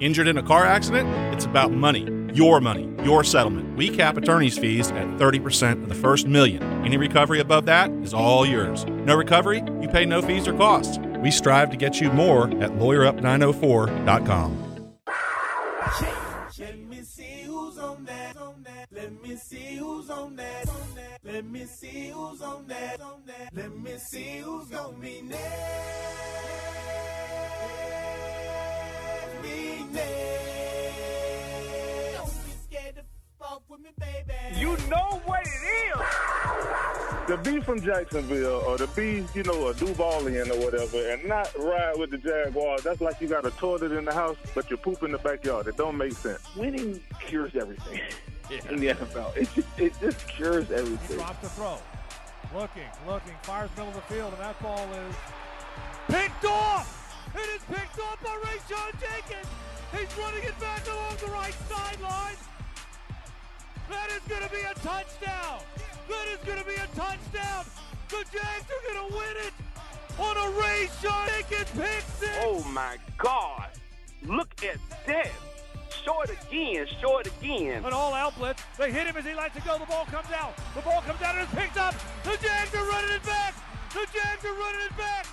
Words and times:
Injured 0.00 0.26
in 0.26 0.38
a 0.38 0.42
car 0.42 0.66
accident? 0.66 1.08
It's 1.32 1.44
about 1.44 1.70
money. 1.70 2.04
Your 2.34 2.60
money, 2.60 2.92
your 3.04 3.22
settlement. 3.22 3.76
We 3.76 3.90
cap 3.90 4.16
attorney's 4.16 4.58
fees 4.58 4.90
at 4.90 5.06
30% 5.18 5.84
of 5.84 5.88
the 5.88 5.94
first 5.94 6.26
million. 6.26 6.60
Any 6.84 6.96
recovery 6.96 7.38
above 7.38 7.66
that 7.66 7.92
is 8.02 8.12
all 8.12 8.44
yours. 8.44 8.84
No 8.86 9.14
recovery? 9.14 9.62
You 9.80 9.86
pay 9.86 10.04
no 10.04 10.20
fees 10.20 10.48
or 10.48 10.54
costs. 10.54 10.98
We 11.22 11.30
strive 11.30 11.70
to 11.70 11.76
get 11.76 12.00
you 12.00 12.10
more 12.10 12.48
at 12.60 12.72
lawyerup904.com. 12.72 14.96
Let 16.58 16.78
me 16.88 17.02
see 17.04 17.44
who's 17.46 17.78
on 17.78 18.04
that. 18.06 18.36
Let 18.90 19.22
me 19.22 19.36
see 19.36 19.76
who's 19.76 20.10
on 20.10 20.34
that. 20.34 20.64
Let 21.22 21.46
me 21.46 21.66
see 21.66 22.08
who's 22.08 22.42
on 22.42 22.66
that. 22.66 23.00
Let 23.54 23.78
me 23.78 23.94
see 23.98 24.38
who's 24.38 24.66
gonna 24.70 24.98
be 24.98 25.22
next. 25.22 26.83
Be 29.94 30.00
next. 30.00 30.10
Don't 32.16 32.44
be 32.44 32.52
scared 32.68 32.96
to 32.96 33.02
fuck 33.38 33.62
with 33.68 33.80
me, 33.80 33.90
baby. 33.98 34.58
You 34.58 34.76
know 34.88 35.20
what 35.24 35.42
it 35.42 35.48
is. 35.48 37.26
to 37.28 37.36
be 37.38 37.60
from 37.60 37.80
Jacksonville 37.80 38.62
or 38.66 38.76
to 38.78 38.86
be, 38.88 39.24
you 39.34 39.42
know, 39.44 39.68
a 39.68 39.74
Duvalian 39.74 40.50
or 40.50 40.64
whatever 40.64 41.10
and 41.10 41.24
not 41.26 41.50
ride 41.58 41.96
with 41.96 42.10
the 42.10 42.18
Jaguars, 42.18 42.82
that's 42.82 43.00
like 43.00 43.20
you 43.20 43.28
got 43.28 43.46
a 43.46 43.50
toilet 43.52 43.92
in 43.92 44.04
the 44.04 44.12
house, 44.12 44.36
but 44.54 44.70
you 44.70 44.76
poop 44.76 45.02
in 45.02 45.12
the 45.12 45.18
backyard. 45.18 45.66
It 45.68 45.76
don't 45.76 45.96
make 45.96 46.12
sense. 46.12 46.40
Winning 46.56 47.00
cures 47.20 47.54
everything 47.54 48.00
in 48.70 48.80
the 48.80 48.88
NFL. 48.88 49.36
It 49.36 49.48
just, 49.54 49.68
it 49.78 49.92
just 50.00 50.26
cures 50.28 50.70
everything. 50.70 51.16
Drops 51.16 51.38
the 51.40 51.48
throw. 51.50 51.78
Looking, 52.54 52.82
looking, 53.06 53.32
fires 53.42 53.70
middle 53.76 53.88
of 53.88 53.94
the 53.94 54.00
field, 54.02 54.32
and 54.32 54.42
that 54.42 54.60
ball 54.62 54.88
is 54.92 55.14
picked 56.08 56.44
off. 56.44 57.00
It 57.34 57.48
is 57.56 57.62
picked 57.64 57.98
off 57.98 58.22
by 58.22 58.30
Rayshawn 58.44 58.92
Jenkins. 59.00 59.48
He's 59.96 60.18
running 60.18 60.42
it 60.42 60.58
back 60.60 60.86
along 60.86 61.16
the 61.20 61.30
right 61.30 61.54
sideline. 61.70 62.36
That 63.88 64.10
is 64.10 64.20
going 64.28 64.42
to 64.42 64.50
be 64.50 64.60
a 64.60 64.74
touchdown. 64.74 65.60
That 66.08 66.26
is 66.32 66.38
going 66.44 66.58
to 66.58 66.64
be 66.64 66.74
a 66.74 66.86
touchdown. 66.96 67.64
The 68.08 68.24
Jags 68.32 68.66
are 68.70 68.92
going 68.92 69.08
to 69.08 69.16
win 69.16 69.36
it 69.46 69.54
on 70.18 70.36
a 70.36 70.60
Rayshawn 70.60 71.28
Jenkins 71.28 71.70
pick 71.70 72.04
six. 72.18 72.32
Oh 72.42 72.64
my 72.64 72.98
God! 73.18 73.68
Look 74.24 74.64
at 74.64 74.78
that! 75.06 75.30
Show 76.04 76.20
it 76.22 76.30
again. 76.30 76.86
Show 77.00 77.18
it 77.18 77.28
again. 77.28 77.84
An 77.84 77.92
all-out 77.92 78.36
blitz. 78.36 78.62
They 78.76 78.92
hit 78.92 79.06
him 79.06 79.16
as 79.16 79.24
he 79.24 79.34
lets 79.34 79.56
it 79.56 79.64
go. 79.64 79.78
The 79.78 79.86
ball 79.86 80.04
comes 80.06 80.30
out. 80.34 80.54
The 80.74 80.82
ball 80.82 81.00
comes 81.02 81.22
out 81.22 81.34
and 81.36 81.48
is 81.48 81.54
picked 81.54 81.78
up. 81.78 81.94
The 82.24 82.36
Jags 82.42 82.74
are 82.74 82.84
running 82.84 83.14
it 83.14 83.24
back. 83.24 83.54
The 83.92 84.06
Jags 84.12 84.44
are 84.44 84.54
running 84.54 84.80
it 84.84 84.96
back. 84.98 85.26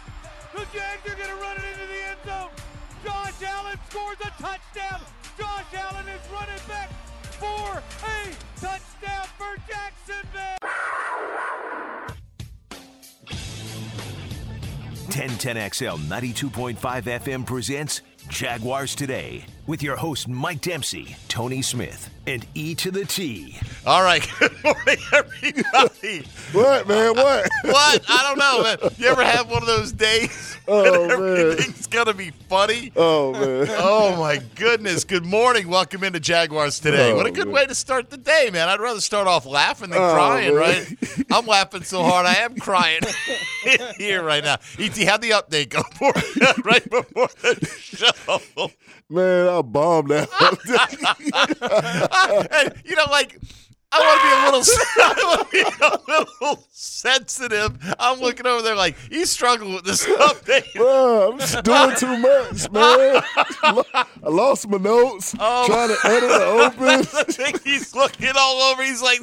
The 0.53 0.65
Jags 0.71 1.03
are 1.11 1.15
going 1.15 1.29
to 1.29 1.35
run 1.35 1.57
it 1.57 1.63
into 1.73 1.87
the 1.87 2.09
end 2.09 2.19
zone. 2.25 2.70
Josh 3.03 3.41
Allen 3.43 3.79
scores 3.89 4.17
a 4.21 4.41
touchdown. 4.41 5.01
Josh 5.37 5.73
Allen 5.73 6.07
is 6.07 6.21
running 6.31 6.61
back 6.67 6.89
for 7.39 7.83
a 8.05 8.59
touchdown 8.59 9.27
for 9.37 9.57
Jacksonville. 9.67 10.57
1010XL 15.09 15.97
92.5 16.07 16.75
FM 17.03 17.45
presents 17.45 18.01
Jaguars 18.29 18.95
Today 18.95 19.45
with 19.71 19.81
your 19.81 19.95
host 19.95 20.27
Mike 20.27 20.59
Dempsey, 20.59 21.15
Tony 21.29 21.61
Smith, 21.61 22.09
and 22.27 22.45
E 22.53 22.75
to 22.75 22.91
the 22.91 23.05
T. 23.05 23.57
All 23.85 24.03
right. 24.03 24.21
Good 24.39 24.63
morning, 24.65 24.97
everybody. 25.13 26.27
What, 26.51 26.85
man? 26.85 27.15
What? 27.15 27.49
what? 27.63 28.03
I 28.09 28.23
don't 28.27 28.37
know, 28.37 28.63
man. 28.63 28.91
You 28.97 29.07
ever 29.07 29.23
have 29.23 29.49
one 29.49 29.61
of 29.61 29.67
those 29.67 29.93
days 29.93 30.57
Oh, 30.67 31.07
when 31.07 31.09
man. 31.09 31.37
everything's 31.39 31.87
gonna 31.87 32.13
be 32.13 32.31
funny? 32.49 32.91
Oh, 32.97 33.31
man. 33.31 33.67
Oh 33.69 34.17
my 34.17 34.41
goodness! 34.55 35.05
Good 35.05 35.25
morning. 35.25 35.69
Welcome 35.69 36.03
into 36.03 36.19
Jaguars 36.19 36.81
today. 36.81 37.13
Oh, 37.13 37.15
what 37.15 37.25
a 37.25 37.29
oh, 37.29 37.31
good 37.31 37.45
man. 37.45 37.55
way 37.55 37.65
to 37.67 37.73
start 37.75 38.09
the 38.09 38.17
day, 38.17 38.49
man. 38.51 38.67
I'd 38.67 38.81
rather 38.81 38.99
start 38.99 39.27
off 39.27 39.45
laughing 39.45 39.91
than 39.91 40.01
Oh, 40.01 40.13
crying, 40.13 40.53
man. 40.53 40.61
right? 40.61 40.95
I'm 41.31 41.45
laughing 41.45 41.83
so 41.83 42.03
hard 42.03 42.25
I 42.25 42.35
am 42.35 42.57
crying 42.57 42.99
here 43.97 44.21
right 44.21 44.43
now. 44.43 44.57
Et, 44.77 44.97
have 44.97 45.21
the 45.21 45.29
update 45.29 45.69
go 45.69 45.83
for 45.95 46.11
right 46.65 46.89
before 46.89 47.29
the 47.41 47.65
show. 47.79 48.71
Man, 49.11 49.47
I 49.49 49.61
bombed 49.61 50.13
out. 50.13 50.29
and, 52.49 52.73
you 52.85 52.95
know, 52.95 53.03
like 53.11 53.37
I 53.93 53.99
want 53.99 54.21
to 54.21 54.27
be 54.27 54.31
a 54.31 54.39
little, 54.45 54.63
I 54.97 55.23
want 55.27 55.41
to 55.41 55.51
be 55.51 55.61
a 55.61 56.41
little 56.41 56.63
sensitive. 56.71 57.95
I'm 57.99 58.19
looking 58.19 58.45
over 58.45 58.61
there 58.61 58.75
like 58.75 58.95
he's 59.09 59.29
struggling 59.29 59.73
with 59.75 59.83
this 59.85 60.05
update. 60.05 60.73
Bro, 60.75 61.31
I'm 61.33 61.39
just 61.39 61.63
doing 61.63 61.95
too 61.97 62.17
much, 62.17 62.71
man. 62.71 63.21
I 63.63 64.05
lost 64.29 64.67
my 64.69 64.77
notes. 64.77 65.35
Oh. 65.39 65.67
Trying 65.67 65.89
to 65.89 65.97
edit 66.05 66.31
it 66.31 66.41
open. 66.41 66.87
I 66.87 67.23
think 67.23 67.63
he's 67.63 67.93
looking 67.95 68.31
all 68.37 68.61
over. 68.71 68.83
He's 68.83 69.01
like, 69.01 69.19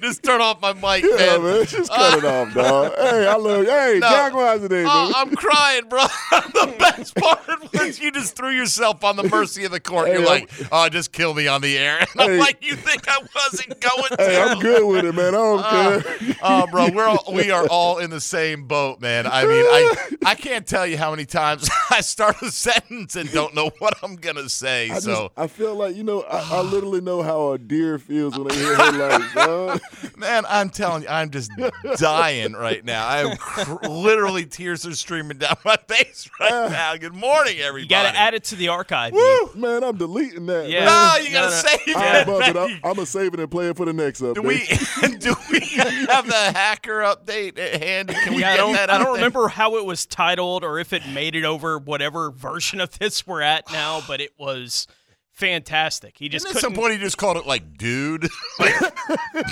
just 0.00 0.22
turn 0.22 0.40
off 0.40 0.60
my 0.60 0.72
mic, 0.72 1.04
Yeah, 1.10 1.38
man. 1.38 1.42
man. 1.42 1.66
Just 1.66 1.90
cut 1.90 2.18
it 2.18 2.24
off, 2.24 2.54
dog. 2.54 2.92
Hey, 2.98 3.26
I 3.26 3.36
love 3.36 3.64
Hey, 3.66 3.98
No. 4.00 4.08
Jaguars 4.08 4.60
today, 4.60 4.84
man. 4.84 5.12
I'm 5.16 5.34
crying, 5.34 5.88
bro. 5.88 6.02
the 6.30 6.74
best 6.78 7.14
part 7.16 7.40
was 7.72 7.98
you 7.98 8.12
just 8.12 8.36
threw 8.36 8.50
yourself 8.50 9.02
on 9.04 9.16
the 9.16 9.24
mercy 9.24 9.64
of 9.64 9.72
the 9.72 9.80
court. 9.80 10.08
Hey, 10.08 10.12
You're 10.18 10.28
I'm- 10.28 10.40
like, 10.42 10.50
oh, 10.70 10.88
just 10.88 11.12
kill 11.12 11.34
me 11.34 11.48
on 11.48 11.60
the 11.60 11.76
air. 11.76 11.98
And 12.00 12.20
I'm 12.20 12.38
like, 12.38 12.58
you 12.64 12.76
think 12.76 13.08
I 13.08 13.18
wasn't 13.34 13.80
going 13.80 13.95
to? 14.02 14.16
Hey, 14.18 14.40
I'm 14.40 14.58
good 14.60 14.86
with 14.86 15.04
it, 15.04 15.14
man. 15.14 15.28
I 15.28 15.30
don't 15.30 15.58
Oh, 15.64 16.02
care. 16.02 16.36
oh, 16.42 16.66
bro, 16.70 16.90
we're 16.90 17.06
all, 17.06 17.24
we 17.32 17.50
are 17.50 17.66
all 17.68 17.98
in 17.98 18.10
the 18.10 18.20
same 18.20 18.66
boat, 18.66 19.00
man. 19.00 19.26
I 19.26 19.44
mean, 19.44 19.64
I 19.64 19.94
I 20.26 20.34
can't 20.34 20.66
tell 20.66 20.86
you 20.86 20.96
how 20.98 21.10
many 21.10 21.24
times 21.24 21.68
I 21.90 22.00
start 22.00 22.40
a 22.42 22.50
sentence 22.50 23.16
and 23.16 23.30
don't 23.32 23.54
know 23.54 23.70
what 23.78 23.94
I'm 24.02 24.16
gonna 24.16 24.48
say. 24.48 24.86
I 24.90 24.94
just, 24.94 25.04
so, 25.04 25.32
I 25.36 25.46
feel 25.46 25.74
like 25.74 25.96
you 25.96 26.04
know, 26.04 26.22
I, 26.22 26.58
I 26.58 26.60
literally 26.62 27.00
know 27.00 27.22
how 27.22 27.52
a 27.52 27.58
deer 27.58 27.98
feels 27.98 28.36
when 28.38 28.48
they 28.48 28.54
hear 28.56 28.76
headlights, 28.76 29.34
dog. 29.34 29.80
man, 30.16 30.44
I'm 30.48 30.70
telling 30.70 31.02
you, 31.04 31.08
I'm 31.08 31.30
just 31.30 31.50
dying 31.96 32.52
right 32.52 32.84
now. 32.84 33.06
I 33.06 33.18
am 33.20 33.36
cr- 33.36 33.86
literally 33.88 34.44
tears 34.46 34.86
are 34.86 34.94
streaming 34.94 35.38
down 35.38 35.56
my 35.64 35.76
face 35.88 36.28
right 36.40 36.52
ah. 36.52 36.68
now. 36.68 36.96
Good 36.96 37.14
morning, 37.14 37.58
everybody. 37.58 37.82
You 37.84 37.88
got 37.88 38.10
to 38.12 38.18
add 38.18 38.34
it 38.34 38.44
to 38.44 38.56
the 38.56 38.68
archive. 38.68 39.12
Woo! 39.12 39.50
Man, 39.54 39.82
I'm 39.84 39.96
deleting 39.96 40.46
that. 40.46 40.68
Yeah. 40.68 40.84
man. 40.84 40.86
No, 41.18 41.24
you 41.24 41.30
gotta 41.32 41.46
No, 41.46 41.50
no. 41.50 41.62
save 41.62 41.80
it. 41.88 42.22
above 42.22 42.40
it. 42.42 42.54
man. 42.54 42.56
I'm, 42.56 42.70
I'm 42.84 42.94
gonna 42.94 43.06
save 43.06 43.34
it 43.34 43.40
and 43.40 43.50
play 43.50 43.68
it 43.68 43.76
for 43.76 43.85
the 43.86 43.92
next 43.94 44.20
update. 44.20 44.34
Do 44.34 44.42
we 44.42 44.58
do 45.18 45.34
we 45.50 45.60
have 46.06 46.26
the 46.26 46.52
hacker 46.54 47.00
update 47.00 47.58
at 47.58 47.82
hand? 47.82 48.08
Can 48.10 48.34
we 48.34 48.42
Yeah, 48.42 48.50
I 48.50 48.56
get 48.56 48.56
don't, 48.58 48.72
that? 48.74 48.90
I 48.90 48.98
don't 48.98 49.06
there? 49.06 49.14
remember 49.14 49.48
how 49.48 49.76
it 49.76 49.84
was 49.86 50.04
titled 50.06 50.62
or 50.64 50.78
if 50.78 50.92
it 50.92 51.06
made 51.08 51.34
it 51.34 51.44
over 51.44 51.78
whatever 51.78 52.30
version 52.30 52.80
of 52.80 52.98
this 52.98 53.26
we're 53.26 53.40
at 53.42 53.70
now, 53.72 54.02
but 54.08 54.20
it 54.20 54.32
was 54.38 54.86
fantastic. 55.32 56.16
He 56.18 56.28
just 56.28 56.46
at 56.46 56.56
some 56.56 56.74
point, 56.74 56.92
he 56.92 56.98
just 56.98 57.18
called 57.18 57.36
it 57.36 57.46
like, 57.46 57.76
dude, 57.78 58.28
like, 58.58 58.74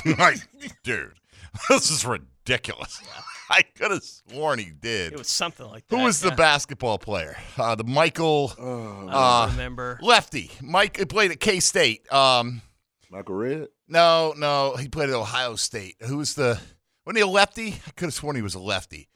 like, 0.18 0.38
dude, 0.82 1.14
this 1.68 1.90
is 1.90 2.04
ridiculous. 2.04 3.00
I 3.50 3.60
could 3.60 3.90
have 3.90 4.02
sworn 4.02 4.58
he 4.58 4.70
did. 4.70 5.12
It 5.12 5.18
was 5.18 5.28
something 5.28 5.66
like 5.66 5.86
that. 5.88 5.96
Who 5.98 6.02
was 6.04 6.20
the 6.20 6.30
basketball 6.30 6.96
player? 6.98 7.36
Uh, 7.58 7.74
the 7.74 7.84
Michael 7.84 8.52
I 8.58 8.62
don't 8.62 9.08
uh, 9.10 9.48
remember. 9.50 9.98
lefty. 10.00 10.50
Mike 10.62 11.06
played 11.10 11.30
at 11.30 11.40
K 11.40 11.60
State. 11.60 12.10
Um, 12.10 12.62
Michael 13.10 13.34
Redd. 13.34 13.68
No, 13.88 14.34
no, 14.36 14.76
he 14.76 14.88
played 14.88 15.10
at 15.10 15.14
Ohio 15.14 15.56
State. 15.56 15.96
Who 16.00 16.18
was 16.18 16.34
the? 16.34 16.58
Wasn't 17.06 17.16
he 17.18 17.22
a 17.22 17.26
lefty? 17.26 17.74
I 17.86 17.90
could 17.96 18.06
have 18.06 18.14
sworn 18.14 18.36
he 18.36 18.42
was 18.42 18.54
a 18.54 18.60
lefty. 18.60 19.08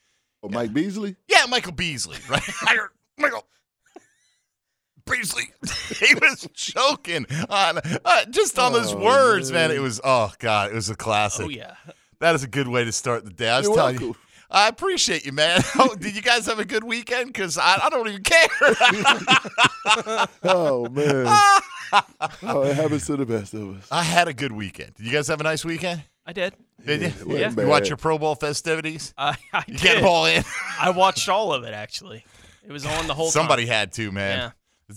Oh, 0.42 0.48
Mike 0.48 0.72
Beasley. 0.72 1.16
Yeah, 1.28 1.46
Michael 1.48 1.72
Beasley, 1.72 2.18
right? 2.30 2.42
Michael 3.18 3.44
Beasley. 5.10 5.44
he 6.06 6.14
was 6.16 6.46
choking 6.54 7.26
on 7.48 7.78
uh, 8.04 8.24
just 8.30 8.58
on 8.58 8.72
those 8.72 8.92
Oh, 8.92 9.02
words, 9.02 9.50
man. 9.50 9.68
man. 9.68 9.76
It 9.76 9.80
was 9.80 10.00
oh 10.04 10.32
god, 10.38 10.70
it 10.70 10.74
was 10.74 10.90
a 10.90 10.94
classic. 10.96 11.46
Oh 11.46 11.48
yeah. 11.48 11.74
That 12.20 12.34
is 12.34 12.42
a 12.42 12.48
good 12.48 12.68
way 12.68 12.84
to 12.84 12.92
start 12.92 13.24
the 13.24 13.30
day. 13.32 13.48
I 13.48 13.58
was 13.58 13.66
You're 13.68 13.76
telling 13.76 14.00
you. 14.00 14.16
I 14.50 14.68
appreciate 14.68 15.24
you, 15.26 15.32
man. 15.32 15.60
Oh, 15.76 15.94
did 15.94 16.16
you 16.16 16.22
guys 16.22 16.46
have 16.46 16.58
a 16.58 16.64
good 16.64 16.82
weekend? 16.84 17.26
Because 17.32 17.58
I, 17.58 17.78
I 17.82 17.88
don't 17.90 18.08
even 18.08 18.22
care. 18.22 18.48
Oh 20.44 20.88
man. 20.90 21.26
Oh, 21.93 22.62
it 22.62 22.75
happens 22.76 23.06
to 23.06 23.17
the 23.17 23.26
best 23.26 23.55
of 23.55 23.76
us. 23.76 23.87
I 23.90 24.02
had 24.02 24.29
a 24.29 24.35
good 24.35 24.52
weekend. 24.52 24.94
Did 24.94 25.06
you 25.06 25.12
guys 25.12 25.29
have 25.29 25.40
a 25.40 25.44
nice 25.44 25.64
weekend? 25.64 26.02
I 26.26 26.32
did. 26.32 26.55
Did 26.85 27.00
you? 27.02 27.26
wasn't 27.26 27.58
You 27.58 27.67
watch 27.67 27.88
your 27.88 27.96
Pro 27.96 28.19
Bowl 28.19 28.35
festivities? 28.35 29.14
I, 29.17 29.37
I 29.52 29.64
You 29.67 29.75
did. 29.75 29.82
get 29.82 29.94
them 29.96 30.05
all 30.06 30.26
in. 30.26 30.44
I 30.81 30.90
watched 30.90 31.29
all 31.29 31.52
of 31.52 31.64
it 31.64 31.73
actually. 31.75 32.25
It 32.67 32.73
was 32.73 32.85
on 32.85 33.06
the 33.06 33.14
whole 33.14 33.31
Somebody 33.31 33.64
time. 33.64 33.73
had 33.75 33.93
to, 33.94 34.12
man. 34.12 34.38
Yeah. 34.38 34.50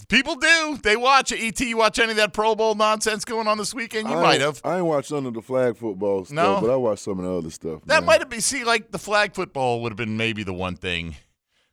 People 0.08 0.36
do. 0.36 0.80
They 0.84 0.96
watch 0.96 1.32
it. 1.34 1.42
ET, 1.42 1.60
you 1.60 1.76
watch 1.78 2.00
any 2.00 2.12
of 2.12 2.18
that 2.18 2.32
Pro 2.34 2.56
Bowl 2.56 2.76
nonsense 2.76 3.26
going 3.26 3.48
on 3.48 3.58
this 3.58 3.74
weekend? 3.74 4.08
You 4.10 4.16
I 4.16 4.22
might 4.22 4.34
ain't- 4.36 4.42
have. 4.44 4.62
I 4.64 4.78
ain't 4.78 4.86
watched 4.86 5.12
none 5.12 5.26
of 5.26 5.34
the 5.34 5.42
flag 5.42 5.76
football 5.78 6.24
stuff, 6.26 6.36
No? 6.36 6.62
but 6.62 6.70
I 6.72 6.76
watched 6.78 7.04
some 7.04 7.20
of 7.20 7.26
the 7.26 7.34
other 7.38 7.50
stuff. 7.50 7.82
That 7.86 8.02
man. 8.02 8.06
might 8.06 8.20
have 8.22 8.30
been. 8.30 8.42
See, 8.42 8.64
like 8.64 8.92
the 8.92 9.00
flag 9.00 9.34
football 9.34 9.82
would 9.82 9.92
have 9.92 9.98
been 9.98 10.16
maybe 10.18 10.44
the 10.44 10.54
one 10.54 10.76
thing 10.76 11.16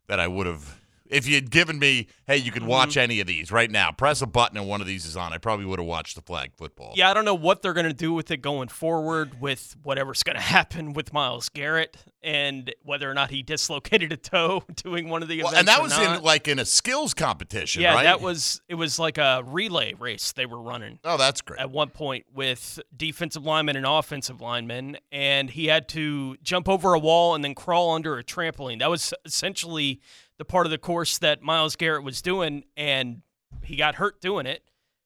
that 0.08 0.18
I 0.18 0.26
would 0.26 0.46
have 0.46 0.77
If 1.10 1.26
you 1.26 1.34
had 1.34 1.50
given 1.50 1.78
me, 1.78 2.06
hey, 2.26 2.36
you 2.36 2.50
could 2.52 2.62
Mm-hmm. 2.62 2.70
watch 2.70 2.96
any 2.96 3.20
of 3.20 3.26
these 3.26 3.50
right 3.52 3.70
now, 3.70 3.90
press 3.92 4.20
a 4.20 4.26
button 4.26 4.56
and 4.58 4.66
one 4.68 4.80
of 4.80 4.86
these 4.86 5.06
is 5.06 5.16
on, 5.16 5.32
I 5.32 5.38
probably 5.38 5.64
would 5.66 5.78
have 5.78 5.86
watched 5.88 6.16
the 6.16 6.22
flag 6.22 6.52
football. 6.56 6.92
Yeah, 6.96 7.10
I 7.10 7.14
don't 7.14 7.24
know 7.24 7.34
what 7.34 7.62
they're 7.62 7.72
going 7.72 7.86
to 7.86 7.92
do 7.94 8.12
with 8.12 8.30
it 8.30 8.38
going 8.38 8.68
forward 8.68 9.40
with 9.40 9.76
whatever's 9.82 10.22
going 10.22 10.36
to 10.36 10.42
happen 10.42 10.92
with 10.92 11.12
Myles 11.12 11.48
Garrett 11.48 11.96
and 12.22 12.74
whether 12.82 13.08
or 13.10 13.14
not 13.14 13.30
he 13.30 13.42
dislocated 13.42 14.12
a 14.12 14.16
toe 14.16 14.64
doing 14.82 15.08
one 15.08 15.22
of 15.22 15.28
the 15.28 15.38
Well, 15.42 15.52
events. 15.52 15.58
and 15.60 15.68
that 15.68 15.80
was 15.82 15.92
not. 15.96 16.16
in 16.18 16.22
like 16.22 16.48
in 16.48 16.58
a 16.58 16.64
skills 16.64 17.14
competition, 17.14 17.80
yeah, 17.82 17.94
right? 17.94 18.02
that 18.02 18.20
was 18.20 18.60
it 18.68 18.74
was 18.74 18.98
like 18.98 19.18
a 19.18 19.42
relay 19.46 19.94
race 19.94 20.32
they 20.32 20.44
were 20.46 20.60
running 20.60 20.98
Oh, 21.04 21.16
that's 21.16 21.40
great. 21.40 21.60
at 21.60 21.70
one 21.70 21.90
point 21.90 22.26
with 22.34 22.80
defensive 22.96 23.44
linemen 23.44 23.76
and 23.76 23.86
offensive 23.86 24.40
linemen, 24.40 24.98
and 25.12 25.48
he 25.50 25.66
had 25.66 25.88
to 25.90 26.36
jump 26.42 26.68
over 26.68 26.92
a 26.94 26.98
wall 26.98 27.34
and 27.36 27.44
then 27.44 27.54
crawl 27.54 27.92
under 27.94 28.18
a 28.18 28.24
trampoline. 28.24 28.80
That 28.80 28.90
was 28.90 29.14
essentially 29.24 30.00
the 30.38 30.44
part 30.44 30.66
of 30.66 30.70
the 30.70 30.78
course 30.78 31.18
that 31.18 31.42
Myles 31.42 31.76
Garrett 31.76 32.04
was 32.04 32.22
doing, 32.22 32.64
and 32.76 33.22
he 33.62 33.76
got 33.76 33.96
hurt 33.96 34.20
doing 34.20 34.46
it. 34.46 34.62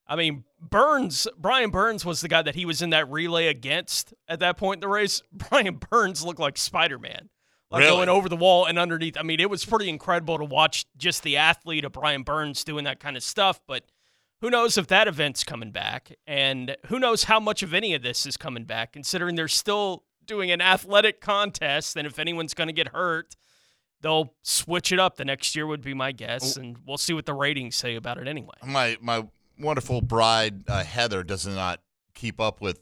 I 0.07 0.17
mean, 0.17 0.45
Burns, 0.61 1.27
Brian 1.39 1.71
Burns 1.71 2.05
was 2.05 2.21
the 2.21 2.29
guy 2.29 2.43
that 2.43 2.55
he 2.55 2.67
was 2.67 2.83
in 2.83 2.91
that 2.91 3.11
relay 3.11 3.47
against 3.47 4.13
at 4.29 4.41
that 4.41 4.57
point 4.57 4.79
in 4.79 4.81
the 4.81 4.89
race. 4.89 5.23
Brian 5.33 5.81
Burns 5.91 6.25
looked 6.25 6.41
like 6.41 6.59
Spider 6.59 6.99
Man. 6.99 7.31
Like 7.71 7.81
Really? 7.81 7.97
going 7.97 8.09
over 8.11 8.29
the 8.29 8.37
wall 8.37 8.67
and 8.67 8.79
underneath. 8.79 9.17
I 9.17 9.23
mean, 9.23 9.41
it 9.41 9.49
was 9.49 9.65
pretty 9.65 9.89
incredible 9.89 10.37
to 10.37 10.45
watch 10.45 10.85
just 10.99 11.23
the 11.23 11.39
athlete 11.39 11.87
of 11.87 11.93
Brian 11.93 12.23
Burns 12.23 12.65
doing 12.65 12.85
that 12.85 13.01
kind 13.01 13.17
of 13.17 13.23
stuff. 13.23 13.63
But 13.67 13.85
who 14.43 14.51
knows 14.51 14.77
if 14.77 14.89
that 14.89 15.09
event's 15.09 15.43
coming 15.43 15.71
back? 15.71 16.15
And 16.27 16.77
who 16.89 16.99
knows 16.99 17.25
how 17.25 17.41
much 17.41 17.63
of 17.63 17.73
any 17.73 17.95
of 17.95 18.03
this 18.03 18.27
is 18.27 18.37
coming 18.37 18.65
back, 18.65 18.93
considering 18.93 19.37
they're 19.37 19.49
still 19.49 20.05
doing 20.27 20.51
an 20.51 20.61
athletic 20.61 21.23
contest. 21.23 21.97
And 21.97 22.07
if 22.07 22.19
anyone's 22.19 22.53
going 22.53 22.69
to 22.69 22.75
get 22.75 22.89
hurt, 22.89 23.37
they'll 24.03 24.35
switch 24.43 24.93
it 24.93 24.99
up 24.99 25.17
the 25.17 25.25
next 25.25 25.57
year, 25.57 25.67
would 25.67 25.81
be 25.83 25.95
my 25.95 26.13
guess. 26.13 26.57
And 26.57 26.77
we'll 26.87 26.99
see 26.99 27.15
what 27.15 27.25
the 27.27 27.35
ratings 27.35 27.77
say 27.77 27.95
about 27.97 28.19
it 28.19 28.29
anyway. 28.29 28.55
my 28.65 28.97
my 29.01 29.27
wonderful 29.59 30.01
bride 30.03 30.69
uh, 30.69 30.85
Heather 30.85 31.23
does 31.25 31.47
not 31.47 31.81
keep 32.15 32.41
up 32.41 32.61
with 32.61 32.81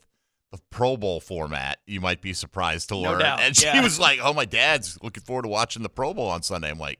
the 0.51 0.57
Pro 0.69 0.97
Bowl 0.97 1.21
format. 1.21 1.77
You 1.87 2.01
might 2.01 2.21
be 2.21 2.33
surprised 2.33 2.89
to 2.89 2.95
No 2.95 3.11
learn. 3.11 3.19
doubt, 3.19 3.39
And 3.39 3.55
she 3.55 3.65
yeah. 3.65 3.81
was 3.81 3.97
like, 3.99 4.19
"Oh, 4.21 4.33
my 4.33 4.43
dad's 4.45 4.97
looking 5.01 5.23
forward 5.23 5.43
to 5.43 5.47
watching 5.47 5.81
the 5.83 5.89
Pro 5.89 6.13
Bowl 6.13 6.27
on 6.27 6.41
Sunday." 6.43 6.69
I'm 6.69 6.77
like, 6.79 6.99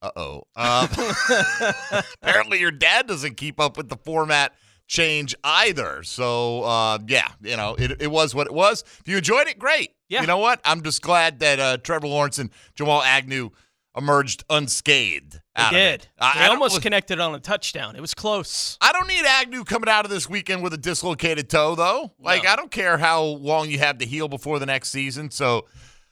"Uh 0.00 0.10
oh." 0.16 0.42
Um, 0.56 0.88
apparently, 2.22 2.60
your 2.60 2.70
dad 2.70 3.06
doesn't 3.06 3.36
keep 3.36 3.60
up 3.60 3.76
with 3.76 3.88
the 3.88 3.96
format 3.96 4.54
change 4.88 5.34
either. 5.44 6.02
So 6.02 6.62
uh, 6.62 6.98
yeah, 7.06 7.28
you 7.42 7.56
know, 7.56 7.74
it, 7.78 8.00
it 8.00 8.10
was 8.10 8.34
what 8.34 8.46
it 8.46 8.54
was. 8.54 8.84
If 9.00 9.08
you 9.08 9.16
enjoyed 9.18 9.48
it, 9.48 9.58
great. 9.58 9.90
Yeah. 10.08 10.20
You 10.20 10.26
know 10.26 10.38
what? 10.38 10.60
I'm 10.64 10.82
just 10.82 11.02
glad 11.02 11.40
that 11.40 11.58
uh, 11.60 11.76
Trevor 11.78 12.06
Lawrence 12.08 12.38
and 12.38 12.50
Jamal 12.74 13.02
Agnew 13.02 13.50
emerged 13.96 14.44
unscathed. 14.50 15.40
They 15.56 15.62
out 15.62 15.72
of 15.72 15.76
did. 15.78 16.08
I- 16.18 16.38
they 16.38 16.44
I 16.44 16.48
almost 16.48 16.82
connected 16.82 17.18
on 17.18 17.34
a 17.34 17.40
touchdown. 17.40 17.96
It 17.96 18.00
was 18.00 18.14
close. 18.14 18.76
I 18.80 18.92
don't 18.92 19.08
need 19.08 19.24
Agnew 19.24 19.64
coming 19.64 19.88
out 19.88 20.04
of 20.04 20.10
this 20.10 20.28
weekend 20.28 20.62
with 20.62 20.74
a 20.74 20.78
dislocated 20.78 21.48
toe, 21.48 21.74
though. 21.74 22.12
Like, 22.18 22.44
No. 22.44 22.50
I 22.50 22.56
don't 22.56 22.70
care 22.70 22.98
how 22.98 23.22
long 23.22 23.70
you 23.70 23.78
have 23.78 23.98
to 23.98 24.06
heal 24.06 24.28
before 24.28 24.58
the 24.58 24.66
next 24.66 24.90
season. 24.90 25.30
So, 25.30 25.66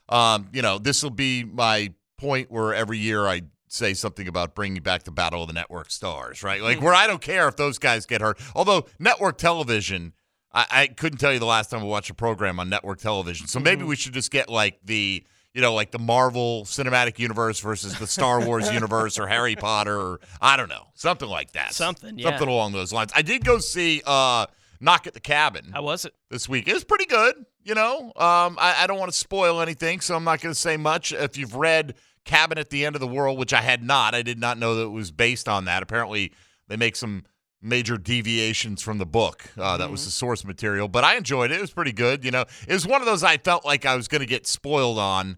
um, 0.09 0.49
you 0.51 0.61
know, 0.61 0.77
this 0.79 1.03
will 1.03 1.09
be 1.11 1.43
my 1.43 1.93
point 2.17 2.49
where 2.51 2.73
every 2.73 2.97
year 2.97 3.27
I 3.27 3.43
say 3.67 3.93
something 3.93 4.27
about 4.27 4.55
bringing 4.55 4.81
back 4.81 5.03
the 5.03 5.11
Battle 5.11 5.41
of 5.43 5.47
the 5.47 5.53
Network 5.53 5.91
Stars, 5.91 6.41
right? 6.43 6.61
Like, 6.61 6.81
where 6.81 6.93
I 6.93 7.07
don't 7.07 7.21
care 7.21 7.47
if 7.47 7.55
those 7.55 7.77
guys 7.77 8.05
get 8.05 8.21
hurt. 8.21 8.39
Although, 8.55 8.87
network 8.99 9.37
television, 9.37 10.13
I, 10.55 10.65
I 10.71 10.87
couldn't 10.87 11.19
tell 11.19 11.31
you 11.33 11.39
the 11.39 11.45
last 11.45 11.69
time 11.69 11.81
I 11.81 11.83
watched 11.83 12.09
a 12.09 12.15
program 12.15 12.59
on 12.59 12.69
network 12.69 12.99
television. 12.99 13.47
So 13.47 13.59
maybe 13.59 13.83
we 13.83 13.95
should 13.95 14.13
just 14.13 14.31
get 14.31 14.49
like 14.49 14.79
the. 14.83 15.23
You 15.53 15.61
know, 15.61 15.73
like 15.73 15.91
the 15.91 15.99
Marvel 15.99 16.65
Cinematic 16.65 17.17
Universe 17.17 17.61
versus 17.61 17.97
the 17.97 18.07
Star 18.07 18.45
Wars 18.45 18.69
universe 18.73 19.17
or 19.17 19.25
Harry 19.25 19.55
Potter 19.55 19.97
or 19.97 20.19
I 20.41 20.57
don't 20.57 20.67
know, 20.67 20.87
something 20.95 21.29
like 21.29 21.53
that. 21.53 21.73
Something, 21.73 22.19
yeah. 22.19 22.31
Something 22.31 22.49
along 22.49 22.73
those 22.73 22.91
lines. 22.91 23.13
I 23.15 23.21
did 23.21 23.45
go 23.45 23.59
see 23.59 24.01
uh, 24.05 24.47
Knock 24.81 25.07
at 25.07 25.13
the 25.13 25.21
Cabin 25.21 25.71
How 25.71 25.81
was 25.81 26.03
it? 26.03 26.13
this 26.29 26.49
week. 26.49 26.67
It 26.67 26.73
was 26.73 26.83
pretty 26.83 27.05
good. 27.05 27.45
You 27.63 27.73
know, 27.73 28.07
um, 28.17 28.57
I, 28.59 28.75
I 28.79 28.87
don't 28.87 28.99
want 28.99 29.13
to 29.13 29.17
spoil 29.17 29.61
anything, 29.61 30.01
so 30.01 30.17
I'm 30.17 30.25
not 30.25 30.41
going 30.41 30.53
to 30.53 30.59
say 30.59 30.75
much. 30.75 31.13
If 31.13 31.37
you've 31.37 31.55
read 31.55 31.95
Cabin 32.25 32.57
at 32.57 32.69
the 32.69 32.85
End 32.85 32.95
of 32.95 32.99
the 32.99 33.07
World, 33.07 33.39
which 33.39 33.53
I 33.53 33.61
had 33.61 33.81
not, 33.81 34.13
I 34.13 34.23
did 34.23 34.37
not 34.37 34.57
know 34.57 34.75
that 34.75 34.81
it 34.83 34.91
was 34.91 35.11
based 35.11 35.47
on 35.47 35.63
that. 35.65 35.81
Apparently, 35.81 36.33
they 36.67 36.75
make 36.75 36.97
some 36.97 37.23
major 37.65 37.97
deviations 37.97 38.81
from 38.81 38.97
the 38.99 39.05
book. 39.05 39.43
Uh, 39.57 39.77
That 39.77 39.89
was 39.91 40.05
the 40.05 40.11
source 40.11 40.45
material, 40.45 40.87
but 40.87 41.03
I 41.03 41.15
enjoyed 41.17 41.51
it. 41.51 41.57
It 41.57 41.61
was 41.61 41.71
pretty 41.71 41.91
good. 41.91 42.23
You 42.23 42.31
know, 42.31 42.45
it 42.67 42.73
was 42.73 42.85
one 42.87 43.01
of 43.01 43.05
those 43.07 43.23
I 43.23 43.37
felt 43.37 43.65
like 43.65 43.85
I 43.85 43.95
was 43.95 44.07
going 44.07 44.21
to 44.21 44.27
get 44.27 44.45
spoiled 44.47 44.99
on 44.99 45.37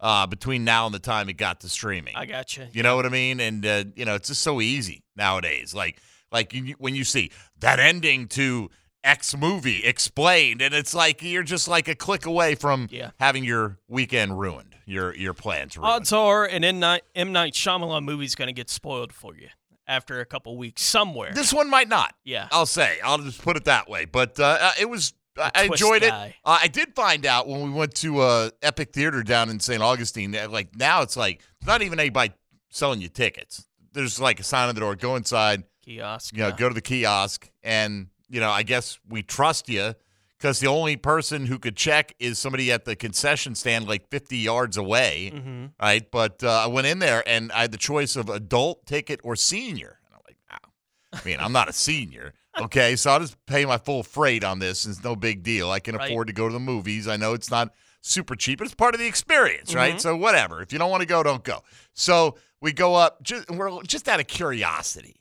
uh, 0.00 0.26
between 0.26 0.64
now 0.64 0.86
and 0.86 0.94
the 0.94 0.98
time 0.98 1.28
it 1.28 1.34
got 1.34 1.60
to 1.60 1.68
streaming. 1.68 2.14
I 2.16 2.26
got 2.26 2.56
you. 2.56 2.66
You 2.72 2.82
know 2.82 2.96
what 2.96 3.06
I 3.06 3.08
mean? 3.08 3.40
And 3.40 3.64
uh, 3.64 3.84
you 3.96 4.04
know, 4.04 4.14
it's 4.16 4.28
just 4.28 4.42
so 4.42 4.60
easy 4.60 5.02
nowadays. 5.16 5.74
Like, 5.74 6.00
like 6.30 6.52
you, 6.52 6.74
when 6.78 6.94
you 6.94 7.04
see 7.04 7.30
that 7.60 7.78
ending 7.80 8.28
to 8.28 8.70
X 9.04 9.36
movie 9.36 9.84
explained, 9.84 10.60
and 10.60 10.74
it's 10.74 10.94
like 10.94 11.22
you're 11.22 11.42
just 11.44 11.68
like 11.68 11.88
a 11.88 11.94
click 11.94 12.26
away 12.26 12.54
from 12.54 12.88
Yeah. 12.90 13.10
having 13.18 13.44
your 13.44 13.78
weekend 13.88 14.38
ruined, 14.38 14.74
your 14.86 15.14
your 15.16 15.34
plans 15.34 15.76
ruined. 15.76 15.92
Odds 15.92 16.12
are 16.12 16.44
an 16.44 16.64
M 16.64 16.78
Night, 16.80 17.02
M. 17.14 17.32
Night 17.32 17.54
Shyamalan 17.54 18.04
movie's 18.04 18.34
going 18.34 18.48
to 18.48 18.52
get 18.52 18.68
spoiled 18.68 19.12
for 19.12 19.34
you 19.36 19.48
after 19.88 20.20
a 20.20 20.24
couple 20.26 20.56
weeks 20.56 20.82
somewhere. 20.82 21.32
this 21.34 21.52
one 21.52 21.68
might 21.68 21.88
not. 21.88 22.14
yeah. 22.24 22.46
I'll 22.52 22.66
say. 22.66 22.98
I'll 23.02 23.18
just 23.18 23.42
put 23.42 23.56
it 23.56 23.64
that 23.64 23.88
way. 23.88 24.04
But 24.04 24.38
uh, 24.38 24.58
uh, 24.60 24.72
it 24.78 24.88
was. 24.88 25.14
I- 25.36 25.64
enjoyed 25.64 26.02
it. 26.02 26.12
Uh, 26.12 26.30
I 26.44 26.66
did 26.66 26.94
find 26.96 27.24
out 27.24 27.46
when 27.46 27.62
we 27.62 27.70
went 27.70 27.94
to 27.96 28.18
uh, 28.18 28.50
Epic 28.60 28.92
Theater 28.92 29.22
down 29.22 29.50
in 29.50 29.60
St. 29.60 29.80
Augustine. 29.80 30.32
That, 30.32 30.50
like 30.50 30.74
now, 30.76 31.02
it's 31.02 31.16
like 31.16 31.42
not 31.64 31.80
even 31.82 32.00
anybody 32.00 32.34
selling 32.70 33.00
you 33.00 33.08
tickets. 33.08 33.64
There's 33.92 34.20
like 34.20 34.40
a 34.40 34.42
sign 34.42 34.68
on 34.68 34.74
the 34.74 34.80
door. 34.80 34.96
Go 34.96 35.14
inside. 35.16 35.62
Kiosk. 35.84 36.34
you 36.34 36.40
know, 36.42 36.48
yeah. 36.48 36.56
go 36.56 36.68
to 36.68 36.74
the 36.74 36.82
kiosk 36.82 37.48
and, 37.62 38.08
you 38.28 38.40
know, 38.40 38.50
I 38.50 38.62
guess 38.62 38.98
we 39.08 39.22
trust 39.22 39.68
you 39.68 39.94
because 40.38 40.60
the 40.60 40.68
only 40.68 40.96
person 40.96 41.46
who 41.46 41.58
could 41.58 41.76
check 41.76 42.14
is 42.18 42.38
somebody 42.38 42.70
at 42.70 42.84
the 42.84 42.94
concession 42.96 43.54
stand 43.54 43.88
like 43.88 44.08
50 44.08 44.36
yards 44.38 44.76
away. 44.76 45.32
Mm-hmm. 45.34 45.66
Right. 45.80 46.08
But 46.10 46.42
uh, 46.44 46.50
I 46.64 46.66
went 46.68 46.86
in 46.86 47.00
there 47.00 47.22
and 47.28 47.50
I 47.52 47.62
had 47.62 47.72
the 47.72 47.78
choice 47.78 48.14
of 48.16 48.28
adult 48.28 48.86
ticket 48.86 49.20
or 49.24 49.34
senior. 49.36 49.98
And 50.06 50.14
I'm 50.14 50.20
like, 50.26 50.36
wow. 50.50 50.70
I 51.12 51.20
mean, 51.26 51.38
I'm 51.40 51.52
not 51.52 51.68
a 51.68 51.72
senior. 51.72 52.32
Okay. 52.60 52.96
So 52.96 53.12
I'll 53.12 53.20
just 53.20 53.36
pay 53.46 53.64
my 53.64 53.78
full 53.78 54.02
freight 54.02 54.42
on 54.42 54.58
this. 54.58 54.84
It's 54.84 55.04
no 55.04 55.14
big 55.14 55.44
deal. 55.44 55.70
I 55.70 55.78
can 55.78 55.94
Right. 55.94 56.10
afford 56.10 56.26
to 56.26 56.32
go 56.32 56.48
to 56.48 56.52
the 56.52 56.58
movies. 56.58 57.06
I 57.06 57.16
know 57.16 57.32
it's 57.32 57.52
not 57.52 57.72
super 58.00 58.34
cheap, 58.34 58.58
but 58.58 58.64
it's 58.64 58.74
part 58.74 58.94
of 58.96 59.00
the 59.00 59.06
experience, 59.06 59.76
right? 59.76 59.94
Mhm. 59.94 60.00
So 60.00 60.16
whatever. 60.16 60.60
If 60.60 60.72
you 60.72 60.78
don't 60.80 60.90
want 60.90 61.02
to 61.02 61.06
go, 61.06 61.22
don't 61.22 61.44
go. 61.44 61.62
So 61.94 62.36
we 62.60 62.72
go 62.72 62.96
up 62.96 63.22
just, 63.22 63.48
we're 63.48 63.80
just 63.84 64.08
out 64.08 64.18
of 64.18 64.26
curiosity. 64.26 65.20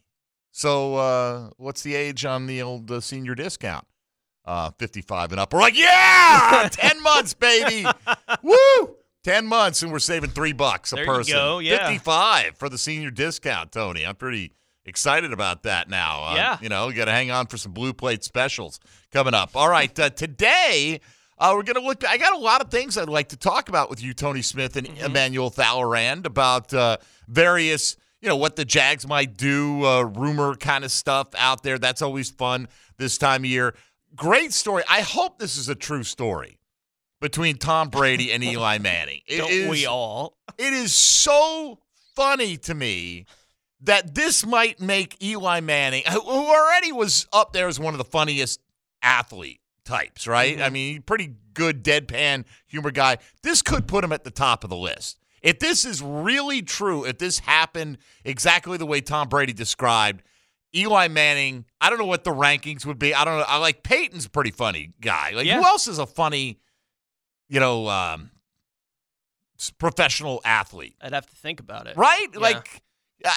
So, 0.52 0.96
uh, 0.96 1.50
what's 1.58 1.84
the 1.84 1.94
age 1.94 2.25
on 2.25 2.48
the 2.48 2.63
old 2.63 2.90
uh, 2.90 3.02
senior 3.02 3.36
discount? 3.36 3.86
Uh, 4.48 4.72
55 4.80 5.32
and 5.34 5.40
up. 5.42 5.52
We're 5.54 5.60
like, 5.60 5.78
yeah, 5.78 6.70
10 6.72 7.04
months, 7.04 7.34
baby. 7.34 7.86
Woo! 8.42 8.96
10 9.24 9.46
months, 9.46 9.84
and 9.84 9.92
we're 9.92 10.00
saving 10.00 10.30
three 10.30 10.54
bucks 10.54 10.94
a 10.94 10.96
There 10.96 11.04
you 11.04 11.12
person. 11.12 11.34
go, 11.36 11.60
yeah. 11.60 11.86
55 11.88 12.56
for 12.56 12.70
the 12.70 12.78
senior 12.78 13.12
discount, 13.12 13.74
Tony. 13.74 14.06
I'm 14.06 14.16
pretty 14.16 14.54
excited 14.86 15.34
about 15.34 15.64
that 15.64 15.90
now. 15.90 16.24
Uh, 16.24 16.36
Yeah. 16.36 16.58
You 16.62 16.70
know, 16.70 16.90
got 16.94 17.06
to 17.06 17.12
hang 17.12 17.30
on 17.30 17.48
for 17.48 17.58
some 17.58 17.74
blue 17.74 17.92
plate 17.92 18.24
specials 18.24 18.80
coming 19.12 19.34
up. 19.34 19.51
All 19.56 19.68
right, 19.70 19.98
uh, 20.00 20.10
today. 20.12 21.01
Uh, 21.39 21.51
we're 21.56 21.63
going 21.63 21.75
to 21.75 21.82
look. 21.88 22.08
I 22.08 22.18
got 22.18 22.34
a 22.34 22.38
lot 22.38 22.62
of 22.62 22.72
things 22.72 22.98
I'd 22.98 23.10
like 23.10 23.30
to 23.30 23.38
talk 23.38 23.68
about 23.70 23.89
with 23.92 24.01
you, 24.01 24.13
Tony 24.13 24.42
Smith 24.42 24.75
and 24.77 24.88
Mm-hmm. 24.88 25.06
Emmanuel 25.06 25.51
Thalerand, 25.51 26.25
about 26.25 26.74
uh, 26.74 26.98
various, 27.27 27.96
you 28.22 28.30
know, 28.30 28.38
what 28.38 28.56
the 28.56 28.66
Jags 28.66 29.06
might 29.06 29.38
do, 29.38 29.86
uh, 29.86 30.01
rumor 30.04 30.56
kind 30.56 30.84
of 30.84 30.92
stuff 30.92 31.27
out 31.38 31.62
there. 31.63 31.77
That's 31.77 32.01
always 32.01 32.32
fun 32.32 32.68
this 32.98 33.18
time 33.20 33.42
of 33.42 33.46
year. 33.51 33.75
Great 34.16 34.54
story. 34.54 34.84
I 34.90 35.02
hope 35.02 35.40
this 35.40 35.58
is 35.58 35.70
a 35.70 35.76
true 35.76 36.04
story 36.04 36.60
between 37.22 37.58
Tom 37.58 37.90
Brady 37.90 38.32
and 38.32 38.44
Eli 38.44 38.78
Manning. 38.80 39.22
It 39.28 39.38
Don't 39.38 39.52
is- 39.52 39.70
we 39.70 39.86
all? 39.86 40.38
It 40.58 40.74
is 40.74 40.94
so 40.94 41.80
funny 42.16 42.58
to 42.58 42.74
me 42.74 43.26
that 43.82 44.16
this 44.16 44.46
might 44.46 44.80
make 44.80 45.22
Eli 45.22 45.60
Manning, 45.60 46.04
who 46.12 46.20
already 46.22 46.92
was 46.92 47.28
up 47.32 47.54
there 47.54 47.68
as 47.68 47.80
one 47.80 47.94
of 47.94 48.00
the 48.00 48.04
funniest 48.04 48.60
athlete 49.04 49.60
types, 49.86 50.28
right? 50.28 50.56
Mm-hmm. 50.56 50.64
I 50.64 50.70
mean, 50.70 51.02
pretty 51.04 51.36
good 51.54 51.84
deadpan 51.84 52.46
humor 52.66 52.92
guy. 52.92 53.18
This 53.44 53.62
could 53.62 53.88
put 53.88 54.04
him 54.04 54.12
at 54.12 54.24
the 54.24 54.32
top 54.32 54.64
of 54.64 54.70
the 54.70 54.76
list. 54.76 55.20
If 55.44 55.60
this 55.60 55.86
is 55.86 56.02
really 56.02 56.64
true, 56.64 57.06
if 57.06 57.20
this 57.20 57.40
happened 57.40 58.00
exactly 58.26 58.78
the 58.78 58.88
way 58.88 59.02
Tom 59.02 59.30
Brady 59.30 59.54
described, 59.54 60.24
Eli 60.75 61.07
Manning, 61.07 61.65
I 61.81 61.89
don't 61.89 61.97
know 62.00 62.05
what 62.05 62.24
the 62.24 62.31
rankings 62.33 62.86
would 62.86 63.00
be. 63.00 63.13
I 63.13 63.24
don't 63.25 63.38
know. 63.39 63.45
I 63.47 63.57
like 63.57 63.83
Peyton's 63.83 64.25
a 64.25 64.29
pretty 64.29 64.51
funny 64.51 64.93
guy. 65.01 65.31
Like 65.31 65.45
Yeah. 65.45 65.57
who 65.59 65.65
else 65.65 65.88
is 65.88 65.97
a 66.00 66.05
funny, 66.05 66.59
you 67.50 67.59
know, 67.59 67.88
um, 67.88 68.31
professional 69.77 70.41
athlete? 70.45 70.95
I'd 71.01 71.13
have 71.13 71.27
to 71.27 71.36
think 71.36 71.59
about 71.59 71.88
it. 71.88 71.97
right? 71.97 72.27
Yeah. 72.33 72.39
Like, 72.39 72.81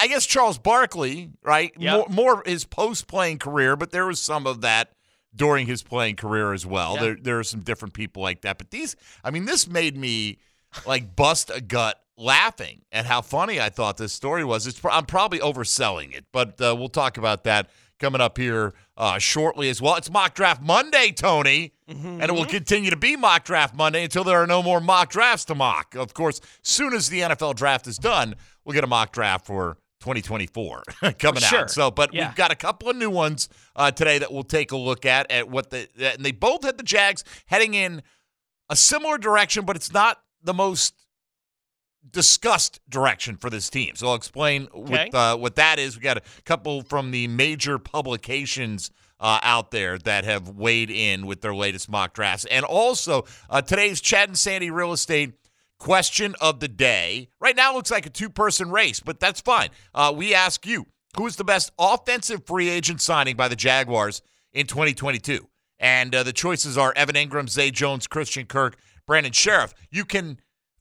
I 0.01 0.09
guess 0.09 0.27
Charles 0.27 0.59
Barkley, 0.59 1.31
right? 1.43 1.73
Yeah. 1.79 1.97
More, 1.97 2.07
more 2.11 2.43
his 2.45 2.65
post 2.65 3.07
playing 3.07 3.39
career, 3.39 3.77
but 3.77 3.91
there 3.91 4.07
was 4.07 4.21
some 4.21 4.47
of 4.47 4.61
that 4.63 4.93
during 5.35 5.67
his 5.67 5.83
playing 5.83 6.17
career 6.17 6.53
as 6.53 6.67
well. 6.67 6.95
Yeah. 6.97 7.01
There, 7.01 7.17
there 7.17 7.39
are 7.39 7.45
some 7.45 7.61
different 7.61 7.95
people 7.95 8.23
like 8.23 8.43
that. 8.43 8.59
But 8.59 8.71
these, 8.71 8.97
I 9.25 9.31
mean, 9.31 9.45
this 9.47 9.69
made 9.69 9.97
me 9.97 10.39
like 10.87 11.17
bust 11.17 11.51
a 11.55 11.61
gut 11.61 12.01
laughing 12.21 12.83
at 12.93 13.07
how 13.07 13.23
funny 13.23 13.61
I 13.61 13.71
thought 13.71 13.97
this 13.97 14.13
story 14.13 14.45
was. 14.45 14.67
It's 14.67 14.81
I'm 14.85 15.07
probably 15.07 15.39
overselling 15.41 16.15
it, 16.15 16.27
but 16.33 16.61
uh, 16.61 16.75
we'll 16.79 16.89
talk 16.89 17.17
about 17.17 17.45
that 17.45 17.71
coming 17.99 18.21
up 18.21 18.39
here 18.39 18.73
uh, 18.97 19.19
shortly 19.19 19.69
as 19.69 19.81
well. 19.83 19.97
It's 19.97 20.11
Mock 20.11 20.35
Draft 20.35 20.63
Monday, 20.63 21.13
Tony, 21.13 21.73
and 21.89 22.23
it 22.23 22.33
will 22.33 22.45
continue 22.47 22.91
to 22.91 22.97
be 22.97 23.17
Mock 23.17 23.45
Draft 23.45 23.75
Monday 23.75 24.05
until 24.05 24.25
there 24.25 24.39
are 24.39 24.47
no 24.47 24.63
more 24.63 24.81
mock 24.81 25.11
drafts 25.11 25.45
to 25.47 25.55
mock. 25.55 25.95
Of 25.95 26.15
course, 26.15 26.41
soon 26.63 26.93
as 26.95 27.09
the 27.09 27.21
NFL 27.21 27.57
draft 27.57 27.87
is 27.87 27.97
done, 27.99 28.37
we'll 28.65 28.75
get 28.75 28.85
a 28.85 28.87
mock 28.87 29.13
draft 29.13 29.45
for 29.47 29.77
2024 30.01 30.83
coming 31.19 31.43
Sure. 31.43 31.61
out. 31.61 31.71
So, 31.71 31.91
but 31.91 32.15
Yeah. 32.15 32.29
we've 32.29 32.37
got 32.37 32.51
a 32.53 32.57
couple 32.57 32.89
of 32.89 32.97
new 32.97 33.11
ones 33.11 33.49
uh, 33.77 33.91
today 33.91 34.19
that 34.19 34.33
we'll 34.33 34.45
take 34.45 34.73
a 34.73 34.77
look 34.77 35.05
at 35.05 35.31
at 35.31 35.49
what 35.51 35.71
the 35.71 35.89
and 36.01 36.25
they 36.25 36.33
both 36.33 36.65
had 36.65 36.79
the 36.79 36.85
Jags 36.85 37.23
heading 37.47 37.75
in 37.75 38.03
a 38.71 38.77
similar 38.77 39.19
direction, 39.19 39.65
but 39.67 39.77
it's 39.77 39.93
not 39.93 40.23
the 40.43 40.55
most 40.55 40.95
discussed 42.09 42.81
direction 42.89 43.37
for 43.37 43.51
this 43.51 43.69
team. 43.71 43.95
So 43.95 44.09
I'll 44.09 44.15
explain 44.15 44.69
Okay. 44.75 45.09
what 45.11 45.15
uh, 45.15 45.37
what 45.37 45.57
that 45.57 45.79
is. 45.79 45.97
We 45.97 46.03
got 46.03 46.19
a 46.19 46.23
couple 46.45 46.83
from 46.83 47.11
the 47.11 47.29
major 47.29 47.79
publications 47.79 48.91
uh, 49.21 49.39
out 49.43 49.71
there 49.71 49.99
that 49.99 50.25
have 50.25 50.49
weighed 50.49 50.91
in 50.91 51.27
with 51.27 51.41
their 51.43 51.55
latest 51.55 51.91
mock 51.91 52.15
drafts, 52.15 52.47
and 52.47 52.65
also 52.65 53.25
uh, 53.51 53.61
today's 53.63 54.01
Chad 54.01 54.29
and 54.31 54.39
Sandy 54.39 54.71
real 54.71 54.93
estate. 54.93 55.35
Question 55.79 56.35
of 56.43 56.61
the 56.61 56.69
day. 56.69 57.29
Right 57.41 57.57
now, 57.57 57.73
it 57.73 57.77
looks 57.77 57.91
like 57.91 58.05
a 58.05 58.11
two 58.11 58.29
person 58.29 58.71
race, 58.71 59.01
but 59.01 59.19
that's 59.19 59.41
fine. 59.41 59.71
Uh, 59.95 60.13
we 60.15 60.35
ask 60.35 60.67
you 60.67 60.87
who 61.17 61.27
is 61.27 61.37
the 61.37 61.45
best 61.45 61.73
offensive 61.79 62.45
free 62.45 62.69
agent 62.69 63.01
signing 63.01 63.35
by 63.35 63.49
the 63.49 63.57
Jaguars 63.57 64.21
in 64.53 64.67
2022? 64.67 65.49
And 65.79 66.15
uh, 66.15 66.23
the 66.23 66.35
choices 66.35 66.77
are 66.77 66.93
Evan 66.95 67.15
Engram, 67.15 67.49
Zay 67.49 67.71
Jones, 67.71 68.07
Christian 68.07 68.45
Kirk, 68.45 68.77
Brandon 69.07 69.33
Scherff. 69.33 69.73
You 69.91 70.05
can 70.05 70.39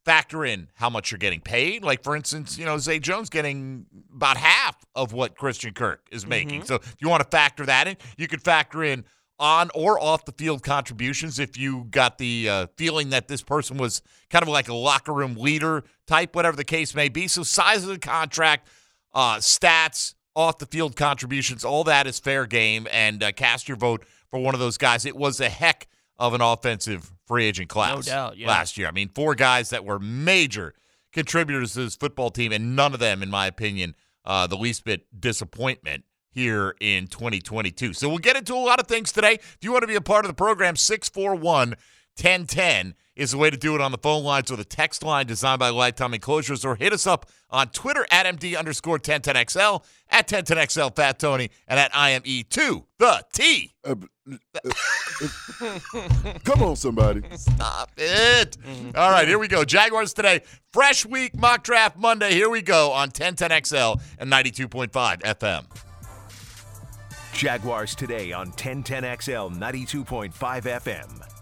factor 0.09 0.43
in 0.43 0.67
how 0.73 0.89
much 0.89 1.11
you're 1.11 1.19
getting 1.19 1.39
paid. 1.39 1.83
Like, 1.83 2.01
for 2.03 2.15
instance, 2.15 2.57
you 2.57 2.65
know, 2.65 2.79
Zay 2.79 2.97
Jones 2.97 3.29
getting 3.29 3.85
about 4.11 4.37
half 4.37 4.75
of 4.95 5.13
what 5.13 5.37
Christian 5.37 5.71
Kirk 5.71 6.07
is 6.11 6.25
making. 6.25 6.63
So 6.63 6.75
if 6.75 6.95
you 6.97 7.07
want 7.07 7.21
to 7.21 7.29
factor 7.29 7.63
that 7.67 7.87
in, 7.87 7.95
you 8.17 8.27
could 8.27 8.41
factor 8.41 8.83
in 8.83 9.05
on 9.37 9.69
or 9.75 10.01
off 10.01 10.25
the 10.25 10.31
field 10.31 10.63
contributions 10.63 11.37
if 11.37 11.59
you 11.59 11.85
got 11.91 12.17
the 12.17 12.49
uh, 12.49 12.67
feeling 12.75 13.11
that 13.11 13.27
this 13.27 13.43
person 13.43 13.77
was 13.77 14.01
kind 14.31 14.41
of 14.41 14.49
like 14.49 14.67
a 14.67 14.73
locker 14.73 15.13
room 15.13 15.35
leader 15.35 15.83
type, 16.07 16.33
whatever 16.35 16.57
the 16.57 16.63
case 16.63 16.95
may 16.95 17.07
be. 17.07 17.27
So 17.27 17.43
size 17.43 17.83
of 17.83 17.89
the 17.89 17.99
contract, 17.99 18.67
uh, 19.13 19.35
stats, 19.35 20.15
off 20.35 20.57
the 20.57 20.65
field 20.65 20.95
contributions, 20.95 21.63
all 21.63 21.83
that 21.83 22.07
is 22.07 22.19
fair 22.19 22.47
game. 22.47 22.87
And 22.91 23.21
uh, 23.21 23.31
cast 23.31 23.67
your 23.67 23.77
vote 23.77 24.03
for 24.31 24.39
one 24.39 24.55
of 24.55 24.59
those 24.59 24.79
guys. 24.79 25.05
It 25.05 25.15
was 25.15 25.39
a 25.39 25.49
heck 25.49 25.87
of 26.17 26.33
an 26.33 26.41
offensive 26.41 27.11
free 27.29 27.45
agent 27.45 27.69
class 27.69 28.07
doubt, 28.07 28.37
yeah. 28.37 28.47
last 28.47 28.75
year. 28.75 28.87
I 28.87 28.91
mean, 28.91 29.07
four 29.13 29.35
guys 29.35 29.69
that 29.69 29.85
were 29.85 29.99
major 29.99 30.73
contributors 31.13 31.73
to 31.73 31.81
this 31.81 31.95
football 31.95 32.31
team, 32.31 32.51
and 32.51 32.75
none 32.75 32.93
of 32.93 32.99
them, 32.99 33.21
in 33.21 33.29
my 33.29 33.45
opinion, 33.45 33.95
uh, 34.25 34.47
the 34.47 34.57
least 34.57 34.83
bit 34.83 35.05
disappointment 35.17 36.03
here 36.31 36.75
in 36.81 37.05
2022. 37.05 37.93
So 37.93 38.09
we'll 38.09 38.17
get 38.17 38.35
into 38.35 38.55
a 38.55 38.57
lot 38.57 38.79
of 38.79 38.87
things 38.87 39.11
today. 39.11 39.33
If 39.33 39.59
you 39.61 39.71
want 39.71 39.83
to 39.83 39.87
be 39.87 39.95
a 39.95 40.01
part 40.01 40.25
of 40.25 40.29
the 40.29 40.35
program, 40.35 40.75
641 40.75 41.75
1010 42.21 42.95
is 43.15 43.31
the 43.31 43.37
way 43.37 43.49
to 43.49 43.57
do 43.57 43.75
it 43.75 43.81
on 43.81 43.91
the 43.91 43.97
phone 43.97 44.23
lines 44.23 44.49
or 44.49 44.55
the 44.55 44.63
text 44.63 45.03
line 45.03 45.25
designed 45.25 45.59
by 45.59 45.69
Lifetime 45.69 46.13
Enclosures, 46.13 46.63
or 46.63 46.75
hit 46.75 46.93
us 46.93 47.05
up 47.05 47.25
on 47.49 47.67
Twitter 47.69 48.05
at 48.11 48.25
MD 48.25 48.57
underscore 48.57 48.97
1010XL, 48.97 49.83
at 50.09 50.27
1010XL 50.27 50.95
Fat 50.95 51.19
Tony, 51.19 51.49
and 51.67 51.79
at 51.79 51.91
IME2, 51.91 52.85
the 52.97 53.23
T. 53.33 53.73
Uh, 53.83 53.95
uh, 54.31 54.69
uh, 55.61 56.33
come 56.45 56.63
on, 56.63 56.75
somebody. 56.75 57.21
Stop 57.35 57.91
it. 57.97 58.57
All 58.95 59.11
right, 59.11 59.27
here 59.27 59.39
we 59.39 59.47
go. 59.47 59.65
Jaguars 59.65 60.13
today. 60.13 60.41
Fresh 60.71 61.05
week 61.05 61.37
mock 61.37 61.63
draft 61.63 61.97
Monday. 61.97 62.31
Here 62.31 62.49
we 62.49 62.61
go 62.61 62.91
on 62.91 63.09
1010XL 63.09 63.99
and 64.17 64.31
92.5 64.31 64.89
FM. 65.21 65.65
Jaguars 67.33 67.95
today 67.95 68.31
on 68.31 68.51
1010XL 68.51 69.55
92.5 69.55 70.33
FM. 70.33 71.38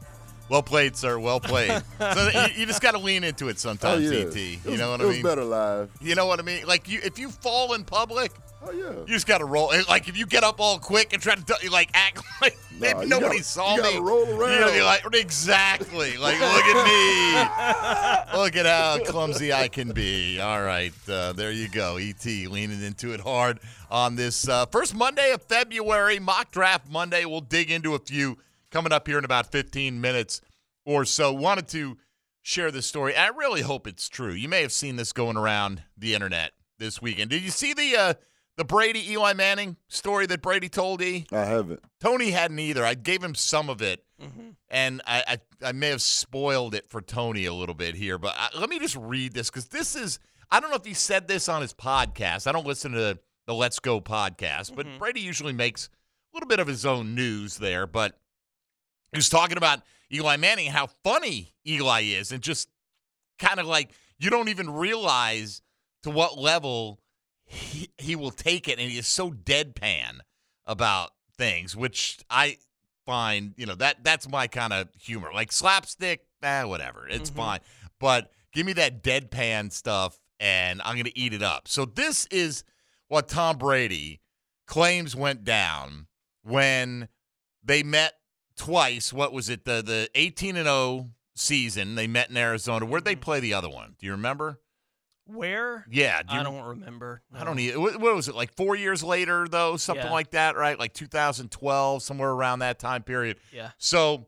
Well 0.50 0.64
played, 0.64 0.96
sir. 0.96 1.20
Well 1.20 1.40
played. 1.40 1.72
so 2.00 2.30
you, 2.34 2.60
you 2.62 2.66
just 2.66 2.82
got 2.82 2.92
to 2.92 3.00
lean 3.00 3.24
into 3.24 3.48
it 3.50 3.54
Oh, 3.58 3.60
sometimes, 3.60 4.04
yeah. 4.10 4.20
ET. 4.20 4.36
You 4.36 4.60
was- 4.72 4.80
know 4.80 4.92
what 4.92 5.02
I 5.02 5.06
mean? 5.06 5.24
better 5.24 5.44
live. 5.44 5.90
You 6.02 6.16
know 6.16 6.26
what 6.26 6.40
I 6.40 6.44
mean? 6.44 6.66
Like 6.66 6.88
you, 6.90 7.00
if 7.04 7.20
you 7.20 7.30
fall 7.30 7.74
in 7.74 7.84
public, 7.84 8.32
Oh, 8.66 8.72
yeah. 8.72 8.92
you 9.06 9.06
just 9.14 9.28
got 9.28 9.38
to 9.38 9.46
roll. 9.46 9.72
Like 9.88 10.08
if 10.10 10.18
you 10.18 10.26
get 10.26 10.44
up 10.44 10.60
all 10.60 10.80
quick 10.80 11.14
and 11.14 11.22
try 11.22 11.36
to 11.36 11.42
do- 11.44 11.70
like 11.70 11.90
act 11.94 12.22
like 12.42 12.58
Nah, 12.80 13.02
you 13.02 13.08
nobody 13.08 13.38
gotta- 13.38 13.44
saw 13.44 13.76
you 13.76 13.82
me. 13.84 13.90
gotta 13.94 14.02
roll 14.02 14.26
You 14.28 14.38
gotta 14.38 14.72
be 14.72 14.80
around. 14.80 14.86
like 14.86 15.16
exactly. 15.16 16.18
Like 16.18 16.40
look 16.40 16.66
at 16.66 18.34
me. 18.34 18.38
look 18.38 18.56
at 18.56 18.66
how 18.66 19.00
clumsy 19.06 19.52
I 19.54 19.68
can 19.68 19.92
be. 19.92 20.40
All 20.40 20.62
right, 20.62 20.94
uh, 21.10 21.34
there 21.34 21.52
you 21.52 21.70
go. 21.70 21.98
Et 21.98 22.24
leaning 22.26 22.82
into 22.84 23.14
it 23.14 23.20
hard 23.20 23.60
on 23.90 24.16
this 24.16 24.48
uh, 24.48 24.66
first 24.68 24.94
Monday 24.96 25.32
of 25.32 25.42
February, 25.44 26.20
mock 26.20 26.52
draft 26.52 26.90
Monday. 26.90 27.26
We'll 27.26 27.42
dig 27.42 27.72
into 27.72 27.96
a 27.96 28.00
few 28.00 28.38
coming 28.78 28.92
up 28.92 29.08
here 29.08 29.18
in 29.18 29.26
about 29.26 29.52
15 29.52 30.00
minutes 30.00 30.40
or 30.86 31.04
so. 31.04 31.34
Wanted 31.34 31.68
to 31.70 31.98
share 32.44 32.70
this 32.70 32.86
story. 32.86 33.16
I 33.16 33.30
really 33.30 33.64
hope 33.64 33.88
it's 33.88 34.08
true. 34.08 34.34
You 34.34 34.48
may 34.48 34.62
have 34.62 34.72
seen 34.72 34.98
this 34.98 35.14
going 35.14 35.36
around 35.36 35.82
the 35.98 36.14
internet 36.14 36.52
this 36.78 37.02
weekend. 37.02 37.32
Did 37.32 37.42
you 37.42 37.50
see 37.50 37.74
the 37.74 37.98
uh, 37.98 38.14
the 38.56 38.64
Brady 38.64 39.14
Eli 39.14 39.34
Manning 39.34 39.78
story 39.88 40.28
that 40.28 40.44
Brady 40.44 40.70
told 40.70 41.02
E? 41.02 41.26
I 41.32 41.46
haven't. 41.46 41.80
Tony 42.00 42.30
hadn't 42.30 42.60
either. 42.60 42.86
I 42.86 42.94
gave 42.94 43.24
him 43.24 43.34
some 43.34 43.68
of 43.68 43.82
it, 43.82 44.06
mm-hmm. 44.22 44.50
and 44.70 45.02
I, 45.08 45.24
I 45.28 45.70
I 45.70 45.72
may 45.72 45.90
have 45.90 46.04
spoiled 46.04 46.76
it 46.76 46.88
for 46.88 47.02
Tony 47.02 47.46
a 47.46 47.56
little 47.56 47.74
bit 47.74 47.96
here. 47.96 48.20
But 48.20 48.36
I, 48.38 48.50
let 48.60 48.70
me 48.70 48.78
just 48.78 48.96
read 48.96 49.34
this 49.34 49.50
because 49.50 49.70
this 49.70 49.96
is 49.96 50.20
I 50.52 50.60
don't 50.60 50.70
know 50.70 50.76
if 50.76 50.86
he 50.86 50.94
said 50.94 51.28
this 51.28 51.50
on 51.50 51.64
his 51.64 51.74
podcast. 51.74 52.46
I 52.46 52.52
don't 52.52 52.68
listen 52.68 52.92
to 52.92 53.18
the 53.48 53.56
Let's 53.56 53.80
Go 53.80 54.02
podcast, 54.02 54.76
but 54.76 54.86
mm-hmm. 54.86 55.00
Brady 55.00 55.22
usually 55.22 55.54
makes 55.54 55.88
a 56.32 56.38
little 56.38 56.48
bit 56.48 56.60
of 56.60 56.68
his 56.68 56.86
own 56.86 57.16
news 57.16 57.58
there. 57.58 57.88
But 57.88 58.20
was 59.18 59.30
talking 59.30 59.58
about 59.58 59.82
Eli 60.12 60.38
Manning, 60.38 60.72
how 60.72 60.88
funny 61.04 61.54
Eli 61.68 62.02
is, 62.04 62.32
and 62.32 62.42
just 62.42 62.70
kind 63.40 63.60
of 63.60 63.66
like 63.66 63.92
you 64.20 64.30
don't 64.30 64.50
even 64.50 64.70
realize 64.70 65.62
to 66.04 66.10
what 66.10 66.38
level 66.38 67.00
he, 67.46 67.90
he 67.98 68.16
will 68.16 68.32
take 68.32 68.68
it, 68.68 68.80
and 68.80 68.90
he 68.90 68.98
is 68.98 69.08
so 69.08 69.32
deadpan 69.32 70.20
about 70.66 71.12
things, 71.38 71.76
which 71.76 72.20
I 72.30 72.58
find, 73.06 73.54
you 73.58 73.66
know, 73.66 73.76
that 73.76 74.04
that's 74.04 74.28
my 74.28 74.48
kind 74.48 74.74
of 74.74 74.90
humor. 75.00 75.30
Like 75.34 75.52
slapstick, 75.52 76.26
eh, 76.44 76.64
whatever, 76.64 77.08
it's 77.08 77.30
fine. 77.30 77.60
But 78.00 78.32
give 78.54 78.66
me 78.66 78.74
that 78.74 79.04
deadpan 79.04 79.72
stuff, 79.72 80.20
and 80.40 80.82
I'm 80.84 80.98
gonna 80.98 81.10
eat 81.16 81.34
it 81.34 81.42
up. 81.42 81.68
So 81.68 81.86
this 81.86 82.28
is 82.28 82.64
what 83.08 83.28
Tom 83.28 83.58
Brady 83.58 84.22
claims 84.66 85.16
went 85.16 85.44
down 85.44 86.08
when 86.44 87.08
they 87.64 87.84
met 87.84 88.14
twice. 88.58 89.14
What 89.14 89.32
was 89.32 89.50
it? 89.50 89.66
The 89.66 89.82
the 89.82 90.10
18 90.16 90.58
and 90.58 90.66
0 90.66 91.10
season. 91.36 91.96
They 91.96 92.08
met 92.08 92.30
in 92.30 92.38
Arizona. 92.38 92.86
Where'd 92.86 93.06
they 93.06 93.14
mm-hmm. 93.14 93.22
play 93.22 93.40
the 93.40 93.54
other 93.54 93.70
one? 93.70 93.96
Do 94.00 94.06
you 94.06 94.12
remember? 94.14 94.60
Where? 95.26 95.86
Yeah, 95.90 96.24
do 96.24 96.34
you, 96.34 96.40
I 96.40 96.44
don't 96.44 96.64
remember. 96.64 97.22
I 97.34 97.44
don't 97.44 97.58
need. 97.58 97.76
What, 97.76 98.00
what 98.00 98.16
was 98.16 98.30
it 98.30 98.36
like? 98.36 98.54
Four 98.54 98.76
years 98.78 99.04
later, 99.04 99.48
though, 99.48 99.76
something 99.76 100.06
Yeah. 100.06 100.12
like 100.12 100.32
that, 100.32 100.56
right? 100.56 100.80
Like 100.80 100.94
2012, 100.94 102.02
somewhere 102.02 102.32
around 102.32 102.60
that 102.60 102.80
time 102.80 103.04
period. 103.04 103.38
Yeah. 103.52 103.72
So 103.78 104.28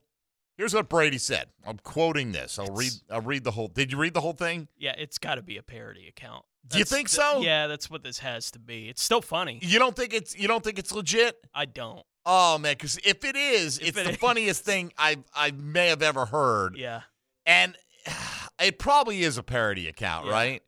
here's 0.57 0.73
what 0.73 0.89
Brady 0.89 1.17
said. 1.17 1.47
I'm 1.65 1.77
quoting 1.77 2.33
this. 2.33 2.59
I'll 2.59 2.73
read. 2.75 2.91
I'll 3.09 3.21
read 3.21 3.45
the 3.45 3.51
whole. 3.51 3.69
Did 3.69 3.93
you 3.93 3.97
read 3.97 4.13
the 4.13 4.21
whole 4.21 4.33
thing? 4.33 4.67
Yeah, 4.77 4.93
it's 4.97 5.17
got 5.17 5.35
to 5.35 5.41
be 5.41 5.57
a 5.57 5.63
parody 5.63 6.07
account. 6.07 6.43
Do 6.67 6.77
you 6.77 6.83
That's- 6.83 6.97
think 6.97 7.09
th- 7.09 7.17
so? 7.17 7.41
Yeah, 7.41 7.67
that's 7.67 7.89
what 7.89 8.03
this 8.03 8.19
has 8.19 8.51
to 8.51 8.59
be. 8.59 8.89
It's 8.89 9.01
still 9.01 9.21
funny. 9.21 9.59
You 9.61 9.79
don't 9.79 9.95
think 9.95 10.13
it's. 10.13 10.37
You 10.37 10.49
don't 10.49 10.63
think 10.63 10.77
it's 10.77 10.91
legit? 10.91 11.37
I 11.53 11.63
don't. 11.63 12.03
Oh 12.31 12.57
man, 12.59 12.73
because 12.73 12.99
if 13.03 13.25
it 13.25 13.35
is, 13.35 13.79
If 13.79 13.87
it's 13.89 13.97
it 13.97 14.03
the 14.03 14.09
is. 14.11 14.17
funniest 14.17 14.63
thing 14.63 14.93
I 14.97 15.17
I 15.33 15.49
may 15.51 15.87
have 15.87 16.03
ever 16.03 16.25
heard. 16.27 16.77
Yeah, 16.77 17.01
and 17.45 17.75
it 18.61 18.77
probably 18.77 19.23
is 19.23 19.37
a 19.37 19.43
parody 19.43 19.87
account, 19.87 20.27
Yeah. 20.27 20.31
right? 20.31 20.61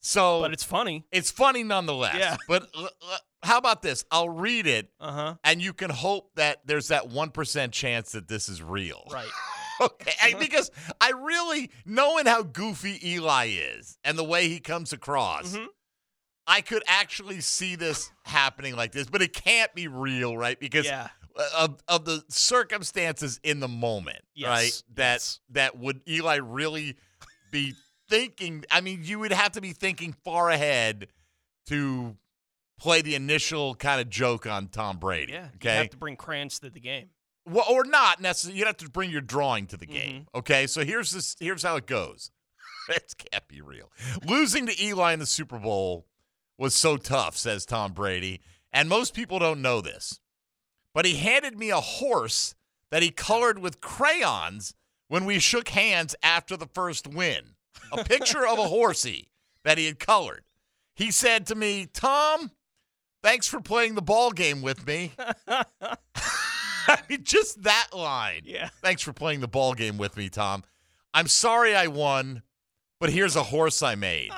So, 0.00 0.40
but 0.40 0.52
it's 0.52 0.64
funny. 0.64 1.04
it's 1.12 1.30
funny 1.30 1.62
nonetheless. 1.62 2.16
Yeah. 2.18 2.36
But 2.48 2.66
l- 2.74 2.88
l- 3.02 3.18
how 3.42 3.58
about 3.58 3.82
this? 3.82 4.04
I'll 4.10 4.28
read 4.30 4.66
it, 4.66 4.90
Uh 4.98 5.12
huh. 5.12 5.34
and 5.44 5.60
you 5.60 5.72
can 5.72 5.90
hope 5.90 6.30
that 6.36 6.60
there's 6.64 6.88
that 6.88 7.08
one 7.08 7.30
percent 7.30 7.72
chance 7.72 8.12
that 8.12 8.26
this 8.28 8.48
is 8.48 8.62
real. 8.62 9.02
Right. 9.12 9.28
Okay, 9.80 10.12
I- 10.22 10.34
because 10.38 10.70
I 11.00 11.10
really, 11.10 11.70
knowing 11.84 12.26
how 12.26 12.42
goofy 12.42 13.00
Eli 13.04 13.46
is 13.48 13.98
and 14.04 14.16
the 14.16 14.22
way 14.22 14.46
he 14.48 14.60
comes 14.60 14.92
across, 14.92 15.54
Mhm. 15.56 15.66
I 16.46 16.60
could 16.60 16.82
actually 16.86 17.40
see 17.40 17.76
this 17.76 18.10
happening 18.24 18.74
like 18.76 18.92
this, 18.92 19.06
but 19.08 19.22
it 19.22 19.32
can't 19.32 19.72
be 19.74 19.86
real, 19.88 20.36
right? 20.36 20.58
Because 20.58 20.86
Yeah. 20.86 21.08
of, 21.56 21.80
of 21.88 22.04
the 22.04 22.24
circumstances 22.28 23.40
in 23.42 23.60
the 23.60 23.68
moment, 23.68 24.20
Yes, 24.34 24.48
right? 24.48 24.82
That 24.96 25.12
yes. 25.14 25.40
that 25.50 25.78
would 25.78 26.00
Eli 26.08 26.36
really 26.36 26.96
be 27.50 27.74
thinking? 28.08 28.64
I 28.70 28.80
mean, 28.80 29.00
you 29.02 29.18
would 29.20 29.32
have 29.32 29.52
to 29.52 29.60
be 29.60 29.72
thinking 29.72 30.14
far 30.24 30.50
ahead 30.50 31.08
to 31.66 32.16
play 32.78 33.00
the 33.02 33.14
initial 33.14 33.74
kind 33.76 34.00
of 34.00 34.10
joke 34.10 34.46
on 34.46 34.66
Tom 34.68 34.98
Brady. 34.98 35.32
Yeah. 35.32 35.44
You 35.44 35.50
Okay. 35.56 35.76
have 35.76 35.90
to 35.90 35.96
bring 35.96 36.16
crayons 36.16 36.58
to 36.60 36.70
the 36.70 36.80
game. 36.80 37.10
Well, 37.46 37.64
or 37.70 37.84
not 37.84 38.20
necessarily. 38.20 38.58
You'd 38.58 38.66
have 38.66 38.76
to 38.78 38.90
bring 38.90 39.10
your 39.10 39.20
drawing 39.20 39.66
to 39.68 39.76
the 39.76 39.86
Mm-hmm. 39.86 39.94
game. 39.94 40.26
Okay. 40.34 40.66
So 40.66 40.84
here's 40.84 41.10
this. 41.12 41.36
Here's 41.38 41.62
how 41.62 41.76
it 41.76 41.86
goes. 41.86 42.30
That 42.88 43.14
can't 43.30 43.46
be 43.46 43.60
real. 43.60 43.92
Losing 44.26 44.66
to 44.66 44.84
Eli 44.84 45.12
in 45.12 45.20
the 45.20 45.26
Super 45.26 45.56
Bowl 45.60 46.04
was 46.58 46.74
so 46.74 46.96
tough, 46.96 47.36
says 47.36 47.66
Tom 47.66 47.92
Brady. 47.92 48.40
And 48.72 48.88
most 48.88 49.14
people 49.14 49.38
don't 49.38 49.62
know 49.62 49.80
this. 49.80 50.20
But 50.94 51.04
he 51.04 51.16
handed 51.16 51.58
me 51.58 51.70
a 51.70 51.80
horse 51.80 52.54
that 52.90 53.02
he 53.02 53.10
colored 53.10 53.58
with 53.58 53.80
crayons 53.80 54.74
when 55.08 55.24
we 55.24 55.38
shook 55.38 55.70
hands 55.70 56.14
after 56.22 56.56
the 56.56 56.66
first 56.66 57.06
win. 57.06 57.54
A 57.92 58.04
picture 58.04 58.46
of 58.46 58.58
a 58.58 58.68
horsey 58.68 59.28
that 59.64 59.78
he 59.78 59.86
had 59.86 59.98
colored. 59.98 60.44
He 60.94 61.10
said 61.10 61.46
to 61.46 61.54
me, 61.54 61.86
Tom, 61.92 62.50
thanks 63.22 63.46
for 63.46 63.60
playing 63.60 63.94
the 63.94 64.02
ball 64.02 64.30
game 64.30 64.62
with 64.62 64.86
me. 64.86 65.12
I 65.48 66.98
mean, 67.08 67.24
just 67.24 67.62
that 67.62 67.88
line. 67.94 68.42
Yeah. 68.44 68.68
Thanks 68.82 69.02
for 69.02 69.12
playing 69.12 69.40
the 69.40 69.48
ball 69.48 69.74
game 69.74 69.96
with 69.96 70.16
me, 70.16 70.28
Tom. 70.28 70.64
I'm 71.14 71.28
sorry 71.28 71.74
I 71.74 71.86
won, 71.86 72.42
but 73.00 73.10
here's 73.10 73.36
a 73.36 73.42
horse 73.42 73.82
I 73.82 73.94
made. 73.94 74.30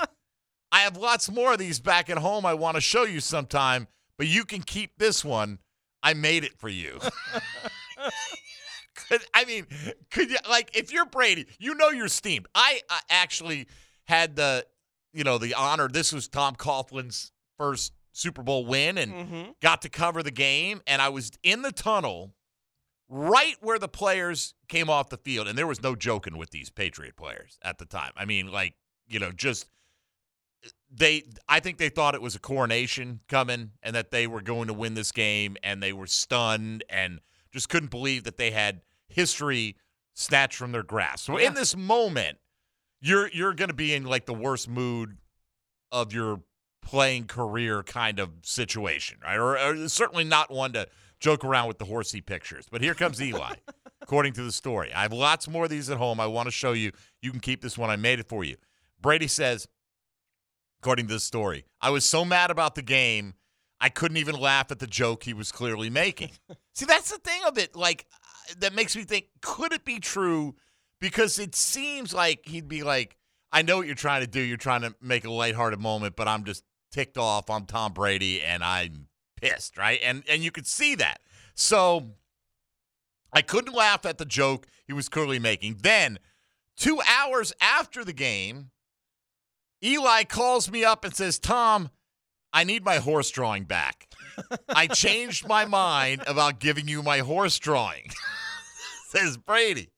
I 0.75 0.79
have 0.79 0.97
lots 0.97 1.31
more 1.31 1.53
of 1.53 1.57
these 1.59 1.79
back 1.79 2.09
at 2.09 2.17
home 2.17 2.45
I 2.45 2.53
want 2.53 2.75
to 2.75 2.81
show 2.81 3.03
you 3.05 3.21
sometime, 3.21 3.87
but 4.17 4.27
you 4.27 4.43
can 4.43 4.61
keep 4.61 4.97
this 4.97 5.23
one. 5.23 5.59
I 6.03 6.13
made 6.13 6.43
it 6.43 6.59
for 6.59 6.67
you. 6.67 6.99
could, 9.09 9.21
I 9.33 9.45
mean, 9.45 9.67
could 10.11 10.29
you 10.29 10.37
like 10.49 10.75
if 10.75 10.91
you're 10.91 11.05
Brady, 11.05 11.47
you 11.59 11.75
know 11.75 11.89
you're 11.91 12.09
steamed. 12.09 12.47
I 12.53 12.81
uh, 12.89 12.99
actually 13.09 13.67
had 14.05 14.35
the, 14.35 14.65
you 15.13 15.23
know, 15.23 15.37
the 15.37 15.53
honor. 15.53 15.87
This 15.87 16.11
was 16.11 16.27
Tom 16.27 16.55
Coughlin's 16.55 17.31
first 17.57 17.93
Super 18.11 18.43
Bowl 18.43 18.65
win, 18.65 18.97
and 18.97 19.13
Mm-hmm. 19.13 19.43
got 19.61 19.81
to 19.83 19.89
cover 19.89 20.21
the 20.23 20.31
game. 20.31 20.81
And 20.85 21.01
I 21.01 21.07
was 21.09 21.31
in 21.41 21.61
the 21.61 21.71
tunnel, 21.71 22.33
right 23.09 23.55
where 23.61 23.79
the 23.79 23.87
players 23.87 24.53
came 24.67 24.89
off 24.89 25.09
the 25.09 25.17
field, 25.17 25.47
and 25.47 25.57
there 25.57 25.67
was 25.67 25.81
no 25.81 25.95
joking 25.95 26.37
with 26.37 26.51
these 26.51 26.69
Patriot 26.69 27.15
players 27.15 27.57
at 27.61 27.77
the 27.77 27.85
time. 27.85 28.11
I 28.17 28.25
mean, 28.25 28.51
like 28.51 28.73
you 29.07 29.19
know, 29.19 29.31
just 29.31 29.69
they 30.91 31.23
I 31.47 31.59
think 31.59 31.77
they 31.77 31.89
thought 31.89 32.15
it 32.15 32.21
was 32.21 32.35
a 32.35 32.39
coronation 32.39 33.19
coming 33.27 33.71
and 33.83 33.95
that 33.95 34.11
they 34.11 34.27
were 34.27 34.41
going 34.41 34.67
to 34.67 34.73
win 34.73 34.93
this 34.93 35.11
game 35.11 35.57
and 35.63 35.81
they 35.83 35.93
were 35.93 36.07
stunned 36.07 36.83
and 36.89 37.19
just 37.51 37.69
couldn't 37.69 37.91
believe 37.91 38.23
that 38.23 38.37
they 38.37 38.51
had 38.51 38.81
history 39.07 39.75
snatched 40.13 40.57
from 40.57 40.71
their 40.71 40.83
grasp. 40.83 41.25
So 41.25 41.37
Yeah. 41.37 41.47
in 41.47 41.53
this 41.53 41.75
moment, 41.75 42.37
you're 43.01 43.29
you're 43.29 43.53
going 43.53 43.69
to 43.69 43.75
be 43.75 43.93
in 43.93 44.05
like 44.05 44.25
the 44.25 44.33
worst 44.33 44.69
mood 44.69 45.17
of 45.91 46.13
your 46.13 46.41
playing 46.81 47.25
career 47.25 47.83
kind 47.83 48.19
of 48.19 48.29
situation, 48.43 49.17
right? 49.23 49.37
Or, 49.37 49.57
or 49.57 49.89
certainly 49.89 50.23
not 50.23 50.51
one 50.51 50.71
to 50.73 50.87
joke 51.19 51.43
around 51.43 51.67
with 51.67 51.77
the 51.79 51.85
horsey 51.85 52.21
pictures. 52.21 52.65
But 52.69 52.81
here 52.81 52.93
comes 52.93 53.21
Eli, 53.21 53.55
according 54.01 54.33
to 54.33 54.43
the 54.43 54.51
story. 54.51 54.93
I 54.93 55.01
have 55.01 55.13
lots 55.13 55.47
more 55.47 55.63
of 55.63 55.69
these 55.71 55.89
at 55.89 55.97
home. 55.97 56.19
I 56.19 56.27
want 56.27 56.45
to 56.47 56.51
show 56.51 56.73
you. 56.73 56.91
You 57.21 57.31
can 57.31 57.39
keep 57.39 57.61
this 57.61 57.77
one. 57.77 57.89
I 57.89 57.95
made 57.95 58.19
it 58.19 58.29
for 58.29 58.43
you. 58.43 58.55
Brady 59.01 59.27
says, 59.27 59.67
according 60.85 61.07
to 61.07 61.13
this 61.15 61.23
story, 61.23 61.65
I 61.81 61.89
was 61.89 62.05
so 62.05 62.23
mad 62.23 62.51
about 62.51 62.75
the 62.75 62.83
game, 62.83 63.33
I 63.81 63.89
couldn't 63.89 64.17
even 64.17 64.39
laugh 64.39 64.71
at 64.71 64.77
the 64.77 64.85
joke 64.85 65.23
he 65.23 65.33
was 65.33 65.51
clearly 65.51 65.89
making. 65.89 66.29
See, 66.75 66.85
that's 66.85 67.09
the 67.09 67.17
thing 67.17 67.41
of 67.47 67.57
it. 67.57 67.75
Like, 67.75 68.05
uh, 68.13 68.53
that 68.59 68.75
makes 68.75 68.95
me 68.95 69.01
think, 69.01 69.25
could 69.41 69.73
it 69.73 69.83
be 69.83 69.97
true? 69.97 70.53
Because 71.01 71.39
it 71.39 71.55
seems 71.55 72.13
like 72.13 72.41
he'd 72.45 72.67
be 72.67 72.83
like, 72.83 73.17
I 73.51 73.63
know 73.63 73.77
what 73.77 73.87
you're 73.87 73.95
trying 73.95 74.21
to 74.21 74.27
do. 74.27 74.39
You're 74.39 74.57
trying 74.57 74.81
to 74.81 74.93
make 75.01 75.25
a 75.25 75.31
lighthearted 75.31 75.79
moment, 75.79 76.15
but 76.15 76.27
I'm 76.27 76.43
just 76.43 76.63
ticked 76.91 77.17
off. 77.17 77.49
I'm 77.49 77.65
Tom 77.65 77.91
Brady 77.91 78.43
and 78.43 78.63
I'm 78.63 79.07
pissed, 79.41 79.79
right? 79.79 79.99
And 80.03 80.21
and 80.29 80.43
you 80.43 80.51
could 80.51 80.67
see 80.67 80.93
that. 80.95 81.19
So 81.55 82.11
I 83.33 83.41
couldn't 83.41 83.73
laugh 83.73 84.05
at 84.05 84.19
the 84.19 84.25
joke 84.25 84.67
he 84.85 84.93
was 84.93 85.09
clearly 85.09 85.39
making. 85.39 85.79
Then, 85.81 86.19
two 86.77 87.01
hours 87.07 87.53
after 87.59 88.05
the 88.05 88.13
game, 88.13 88.69
Eli 89.85 90.23
calls 90.23 90.71
me 90.71 90.83
up 90.83 91.05
and 91.05 91.15
says, 91.15 91.37
Tom, 91.37 91.89
I 92.51 92.63
need 92.63 92.83
my 92.83 92.97
horse 92.97 93.29
drawing 93.29 93.65
back. 93.65 94.07
I 94.67 94.87
changed 94.93 95.47
my 95.47 95.65
mind 95.65 96.23
about 96.25 96.59
giving 96.59 96.87
you 96.87 97.03
my 97.03 97.19
horse 97.19 97.59
drawing, 97.59 98.09
says 99.09 99.37
Brady. 99.37 99.89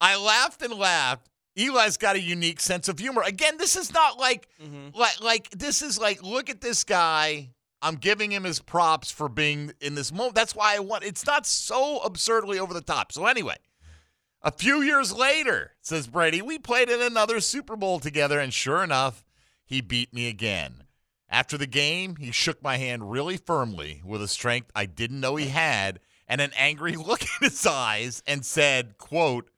I 0.00 0.16
laughed 0.16 0.62
and 0.62 0.74
laughed. 0.74 1.28
Eli's 1.56 1.96
got 1.96 2.16
a 2.16 2.20
unique 2.20 2.60
sense 2.60 2.88
of 2.88 2.98
humor. 2.98 3.22
Again, 3.22 3.58
this 3.58 3.76
is 3.76 3.92
not 3.92 4.18
like, 4.18 4.48
mm-hmm. 4.62 4.96
like, 4.98 5.20
like 5.20 5.50
this 5.50 5.82
is 5.82 6.00
like, 6.00 6.22
look 6.22 6.50
at 6.50 6.60
this 6.60 6.82
guy. 6.84 7.50
I'm 7.80 7.96
giving 7.96 8.32
him 8.32 8.42
his 8.42 8.60
props 8.60 9.10
for 9.10 9.28
being 9.28 9.72
in 9.80 9.94
this 9.94 10.12
moment. 10.12 10.34
That's 10.34 10.54
why 10.54 10.74
I 10.74 10.80
want. 10.80 11.04
It's 11.04 11.26
not 11.26 11.46
so 11.46 11.98
absurdly 11.98 12.58
over 12.58 12.74
the 12.74 12.80
top. 12.80 13.12
So 13.12 13.26
anyway, 13.26 13.56
a 14.42 14.50
few 14.50 14.82
years 14.82 15.12
later, 15.12 15.72
says 15.80 16.08
Brady, 16.08 16.42
we 16.42 16.58
played 16.58 16.90
in 16.90 17.00
another 17.00 17.38
Super 17.40 17.76
Bowl 17.76 18.00
together, 18.00 18.40
and 18.40 18.52
sure 18.52 18.82
enough, 18.82 19.24
he 19.68 19.80
beat 19.82 20.12
me 20.14 20.28
again. 20.28 20.84
After 21.28 21.58
the 21.58 21.66
game, 21.66 22.16
he 22.16 22.32
shook 22.32 22.62
my 22.62 22.78
hand 22.78 23.10
really 23.10 23.36
firmly 23.36 24.00
with 24.04 24.22
a 24.22 24.28
strength 24.28 24.70
I 24.74 24.86
didn't 24.86 25.20
know 25.20 25.36
he 25.36 25.48
had 25.48 26.00
and 26.26 26.40
an 26.40 26.52
angry 26.56 26.96
look 26.96 27.20
in 27.22 27.28
his 27.48 27.66
eyes 27.66 28.22
and 28.26 28.44
said, 28.44 28.96
quote, 28.96 29.50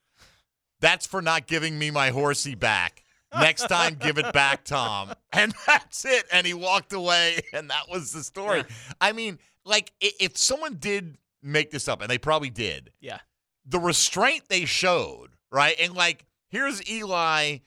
that's 0.80 1.06
for 1.06 1.22
not 1.22 1.46
giving 1.46 1.78
me 1.78 1.90
my 1.90 2.10
horsey 2.10 2.54
back. 2.56 3.04
Next 3.38 3.68
time, 3.68 3.94
give 3.94 4.18
it 4.18 4.32
back, 4.32 4.64
Tom. 4.64 5.12
And 5.32 5.54
that's 5.64 6.04
it. 6.04 6.24
And 6.32 6.44
he 6.44 6.54
walked 6.54 6.92
away, 6.92 7.38
and 7.52 7.70
that 7.70 7.88
was 7.88 8.10
the 8.12 8.24
story. 8.24 8.64
I 9.00 9.12
mean, 9.12 9.38
like, 9.64 9.92
if 10.00 10.36
someone 10.36 10.74
did 10.80 11.18
make 11.40 11.70
this 11.70 11.86
up, 11.86 12.00
and 12.02 12.10
they 12.10 12.18
probably 12.18 12.50
did, 12.50 12.90
Yeah. 13.00 13.18
the 13.64 13.78
restraint 13.78 14.48
they 14.48 14.64
showed, 14.64 15.28
right? 15.52 15.76
And 15.80 15.94
like, 15.94 16.26
here's 16.48 16.84
Eli 16.90 17.58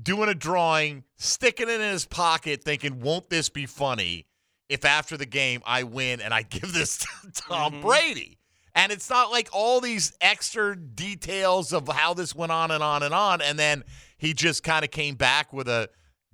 doing 0.00 0.28
a 0.28 0.34
drawing, 0.34 1.04
sticking 1.16 1.68
it 1.68 1.80
in 1.80 1.92
his 1.92 2.04
pocket, 2.04 2.62
thinking, 2.62 3.00
won't 3.00 3.30
this 3.30 3.48
be 3.48 3.66
funny 3.66 4.26
if 4.68 4.84
after 4.84 5.16
the 5.16 5.26
game 5.26 5.62
I 5.64 5.84
win 5.84 6.20
and 6.20 6.34
I 6.34 6.42
give 6.48 6.72
this 6.72 6.98
to 6.98 7.08
Tom 7.34 7.80
Brady? 7.80 8.38
And 8.74 8.92
it's 8.92 9.08
not 9.08 9.30
like 9.30 9.48
all 9.52 9.80
these 9.80 10.12
extra 10.20 10.76
details 10.76 11.72
of 11.72 11.88
how 11.88 12.12
this 12.12 12.34
went 12.34 12.52
on 12.52 12.70
and 12.70 12.82
on 12.82 13.02
and 13.02 13.14
on. 13.14 13.40
And 13.40 13.58
then 13.58 13.84
he 14.18 14.34
just 14.34 14.62
kind 14.62 14.84
of 14.84 14.90
came 14.90 15.14
back 15.14 15.50
with 15.50 15.66
a 15.66 15.88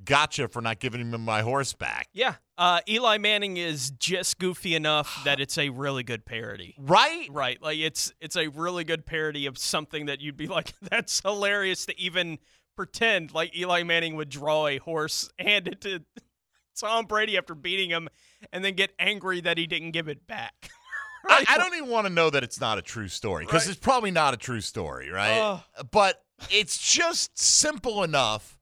gotcha 0.05 0.48
for 0.48 0.61
not 0.61 0.81
giving 0.81 1.01
him 1.01 1.20
my 1.20 1.42
horse 1.42 1.72
back. 1.72 2.09
Yeah. 2.12 2.35
Uh, 2.59 2.81
Eli 2.88 3.18
Manning 3.18 3.59
is 3.59 3.92
just 3.92 4.40
goofy 4.40 4.75
enough 4.75 5.20
that 5.25 5.40
it's 5.40 5.57
a 5.57 5.68
really 5.68 6.03
good 6.03 6.25
parody. 6.25 6.75
Right? 6.79 7.29
Right. 7.31 7.62
Like 7.62 7.79
it's 7.79 8.12
it's 8.20 8.37
a 8.37 8.48
really 8.48 8.83
good 8.83 9.07
parody 9.07 9.46
of 9.46 9.57
something 9.57 10.07
that 10.07 10.20
you'd 10.20 10.37
be 10.37 10.48
like, 10.48 10.72
that's 10.83 11.20
hilarious 11.20 11.87
to 11.87 12.01
even 12.01 12.38
pretend 12.77 13.33
like 13.35 13.57
Eli 13.57 13.83
Manning 13.83 14.17
would 14.17 14.29
draw 14.29 14.67
a 14.67 14.79
horse, 14.79 15.31
hand 15.39 15.69
it 15.69 15.81
to 15.83 16.03
Tom 16.81 17.07
Brady 17.07 17.37
after 17.37 17.55
beating 17.55 17.91
him, 17.91 18.09
and 18.53 18.65
then 18.65 18.75
get 18.75 18.93
angry 18.99 19.41
that 19.43 19.59
he 19.59 19.67
didn't 19.67 19.91
give 19.93 20.09
it 20.09 20.27
back. 20.27 20.55
I, 21.29 21.45
I 21.49 21.59
don't 21.59 21.75
even 21.77 21.89
want 21.89 22.07
to 22.09 22.13
know 22.13 22.31
that 22.31 22.43
it's 22.43 22.61
not 22.61 22.79
a 22.79 22.83
true 22.83 23.07
story 23.07 23.45
because 23.45 23.67
Right. 23.67 23.71
it's 23.77 23.81
probably 23.81 24.11
not 24.11 24.35
a 24.35 24.37
true 24.37 24.61
story, 24.61 25.09
right? 25.11 25.39
Ugh. 25.39 25.61
But 25.93 26.21
it's 26.51 26.77
just 26.79 27.39
simple 27.39 28.03
enough 28.03 28.59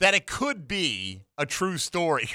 that 0.00 0.12
it 0.12 0.26
could 0.26 0.68
be 0.68 1.22
a 1.38 1.46
true 1.46 1.78
story. 1.78 2.28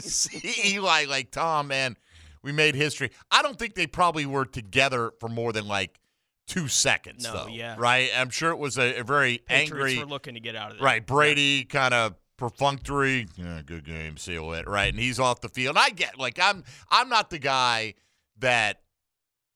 See 0.00 0.72
Eli 0.74 1.04
like 1.04 1.30
Tom, 1.30 1.68
man? 1.68 1.96
We 2.42 2.50
made 2.50 2.74
history. 2.74 3.10
I 3.30 3.42
don't 3.42 3.56
think 3.56 3.74
they 3.76 3.86
probably 3.86 4.26
were 4.26 4.44
together 4.44 5.12
for 5.20 5.28
more 5.28 5.52
than 5.52 5.68
like 5.68 6.00
two 6.46 6.68
seconds, 6.68 7.24
No, 7.24 7.32
though. 7.32 7.46
yeah. 7.48 7.76
Right? 7.78 8.10
I'm 8.16 8.30
sure 8.30 8.50
it 8.50 8.58
was 8.58 8.78
a, 8.78 9.00
a 9.00 9.04
very 9.04 9.38
Patriots 9.38 9.72
angry. 9.72 9.98
were 9.98 10.06
looking 10.10 10.34
to 10.34 10.40
get 10.40 10.54
out 10.56 10.72
of 10.72 10.78
there. 10.78 10.84
Right, 10.84 11.04
Brady 11.06 11.64
kind 11.64 11.92
of 11.94 12.14
perfunctory. 12.36 13.26
Yeah, 13.36 13.62
good 13.64 13.84
game, 13.84 14.16
see 14.16 14.32
you 14.34 14.44
later. 14.44 14.70
Right, 14.70 14.92
and 14.92 14.98
he's 15.02 15.18
off 15.18 15.40
the 15.40 15.48
field. 15.48 15.76
I 15.78 15.90
get 15.90 16.18
like 16.18 16.38
I'm 16.40 16.64
I'm 16.90 17.08
not 17.08 17.30
the 17.30 17.38
guy 17.38 17.94
that 18.38 18.80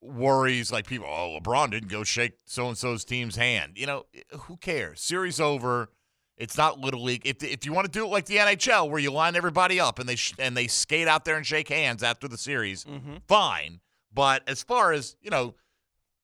worries 0.01 0.73
like 0.73 0.87
people. 0.87 1.07
Oh, 1.09 1.39
LeBron 1.41 1.71
didn't 1.71 1.89
go 1.91 2.05
shake 2.05 2.33
so 2.47 2.69
and 2.69 2.77
so's 2.79 3.05
team's 3.05 3.37
hand. 3.37 3.73
You 3.77 3.87
know, 3.87 4.07
who 4.41 4.57
cares? 4.57 5.01
Series 5.01 5.41
over. 5.41 5.91
It's 6.37 6.57
not 6.57 6.79
little 6.81 7.03
league. 7.03 7.23
If 7.27 7.43
if 7.45 7.67
you 7.67 7.73
want 7.73 7.85
to 7.87 7.91
do 7.93 8.05
it 8.05 8.09
like 8.09 8.25
the 8.27 8.37
NHL, 8.37 8.89
where 8.89 8.99
you 8.99 9.13
line 9.13 9.37
everybody 9.37 9.79
up 9.79 9.99
and 9.99 10.09
they 10.09 10.17
sh- 10.17 10.33
and 10.39 10.57
they 10.57 10.67
skate 10.69 11.07
out 11.07 11.25
there 11.27 11.37
and 11.37 11.45
shake 11.47 11.69
hands 11.69 12.03
after 12.03 12.29
the 12.29 12.39
series, 12.39 12.85
Mm-hmm. 12.85 13.17
fine. 13.29 13.81
But 14.13 14.43
as 14.49 14.63
far 14.63 14.93
as 14.93 15.17
you 15.21 15.31
know, 15.31 15.55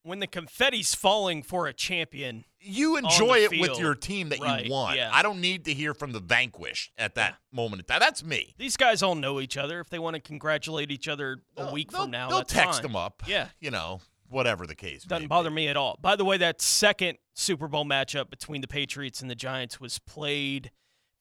When 0.06 0.20
the 0.20 0.26
confetti's 0.28 0.94
falling 0.94 1.42
for 1.42 1.66
a 1.66 1.72
champion, 1.72 2.44
you 2.60 2.96
enjoy 2.96 3.38
it 3.38 3.50
with 3.60 3.78
your 3.78 3.94
team 3.96 4.28
that 4.28 4.38
Right, 4.40 4.66
you 4.66 4.70
won. 4.72 4.96
yeah. 4.96 5.10
I 5.12 5.22
don't 5.22 5.40
need 5.40 5.64
to 5.64 5.74
hear 5.74 5.94
from 5.94 6.12
the 6.12 6.20
vanquished 6.20 6.92
at 6.96 7.16
that 7.16 7.36
moment 7.52 7.80
in 7.80 7.86
time. 7.86 7.98
That's 8.00 8.22
me. 8.24 8.54
these 8.56 8.76
guys 8.76 9.02
all 9.02 9.16
know 9.16 9.40
each 9.40 9.56
other. 9.56 9.80
If 9.80 9.90
they 9.90 9.98
want 9.98 10.14
to 10.14 10.20
congratulate 10.20 10.90
each 10.92 11.08
other 11.08 11.38
a 11.56 11.72
week 11.72 11.90
from 11.90 12.10
now, 12.12 12.28
they'll 12.28 12.42
text 12.44 12.74
fine. 12.74 12.82
them 12.82 12.94
up. 12.96 13.22
Yeah. 13.26 13.48
you 13.60 13.70
know, 13.72 14.00
whatever 14.28 14.64
the 14.66 14.76
case. 14.76 15.02
Doesn't 15.02 15.24
be. 15.24 15.26
bother 15.28 15.50
me 15.50 15.66
at 15.68 15.76
all. 15.76 15.98
By 16.00 16.14
the 16.16 16.24
way, 16.24 16.36
that 16.38 16.60
second 16.60 17.18
Super 17.34 17.66
Bowl 17.66 17.84
matchup 17.84 18.30
between 18.30 18.60
the 18.60 18.68
Patriots 18.68 19.20
and 19.20 19.28
the 19.30 19.34
Giants 19.34 19.80
was 19.80 19.98
played 19.98 20.70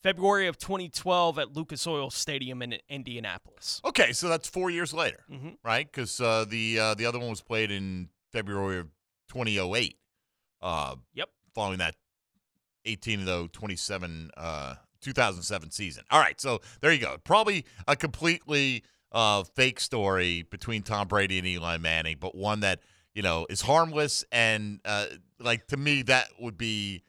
February 0.03 0.45
of 0.47 0.59
2012 0.59 1.39
at 1.39 1.55
Lucas 1.55 1.87
Oil 1.87 2.11
Stadium 2.11 2.61
in 2.61 2.77
Indianapolis. 2.89 3.81
Okay, 3.83 4.11
so 4.13 4.29
that's 4.29 4.47
four 4.47 4.69
years 4.69 4.93
later, 4.93 5.23
Mhm. 5.31 5.57
right? 5.63 5.91
Because 5.91 6.21
uh, 6.21 6.45
the 6.47 6.79
uh, 6.79 6.93
the 6.93 7.07
other 7.07 7.17
one 7.17 7.29
was 7.29 7.41
played 7.41 7.71
in 7.71 8.09
February 8.35 8.79
of 8.79 8.87
2008. 9.29 9.97
Uh, 10.61 10.95
Yep. 11.13 11.29
Following 11.53 11.77
that 11.79 11.95
18 12.83 13.23
though 13.25 13.47
27 13.47 14.29
uh 14.35 14.75
2007 15.01 15.71
season. 15.71 16.03
All 16.11 16.19
right, 16.19 16.39
so 16.41 16.59
there 16.81 16.91
you 16.91 16.99
go. 16.99 17.17
Probably 17.23 17.65
a 17.87 17.95
completely 17.95 18.83
uh 19.11 19.43
fake 19.43 19.79
story 19.79 20.43
between 20.51 20.81
Tom 20.83 21.07
Brady 21.07 21.37
and 21.37 21.47
Eli 21.47 21.77
Manning, 21.77 22.17
but 22.19 22.35
one 22.35 22.59
that, 22.59 22.81
you 23.13 23.21
know, 23.21 23.45
is 23.49 23.61
harmless 23.61 24.25
and 24.31 24.81
uh 24.83 25.05
like 25.39 25.67
to 25.67 25.77
me 25.77 26.01
that 26.03 26.27
would 26.39 26.57
be 26.57 27.03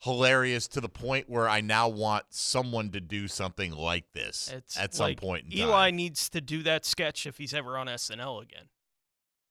hilarious 0.00 0.66
to 0.68 0.80
the 0.80 0.88
point 0.88 1.30
where 1.30 1.48
I 1.48 1.60
now 1.60 1.88
want 1.88 2.24
someone 2.30 2.90
to 2.90 3.00
do 3.00 3.26
something 3.28 3.72
like 3.72 4.04
this 4.12 4.52
It's 4.54 4.78
at 4.78 4.94
some 4.94 5.06
like, 5.06 5.20
point 5.20 5.46
in 5.46 5.52
Eli 5.58 5.90
needs 5.92 6.28
to 6.30 6.40
do 6.42 6.62
that 6.64 6.84
sketch 6.84 7.26
if 7.26 7.38
he's 7.38 7.54
ever 7.54 7.78
on 7.78 7.86
SNL 7.86 8.42
again. 8.42 8.64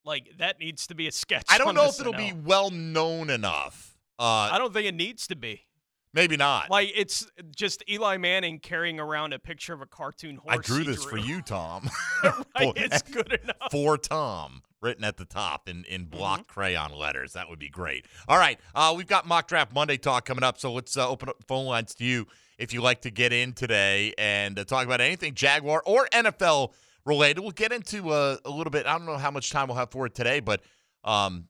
Like 0.05 0.37
that 0.39 0.59
needs 0.59 0.87
to 0.87 0.95
be 0.95 1.07
a 1.07 1.11
sketch. 1.11 1.45
I 1.49 1.57
don't 1.57 1.69
on 1.69 1.75
know 1.75 1.85
if 1.87 1.99
it'll 1.99 2.13
be 2.13 2.33
well 2.33 2.69
known 2.69 3.29
enough. 3.29 3.97
Uh 4.19 4.49
I 4.51 4.57
don't 4.57 4.73
think 4.73 4.87
it 4.87 4.95
needs 4.95 5.27
to 5.27 5.35
be. 5.35 5.65
maybe 6.13 6.37
not. 6.37 6.69
Like 6.69 6.91
it's 6.95 7.25
just 7.55 7.83
Eli 7.89 8.17
Manning 8.17 8.59
carrying 8.59 8.99
around 8.99 9.33
a 9.33 9.39
picture 9.39 9.73
of 9.73 9.81
a 9.81 9.85
cartoon 9.85 10.35
horse. 10.37 10.55
I 10.55 10.57
drew 10.57 10.83
this 10.83 11.03
for 11.03 11.17
you, 11.17 11.41
Tom. 11.41 11.89
right, 12.23 12.33
For- 12.57 12.73
it's 12.75 13.01
good 13.01 13.31
enough. 13.43 13.71
for 13.71 13.97
Tom 13.97 14.61
written 14.81 15.05
at 15.05 15.15
the 15.15 15.23
top 15.25 15.69
in, 15.69 15.85
in 15.85 16.01
Mm-hmm. 16.01 16.17
block 16.17 16.47
crayon 16.47 16.91
letters. 16.91 17.31
That 17.33 17.49
would 17.49 17.59
be 17.59 17.69
great. 17.69 18.05
All 18.27 18.37
right. 18.37 18.59
Uh, 18.75 18.93
we've 18.97 19.07
got 19.07 19.25
mock 19.25 19.47
draft 19.47 19.73
Monday 19.73 19.95
talk 19.97 20.25
coming 20.25 20.43
up. 20.43 20.59
So 20.59 20.73
let's 20.73 20.97
uh, 20.97 21.07
open 21.09 21.29
up 21.29 21.37
the 21.39 21.45
phone 21.45 21.65
lines 21.65 21.95
to 21.95 22.03
you 22.03 22.27
if 22.57 22.73
you'd 22.73 22.81
like 22.83 23.01
to 23.03 23.09
get 23.09 23.31
in 23.31 23.53
today 23.53 24.13
and 24.17 24.59
uh, 24.59 24.65
talk 24.65 24.85
about 24.85 24.99
anything 24.99 25.33
Jaguar 25.35 25.81
or 25.85 26.07
NFL 26.11 26.73
related. 27.05 27.41
We'll 27.41 27.51
get 27.51 27.71
into 27.71 28.09
uh, 28.09 28.37
a 28.45 28.49
little 28.49 28.71
bit. 28.71 28.85
I 28.85 28.97
don't 28.97 29.05
know 29.05 29.17
how 29.17 29.31
much 29.31 29.51
time 29.51 29.67
we'll 29.67 29.77
have 29.77 29.91
for 29.91 30.05
it 30.05 30.15
today, 30.15 30.39
but 30.39 30.61
um, 31.03 31.47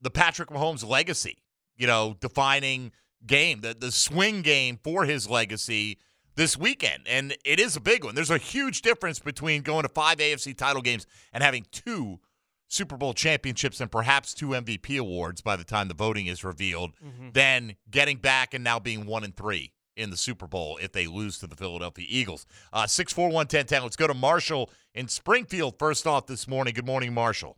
the 0.00 0.10
Patrick 0.10 0.50
Mahomes 0.50 0.86
legacy, 0.86 1.38
you 1.76 1.86
know, 1.86 2.16
defining 2.20 2.92
game, 3.26 3.60
the, 3.60 3.74
the 3.78 3.92
swing 3.92 4.42
game 4.42 4.78
for 4.82 5.04
his 5.04 5.28
legacy 5.28 5.98
this 6.36 6.56
weekend. 6.56 7.02
And 7.06 7.36
it 7.44 7.58
is 7.58 7.76
a 7.76 7.80
big 7.80 8.04
one. 8.04 8.14
There's 8.14 8.30
a 8.30 8.38
huge 8.38 8.82
difference 8.82 9.18
between 9.18 9.62
going 9.62 9.82
to 9.82 9.88
five 9.88 10.18
AFC 10.18 10.56
title 10.56 10.82
games 10.82 11.06
and 11.32 11.42
having 11.42 11.66
two 11.72 12.20
Super 12.68 12.96
Bowl 12.96 13.14
championships 13.14 13.80
and 13.80 13.90
perhaps 13.90 14.34
two 14.34 14.48
MVP 14.48 14.98
awards 14.98 15.40
by 15.40 15.56
the 15.56 15.64
time 15.64 15.88
the 15.88 15.94
voting 15.94 16.26
is 16.26 16.44
revealed 16.44 16.92
than 17.32 17.76
getting 17.90 18.18
back 18.18 18.54
and 18.54 18.62
now 18.62 18.78
being 18.78 19.06
one 19.06 19.24
and 19.24 19.34
three 19.36 19.72
in 19.96 20.10
the 20.10 20.16
Super 20.16 20.46
Bowl 20.46 20.78
if 20.80 20.92
they 20.92 21.06
lose 21.06 21.38
to 21.38 21.46
the 21.46 21.56
Philadelphia 21.56 22.06
Eagles. 22.08 22.46
Uh, 22.72 22.86
641 22.86 23.48
Let's 23.82 23.96
go 23.96 24.06
to 24.06 24.14
Marshall 24.14 24.70
in 24.98 25.06
Springfield 25.06 25.78
first 25.78 26.08
off 26.08 26.26
this 26.26 26.48
morning. 26.48 26.74
Good 26.74 26.84
morning, 26.84 27.14
Marshall. 27.14 27.56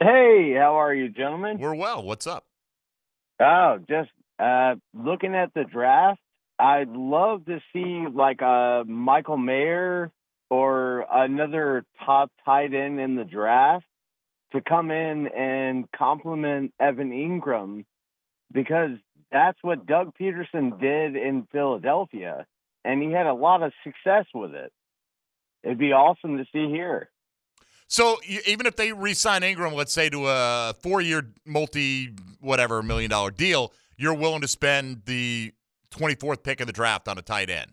Hey, 0.00 0.52
how 0.58 0.80
are 0.80 0.92
you, 0.92 1.08
gentlemen? 1.08 1.58
We're 1.58 1.76
well. 1.76 2.02
What's 2.02 2.26
up? 2.26 2.44
Oh, 3.40 3.78
just 3.88 4.10
uh, 4.40 4.74
looking 4.92 5.36
at 5.36 5.54
the 5.54 5.62
draft. 5.62 6.20
I'd 6.58 6.88
love 6.88 7.46
to 7.46 7.60
see 7.72 8.04
like 8.12 8.40
a 8.40 8.82
Michael 8.84 9.36
Mayer 9.36 10.10
or 10.50 11.06
another 11.10 11.84
top 12.04 12.32
tight 12.44 12.74
end 12.74 12.98
in 12.98 13.14
the 13.14 13.24
draft 13.24 13.86
to 14.52 14.60
come 14.60 14.90
in 14.90 15.28
and 15.28 15.88
complement 15.92 16.74
Evan 16.80 17.12
Engram 17.12 17.84
because 18.52 18.98
that's 19.30 19.58
what 19.62 19.86
Doug 19.86 20.14
Pederson 20.20 20.80
did 20.80 21.14
in 21.14 21.46
Philadelphia, 21.52 22.44
and 22.84 23.00
he 23.00 23.12
had 23.12 23.26
a 23.26 23.34
lot 23.34 23.62
of 23.62 23.72
success 23.84 24.26
with 24.34 24.52
it. 24.52 24.72
It'd 25.62 25.78
be 25.78 25.92
awesome 25.92 26.38
to 26.38 26.44
see 26.52 26.68
here. 26.68 27.10
So 27.86 28.18
you, 28.24 28.40
even 28.46 28.66
if 28.66 28.76
they 28.76 28.92
re-sign 28.92 29.42
Engram, 29.42 29.74
let's 29.74 29.92
say 29.92 30.08
to 30.10 30.26
a 30.28 30.74
four-year, 30.80 31.32
multi 31.44 32.14
whatever 32.40 32.82
million 32.82 33.10
dollar 33.10 33.30
deal, 33.30 33.72
you're 33.96 34.14
willing 34.14 34.40
to 34.42 34.48
spend 34.48 35.02
the 35.06 35.52
24th 35.92 36.42
pick 36.42 36.60
in 36.60 36.66
the 36.66 36.72
draft 36.72 37.08
on 37.08 37.18
a 37.18 37.22
tight 37.22 37.50
end. 37.50 37.72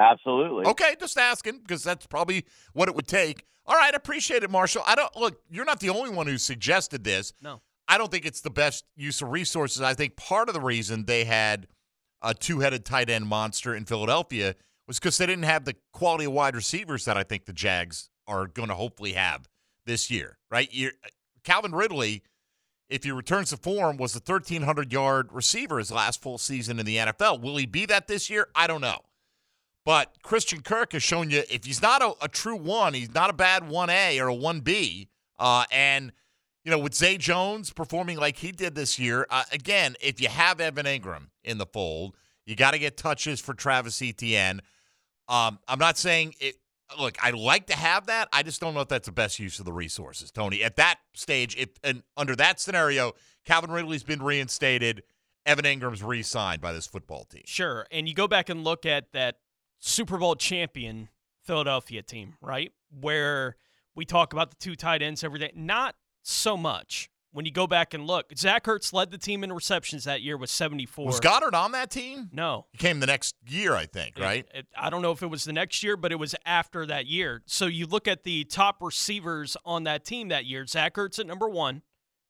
Absolutely. 0.00 0.66
Okay, 0.66 0.96
just 0.98 1.18
asking 1.18 1.58
because 1.58 1.84
that's 1.84 2.06
probably 2.06 2.44
what 2.72 2.88
it 2.88 2.94
would 2.94 3.06
take. 3.06 3.46
All 3.66 3.76
right, 3.76 3.94
appreciate 3.94 4.42
it, 4.42 4.50
Marshall. 4.50 4.82
I 4.86 4.94
don't 4.94 5.14
look. 5.14 5.40
You're 5.50 5.64
not 5.64 5.80
the 5.80 5.90
only 5.90 6.10
one 6.10 6.26
who 6.26 6.38
suggested 6.38 7.04
this. 7.04 7.32
No. 7.40 7.60
I 7.86 7.98
don't 7.98 8.10
think 8.10 8.24
it's 8.24 8.40
the 8.40 8.50
best 8.50 8.84
use 8.96 9.20
of 9.20 9.30
resources. 9.30 9.82
I 9.82 9.94
think 9.94 10.16
part 10.16 10.48
of 10.48 10.54
the 10.54 10.60
reason 10.60 11.04
they 11.04 11.24
had 11.24 11.66
a 12.22 12.34
two-headed 12.34 12.84
tight 12.84 13.10
end 13.10 13.26
monster 13.26 13.74
in 13.74 13.84
Philadelphia 13.84 14.54
was 14.90 14.98
because 14.98 15.18
they 15.18 15.26
didn't 15.26 15.44
have 15.44 15.64
the 15.64 15.76
quality 15.92 16.24
of 16.24 16.32
wide 16.32 16.56
receivers 16.56 17.04
that 17.04 17.16
I 17.16 17.22
think 17.22 17.44
the 17.44 17.52
Jags 17.52 18.10
are 18.26 18.48
going 18.48 18.70
to 18.70 18.74
hopefully 18.74 19.12
have 19.12 19.48
this 19.86 20.10
year. 20.10 20.36
Right? 20.50 20.68
You're, 20.72 20.90
Calvin 21.44 21.70
Ridley, 21.70 22.24
if 22.88 23.04
he 23.04 23.12
returns 23.12 23.50
to 23.50 23.56
form, 23.56 23.98
was 23.98 24.16
a 24.16 24.18
1,300 24.18 24.92
yard 24.92 25.28
receiver 25.30 25.78
his 25.78 25.92
last 25.92 26.20
full 26.20 26.38
season 26.38 26.80
in 26.80 26.86
the 26.86 26.96
NFL. 26.96 27.40
Will 27.40 27.56
he 27.56 27.66
be 27.66 27.86
that 27.86 28.08
this 28.08 28.28
year? 28.28 28.48
I 28.56 28.66
don't 28.66 28.80
know. 28.80 28.98
But 29.86 30.16
Christian 30.24 30.60
Kirk 30.60 30.92
has 30.92 31.04
shown 31.04 31.30
you 31.30 31.44
if 31.48 31.64
he's 31.64 31.80
not 31.80 32.02
a, 32.02 32.12
a 32.20 32.26
true 32.26 32.56
one, 32.56 32.92
he's 32.92 33.14
not 33.14 33.30
a 33.30 33.32
bad 33.32 33.62
1A 33.62 34.20
or 34.20 34.28
a 34.28 34.34
1B. 34.34 35.06
Uh, 35.38 35.66
and, 35.70 36.10
you 36.64 36.72
know, 36.72 36.80
with 36.80 36.96
Zay 36.96 37.16
Jones 37.16 37.72
performing 37.72 38.18
like 38.18 38.38
he 38.38 38.50
did 38.50 38.74
this 38.74 38.98
year, 38.98 39.24
uh, 39.30 39.44
again, 39.52 39.94
if 40.02 40.20
you 40.20 40.26
have 40.26 40.60
Evan 40.60 40.86
Engram 40.86 41.28
in 41.44 41.58
the 41.58 41.66
fold, 41.66 42.16
you 42.44 42.56
got 42.56 42.72
to 42.72 42.78
get 42.80 42.96
touches 42.96 43.38
for 43.38 43.54
Travis 43.54 44.02
Etienne. 44.02 44.60
Um, 45.30 45.60
I'm 45.66 45.78
not 45.78 45.96
saying 45.96 46.34
it. 46.40 46.56
Look, 46.98 47.16
I 47.22 47.30
like 47.30 47.68
to 47.68 47.76
have 47.76 48.06
that. 48.06 48.28
I 48.32 48.42
just 48.42 48.60
don't 48.60 48.74
know 48.74 48.80
if 48.80 48.88
that's 48.88 49.06
the 49.06 49.12
best 49.12 49.38
use 49.38 49.60
of 49.60 49.64
the 49.64 49.72
resources, 49.72 50.32
Tony. 50.32 50.64
At 50.64 50.74
that 50.76 50.96
stage, 51.14 51.56
if 51.56 51.68
and 51.84 52.02
under 52.16 52.34
that 52.34 52.58
scenario, 52.58 53.12
Calvin 53.44 53.70
Ridley's 53.70 54.02
been 54.02 54.20
reinstated, 54.20 55.04
Evan 55.46 55.64
Engram's 55.64 56.02
re-signed 56.02 56.60
by 56.60 56.72
this 56.72 56.88
football 56.88 57.24
team. 57.24 57.44
Sure. 57.46 57.86
And 57.92 58.08
you 58.08 58.14
go 58.14 58.26
back 58.26 58.48
and 58.48 58.64
look 58.64 58.84
at 58.84 59.12
that 59.12 59.36
Super 59.78 60.18
Bowl 60.18 60.34
champion 60.34 61.08
Philadelphia 61.44 62.02
team, 62.02 62.34
right? 62.42 62.72
Where 63.00 63.56
we 63.94 64.04
talk 64.04 64.32
about 64.32 64.50
the 64.50 64.56
two 64.56 64.74
tight 64.74 65.00
ends 65.00 65.22
every 65.22 65.38
day. 65.38 65.52
Not 65.54 65.94
so 66.22 66.56
much. 66.56 67.08
When 67.32 67.44
you 67.46 67.52
go 67.52 67.66
back 67.68 67.94
and 67.94 68.06
look, 68.08 68.36
Zach 68.36 68.64
Ertz 68.64 68.92
led 68.92 69.12
the 69.12 69.18
team 69.18 69.44
in 69.44 69.52
receptions 69.52 70.02
that 70.04 70.20
year 70.20 70.36
with 70.36 70.50
74. 70.50 71.06
Was 71.06 71.20
Goedert 71.20 71.54
on 71.54 71.70
that 71.72 71.88
team? 71.90 72.28
No. 72.32 72.66
He 72.72 72.78
came 72.78 72.98
the 72.98 73.06
next 73.06 73.36
year, 73.46 73.74
I 73.76 73.86
think, 73.86 74.18
It- 74.18 74.22
right? 74.22 74.46
it- 74.52 74.66
I 74.76 74.90
don't 74.90 75.00
know 75.00 75.12
if 75.12 75.22
it 75.22 75.28
was 75.28 75.44
the 75.44 75.52
next 75.52 75.82
year, 75.84 75.96
but 75.96 76.10
it 76.10 76.16
was 76.16 76.34
after 76.44 76.84
that 76.86 77.06
year. 77.06 77.42
So 77.46 77.66
you 77.66 77.86
look 77.86 78.08
at 78.08 78.24
the 78.24 78.42
top 78.44 78.82
receivers 78.82 79.56
on 79.64 79.84
that 79.84 80.04
team 80.04 80.26
that 80.28 80.44
year. 80.44 80.66
Zach 80.66 80.94
Ertz 80.94 81.20
at 81.20 81.26
number 81.26 81.48
one 81.48 81.82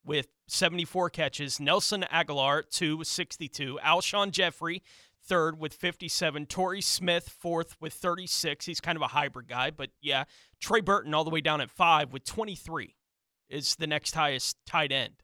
with 0.04 0.28
74 0.48 1.08
catches. 1.08 1.58
Nelson 1.58 2.02
Agholor 2.12 2.68
two 2.70 2.98
with 2.98 3.08
62. 3.08 3.78
Alshon 3.82 4.30
Jeffery 4.32 4.82
third 5.22 5.58
with 5.58 5.72
57. 5.74 6.44
Torrey 6.46 6.80
Smith 6.82 7.28
fourth 7.28 7.76
with 7.80 7.92
36. 7.94 8.66
He's 8.66 8.80
kind 8.80 8.96
of 8.96 9.02
a 9.02 9.08
hybrid 9.08 9.48
guy, 9.48 9.70
but 9.70 9.90
yeah. 10.00 10.24
Trey 10.60 10.80
Burton 10.80 11.14
all 11.14 11.24
the 11.24 11.30
way 11.30 11.40
down 11.40 11.60
at 11.62 11.70
five 11.70 12.12
with 12.12 12.24
23 12.24 12.96
is 13.50 13.76
the 13.76 13.86
next 13.86 14.14
highest 14.14 14.56
tight 14.66 14.92
end. 14.92 15.14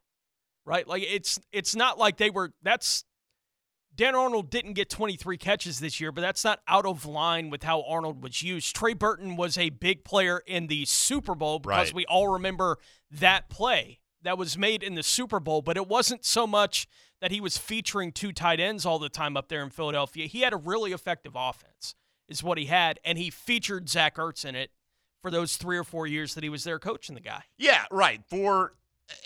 Right? 0.64 0.86
Like 0.86 1.04
it's 1.06 1.38
it's 1.52 1.76
not 1.76 1.98
like 1.98 2.16
they 2.16 2.30
were 2.30 2.52
that's 2.62 3.04
Dan 3.94 4.14
Arnold 4.14 4.50
didn't 4.50 4.74
get 4.74 4.90
23 4.90 5.38
catches 5.38 5.78
this 5.80 6.00
year, 6.00 6.12
but 6.12 6.20
that's 6.20 6.44
not 6.44 6.60
out 6.68 6.84
of 6.84 7.06
line 7.06 7.48
with 7.48 7.62
how 7.62 7.82
Arnold 7.82 8.22
was 8.22 8.42
used. 8.42 8.76
Trey 8.76 8.92
Burton 8.92 9.36
was 9.36 9.56
a 9.56 9.70
big 9.70 10.04
player 10.04 10.42
in 10.46 10.66
the 10.66 10.84
Super 10.84 11.34
Bowl 11.34 11.58
because 11.60 11.88
Right. 11.88 11.94
we 11.94 12.04
all 12.06 12.28
remember 12.28 12.78
that 13.10 13.48
play 13.48 14.00
that 14.22 14.36
was 14.36 14.58
made 14.58 14.82
in 14.82 14.96
the 14.96 15.02
Super 15.02 15.40
Bowl, 15.40 15.62
but 15.62 15.76
it 15.78 15.86
wasn't 15.88 16.24
so 16.26 16.46
much 16.46 16.86
that 17.20 17.30
he 17.30 17.40
was 17.40 17.56
featuring 17.56 18.12
two 18.12 18.32
tight 18.32 18.60
ends 18.60 18.84
all 18.84 18.98
the 18.98 19.08
time 19.08 19.34
up 19.36 19.48
there 19.48 19.62
in 19.62 19.70
Philadelphia. 19.70 20.26
He 20.26 20.40
had 20.42 20.52
a 20.52 20.58
really 20.58 20.92
effective 20.92 21.32
offense, 21.34 21.94
is 22.28 22.42
what 22.42 22.58
he 22.58 22.66
had, 22.66 23.00
and 23.04 23.16
he 23.16 23.30
featured 23.30 23.88
Zach 23.88 24.16
Ertz 24.16 24.44
in 24.44 24.54
it 24.54 24.72
for 25.26 25.30
those 25.32 25.56
three 25.56 25.76
or 25.76 25.82
four 25.82 26.06
years 26.06 26.34
that 26.34 26.44
he 26.44 26.48
was 26.48 26.62
there 26.62 26.78
coaching 26.78 27.16
the 27.16 27.20
guy. 27.20 27.42
Yeah, 27.58 27.82
right. 27.90 28.20
For 28.28 28.74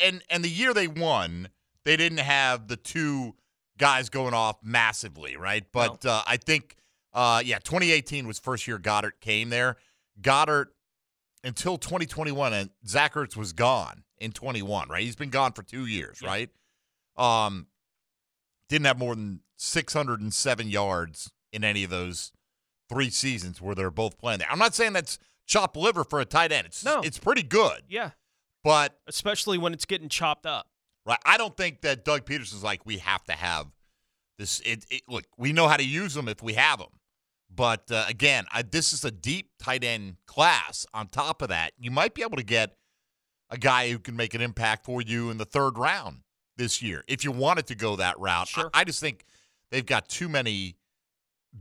and 0.03 0.23
and 0.31 0.43
the 0.43 0.49
year 0.49 0.73
they 0.73 0.89
won, 0.89 1.51
they 1.85 1.95
didn't 1.99 2.21
have 2.21 2.69
the 2.69 2.77
two 2.77 3.35
guys 3.77 4.09
going 4.09 4.33
off 4.33 4.57
massively, 4.63 5.37
right? 5.37 5.63
But 5.71 6.07
uh, 6.07 6.23
I 6.27 6.39
think, 6.39 6.77
uh, 7.13 7.43
yeah, 7.45 7.59
2018 7.59 8.27
was 8.27 8.39
first 8.39 8.67
year 8.67 8.79
Goedert 8.79 9.21
came 9.21 9.51
there. 9.51 9.77
Goedert 10.23 10.69
until 11.45 11.77
2021, 11.77 12.55
and 12.55 12.71
Zach 12.87 13.13
Ertz 13.13 13.37
was 13.37 13.53
gone 13.53 14.05
in 14.17 14.33
21, 14.33 14.89
right? 14.89 15.03
He's 15.03 15.17
been 15.17 15.29
gone 15.29 15.53
for 15.53 15.63
two 15.63 15.85
years, 15.85 16.23
right? 16.23 16.49
Um, 17.19 17.67
didn't 18.71 18.87
have 18.87 18.99
more 18.99 19.15
than 19.15 19.41
607 19.59 20.71
yards 20.71 21.31
in 21.53 21.63
any 21.63 21.85
of 21.85 21.91
those 21.91 22.33
three 22.89 23.11
seasons 23.11 23.61
where 23.61 23.75
they're 23.75 23.91
both 23.91 24.17
playing 24.19 24.39
there. 24.39 24.49
I'm 24.51 24.59
not 24.59 24.75
saying 24.75 24.95
that's 24.95 25.19
chopped 25.51 25.77
liver 25.77 26.05
for 26.05 26.21
a 26.21 26.25
tight 26.25 26.53
end. 26.53 26.67
It's 26.69 26.85
No. 26.85 27.01
it's 27.01 27.19
pretty 27.19 27.43
good, 27.43 27.83
Yeah, 27.89 28.13
but 28.63 28.99
especially 29.09 29.59
when 29.59 29.73
it's 29.75 29.85
getting 29.85 30.09
chopped 30.09 30.47
up. 30.47 30.69
Right. 31.05 31.19
I 31.27 31.37
don't 31.39 31.57
think 31.57 31.81
that 31.81 32.05
Doug 32.05 32.25
Pederson's 32.25 32.63
like 32.63 32.87
we 32.87 32.99
have 32.99 33.25
to 33.25 33.33
have 33.33 33.67
this. 34.39 34.61
It, 34.61 34.85
it 34.91 35.03
look, 35.09 35.25
we 35.37 35.53
know 35.53 35.67
how 35.67 35.77
to 35.77 35.85
use 35.87 36.15
them 36.15 36.29
if 36.29 36.41
we 36.43 36.53
have 36.55 36.79
them, 36.79 37.01
but 37.55 37.91
uh, 37.91 38.05
again, 38.09 38.45
I, 38.53 38.63
this 38.63 38.93
is 38.93 39.05
a 39.05 39.11
deep 39.11 39.51
tight 39.59 39.83
end 39.83 40.17
class. 40.27 40.87
On 40.95 41.09
top 41.09 41.43
of 41.43 41.49
that, 41.49 41.73
you 41.79 41.91
might 41.91 42.15
be 42.15 42.23
able 42.23 42.37
to 42.37 42.45
get 42.45 42.77
a 43.51 43.59
guy 43.59 43.91
who 43.91 43.99
can 43.99 44.15
make 44.15 44.35
an 44.35 44.41
impact 44.41 44.85
for 44.85 45.03
you 45.03 45.31
in 45.31 45.39
the 45.39 45.45
third 45.45 45.77
round 45.79 46.19
this 46.57 46.81
year 46.81 47.03
if 47.09 47.25
you 47.25 47.33
wanted 47.33 47.67
to 47.67 47.75
go 47.75 47.97
that 47.97 48.17
route. 48.21 48.47
Sure. 48.49 48.71
I, 48.73 48.81
I 48.83 48.85
just 48.85 49.01
think 49.01 49.25
they've 49.73 49.85
got 49.85 50.09
too 50.09 50.29
many 50.29 50.77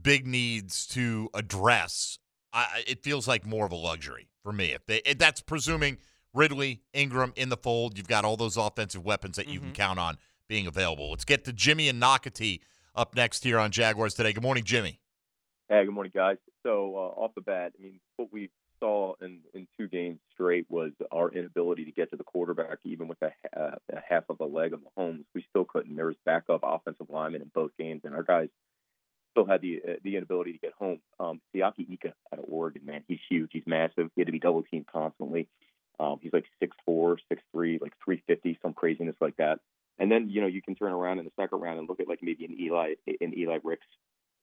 big 0.00 0.26
needs 0.26 0.86
to 0.88 1.28
address. 1.34 2.18
I, 2.52 2.82
it 2.86 3.02
feels 3.02 3.28
like 3.28 3.46
more 3.46 3.66
of 3.66 3.72
a 3.72 3.76
luxury 3.76 4.28
for 4.42 4.52
me. 4.52 4.72
If 4.72 4.86
they, 4.86 5.02
if 5.04 5.18
that's 5.18 5.40
presuming 5.40 5.98
Ridley, 6.34 6.82
Engram 6.94 7.36
in 7.36 7.48
the 7.48 7.56
fold, 7.56 7.96
you've 7.96 8.08
got 8.08 8.24
all 8.24 8.36
those 8.36 8.56
offensive 8.56 9.04
weapons 9.04 9.36
that 9.36 9.48
you 9.48 9.60
can 9.60 9.72
count 9.72 9.98
on 9.98 10.16
being 10.48 10.66
available. 10.66 11.10
Let's 11.10 11.24
get 11.24 11.44
to 11.44 11.52
Jimmy 11.52 11.88
and 11.88 12.02
Nocatee 12.02 12.60
up 12.94 13.14
next 13.14 13.44
here 13.44 13.58
on 13.58 13.70
Jaguars 13.70 14.14
today. 14.14 14.32
Good 14.32 14.42
morning, 14.42 14.64
Jimmy. 14.64 15.00
Hey, 15.68 15.84
good 15.84 15.94
morning, 15.94 16.12
guys. 16.14 16.36
So 16.64 16.94
uh, 16.96 17.20
off 17.20 17.32
the 17.34 17.40
bat, 17.40 17.72
I 17.78 17.82
mean, 17.82 18.00
what 18.16 18.32
we 18.32 18.50
saw 18.80 19.14
in, 19.20 19.38
in 19.54 19.68
two 19.78 19.86
games 19.86 20.18
straight 20.32 20.66
was 20.68 20.90
our 21.12 21.30
inability 21.30 21.84
to 21.84 21.92
get 21.92 22.10
to 22.10 22.16
the 22.16 22.24
quarterback, 22.24 22.78
even 22.84 23.06
with 23.06 23.18
a, 23.22 23.30
uh, 23.56 23.76
a 23.92 24.00
half 24.08 24.24
of 24.28 24.40
a 24.40 24.44
leg 24.44 24.72
of 24.72 24.80
Mahomes. 24.80 25.24
We 25.34 25.44
still 25.48 25.64
couldn't. 25.64 25.94
There 25.94 26.06
was 26.06 26.16
backup 26.26 26.60
offensive 26.64 27.06
linemen 27.08 27.42
in 27.42 27.50
both 27.54 27.70
games, 27.78 28.02
and 28.04 28.14
our 28.14 28.24
guys 28.24 28.48
still 29.30 29.46
had 29.46 29.60
the 29.60 29.80
uh, 29.86 29.92
the 30.02 30.16
inability 30.16 30.52
to 30.52 30.58
get 30.58 30.72
home. 30.78 31.00
Um, 31.18 31.40
Siaki 31.54 31.90
Ika 31.90 32.12
out 32.32 32.38
of 32.38 32.44
Oregon, 32.48 32.82
man, 32.84 33.04
he's 33.08 33.20
huge. 33.28 33.50
He's 33.52 33.66
massive. 33.66 34.10
He 34.14 34.20
had 34.20 34.26
to 34.26 34.32
be 34.32 34.38
double 34.38 34.62
teamed 34.62 34.86
constantly. 34.86 35.48
Um, 35.98 36.18
he's 36.22 36.32
like 36.32 36.46
six 36.58 36.76
four, 36.86 37.18
six 37.28 37.42
three, 37.52 37.78
like 37.80 37.92
three 38.04 38.22
fifty, 38.26 38.58
some 38.62 38.72
craziness 38.72 39.16
like 39.20 39.36
that. 39.36 39.60
And 39.98 40.10
then 40.10 40.30
you 40.30 40.40
know 40.40 40.46
you 40.46 40.62
can 40.62 40.74
turn 40.74 40.92
around 40.92 41.18
in 41.18 41.26
the 41.26 41.32
second 41.38 41.60
round 41.60 41.78
and 41.78 41.88
look 41.88 42.00
at 42.00 42.08
like 42.08 42.20
maybe 42.22 42.44
an 42.44 42.56
Eli 42.58 42.94
an 43.20 43.38
Eli 43.38 43.58
Ricks 43.62 43.86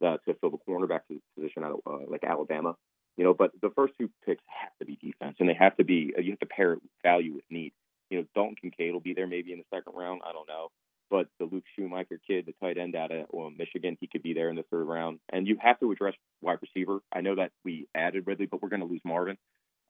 uh, 0.05 0.17
to 0.27 0.33
fill 0.35 0.51
the 0.51 0.57
cornerback 0.67 1.01
position 1.35 1.63
out 1.63 1.71
of 1.71 1.79
uh, 1.85 2.05
like 2.07 2.23
Alabama. 2.23 2.75
You 3.17 3.23
know, 3.23 3.33
but 3.33 3.51
the 3.61 3.71
first 3.75 3.93
two 3.99 4.11
picks 4.25 4.43
have 4.47 4.71
to 4.79 4.85
be 4.85 4.97
defense, 5.01 5.37
and 5.39 5.49
they 5.49 5.55
have 5.55 5.75
to 5.77 5.83
be. 5.83 6.13
You 6.17 6.31
have 6.31 6.39
to 6.39 6.45
pair 6.45 6.77
value 7.01 7.33
with 7.33 7.45
need. 7.49 7.73
You 8.11 8.19
know, 8.19 8.25
Dalton 8.35 8.55
Kincaid 8.61 8.93
will 8.93 8.99
be 8.99 9.13
there 9.13 9.27
maybe 9.27 9.51
in 9.51 9.57
the 9.57 9.65
second 9.75 9.93
round. 9.95 10.21
I 10.23 10.31
don't 10.33 10.47
know, 10.47 10.69
but 11.09 11.27
the 11.39 11.45
Luke 11.45 11.63
Schoonmaker 11.77 12.17
kid, 12.27 12.45
the 12.45 12.53
tight 12.61 12.77
end 12.77 12.95
out 12.95 13.11
of 13.11 13.27
well, 13.31 13.49
Michigan, 13.49 13.97
he 13.99 14.07
could 14.07 14.23
be 14.23 14.33
there 14.33 14.49
in 14.49 14.55
the 14.55 14.65
third 14.71 14.85
round. 14.85 15.19
And 15.31 15.47
you 15.47 15.57
have 15.59 15.79
to 15.79 15.91
address 15.91 16.13
wide 16.41 16.59
receiver. 16.61 16.99
I 17.13 17.21
know 17.21 17.35
that 17.35 17.51
we 17.63 17.87
added 17.95 18.25
Ridley, 18.27 18.45
but 18.45 18.61
we're 18.61 18.69
going 18.69 18.81
to 18.81 18.87
lose 18.87 19.01
Marvin 19.05 19.37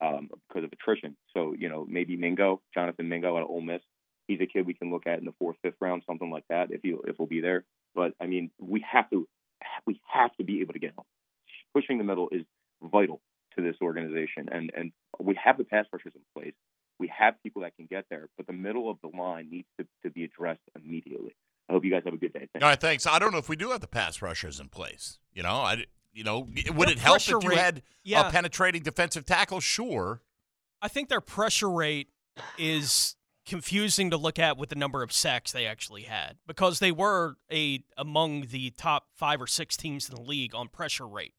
um, 0.01 0.29
because 0.47 0.63
of 0.63 0.71
attrition. 0.71 1.15
So 1.35 1.53
you 1.57 1.69
know, 1.69 1.85
maybe 1.87 2.15
Mingo, 2.17 2.61
Jonathan 2.73 3.09
Mingo 3.09 3.35
out 3.35 3.43
of 3.43 3.49
Ole 3.49 3.61
Miss. 3.61 3.81
He's 4.27 4.41
a 4.41 4.45
kid 4.45 4.65
we 4.67 4.73
can 4.73 4.91
look 4.91 5.07
at 5.07 5.19
in 5.19 5.25
the 5.25 5.33
fourth, 5.39 5.55
fifth 5.61 5.77
round, 5.79 6.03
something 6.05 6.29
like 6.29 6.43
that, 6.49 6.71
if 6.71 6.81
he 6.83 6.95
if 7.07 7.17
he'll 7.17 7.27
be 7.27 7.41
there. 7.41 7.63
But 7.95 8.13
I 8.21 8.27
mean, 8.27 8.51
we 8.59 8.85
have 8.89 9.09
to 9.11 9.27
we 9.85 9.99
have 10.11 10.35
to 10.37 10.43
be 10.43 10.61
able 10.61 10.73
to 10.73 10.79
get 10.79 10.93
home. 10.95 11.05
Pushing 11.73 11.97
the 11.97 12.03
middle 12.03 12.29
is 12.31 12.43
vital 12.81 13.21
to 13.55 13.63
this 13.63 13.75
organization, 13.81 14.49
and 14.51 14.71
and 14.75 14.91
we 15.19 15.37
have 15.43 15.57
the 15.57 15.63
pass 15.63 15.85
rushers 15.91 16.13
in 16.15 16.21
place. 16.35 16.53
We 16.99 17.11
have 17.17 17.35
people 17.43 17.61
that 17.61 17.75
can 17.75 17.85
get 17.89 18.05
there, 18.09 18.27
but 18.37 18.47
the 18.47 18.53
middle 18.53 18.89
of 18.89 18.97
the 19.01 19.15
line 19.15 19.49
needs 19.51 19.67
to, 19.79 19.87
to 20.03 20.09
be 20.09 20.23
addressed 20.23 20.61
immediately. 20.75 21.35
I 21.69 21.73
hope 21.73 21.83
you 21.83 21.91
guys 21.91 22.03
have 22.05 22.13
a 22.13 22.17
good 22.17 22.33
day. 22.33 22.47
Thanks. 22.51 22.63
All 22.63 22.69
right, 22.69 22.79
thanks. 22.79 23.05
I 23.05 23.19
don't 23.19 23.31
know 23.31 23.37
if 23.37 23.49
we 23.49 23.55
do 23.55 23.69
have 23.69 23.81
the 23.81 23.87
pass 23.87 24.21
rushers 24.21 24.59
in 24.59 24.69
place. 24.69 25.19
You 25.33 25.43
know, 25.43 25.49
I 25.49 25.85
you 26.13 26.23
know, 26.23 26.47
would 26.73 26.87
Their 26.87 26.95
it 26.95 26.99
help 26.99 27.17
if 27.17 27.27
you 27.29 27.39
rate- 27.39 27.57
had 27.59 27.83
yeah. 28.03 28.27
a 28.27 28.31
penetrating 28.31 28.81
defensive 28.81 29.25
tackle? 29.25 29.59
Sure. 29.59 30.21
I 30.81 30.87
think 30.87 31.09
their 31.09 31.21
pressure 31.21 31.69
rate 31.69 32.09
is 32.57 33.15
confusing 33.45 34.09
to 34.09 34.17
look 34.17 34.39
at 34.39 34.57
with 34.57 34.69
the 34.69 34.75
number 34.75 35.03
of 35.03 35.11
sacks 35.11 35.51
they 35.51 35.65
actually 35.65 36.03
had 36.03 36.37
because 36.45 36.79
they 36.79 36.91
were 36.91 37.35
a 37.51 37.83
among 37.97 38.47
the 38.47 38.71
top 38.71 39.07
5 39.15 39.43
or 39.43 39.47
6 39.47 39.77
teams 39.77 40.09
in 40.09 40.15
the 40.15 40.21
league 40.21 40.55
on 40.55 40.67
pressure 40.67 41.07
rate 41.07 41.33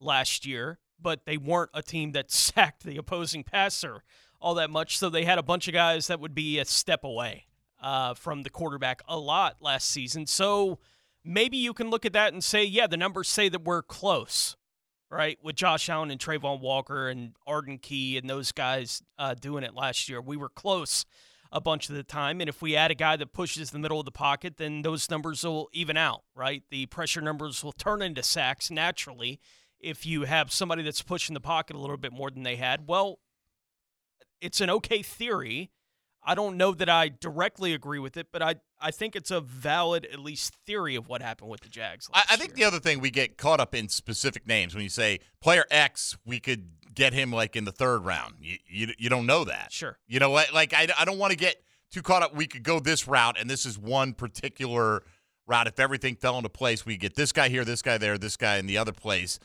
last 0.00 0.44
year, 0.44 0.78
but 1.00 1.24
they 1.24 1.36
weren't 1.36 1.70
a 1.72 1.82
team 1.82 2.10
that 2.12 2.30
sacked 2.30 2.84
the 2.84 2.96
opposing 2.96 3.44
passer 3.44 4.02
all 4.40 4.54
that 4.54 4.70
much, 4.70 4.98
so 4.98 5.10
they 5.10 5.24
had 5.24 5.38
a 5.38 5.42
bunch 5.42 5.68
of 5.68 5.74
guys 5.74 6.06
that 6.06 6.20
would 6.20 6.34
be 6.34 6.58
a 6.58 6.64
step 6.64 7.04
away 7.04 7.46
uh, 7.80 8.14
from 8.14 8.42
the 8.42 8.50
quarterback 8.50 9.02
a 9.08 9.18
lot 9.18 9.56
last 9.60 9.90
season. 9.90 10.26
So 10.26 10.78
maybe 11.24 11.56
you 11.56 11.72
can 11.72 11.90
look 11.90 12.06
at 12.06 12.12
that 12.12 12.32
and 12.32 12.42
say, 12.42 12.64
yeah, 12.64 12.86
the 12.86 12.96
numbers 12.96 13.28
say 13.28 13.48
that 13.48 13.64
we're 13.64 13.82
close 13.82 14.56
right? 15.10 15.38
With 15.42 15.56
Josh 15.56 15.88
Allen 15.88 16.10
and 16.10 16.20
Travon 16.20 16.60
Walker 16.60 17.08
and 17.08 17.32
Arden 17.46 17.78
Key 17.78 18.18
and 18.18 18.28
those 18.28 18.52
guys 18.52 19.02
uh, 19.18 19.34
doing 19.34 19.64
it 19.64 19.74
last 19.74 20.08
year, 20.08 20.20
we 20.20 20.36
were 20.36 20.48
close 20.48 21.04
a 21.50 21.60
bunch 21.60 21.88
of 21.88 21.94
the 21.94 22.02
time. 22.02 22.40
And 22.40 22.48
if 22.48 22.60
we 22.60 22.76
add 22.76 22.90
a 22.90 22.94
guy 22.94 23.16
that 23.16 23.32
pushes 23.32 23.70
the 23.70 23.78
middle 23.78 23.98
of 23.98 24.04
the 24.04 24.12
pocket, 24.12 24.58
then 24.58 24.82
those 24.82 25.08
numbers 25.08 25.44
will 25.44 25.70
even 25.72 25.96
out, 25.96 26.22
right? 26.34 26.62
The 26.70 26.86
pressure 26.86 27.20
numbers 27.22 27.64
will 27.64 27.72
turn 27.72 28.02
into 28.02 28.22
sacks 28.22 28.70
naturally 28.70 29.40
if 29.80 30.04
you 30.04 30.24
have 30.24 30.52
somebody 30.52 30.82
that's 30.82 31.02
pushing 31.02 31.34
the 31.34 31.40
pocket 31.40 31.76
a 31.76 31.78
little 31.78 31.96
bit 31.96 32.12
more 32.12 32.30
than 32.30 32.42
they 32.42 32.56
had. 32.56 32.86
Well, 32.86 33.18
it's 34.40 34.60
an 34.60 34.70
okay 34.70 35.02
theory. 35.02 35.70
I 36.22 36.34
don't 36.34 36.56
know 36.56 36.72
that 36.72 36.88
I 36.88 37.08
directly 37.08 37.72
agree 37.72 37.98
with 37.98 38.16
it, 38.16 38.28
but 38.32 38.42
I, 38.42 38.56
I 38.80 38.90
think 38.90 39.16
it's 39.16 39.30
a 39.30 39.40
valid, 39.40 40.06
at 40.12 40.18
least, 40.18 40.54
theory 40.66 40.94
of 40.94 41.08
what 41.08 41.22
happened 41.22 41.50
with 41.50 41.60
the 41.60 41.68
Jags. 41.68 42.08
I, 42.12 42.24
I 42.32 42.36
think 42.36 42.54
the 42.54 42.64
other 42.64 42.80
thing 42.80 43.00
we 43.00 43.10
get 43.10 43.38
caught 43.38 43.60
up 43.60 43.74
in 43.74 43.88
specific 43.88 44.46
names 44.46 44.74
when 44.74 44.82
you 44.82 44.90
say 44.90 45.20
player 45.40 45.64
X, 45.70 46.18
we 46.26 46.38
could 46.38 46.70
get 46.94 47.12
him 47.12 47.32
like 47.32 47.56
in 47.56 47.64
the 47.64 47.72
third 47.72 48.04
round. 48.04 48.34
You 48.40 48.58
you, 48.66 48.88
you 48.98 49.08
don't 49.08 49.26
know 49.26 49.44
that. 49.44 49.72
Sure. 49.72 49.98
You 50.06 50.18
know 50.18 50.30
what? 50.30 50.52
Like 50.52 50.74
I, 50.74 50.88
I 50.98 51.04
don't 51.04 51.18
want 51.18 51.30
to 51.30 51.38
get 51.38 51.62
too 51.90 52.02
caught 52.02 52.22
up. 52.22 52.34
We 52.34 52.46
could 52.46 52.62
go 52.62 52.80
this 52.80 53.08
route, 53.08 53.36
and 53.40 53.48
this 53.48 53.64
is 53.64 53.78
one 53.78 54.12
particular 54.12 55.04
route. 55.46 55.66
If 55.66 55.80
everything 55.80 56.16
fell 56.16 56.36
into 56.36 56.50
place, 56.50 56.84
we 56.84 56.96
get 56.96 57.14
this 57.14 57.32
guy 57.32 57.48
here, 57.48 57.64
this 57.64 57.80
guy 57.80 57.96
there, 57.96 58.18
this 58.18 58.36
guy 58.36 58.58
in 58.58 58.66
the 58.66 58.76
other 58.76 58.92
place. 58.92 59.38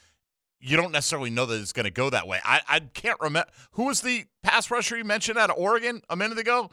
You 0.66 0.78
don't 0.78 0.94
necessarily 0.94 1.30
know 1.30 1.46
that 1.46 1.60
it's 1.60 1.74
going 1.74 1.86
to 1.86 1.92
go 1.92 2.10
that 2.10 2.26
way. 2.26 2.40
I, 2.44 2.62
I 2.68 2.80
can't 2.80 3.20
remember 3.20 3.50
who 3.72 3.86
was 3.88 4.02
the 4.02 4.26
pass 4.44 4.72
rusher 4.72 4.96
you 4.96 5.04
mentioned 5.04 5.38
out 5.38 5.50
of 5.50 5.58
Oregon 5.58 6.02
a 6.10 6.16
minute 6.16 6.38
ago. 6.38 6.70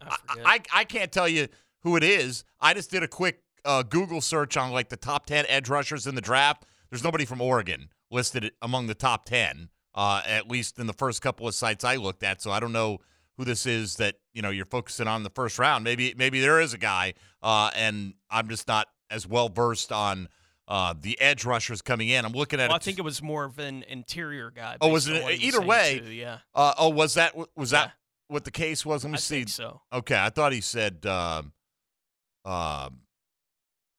I, 0.00 0.16
I, 0.44 0.60
I 0.72 0.84
can't 0.84 1.10
tell 1.10 1.28
you 1.28 1.48
who 1.80 1.96
it 1.96 2.04
is. 2.04 2.44
I 2.60 2.72
just 2.72 2.90
did 2.90 3.02
a 3.02 3.08
quick 3.08 3.42
uh, 3.64 3.82
Google 3.82 4.20
search 4.20 4.56
on 4.56 4.70
like 4.70 4.90
the 4.90 4.96
top 4.96 5.26
10 5.26 5.46
edge 5.48 5.68
rushers 5.68 6.06
in 6.06 6.14
the 6.14 6.20
draft. 6.20 6.64
There's 6.90 7.02
nobody 7.02 7.24
from 7.24 7.40
Oregon 7.40 7.88
listed 8.12 8.52
among 8.62 8.86
the 8.86 8.94
top 8.94 9.24
10, 9.24 9.70
uh, 9.94 10.22
at 10.26 10.48
least 10.48 10.78
in 10.78 10.86
the 10.86 10.92
first 10.92 11.20
couple 11.20 11.48
of 11.48 11.54
sites 11.54 11.84
I 11.84 11.96
looked 11.96 12.22
at. 12.22 12.40
So 12.40 12.52
I 12.52 12.60
don't 12.60 12.72
know 12.72 12.98
who 13.36 13.44
this 13.44 13.66
is 13.66 13.96
that 13.96 14.16
you 14.34 14.42
know 14.42 14.50
you're 14.50 14.66
focusing 14.66 15.08
on 15.08 15.22
the 15.22 15.30
first 15.30 15.58
round. 15.58 15.84
Maybe 15.84 16.14
maybe 16.16 16.40
there 16.40 16.60
is 16.60 16.74
a 16.74 16.78
guy, 16.78 17.14
uh, 17.42 17.70
and 17.74 18.14
I'm 18.30 18.48
just 18.48 18.68
not 18.68 18.88
as 19.10 19.26
well 19.26 19.48
versed 19.48 19.90
on 19.90 20.28
uh, 20.72 20.94
the 20.98 21.20
edge 21.20 21.44
rushers 21.44 21.82
coming 21.82 22.08
in. 22.08 22.24
I'm 22.24 22.32
looking 22.32 22.58
at 22.58 22.68
Well, 22.70 22.76
I 22.76 22.78
think 22.78 22.98
it 22.98 23.02
was 23.02 23.20
more 23.22 23.44
of 23.44 23.58
an 23.58 23.82
interior 23.88 24.50
guy. 24.50 24.78
Oh, 24.80 24.88
was 24.88 25.06
it 25.06 25.16
on 25.18 25.22
what 25.24 25.34
he 25.34 25.46
was 25.46 25.54
either 25.56 25.66
way? 25.66 26.00
too, 26.02 26.10
yeah. 26.12 26.38
Uh, 26.54 26.72
oh, 26.78 26.88
was 26.88 27.12
that 27.14 27.36
was 27.56 27.70
that 27.70 27.92
what 28.28 28.44
the 28.44 28.50
case 28.50 28.86
was? 28.86 29.04
Let 29.04 29.10
me 29.10 29.16
I 29.16 29.18
see. 29.18 29.34
think 29.40 29.48
so. 29.50 29.82
Okay, 29.92 30.18
I 30.18 30.30
thought 30.30 30.52
he 30.52 30.62
said 30.62 31.04
um, 31.04 31.52
um, 32.44 33.00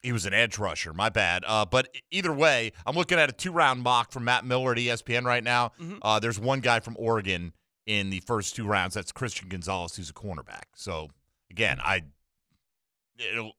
he 0.01 0.11
was 0.11 0.25
an 0.25 0.33
edge 0.33 0.57
rusher. 0.57 0.93
My 0.93 1.09
bad. 1.09 1.43
Uh, 1.47 1.65
but 1.65 1.89
either 2.11 2.33
way, 2.33 2.71
I'm 2.85 2.95
looking 2.95 3.19
at 3.19 3.29
a 3.29 3.33
two 3.33 3.51
round 3.51 3.83
mock 3.83 4.11
from 4.11 4.23
Matt 4.25 4.43
Miller 4.43 4.71
at 4.71 4.77
ESPN 4.79 5.25
right 5.25 5.43
now. 5.43 5.73
Mhm. 5.79 5.99
Uh, 6.01 6.19
there's 6.19 6.39
one 6.39 6.59
guy 6.59 6.79
from 6.79 6.95
Oregon 6.99 7.53
in 7.85 8.09
the 8.09 8.19
first 8.21 8.55
two 8.55 8.65
rounds. 8.65 8.95
That's 8.95 9.11
Christian 9.11 9.47
Gonzalez, 9.49 9.95
who's 9.95 10.09
a 10.09 10.13
cornerback. 10.13 10.63
So 10.75 11.09
again, 11.51 11.79
I 11.83 12.01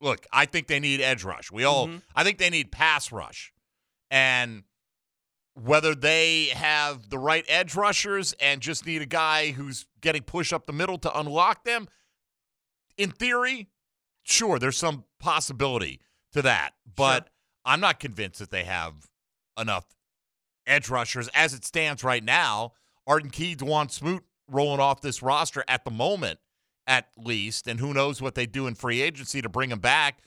look. 0.00 0.26
I 0.32 0.46
think 0.46 0.66
they 0.66 0.80
need 0.80 1.00
edge 1.00 1.24
rush. 1.24 1.50
We 1.50 1.64
all. 1.64 1.88
Mhm. 1.88 2.02
I 2.14 2.24
think 2.24 2.38
they 2.38 2.50
need 2.50 2.72
pass 2.72 3.12
rush, 3.12 3.52
and 4.10 4.64
whether 5.54 5.94
they 5.94 6.46
have 6.46 7.10
the 7.10 7.18
right 7.18 7.44
edge 7.48 7.74
rushers 7.76 8.32
and 8.34 8.60
just 8.60 8.84
need 8.86 9.02
a 9.02 9.06
guy 9.06 9.52
who's 9.52 9.86
getting 10.00 10.22
push 10.22 10.52
up 10.52 10.66
the 10.66 10.72
middle 10.72 10.98
to 10.98 11.18
unlock 11.18 11.64
them, 11.64 11.88
in 12.96 13.12
theory, 13.12 13.68
sure, 14.24 14.58
there's 14.58 14.76
some 14.76 15.04
possibility 15.20 16.00
to 16.32 16.42
that. 16.42 16.74
But 16.96 17.30
I'm 17.64 17.80
not 17.80 18.00
convinced 18.00 18.40
that 18.40 18.50
they 18.50 18.64
have 18.64 19.08
enough 19.56 19.84
edge 20.66 20.88
rushers 20.88 21.28
as 21.28 21.54
it 21.54 21.64
stands 21.64 22.02
right 22.02 22.24
now. 22.24 22.72
Arden 23.06 23.30
Key, 23.30 23.54
Dawuane 23.54 23.90
Smoot 23.90 24.24
rolling 24.48 24.80
off 24.80 25.00
this 25.02 25.22
roster 25.22 25.64
at 25.68 25.84
the 25.84 25.90
moment, 25.90 26.40
at 26.86 27.08
least, 27.16 27.66
and 27.66 27.80
who 27.80 27.94
knows 27.94 28.20
what 28.20 28.34
they 28.34 28.46
do 28.46 28.66
in 28.66 28.74
free 28.74 29.00
agency 29.00 29.40
to 29.42 29.48
bring 29.48 29.70
him 29.70 29.78
back. 29.78 30.18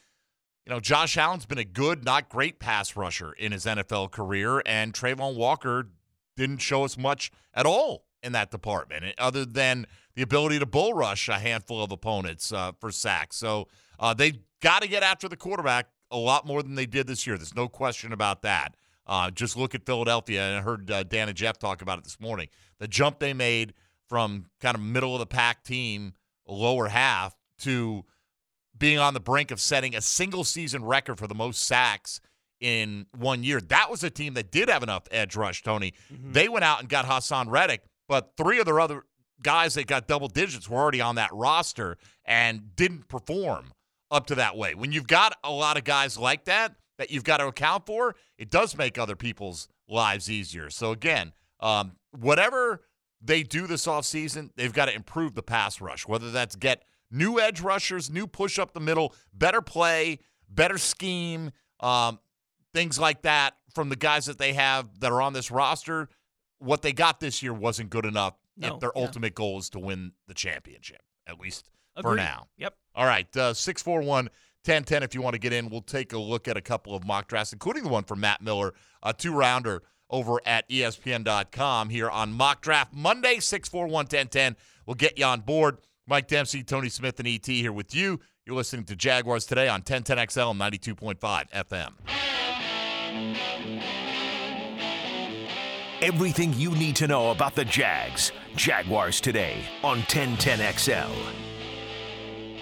You 0.66 0.74
know, 0.74 0.80
Josh 0.80 1.16
Allen's 1.16 1.46
been 1.46 1.58
a 1.58 1.64
good, 1.64 2.04
not 2.04 2.28
great 2.28 2.58
pass 2.58 2.96
rusher 2.96 3.32
in 3.32 3.52
his 3.52 3.64
NFL 3.64 4.10
career, 4.10 4.62
and 4.66 4.92
Travon 4.92 5.34
Walker 5.36 5.88
didn't 6.36 6.58
show 6.58 6.84
us 6.84 6.98
much 6.98 7.30
at 7.54 7.66
all 7.66 8.04
in 8.22 8.32
that 8.32 8.50
department, 8.50 9.04
eh, 9.04 9.12
other 9.18 9.44
than 9.44 9.86
the 10.14 10.22
ability 10.22 10.58
to 10.58 10.66
bull 10.66 10.94
rush 10.94 11.28
a 11.28 11.38
handful 11.38 11.82
of 11.82 11.92
opponents 11.92 12.52
uh, 12.52 12.72
for 12.80 12.90
sacks. 12.90 13.36
So 13.36 13.68
uh, 13.98 14.14
they've 14.14 14.38
got 14.60 14.82
to 14.82 14.88
get 14.88 15.02
after 15.02 15.28
the 15.28 15.36
quarterback 15.36 15.88
a 16.10 16.16
lot 16.16 16.46
more 16.46 16.62
than 16.62 16.74
they 16.74 16.86
did 16.86 17.06
this 17.06 17.26
year. 17.26 17.36
There's 17.36 17.54
no 17.54 17.68
question 17.68 18.12
about 18.12 18.42
that. 18.42 18.74
Uh, 19.06 19.30
just 19.30 19.56
look 19.56 19.74
at 19.74 19.86
Philadelphia, 19.86 20.42
and 20.42 20.58
I 20.58 20.60
heard 20.60 20.90
uh, 20.90 21.02
Dan 21.02 21.28
and 21.28 21.36
Jeff 21.36 21.58
talk 21.58 21.80
about 21.80 21.98
it 21.98 22.04
this 22.04 22.20
morning. 22.20 22.48
The 22.78 22.88
jump 22.88 23.20
they 23.20 23.32
made 23.32 23.72
from 24.06 24.46
kind 24.60 24.74
of 24.74 24.82
middle 24.82 25.14
of 25.14 25.20
the 25.20 25.26
pack 25.26 25.64
team, 25.64 26.12
lower 26.48 26.88
half, 26.88 27.36
to 27.60 28.04
being 28.76 28.98
on 28.98 29.14
the 29.14 29.20
brink 29.20 29.50
of 29.50 29.60
setting 29.60 29.94
a 29.94 30.00
single 30.00 30.44
season 30.44 30.84
record 30.84 31.18
for 31.18 31.26
the 31.26 31.34
most 31.34 31.64
sacks 31.64 32.20
in 32.60 33.06
one 33.16 33.42
year. 33.42 33.60
That 33.60 33.90
was 33.90 34.02
a 34.04 34.10
team 34.10 34.34
that 34.34 34.50
did 34.50 34.68
have 34.68 34.82
enough 34.82 35.04
edge 35.10 35.36
rush, 35.36 35.62
Tony. 35.62 35.94
They 36.10 36.48
went 36.48 36.64
out 36.64 36.80
and 36.80 36.88
got 36.88 37.04
Haason 37.04 37.50
Reddick, 37.50 37.82
but 38.08 38.32
three 38.36 38.58
of 38.58 38.66
their 38.66 38.80
other 38.80 39.04
guys 39.42 39.74
that 39.74 39.86
got 39.86 40.08
double 40.08 40.28
digits 40.28 40.68
were 40.68 40.78
already 40.78 41.00
on 41.00 41.16
that 41.16 41.30
roster 41.32 41.96
and 42.24 42.74
didn't 42.76 43.08
perform 43.08 43.72
up 44.10 44.26
to 44.26 44.34
that 44.36 44.56
way. 44.56 44.74
When 44.74 44.92
you've 44.92 45.06
got 45.06 45.36
a 45.44 45.52
lot 45.52 45.76
of 45.76 45.84
guys 45.84 46.18
like 46.18 46.44
that 46.46 46.74
that 46.98 47.10
you've 47.10 47.24
got 47.24 47.36
to 47.38 47.46
account 47.46 47.86
for, 47.86 48.16
it 48.36 48.50
does 48.50 48.76
make 48.76 48.98
other 48.98 49.16
people's 49.16 49.68
lives 49.88 50.30
easier. 50.30 50.70
So 50.70 50.90
again, 50.90 51.32
um, 51.60 51.92
whatever 52.10 52.82
they 53.20 53.42
do 53.42 53.66
this 53.66 53.86
offseason, 53.86 54.50
they've 54.56 54.72
got 54.72 54.86
to 54.86 54.94
improve 54.94 55.34
the 55.34 55.42
pass 55.42 55.80
rush, 55.80 56.06
whether 56.06 56.30
that's 56.30 56.56
get 56.56 56.84
new 57.10 57.40
edge 57.40 57.60
rushers, 57.60 58.10
new 58.10 58.26
push 58.26 58.58
up 58.58 58.72
the 58.72 58.80
middle, 58.80 59.14
better 59.32 59.60
play, 59.60 60.18
better 60.48 60.78
scheme, 60.78 61.50
um, 61.80 62.18
things 62.74 62.98
like 62.98 63.22
that 63.22 63.54
from 63.74 63.88
the 63.88 63.96
guys 63.96 64.26
that 64.26 64.38
they 64.38 64.52
have 64.52 65.00
that 65.00 65.12
are 65.12 65.22
on 65.22 65.32
this 65.32 65.50
roster. 65.50 66.08
What 66.58 66.82
they 66.82 66.92
got 66.92 67.20
this 67.20 67.42
year 67.42 67.52
wasn't 67.52 67.90
good 67.90 68.04
enough 68.04 68.34
No, 68.56 68.74
if 68.74 68.80
their 68.80 68.92
yeah. 68.94 69.02
ultimate 69.02 69.34
goal 69.34 69.58
is 69.58 69.70
to 69.70 69.78
win 69.78 70.12
the 70.26 70.34
championship, 70.34 71.02
at 71.26 71.38
least 71.40 71.70
for 72.02 72.14
now. 72.16 72.46
Yep. 72.58 72.74
All 72.94 73.06
right, 73.06 73.34
uh, 73.36 73.54
641 73.54 74.24
1010 74.64 75.02
if 75.02 75.14
you 75.14 75.22
want 75.22 75.34
to 75.34 75.38
get 75.38 75.52
in. 75.52 75.70
We'll 75.70 75.80
take 75.80 76.12
a 76.12 76.18
look 76.18 76.48
at 76.48 76.56
a 76.56 76.60
couple 76.60 76.94
of 76.94 77.04
mock 77.06 77.28
drafts, 77.28 77.52
including 77.52 77.84
the 77.84 77.88
one 77.88 78.04
from 78.04 78.20
Matt 78.20 78.42
Miller, 78.42 78.74
a 79.02 79.12
two 79.12 79.32
rounder 79.32 79.82
over 80.10 80.40
at 80.46 80.68
ESPN.com 80.68 81.88
here 81.90 82.10
on 82.10 82.32
Mock 82.32 82.60
Draft 82.60 82.94
Monday, 82.94 83.40
641 83.40 83.92
1010. 83.92 84.56
We'll 84.86 84.94
get 84.94 85.18
you 85.18 85.24
on 85.24 85.40
board. 85.40 85.78
Mike 86.06 86.28
Dempsey, 86.28 86.62
Tony 86.62 86.88
Smith, 86.88 87.18
and 87.18 87.28
ET 87.28 87.46
here 87.46 87.72
with 87.72 87.94
you. 87.94 88.20
You're 88.46 88.56
listening 88.56 88.84
to 88.86 88.96
Jaguars 88.96 89.44
today 89.44 89.68
on 89.68 89.82
1010XL 89.82 90.56
92.5 90.56 91.50
FM. 91.50 91.92
Everything 96.00 96.54
you 96.54 96.70
need 96.70 96.96
to 96.96 97.08
know 97.08 97.30
about 97.30 97.54
the 97.54 97.64
Jags. 97.64 98.32
Jaguars 98.56 99.20
today 99.20 99.64
on 99.82 99.98
1010XL. 100.02 101.10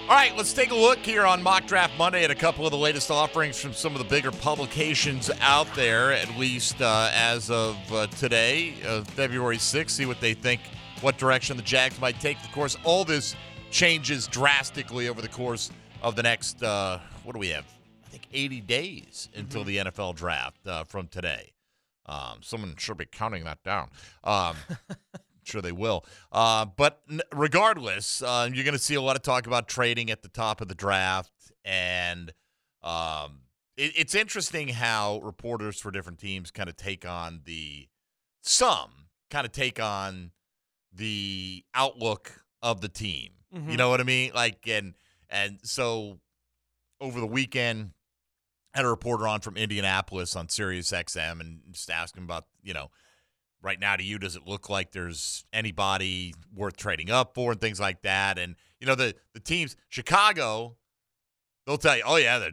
All 0.09 0.15
right, 0.15 0.37
let's 0.37 0.53
take 0.53 0.71
a 0.71 0.75
look 0.75 1.01
here 1.01 1.27
on 1.27 1.43
Mock 1.43 1.67
Draft 1.67 1.99
Monday 1.99 2.23
at 2.23 2.31
a 2.31 2.35
couple 2.37 2.65
of 2.65 2.71
the 2.71 2.79
latest 2.79 3.11
offerings 3.11 3.59
from 3.59 3.73
some 3.73 3.93
of 3.93 3.99
the 3.99 4.05
bigger 4.05 4.31
publications 4.31 5.33
out 5.41 5.67
there, 5.75 6.13
at 6.13 6.31
least 6.37 6.81
uh, 6.81 7.11
as 7.13 7.51
of 7.51 7.77
uh, 7.93 8.07
today, 8.07 8.75
uh, 8.87 9.03
February 9.03 9.57
6th. 9.57 9.91
See 9.91 10.07
what 10.07 10.21
they 10.21 10.33
think, 10.33 10.61
what 11.01 11.19
direction 11.19 11.57
the 11.57 11.63
Jags 11.65 12.01
might 12.01 12.21
take. 12.21 12.39
Of 12.45 12.53
course, 12.53 12.77
all 12.85 13.05
this 13.05 13.35
changes 13.73 14.29
drastically 14.29 15.09
over 15.09 15.21
the 15.21 15.29
course 15.29 15.73
of 16.03 16.15
the 16.15 16.23
next, 16.23 16.63
uh, 16.63 17.01
what 17.25 17.33
do 17.33 17.41
we 17.41 17.49
have? 17.49 17.65
I 18.05 18.09
think 18.11 18.29
80 18.33 18.61
days 18.61 19.29
until 19.35 19.65
the 19.65 19.79
NFL 19.79 20.15
draft 20.15 20.65
uh, 20.69 20.85
from 20.85 21.09
today. 21.09 21.53
Um, 22.07 22.39
someone 22.43 22.77
should 22.79 22.97
be 22.97 23.07
counting 23.07 23.43
that 23.43 23.61
down. 23.65 23.91
Um, 24.23 24.55
sure 25.47 25.63
they 25.63 25.73
will. 25.73 26.05
Uh, 26.33 26.65
but 26.65 27.01
n- 27.11 27.21
regardless, 27.35 28.23
uh, 28.23 28.49
you're 28.53 28.65
going 28.65 28.73
to 28.75 28.79
see 28.79 28.95
a 28.95 29.01
lot 29.03 29.17
of 29.17 29.23
talk 29.23 29.47
about 29.47 29.69
trading 29.69 30.11
at 30.11 30.23
the 30.23 30.29
top 30.29 30.61
of 30.61 30.69
the 30.69 30.75
draft, 30.75 31.33
and 31.65 32.33
um, 32.83 33.41
it, 33.77 33.93
it's 33.97 34.15
interesting 34.15 34.69
how 34.69 35.19
reporters 35.23 35.81
for 35.81 35.91
different 35.91 36.19
teams 36.19 36.51
kind 36.51 36.69
of 36.69 36.77
take 36.77 37.07
on 37.07 37.41
the 37.45 37.89
some 38.43 39.09
kind 39.31 39.45
of 39.45 39.53
take 39.53 39.81
on 39.81 40.31
the 40.93 41.65
outlook 41.75 42.45
of 42.63 42.81
the 42.81 42.89
team. 42.89 43.33
You 43.53 43.61
Mhm. 43.61 43.77
know 43.77 43.89
what 43.91 44.01
I 44.01 44.05
mean? 44.05 44.33
Like, 44.35 44.67
and 44.69 44.95
and 45.31 45.59
so 45.63 46.21
over 47.01 47.19
the 47.21 47.27
weekend, 47.27 47.93
had 48.75 48.85
a 48.85 48.89
reporter 48.89 49.27
on 49.27 49.41
from 49.41 49.57
Indianapolis 49.57 50.37
on 50.37 50.49
Sirius 50.49 50.93
XM 50.93 51.41
and 51.41 51.61
just 51.71 51.91
asked 51.91 52.17
him 52.17 52.25
about, 52.25 52.47
you 52.63 52.75
know, 52.75 52.91
right 53.67 53.81
now 53.81 53.97
to 53.97 54.03
you, 54.03 54.19
does 54.19 54.37
it 54.37 54.47
look 54.47 54.71
like 54.71 54.93
there's 54.93 55.45
anybody 55.53 56.33
worth 56.55 56.77
trading 56.77 57.11
up 57.11 57.35
for 57.35 57.53
and 57.53 57.61
things 57.61 57.81
like 57.81 58.03
that? 58.03 58.39
And, 58.39 58.55
you 58.81 58.87
know, 58.87 58.95
the, 58.95 59.15
the 59.35 59.41
teams, 59.41 59.77
Chicago, 59.89 60.77
they'll 61.67 61.77
tell 61.77 61.97
you, 61.97 62.05
oh, 62.07 62.17
yeah, 62.17 62.39
they're 62.39 62.53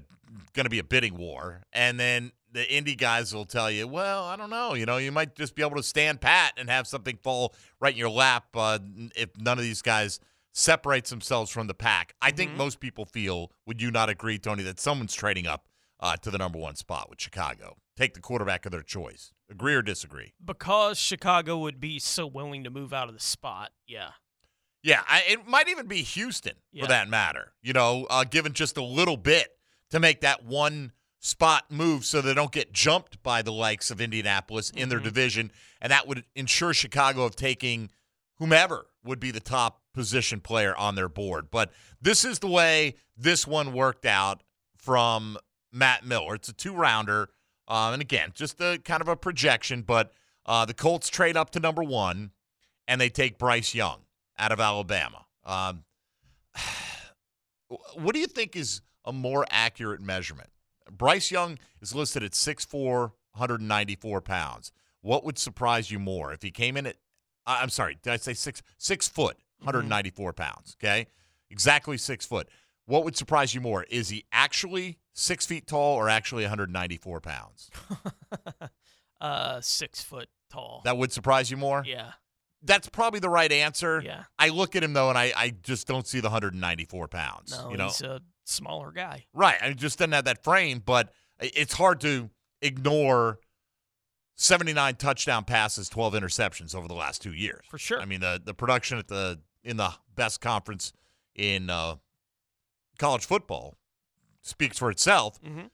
going 0.54 0.65
to 0.65 0.69
be 0.69 0.80
a 0.80 0.84
bidding 0.84 1.15
war. 1.15 1.62
And 1.71 1.99
then 1.99 2.32
the 2.52 2.69
Indy 2.71 2.95
guys 2.95 3.34
will 3.34 3.45
tell 3.45 3.71
you, 3.71 3.88
well, 3.88 4.26
I 4.26 4.36
don't 4.36 4.49
know. 4.49 4.73
You 4.73 4.86
know, 4.86 4.97
you 4.97 5.12
might 5.12 5.36
just 5.36 5.56
be 5.56 5.62
able 5.62 5.78
to 5.78 5.84
stand 5.84 6.19
pat 6.19 6.54
and 6.58 6.69
have 6.69 6.88
something 6.88 7.17
fall 7.23 7.54
right 7.80 7.93
in 7.93 7.99
your 7.99 8.10
lap 8.10 8.45
uh, 8.56 8.80
if 9.15 9.30
none 9.39 9.58
of 9.58 9.63
these 9.63 9.82
guys 9.82 10.19
separates 10.52 11.10
themselves 11.10 11.49
from 11.52 11.67
the 11.67 11.73
pack. 11.73 12.15
I 12.21 12.32
think 12.32 12.56
most 12.56 12.80
people 12.80 13.06
feel, 13.06 13.52
would 13.65 13.82
you 13.82 13.91
not 13.91 14.10
agree, 14.10 14.38
Tony, 14.38 14.63
that 14.63 14.80
someone's 14.80 15.13
trading 15.13 15.47
up 15.47 15.67
uh, 15.99 16.15
to 16.17 16.30
the 16.30 16.38
number 16.38 16.60
one 16.60 16.76
spot 16.76 17.10
with 17.10 17.19
Chicago? 17.19 17.78
Take 17.95 18.13
the 18.15 18.19
quarterback 18.21 18.65
of 18.65 18.71
their 18.71 18.82
choice. 18.82 19.32
Agree 19.51 19.75
or 19.75 19.82
disagree? 19.82 20.34
Because 20.43 20.97
Chicago 20.97 21.58
would 21.60 21.79
be 21.79 21.99
so 21.99 22.25
willing 22.25 22.63
to 22.63 22.69
move 22.69 22.91
out 22.93 23.08
of 23.08 23.13
the 23.13 23.19
spot. 23.19 23.71
Yeah. 23.88 24.10
Yeah, 24.82 25.01
I, 25.08 25.23
it 25.27 25.47
might 25.47 25.69
even 25.69 25.88
be 25.88 26.01
Houston 26.01 26.56
Yeah. 26.71 26.84
for 26.84 26.88
that 26.89 27.08
matter. 27.08 27.53
You 27.62 27.73
know, 27.73 28.06
uh, 28.10 28.23
given 28.25 28.53
just 28.53 28.75
a 28.77 28.84
little 28.84 29.15
bit 29.17 29.49
to 29.91 29.99
make 29.99 30.21
that 30.21 30.43
one 30.43 30.91
spot 31.19 31.71
move 31.71 32.03
so 32.03 32.19
they 32.19 32.34
don't 32.34 32.51
get 32.51 32.73
jumped 32.73 33.21
by 33.23 33.41
the 33.41 33.51
likes 33.53 33.91
of 33.91 34.01
Indianapolis 34.01 34.71
in 34.71 34.89
their 34.89 34.99
division, 34.99 35.51
and 35.79 35.91
that 35.91 36.06
would 36.08 36.25
ensure 36.36 36.73
Chicago 36.73 37.23
of 37.23 37.36
taking 37.36 37.91
whomever 38.39 38.88
would 39.06 39.19
be 39.21 39.32
the 39.32 39.39
top 39.39 39.82
position 39.93 40.41
player 40.41 40.75
on 40.75 40.95
their 40.95 41.08
board. 41.08 41.49
But 41.49 41.71
this 42.01 42.25
is 42.25 42.39
the 42.39 42.47
way 42.49 42.95
this 43.15 43.47
one 43.47 43.71
worked 43.71 44.06
out 44.06 44.43
from 44.75 45.38
Matt 45.71 46.06
Miller. 46.06 46.36
It's 46.36 46.49
a 46.49 46.53
two 46.53 46.73
rounder. 46.73 47.29
Um, 47.67 47.93
and 47.93 48.02
again, 48.02 48.32
just 48.34 48.60
a 48.62 48.80
kind 48.84 49.02
of 49.02 49.08
a 49.08 49.15
projection, 49.15 49.82
but 49.82 50.12
uh, 50.45 50.65
the 50.65 50.73
Colts 50.73 51.10
trade 51.10 51.38
up 51.38 51.52
to 51.52 51.60
number 51.60 51.84
one 51.84 52.32
and 52.88 52.99
they 52.99 53.10
take 53.10 53.38
Bryce 53.38 53.73
Young 53.73 54.02
out 54.38 54.52
of 54.52 54.60
Alabama. 54.60 55.26
Um, 55.45 55.84
what 57.95 58.13
do 58.13 58.19
you 58.19 58.28
think 58.28 58.56
is 58.56 58.82
a 59.06 59.13
more 59.13 59.45
accurate 59.49 60.02
measurement? 60.02 60.49
Bryce 60.91 61.32
Young 61.32 61.58
is 61.82 61.95
listed 61.95 62.23
at 62.23 62.32
6'4, 62.32 63.12
194 63.34 64.21
pounds. 64.21 64.71
What 65.02 65.23
would 65.23 65.38
surprise 65.38 65.91
you 65.91 65.99
more 65.99 66.34
if 66.34 66.41
he 66.41 66.52
came 66.52 66.78
in 66.78 66.86
at, 66.86 66.97
I'm 67.45 67.69
sorry, 67.69 67.97
did 68.02 68.12
I 68.13 68.17
say 68.17 68.34
six, 68.34 68.62
six 68.78 69.08
foot, 69.08 69.38
194 69.60 70.34
pounds? 70.34 70.78
Okay. 70.82 71.08
Exactly 71.49 71.97
six 71.97 72.26
foot. 72.26 72.47
What 72.86 73.04
would 73.06 73.15
surprise 73.15 73.54
you 73.54 73.62
more? 73.62 73.84
Is 73.84 74.10
he 74.10 74.26
actually 74.32 74.97
six 75.13 75.45
feet 75.45 75.67
tall 75.67 75.95
or 75.95 76.10
actually 76.10 76.43
194 76.43 77.21
pounds? 77.21 77.69
Uh, 79.21 79.62
six 79.62 80.04
foot 80.04 80.28
tall. 80.52 80.82
That 80.84 80.97
would 80.97 81.13
surprise 81.13 81.49
you 81.49 81.56
more? 81.56 81.82
yeah. 81.86 82.12
That's 82.62 82.89
probably 82.89 83.21
the 83.21 83.30
right 83.30 83.49
answer. 83.52 84.02
Yeah. 84.04 84.23
I 84.39 84.49
look 84.49 84.76
at 84.76 84.84
him 84.84 84.91
though, 84.91 85.08
and 85.08 85.17
I, 85.17 85.32
I 85.36 85.54
just 85.63 85.88
don't 85.88 86.06
see 86.06 86.19
the 86.19 86.28
194 86.28 87.08
pounds. 87.08 87.52
No, 87.58 87.69
you 87.71 87.78
know, 87.78 87.86
he's 87.86 88.02
a 88.02 88.19
smaller 88.43 88.91
guy. 88.91 89.26
right? 89.34 89.56
I 89.62 89.71
just 89.73 89.97
doesn't 89.99 90.12
have 90.12 90.26
that 90.26 90.43
frame, 90.43 90.82
but 90.86 91.13
it's 91.39 91.73
hard 91.73 92.02
to 92.02 92.30
ignore 92.62 93.39
79 94.36 94.95
touchdown 94.95 95.43
passes, 95.45 95.88
12 95.89 96.13
interceptions 96.15 96.73
over 96.76 96.88
the 96.89 96.93
last 96.93 97.21
two 97.21 97.34
years. 97.34 97.63
For 97.69 97.78
sure. 97.78 98.02
I 98.02 98.06
mean, 98.06 98.19
the 98.19 98.41
the 98.43 98.54
production 98.54 98.97
at 98.97 99.08
the 99.08 99.39
in 99.63 99.78
the 99.78 99.93
best 100.15 100.41
conference 100.41 100.91
in 101.36 101.69
uh, 101.69 101.95
college 102.97 103.26
football 103.26 103.76
speaks 104.43 104.77
for 104.77 104.91
itself. 104.91 105.41
Mhm. 105.41 105.71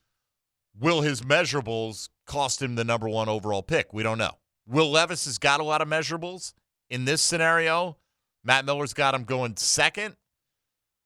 Will 0.77 1.01
his 1.01 1.21
measurables 1.21 2.10
cost 2.25 2.62
him 2.62 2.75
the 2.75 2.84
number 2.86 3.10
one 3.10 3.27
overall 3.27 3.63
pick? 3.63 3.91
We 3.91 4.03
don't 4.03 4.17
know. 4.17 4.39
Will 4.65 4.89
Levis 4.91 5.25
has 5.25 5.38
got 5.38 5.60
a 5.60 5.63
lot 5.63 5.82
of 5.82 5.88
measurables 5.88 6.53
in 6.89 7.05
this 7.05 7.21
scenario. 7.21 7.97
Matt 8.43 8.63
Miller's 8.65 8.93
got 8.93 9.13
him 9.15 9.23
going 9.25 9.58
second. 9.58 10.15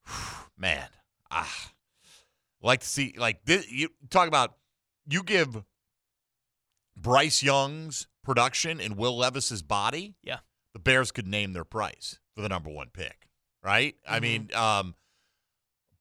Man, 0.58 0.88
ah, 1.32 1.72
like 2.62 2.82
to 2.82 2.88
see 2.88 3.16
like 3.18 3.46
this, 3.46 3.70
you 3.72 3.90
talk 4.10 4.28
about 4.28 4.58
you 5.08 5.24
give 5.24 5.64
Bryce 6.96 7.42
Young's 7.42 8.08
production 8.24 8.80
and 8.80 8.98
Will 8.98 9.18
Levis's 9.18 9.62
body. 9.64 10.16
Yeah. 10.24 10.40
the 10.74 10.80
Bears 10.80 11.12
could 11.12 11.28
name 11.28 11.54
their 11.54 11.64
price 11.64 12.20
for 12.34 12.42
the 12.42 12.50
number 12.50 12.68
one 12.72 12.90
pick, 12.90 13.28
right? 13.64 13.96
I 14.08 14.18
Mhm. 14.18 14.22
mean, 14.24 14.54
um, 14.56 14.96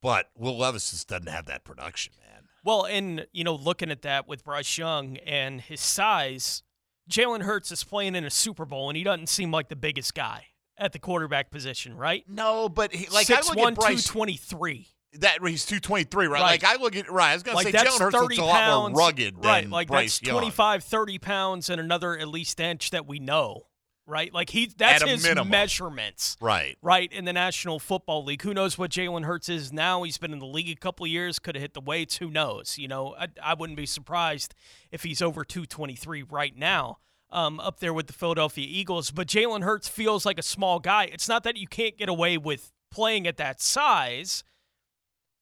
but 0.02 0.30
Will 0.36 0.58
Levis 0.58 0.90
just 0.90 1.08
doesn't 1.08 1.28
have 1.28 1.46
that 1.46 1.64
production, 1.64 2.12
man. 2.20 2.42
Well, 2.64 2.84
and 2.84 3.26
you 3.32 3.44
know, 3.44 3.54
looking 3.54 3.90
at 3.90 4.02
that 4.02 4.28
with 4.28 4.44
Bryce 4.44 4.76
Young 4.76 5.16
and 5.18 5.60
his 5.60 5.80
size, 5.80 6.62
Jalen 7.10 7.42
Hurts 7.42 7.72
is 7.72 7.82
playing 7.84 8.14
in 8.14 8.24
a 8.24 8.30
Super 8.30 8.64
Bowl, 8.64 8.88
and 8.90 8.96
he 8.96 9.02
doesn't 9.04 9.28
seem 9.28 9.50
like 9.50 9.68
the 9.68 9.76
biggest 9.76 10.14
guy 10.14 10.46
at 10.78 10.92
the 10.92 10.98
quarterback 10.98 11.50
position, 11.50 11.96
right? 11.96 12.24
No, 12.28 12.68
but 12.68 12.92
he, 12.92 13.06
like 13.06 13.30
I 13.30 13.36
Six 13.36 13.48
look 13.48 13.58
one 13.58 13.72
at 13.72 13.78
Bryce, 13.78 14.04
two 14.04 14.12
twenty 14.12 14.36
three. 14.36 14.88
that 15.18 15.38
he's 15.44 15.66
two 15.66 15.80
twenty 15.80 16.04
three, 16.04 16.26
right? 16.26 16.40
Right. 16.40 16.62
Like 16.62 16.64
I 16.64 16.80
look 16.80 16.94
at 16.96 17.10
right. 17.10 17.30
I 17.30 17.34
was 17.34 17.42
gonna 17.42 17.56
Like 17.56 17.66
say 17.66 17.72
Jalen 17.72 17.98
Hurts 17.98 18.14
looks 18.14 18.36
30 18.36 18.36
a 18.38 18.44
lot 18.44 18.90
more 18.90 18.98
rugged 18.98 19.34
than 19.36 19.42
right? 19.42 19.68
Like 19.68 19.88
Bryce 19.88 20.18
that's 20.18 20.28
Young. 20.28 20.38
25, 20.38 20.84
30 20.84 21.18
pounds 21.18 21.68
and 21.70 21.80
another 21.80 22.16
at 22.16 22.28
least 22.28 22.60
inch 22.60 22.90
that 22.90 23.06
we 23.06 23.18
know, 23.18 23.66
right? 24.12 24.32
Like 24.32 24.50
he 24.50 24.70
that's 24.76 25.02
his 25.02 25.22
minimum. 25.24 25.48
measurements. 25.48 26.36
Right. 26.40 26.76
right 26.82 27.10
in 27.10 27.24
the 27.24 27.32
National 27.32 27.78
Football 27.78 28.24
League. 28.24 28.42
Who 28.42 28.52
knows 28.52 28.76
what 28.76 28.90
Jalen 28.90 29.24
Hurts 29.24 29.48
is 29.48 29.72
now? 29.72 30.02
He's 30.02 30.18
been 30.18 30.32
in 30.32 30.38
the 30.38 30.46
league 30.46 30.68
a 30.68 30.78
couple 30.78 31.04
of 31.04 31.10
years, 31.10 31.38
could 31.38 31.54
have 31.54 31.62
hit 31.62 31.72
the 31.72 31.80
weights. 31.80 32.18
Who 32.18 32.30
knows? 32.30 32.76
You 32.76 32.88
know, 32.88 33.14
I, 33.18 33.28
I 33.42 33.54
wouldn't 33.54 33.78
be 33.78 33.86
surprised 33.86 34.54
if 34.92 35.02
he's 35.02 35.22
over 35.22 35.44
223 35.44 36.24
right 36.24 36.54
now, 36.56 36.98
um, 37.30 37.58
up 37.58 37.80
there 37.80 37.94
with 37.94 38.06
the 38.06 38.12
Philadelphia 38.12 38.66
Eagles. 38.68 39.10
But 39.10 39.26
Jalen 39.28 39.62
Hurts 39.62 39.88
feels 39.88 40.26
like 40.26 40.38
a 40.38 40.42
small 40.42 40.78
guy. 40.78 41.04
It's 41.04 41.28
not 41.28 41.42
that 41.44 41.56
you 41.56 41.66
can't 41.66 41.96
get 41.96 42.10
away 42.10 42.36
with 42.36 42.70
playing 42.90 43.26
at 43.26 43.38
that 43.38 43.62
size. 43.62 44.44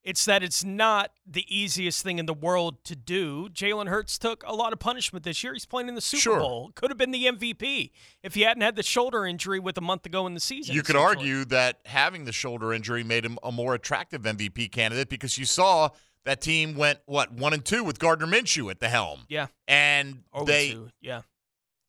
It's 0.03 0.25
that 0.25 0.41
it's 0.41 0.63
not 0.63 1.11
the 1.27 1.45
easiest 1.47 2.01
thing 2.01 2.17
in 2.17 2.25
the 2.25 2.33
world 2.33 2.83
to 2.85 2.95
do. 2.95 3.49
Jalen 3.49 3.87
Hurts 3.87 4.17
took 4.17 4.43
a 4.47 4.53
lot 4.55 4.73
of 4.73 4.79
punishment 4.79 5.23
this 5.23 5.43
year. 5.43 5.53
He's 5.53 5.65
playing 5.67 5.89
in 5.89 5.95
the 5.95 6.01
Super 6.01 6.21
Sure. 6.21 6.39
Bowl. 6.39 6.71
Could 6.73 6.89
have 6.89 6.97
been 6.97 7.11
the 7.11 7.25
MVP 7.27 7.91
if 8.23 8.33
he 8.33 8.41
hadn't 8.41 8.63
had 8.63 8.75
the 8.75 8.81
shoulder 8.81 9.27
injury 9.27 9.59
with 9.59 9.77
a 9.77 9.81
month 9.81 10.07
ago 10.07 10.25
in 10.25 10.33
the 10.33 10.39
season. 10.39 10.73
You 10.73 10.81
could 10.81 10.95
argue 10.95 11.45
that 11.45 11.81
having 11.85 12.25
the 12.25 12.31
shoulder 12.31 12.73
injury 12.73 13.03
made 13.03 13.23
him 13.23 13.37
a 13.43 13.51
more 13.51 13.75
attractive 13.75 14.23
MVP 14.23 14.71
candidate 14.71 15.07
because 15.07 15.37
you 15.37 15.45
saw 15.45 15.89
that 16.25 16.41
team 16.41 16.75
went 16.75 16.99
what 17.05 17.31
one 17.31 17.53
and 17.53 17.63
two 17.63 17.83
with 17.83 17.99
Gardner 17.99 18.25
Minshew 18.27 18.71
at 18.71 18.79
the 18.79 18.89
helm. 18.89 19.21
Yeah. 19.29 19.47
and 19.67 20.23
Oh, 20.33 20.45
they 20.45 20.71
two, 20.71 20.89
yeah. 20.99 21.21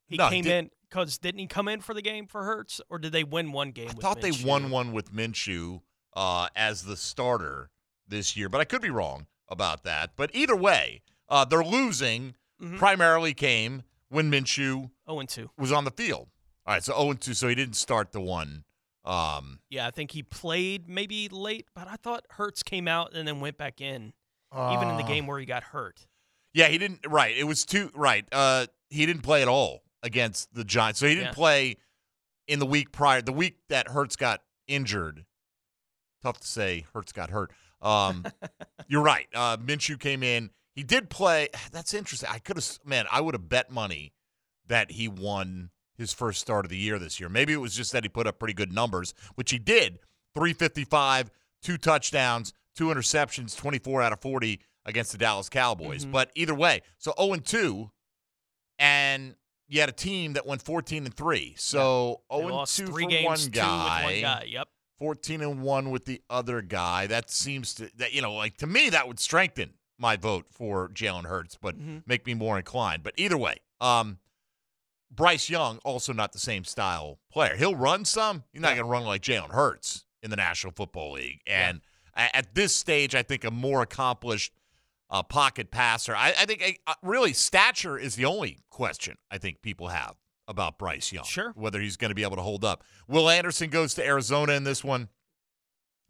He 0.07 0.17
No, 0.17 0.29
came 0.29 0.43
did- 0.43 0.51
in 0.65 0.71
because 0.87 1.17
didn't 1.17 1.39
he 1.39 1.47
come 1.47 1.67
in 1.67 1.81
for 1.81 1.95
the 1.95 2.03
game 2.03 2.27
for 2.27 2.43
Hurts, 2.43 2.79
or 2.91 2.99
did 2.99 3.11
they 3.11 3.23
win 3.23 3.51
one 3.51 3.71
game? 3.71 3.89
I 3.89 3.93
with 3.93 4.01
thought 4.01 4.21
they 4.21 4.31
won 4.45 4.69
one 4.69 4.91
with 4.91 5.11
Minshew 5.11 5.81
uh, 6.15 6.49
as 6.55 6.83
the 6.83 6.95
starter 6.95 7.71
this 8.13 8.37
year, 8.37 8.47
but 8.47 8.61
I 8.61 8.65
could 8.65 8.81
be 8.81 8.89
wrong 8.89 9.27
about 9.49 9.83
that. 9.83 10.11
But 10.15 10.31
either 10.33 10.55
way, 10.55 11.01
uh, 11.27 11.43
their 11.45 11.63
losing 11.63 12.35
Mhm. 12.61 12.77
primarily 12.77 13.33
came 13.33 13.83
when 14.09 14.31
Minshew 14.31 14.91
Oh 15.07 15.19
and 15.19 15.27
two. 15.27 15.49
was 15.57 15.71
on 15.71 15.83
the 15.83 15.91
field. 15.91 16.29
All 16.65 16.73
right, 16.75 16.83
so 16.83 16.93
0 16.93 17.11
and 17.11 17.19
2, 17.21 17.33
so 17.33 17.49
he 17.49 17.55
didn't 17.55 17.75
start 17.75 18.11
the 18.13 18.21
one. 18.21 18.63
Um, 19.03 19.59
Yeah, 19.69 19.85
I 19.85 19.91
think 19.91 20.11
he 20.11 20.23
played 20.23 20.87
maybe 20.87 21.27
late, 21.27 21.67
but 21.75 21.89
I 21.89 21.97
thought 21.97 22.25
Hurts 22.31 22.63
came 22.63 22.87
out 22.87 23.13
and 23.13 23.27
then 23.27 23.41
went 23.41 23.57
back 23.57 23.81
in, 23.81 24.13
even 24.53 24.87
in 24.89 24.95
the 24.95 25.03
Uh, 25.03 25.07
game 25.07 25.27
where 25.27 25.39
he 25.39 25.45
got 25.45 25.63
hurt. 25.63 26.07
Yeah, 26.53 26.69
he 26.69 26.77
didn't. 26.77 27.05
Right, 27.05 27.35
it 27.35 27.43
was 27.43 27.65
two. 27.65 27.91
Right, 27.95 28.25
uh, 28.31 28.67
he 28.89 29.05
didn't 29.05 29.23
play 29.23 29.41
at 29.41 29.49
all 29.49 29.83
against 30.03 30.53
the 30.53 30.63
Giants. 30.63 30.99
So 31.01 31.07
he 31.07 31.15
didn't 31.15 31.29
Yeah. 31.29 31.33
play 31.33 31.75
in 32.47 32.59
the 32.59 32.65
week 32.65 32.91
prior. 32.93 33.21
The 33.21 33.33
week 33.33 33.57
that 33.67 33.89
Hurts 33.89 34.15
got 34.15 34.41
injured. 34.67 35.25
Tough 36.21 36.39
to 36.39 36.47
say. 36.47 36.85
Hurts 36.93 37.11
got 37.11 37.29
hurt. 37.31 37.51
Um, 37.83 38.25
you're 38.87 39.03
right. 39.03 39.27
Uh, 39.33 39.57
Minshew 39.57 39.99
came 39.99 40.23
in. 40.23 40.49
He 40.73 40.83
did 40.83 41.09
play. 41.09 41.49
That's 41.71 41.93
interesting. 41.93 42.29
I 42.31 42.39
could 42.39 42.55
have. 42.57 42.79
Man, 42.85 43.05
I 43.11 43.21
would 43.21 43.35
have 43.35 43.47
bet 43.49 43.69
money 43.71 44.13
that 44.67 44.91
he 44.91 45.07
won 45.07 45.69
his 45.95 46.13
first 46.13 46.41
start 46.41 46.65
of 46.65 46.69
the 46.71 46.77
year 46.77 46.97
this 46.97 47.19
year. 47.19 47.29
Maybe 47.29 47.53
it 47.53 47.57
was 47.57 47.75
just 47.75 47.91
that 47.91 48.03
he 48.03 48.09
put 48.09 48.25
up 48.25 48.39
pretty 48.39 48.53
good 48.55 48.73
numbers, 48.73 49.13
which 49.35 49.51
he 49.51 49.59
did. 49.59 49.99
355, 50.33 51.29
two 51.61 51.77
touchdowns, 51.77 52.53
two 52.75 52.85
interceptions, 52.87 53.55
24 53.55 54.01
out 54.01 54.11
of 54.13 54.19
40 54.21 54.59
against 54.85 55.11
the 55.11 55.17
Dallas 55.19 55.47
Cowboys. 55.49 56.05
Mhm. 56.05 56.11
But 56.11 56.31
either 56.33 56.55
way, 56.55 56.81
so 56.97 57.13
0 57.19 57.33
and 57.33 57.45
2, 57.45 57.91
and 58.79 59.35
you 59.67 59.79
had 59.79 59.89
a 59.89 59.93
team 59.93 60.33
that 60.33 60.45
went 60.45 60.61
14 60.63 61.05
and 61.05 61.13
3. 61.15 61.53
So 61.57 62.21
They 62.29 62.37
0 62.37 62.59
and 62.59 62.67
2 62.67 62.87
three 62.87 63.03
for 63.21 63.29
one 63.29 63.39
guy. 63.51 64.03
one 64.03 64.21
guy. 64.21 64.45
Yep. 64.49 64.67
14 64.99 65.41
and 65.41 65.61
1 65.61 65.89
with 65.91 66.05
the 66.05 66.21
other 66.29 66.61
guy. 66.61 67.07
That 67.07 67.29
seems 67.29 67.73
to 67.75 67.89
that 67.97 68.13
you 68.13 68.21
know, 68.21 68.33
like 68.33 68.57
to 68.57 68.67
me 68.67 68.89
that 68.89 69.07
would 69.07 69.19
strengthen 69.19 69.73
my 69.97 70.15
vote 70.15 70.47
for 70.51 70.89
Jalen 70.89 71.25
Hurts, 71.25 71.57
but 71.61 71.77
Mhm. 71.79 72.03
make 72.07 72.25
me 72.25 72.33
more 72.33 72.57
inclined. 72.57 73.03
But 73.03 73.13
either 73.17 73.37
way, 73.37 73.57
um 73.81 74.19
Bryce 75.11 75.47
Young 75.49 75.77
also 75.79 76.11
not 76.11 76.31
the 76.31 76.39
same 76.39 76.63
style 76.63 77.19
player. 77.31 77.55
He'll 77.55 77.75
run 77.75 78.03
some. 78.03 78.43
He's 78.51 78.61
not 78.61 78.69
Yeah. 78.69 78.75
going 78.77 78.85
to 78.87 78.91
run 78.91 79.03
like 79.05 79.21
Jalen 79.21 79.51
Hurts 79.51 80.05
in 80.23 80.31
the 80.31 80.35
National 80.35 80.73
Football 80.73 81.11
League. 81.13 81.41
And 81.45 81.81
a- 82.15 82.35
at 82.35 82.55
this 82.55 82.75
stage, 82.75 83.13
I 83.13 83.21
think 83.21 83.43
a 83.43 83.51
more 83.51 83.81
accomplished 83.83 84.53
uh, 85.11 85.21
pocket 85.21 85.69
passer. 85.69 86.15
I, 86.15 86.29
I 86.29 86.45
think 86.47 86.79
uh, 86.87 86.95
really 87.03 87.33
stature 87.33 87.99
is 87.99 88.15
the 88.15 88.25
only 88.25 88.57
question 88.71 89.17
I 89.29 89.37
think 89.37 89.61
people 89.61 89.89
have 89.89 90.15
about 90.47 90.77
Bryce 90.77 91.11
Young. 91.11 91.25
Sure. 91.25 91.51
Whether 91.55 91.79
he's 91.79 91.97
going 91.97 92.09
to 92.09 92.15
be 92.15 92.23
able 92.23 92.35
to 92.35 92.41
hold 92.41 92.65
up. 92.65 92.83
Will 93.07 93.29
Anderson 93.29 93.69
goes 93.69 93.93
to 93.95 94.05
Arizona 94.05 94.53
in 94.53 94.63
this 94.63 94.83
one, 94.83 95.09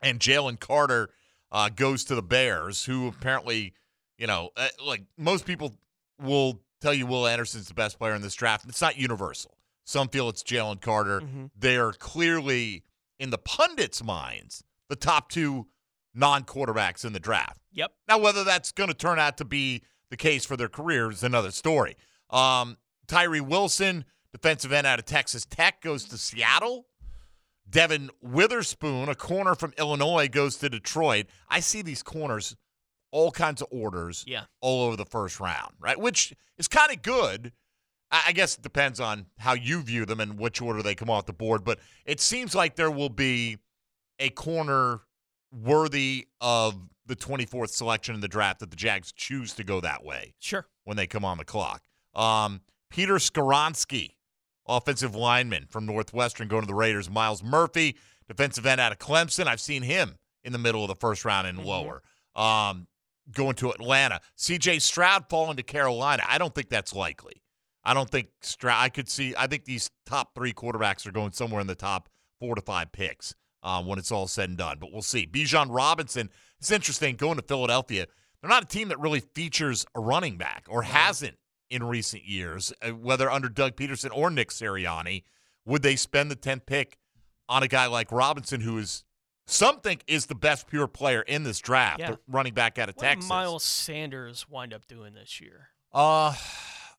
and 0.01 0.19
Jalen 0.19 0.59
Carter 0.59 1.09
uh, 1.51 1.69
goes 1.69 2.03
to 2.05 2.15
the 2.15 2.23
Bears, 2.23 2.85
who 2.85 3.07
apparently, 3.07 3.73
you 4.17 4.27
know, 4.27 4.49
uh, 4.57 4.67
like 4.85 5.03
most 5.17 5.45
people 5.45 5.75
will 6.21 6.61
tell 6.81 6.93
you 6.93 7.05
Will 7.05 7.27
Anderson's 7.27 7.67
the 7.67 7.73
best 7.73 7.97
player 7.99 8.15
in 8.15 8.21
this 8.21 8.33
draft. 8.35 8.65
It's 8.67 8.81
not 8.81 8.97
universal. 8.97 9.57
Some 9.85 10.07
feel 10.09 10.29
it's 10.29 10.43
Jalen 10.43 10.81
Carter. 10.81 11.21
Mhm. 11.21 11.51
They're 11.55 11.91
clearly, 11.93 12.83
in 13.19 13.29
the 13.29 13.37
pundits' 13.37 14.03
minds, 14.03 14.63
the 14.89 14.95
top 14.95 15.29
two 15.29 15.67
non 16.13 16.43
quarterbacks 16.43 17.05
in 17.05 17.13
the 17.13 17.19
draft. 17.19 17.61
Yep. 17.73 17.91
Now, 18.07 18.17
whether 18.19 18.43
that's 18.43 18.71
going 18.71 18.89
to 18.89 18.93
turn 18.93 19.19
out 19.19 19.37
to 19.37 19.45
be 19.45 19.83
the 20.09 20.17
case 20.17 20.45
for 20.45 20.55
their 20.55 20.69
career 20.69 21.09
is 21.11 21.23
another 21.23 21.51
story. 21.51 21.95
Um, 22.29 22.77
Tyree 23.07 23.41
Wilson, 23.41 24.05
defensive 24.33 24.71
end 24.73 24.85
out 24.87 24.99
of 24.99 25.05
Texas 25.05 25.45
Tech, 25.45 25.81
goes 25.81 26.03
to 26.05 26.17
Seattle. 26.17 26.87
Devon 27.69 28.09
Witherspoon, 28.21 29.07
a 29.09 29.15
corner 29.15 29.55
from 29.55 29.73
Illinois, 29.77 30.27
goes 30.27 30.57
to 30.57 30.69
Detroit. 30.69 31.27
I 31.49 31.59
see 31.61 31.81
these 31.81 32.03
corners, 32.03 32.55
all 33.11 33.31
kinds 33.31 33.61
of 33.61 33.67
orders, 33.71 34.23
Yeah. 34.27 34.45
all 34.59 34.85
over 34.87 34.95
the 34.97 35.05
first 35.05 35.39
round, 35.39 35.73
right? 35.79 35.97
Which 35.97 36.33
is 36.57 36.67
kind 36.67 36.91
of 36.91 37.01
good. 37.01 37.53
I 38.11 38.31
guess 38.31 38.55
it 38.57 38.61
depends 38.61 38.99
on 38.99 39.25
how 39.39 39.53
you 39.53 39.81
view 39.81 40.05
them 40.05 40.19
and 40.19 40.37
which 40.37 40.61
order 40.61 40.83
they 40.83 40.93
come 40.93 41.09
off 41.09 41.25
the 41.25 41.33
board. 41.33 41.63
But 41.63 41.79
it 42.05 42.19
seems 42.19 42.53
like 42.53 42.75
there 42.75 42.91
will 42.91 43.09
be 43.09 43.57
a 44.19 44.29
corner 44.29 45.01
worthy 45.51 46.27
of 46.39 46.75
the 47.07 47.15
24th 47.15 47.69
selection 47.71 48.13
in 48.13 48.21
the 48.21 48.27
draft 48.27 48.59
that 48.59 48.69
the 48.69 48.75
Jags 48.75 49.11
choose 49.11 49.53
to 49.53 49.63
go 49.63 49.81
that 49.81 50.03
way 50.03 50.35
Sure. 50.39 50.67
when 50.83 50.95
they 50.95 51.07
come 51.07 51.25
on 51.25 51.37
the 51.39 51.45
clock. 51.45 51.83
Um, 52.13 52.61
Peter 52.91 53.15
Skoronski, 53.15 54.11
offensive 54.67 55.15
lineman 55.15 55.65
from 55.69 55.85
Northwestern, 55.85 56.47
going 56.47 56.61
to 56.61 56.67
the 56.67 56.73
Raiders. 56.73 57.09
Myles 57.09 57.43
Murphy, 57.43 57.97
defensive 58.27 58.65
end 58.65 58.81
out 58.81 58.91
of 58.91 58.99
Clemson. 58.99 59.47
I've 59.47 59.61
seen 59.61 59.83
him 59.83 60.17
in 60.43 60.53
the 60.53 60.59
middle 60.59 60.83
of 60.83 60.87
the 60.87 60.95
first 60.95 61.25
round 61.25 61.47
and 61.47 61.63
lower. 61.63 62.01
Um, 62.35 62.87
going 63.31 63.55
to 63.55 63.69
Atlanta. 63.71 64.19
C.J. 64.35 64.79
Stroud 64.79 65.29
falling 65.29 65.57
to 65.57 65.63
Carolina. 65.63 66.23
I 66.27 66.37
don't 66.37 66.53
think 66.53 66.69
that's 66.69 66.93
likely. 66.93 67.41
I 67.83 67.93
don't 67.93 68.09
think 68.09 68.27
Stroud. 68.41 68.81
I 68.81 68.89
could 68.89 69.09
see. 69.09 69.33
I 69.37 69.47
think 69.47 69.65
these 69.65 69.89
top 70.05 70.33
three 70.35 70.53
quarterbacks 70.53 71.05
are 71.05 71.11
going 71.11 71.31
somewhere 71.31 71.61
in 71.61 71.67
the 71.67 71.75
top 71.75 72.09
four 72.39 72.55
to 72.55 72.61
five 72.61 72.91
picks 72.91 73.35
um, 73.61 73.85
when 73.85 73.99
it's 73.99 74.11
all 74.11 74.27
said 74.27 74.49
and 74.49 74.57
done. 74.57 74.77
But 74.79 74.91
we'll 74.91 75.01
see. 75.01 75.27
Bijan 75.27 75.67
Robinson. 75.69 76.29
It's 76.59 76.71
interesting 76.71 77.15
going 77.15 77.35
to 77.35 77.41
Philadelphia. 77.41 78.07
They're 78.41 78.49
not 78.49 78.63
a 78.63 78.67
team 78.67 78.89
that 78.89 78.99
really 78.99 79.19
features 79.19 79.85
a 79.95 79.99
running 79.99 80.37
back 80.37 80.65
or 80.69 80.83
hasn't 80.83 81.35
in 81.69 81.83
recent 81.83 82.23
years, 82.25 82.71
uh, 82.81 82.89
whether 82.91 83.29
under 83.31 83.49
Doug 83.49 83.75
Pederson 83.75 84.09
or 84.13 84.29
Nick 84.29 84.49
Sirianni. 84.49 85.23
Would 85.65 85.81
they 85.81 85.95
spend 85.95 86.29
the 86.29 86.35
10th 86.35 86.65
pick 86.65 86.97
on 87.47 87.63
a 87.63 87.67
guy 87.67 87.85
like 87.87 88.11
Robinson, 88.11 88.61
who 88.61 88.77
is 88.77 89.03
some 89.47 89.79
think 89.79 90.03
is 90.07 90.25
the 90.27 90.35
best 90.35 90.67
pure 90.67 90.87
player 90.87 91.21
in 91.21 91.43
this 91.43 91.59
draft, 91.59 91.99
Yeah. 91.99 92.15
running 92.27 92.53
back 92.53 92.77
out 92.77 92.89
of 92.89 92.95
What 92.95 93.01
did 93.03 93.07
Texas? 93.09 93.29
Miles 93.29 93.63
Sanders 93.63 94.47
wind 94.49 94.73
up 94.73 94.87
doing 94.87 95.13
this 95.13 95.39
year? 95.41 95.69
Uh, 95.93 96.33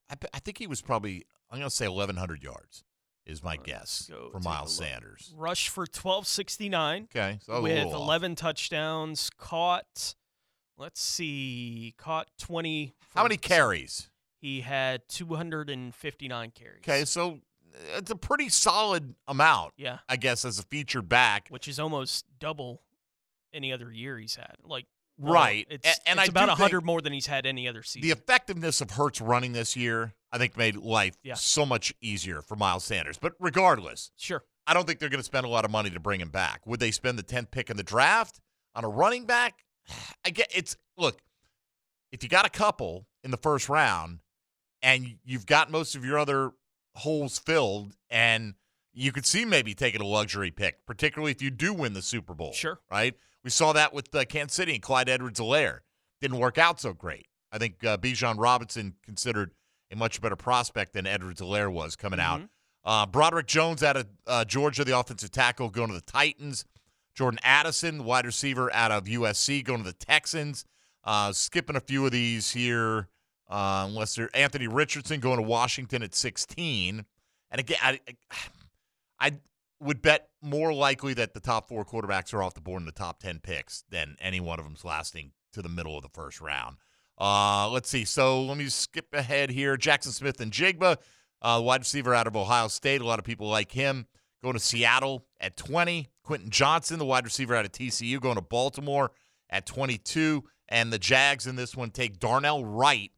I, 0.09 0.15
I 0.33 0.39
think 0.39 0.57
he 0.57 0.67
was 0.67 0.81
probably 0.81 1.25
I'm 1.51 1.59
going 1.59 1.69
to 1.69 1.75
say 1.75 1.87
1,100 1.87 2.43
yards 2.43 2.83
is 3.25 3.43
my 3.43 3.55
guess 3.57 4.09
for 4.31 4.39
Miles. 4.39 4.75
Sanders. 4.75 5.33
Rush 5.37 5.69
for 5.69 5.81
1269 5.81 7.03
Okay, 7.15 7.39
so 7.43 7.61
with 7.61 7.71
little 7.73 7.93
off. 7.93 8.01
11 8.01 8.35
touchdowns. 8.35 9.29
Caught, 9.37 10.15
let's 10.77 11.01
see, 11.01 11.93
caught 11.97 12.27
20. 12.39 12.93
How 13.15 13.23
many 13.23 13.37
carries? 13.37 14.09
He 14.45 14.61
had 14.61 15.01
259 15.09 16.51
carries. 16.51 16.77
Okay, 16.79 17.03
so 17.05 17.39
it's 17.97 18.11
a 18.11 18.15
pretty 18.15 18.49
solid 18.49 19.15
amount. 19.27 19.73
Yeah. 19.75 19.97
I 20.07 20.17
guess 20.17 20.45
as 20.45 20.59
a 20.59 20.63
featured 20.63 21.09
back. 21.09 21.47
Which 21.49 21.67
is 21.67 21.79
almost 21.79 22.25
double 22.39 22.83
any 23.51 23.73
other 23.73 23.91
year 23.91 24.19
he's 24.19 24.35
had. 24.35 24.55
Like, 24.63 24.85
Right. 25.17 25.65
It's, 25.69 25.87
A- 25.87 26.09
and 26.09 26.19
it's 26.19 26.29
about 26.29 26.49
100 26.49 26.85
more 26.85 27.01
than 27.01 27.11
he's 27.11 27.25
had 27.25 27.47
any 27.47 27.67
other 27.67 27.81
season. 27.81 28.07
The 28.07 28.11
effectiveness 28.11 28.81
of 28.81 28.91
Hurts 28.91 29.19
running 29.19 29.53
this 29.53 29.75
year, 29.75 30.13
I 30.31 30.37
think, 30.37 30.55
made 30.57 30.75
life 30.75 31.15
Yeah. 31.23 31.33
so 31.33 31.65
much 31.65 31.91
easier 31.99 32.43
for 32.43 32.55
Miles 32.55 32.83
Sanders. 32.83 33.17
But 33.17 33.33
regardless, 33.39 34.11
sure. 34.15 34.43
I 34.67 34.75
don't 34.75 34.85
think 34.85 34.99
they're 34.99 35.09
going 35.09 35.21
to 35.21 35.23
spend 35.25 35.47
a 35.47 35.49
lot 35.49 35.65
of 35.65 35.71
money 35.71 35.89
to 35.89 35.99
bring 35.99 36.21
him 36.21 36.29
back. 36.29 36.67
Would 36.67 36.79
they 36.79 36.91
spend 36.91 37.17
the 37.17 37.23
10th 37.23 37.49
pick 37.49 37.71
in 37.71 37.77
the 37.77 37.83
draft 37.83 38.41
on 38.75 38.83
a 38.83 38.89
running 38.89 39.25
back? 39.25 39.63
I 40.25 40.29
get 40.29 40.51
it's 40.53 40.77
look, 40.97 41.19
if 42.11 42.21
you 42.21 42.29
got 42.29 42.45
a 42.45 42.49
couple 42.51 43.07
in 43.23 43.31
the 43.31 43.37
first 43.37 43.69
round 43.69 44.19
and 44.85 45.17
you've 45.25 45.47
got 45.47 45.71
most 45.71 45.95
of 45.95 46.05
your 46.05 46.19
other 46.19 46.51
holes 46.93 47.39
filled 47.39 47.95
and 48.11 48.53
you 48.93 49.11
could 49.11 49.25
see 49.25 49.43
maybe 49.43 49.73
taking 49.73 49.99
a 49.99 50.05
luxury 50.05 50.51
pick, 50.51 50.85
particularly 50.85 51.31
if 51.31 51.41
you 51.41 51.49
do 51.49 51.73
win 51.73 51.93
the 51.93 52.03
Super 52.03 52.35
Bowl. 52.35 52.53
Sure. 52.53 52.79
Right? 52.89 53.15
We 53.43 53.49
saw 53.49 53.73
that 53.73 53.93
with 53.93 54.13
uh, 54.13 54.25
Kansas 54.25 54.55
City 54.55 54.73
and 54.73 54.81
Clyde 54.81 55.09
Edwards-Helaire. 55.09 55.79
Didn't 56.21 56.37
work 56.37 56.59
out 56.59 56.79
so 56.79 56.93
great. 56.93 57.27
I 57.51 57.57
think 57.57 57.83
uh, 57.83 57.97
Bijan 57.97 58.35
Robinson 58.37 58.93
considered 59.03 59.51
a 59.91 59.95
much 59.95 60.21
better 60.21 60.35
prospect 60.35 60.93
than 60.93 61.07
Edwards 61.07 61.41
Alaire 61.41 61.71
was 61.71 61.95
coming 61.95 62.19
out. 62.19 62.41
Uh, 62.83 63.05
Broderick 63.07 63.47
Jones 63.47 63.81
out 63.81 63.97
of 63.97 64.07
uh, 64.27 64.45
Georgia, 64.45 64.83
the 64.83 64.97
offensive 64.97 65.31
tackle, 65.31 65.69
going 65.69 65.89
to 65.89 65.95
the 65.95 66.01
Titans. 66.01 66.65
Jordan 67.15 67.39
Addison, 67.43 68.03
wide 68.03 68.25
receiver 68.25 68.71
out 68.73 68.91
of 68.91 69.05
USC, 69.05 69.63
going 69.63 69.79
to 69.79 69.85
the 69.85 69.93
Texans. 69.93 70.65
Uh, 71.03 71.31
skipping 71.31 71.75
a 71.75 71.79
few 71.79 72.05
of 72.05 72.11
these 72.11 72.51
here, 72.51 73.09
uh, 73.49 73.85
unless 73.87 74.15
they're 74.15 74.29
Anthony 74.33 74.67
Richardson 74.67 75.19
going 75.19 75.37
to 75.37 75.43
Washington 75.43 76.03
at 76.03 76.15
16. 76.15 77.05
And 77.51 77.59
again, 77.59 77.77
I, 77.81 77.99
I, 79.19 79.31
would 79.81 80.01
bet 80.01 80.29
more 80.41 80.73
likely 80.73 81.13
that 81.13 81.33
the 81.33 81.39
top 81.39 81.67
four 81.67 81.83
quarterbacks 81.83 82.33
are 82.33 82.41
off 82.41 82.53
the 82.53 82.61
board 82.61 82.81
in 82.81 82.85
the 82.85 82.91
top 82.91 83.19
10 83.19 83.39
picks 83.39 83.83
than 83.89 84.15
any 84.21 84.39
one 84.39 84.57
of 84.57 84.65
them's 84.65 84.85
lasting 84.85 85.31
to 85.53 85.61
the 85.61 85.69
middle 85.69 85.97
of 85.97 86.01
the 86.01 86.09
first 86.09 86.39
round. 86.39 86.77
Uh, 87.19 87.69
let's 87.69 87.89
see. 87.89 88.05
So 88.05 88.43
let 88.43 88.57
me 88.57 88.67
skip 88.67 89.13
ahead 89.13 89.49
here. 89.49 89.77
Jaxon 89.77 90.11
Smith-Njigba, 90.11 90.97
uh, 91.41 91.61
wide 91.63 91.81
receiver 91.81 92.13
out 92.13 92.27
of 92.27 92.35
Ohio 92.35 92.67
State. 92.67 93.01
A 93.01 93.05
lot 93.05 93.19
of 93.19 93.25
people 93.25 93.47
like 93.47 93.71
him. 93.71 94.07
Going 94.43 94.53
to 94.53 94.59
Seattle 94.59 95.25
at 95.39 95.57
20. 95.57 96.07
Quentin 96.23 96.49
Johnston, 96.49 96.99
the 96.99 97.05
wide 97.05 97.25
receiver 97.25 97.55
out 97.55 97.65
of 97.65 97.71
TCU, 97.71 98.19
going 98.19 98.35
to 98.35 98.41
Baltimore 98.41 99.11
at 99.49 99.65
22. 99.65 100.43
And 100.67 100.91
the 100.91 100.99
Jags 100.99 101.47
in 101.47 101.55
this 101.55 101.75
one 101.75 101.91
take 101.91 102.19
Darnell 102.19 102.65
Wright, 102.65 103.11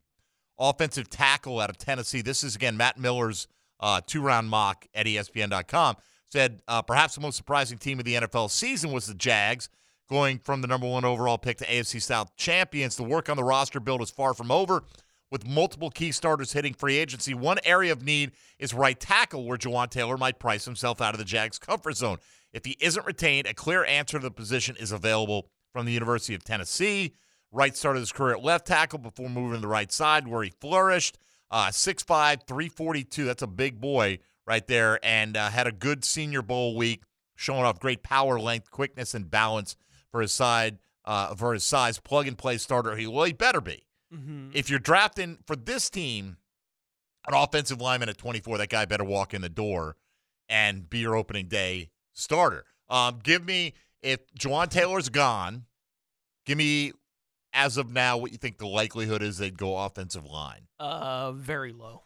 offensive 0.58 1.08
tackle 1.08 1.60
out 1.60 1.70
of 1.70 1.78
Tennessee. 1.78 2.22
This 2.22 2.42
is, 2.44 2.56
again, 2.56 2.76
Matt 2.76 2.98
Miller's 2.98 3.46
uh, 3.80 4.00
two 4.06 4.20
round 4.20 4.48
mock 4.48 4.86
at 4.94 5.06
ESPN.com. 5.06 5.96
Said 6.30 6.60
uh, 6.68 6.82
perhaps 6.82 7.14
the 7.14 7.20
most 7.22 7.36
surprising 7.36 7.78
team 7.78 7.98
of 7.98 8.04
the 8.04 8.14
NFL 8.14 8.50
season 8.50 8.92
was 8.92 9.06
the 9.06 9.14
Jags, 9.14 9.70
going 10.10 10.38
from 10.38 10.60
the 10.60 10.68
number 10.68 10.86
one 10.86 11.04
overall 11.04 11.38
pick 11.38 11.56
to 11.58 11.66
AFC 11.66 12.02
South 12.02 12.36
champions. 12.36 12.96
The 12.96 13.02
work 13.02 13.30
on 13.30 13.36
the 13.36 13.44
roster 13.44 13.80
build 13.80 14.02
is 14.02 14.10
far 14.10 14.34
from 14.34 14.50
over. 14.50 14.84
With 15.30 15.46
multiple 15.46 15.90
key 15.90 16.12
starters 16.12 16.52
hitting 16.54 16.72
free 16.72 16.96
agency, 16.96 17.34
one 17.34 17.58
area 17.64 17.92
of 17.92 18.02
need 18.02 18.32
is 18.58 18.72
right 18.72 18.98
tackle, 18.98 19.44
where 19.44 19.58
Jawaan 19.58 19.90
Taylor 19.90 20.16
might 20.16 20.38
price 20.38 20.64
himself 20.64 21.02
out 21.02 21.12
of 21.14 21.18
the 21.18 21.24
Jags' 21.24 21.58
comfort 21.58 21.96
zone. 21.96 22.16
If 22.52 22.64
he 22.64 22.78
isn't 22.80 23.04
retained, 23.04 23.46
a 23.46 23.52
clear 23.52 23.84
answer 23.84 24.18
to 24.18 24.22
the 24.22 24.30
position 24.30 24.74
is 24.80 24.90
available 24.90 25.48
from 25.72 25.84
the 25.84 25.92
University 25.92 26.34
of 26.34 26.44
Tennessee. 26.44 27.14
Wright 27.50 27.76
started 27.76 28.00
his 28.00 28.12
career 28.12 28.34
at 28.34 28.42
left 28.42 28.66
tackle 28.66 28.98
before 28.98 29.28
moving 29.28 29.54
to 29.54 29.60
the 29.60 29.68
right 29.68 29.90
side, 29.90 30.28
where 30.28 30.42
he 30.42 30.50
flourished. 30.60 31.18
Uh, 31.50 31.68
6'5, 31.68 32.46
342. 32.46 33.24
That's 33.24 33.42
a 33.42 33.46
big 33.46 33.80
boy 33.80 34.18
right 34.46 34.66
there, 34.66 34.98
and 35.02 35.36
uh, 35.36 35.48
had 35.48 35.66
a 35.66 35.72
good 35.72 36.04
Senior 36.04 36.42
Bowl 36.42 36.76
week, 36.76 37.02
showing 37.36 37.64
off 37.64 37.80
great 37.80 38.02
power, 38.02 38.38
length, 38.38 38.70
quickness, 38.70 39.14
and 39.14 39.30
balance 39.30 39.76
for 40.10 40.20
his 40.20 40.32
side, 40.32 40.78
uh, 41.04 41.34
for 41.34 41.54
his 41.54 41.64
size. 41.64 41.98
Plug 42.00 42.26
and 42.26 42.36
play 42.36 42.58
starter. 42.58 42.96
He 42.96 43.06
well, 43.06 43.24
he 43.24 43.32
better 43.32 43.60
be. 43.60 43.84
Mm-hmm. 44.14 44.50
If 44.54 44.68
you're 44.70 44.78
drafting 44.78 45.38
for 45.46 45.56
this 45.56 45.88
team, 45.90 46.36
an 47.26 47.34
offensive 47.34 47.80
lineman 47.80 48.08
at 48.08 48.18
24, 48.18 48.58
that 48.58 48.68
guy 48.68 48.84
better 48.84 49.04
walk 49.04 49.34
in 49.34 49.42
the 49.42 49.48
door 49.48 49.96
and 50.48 50.88
be 50.88 50.98
your 50.98 51.14
opening 51.14 51.46
day 51.46 51.90
starter. 52.12 52.64
Um, 52.88 53.20
give 53.22 53.44
me 53.44 53.74
if 54.02 54.20
Jawaan 54.34 54.68
Taylor's 54.68 55.08
gone, 55.08 55.64
give 56.46 56.56
me 56.56 56.92
as 57.52 57.76
of 57.76 57.90
now 57.90 58.16
what 58.16 58.32
you 58.32 58.38
think 58.38 58.58
the 58.58 58.66
likelihood 58.66 59.22
is 59.22 59.38
they'd 59.38 59.58
go 59.58 59.76
offensive 59.76 60.24
line. 60.24 60.68
Uh, 60.78 61.32
very 61.32 61.72
low. 61.72 62.04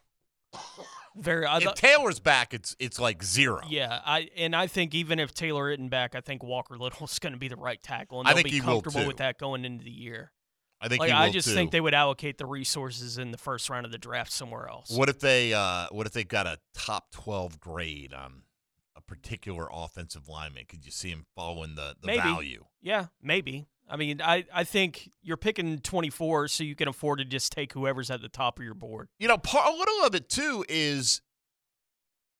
Very. 1.15 1.45
I 1.45 1.59
If 1.59 1.75
Taylor's 1.75 2.21
back, 2.21 2.55
it's 2.55 2.75
it's 2.79 2.99
like 2.99 3.23
zero. 3.23 3.61
yeah, 3.69 4.01
I 4.05 4.31
and 4.37 4.57
I 4.57 4.67
think 4.67 4.95
even 4.95 5.19
if 5.19 5.35
Taylor 5.35 5.71
isn't 5.71 5.89
back, 5.89 6.15
I 6.15 6.21
think 6.21 6.43
Walker 6.43 6.77
Little's 6.79 7.19
going 7.21 7.35
to 7.35 7.39
be 7.39 7.49
the 7.49 7.57
right 7.57 7.83
tackle, 7.83 8.21
and 8.21 8.29
I 8.29 8.33
they'll 8.33 8.43
think 8.43 8.47
be 8.47 8.53
he 8.53 8.61
will, 8.61 8.81
comfortable 8.81 9.07
with 9.07 9.19
that 9.19 9.39
going 9.39 9.65
into 9.65 9.85
the 9.85 9.91
year. 9.91 10.33
I 10.81 10.89
think 10.89 11.01
like 11.01 11.13
I 11.13 11.31
just 11.31 11.49
too. 11.49 11.55
think 11.55 11.71
they 11.71 11.81
would 11.81 11.95
allocate 11.95 12.39
the 12.39 12.47
resources 12.47 13.17
in 13.17 13.31
the 13.31 13.39
first 13.39 13.71
round 13.71 13.87
of 13.87 13.93
the 13.93 13.99
draft 13.99 14.33
somewhere 14.33 14.69
else. 14.69 14.91
What 14.91 15.09
if 15.09 15.21
they 15.21 15.53
uh, 15.53 15.87
what 15.91 16.07
if 16.07 16.13
they 16.13 16.25
got 16.25 16.47
a 16.47 16.59
top 16.75 17.13
12 17.13 17.61
grade 17.61 18.13
on 18.13 18.43
a 18.97 19.01
particular 19.01 19.69
offensive 19.73 20.29
lineman? 20.29 20.65
Could 20.67 20.85
you 20.85 20.91
see 20.91 21.11
him 21.11 21.25
following 21.37 21.77
the, 21.77 21.95
the 22.01 22.09
maybe. 22.09 22.23
value? 22.23 22.65
Yeah, 22.81 23.07
maybe. 23.23 23.67
I 23.93 23.97
mean, 23.97 24.23
I, 24.23 24.47
I 24.53 24.65
think 24.65 25.11
you're 25.23 25.37
picking 25.37 25.79
24, 25.79 26.49
so 26.49 26.65
you 26.65 26.75
can 26.75 26.89
afford 26.89 27.19
to 27.19 27.27
just 27.27 27.53
take 27.53 27.75
whoever's 27.75 28.11
at 28.11 28.23
the 28.23 28.29
top 28.31 28.59
of 28.59 28.65
your 28.65 28.73
board. 28.73 29.09
You 29.19 29.29
know, 29.29 29.37
part, 29.37 29.73
a 29.73 29.77
little 29.77 30.07
of 30.07 30.15
it 30.15 30.31
too 30.31 30.65
is 30.67 31.21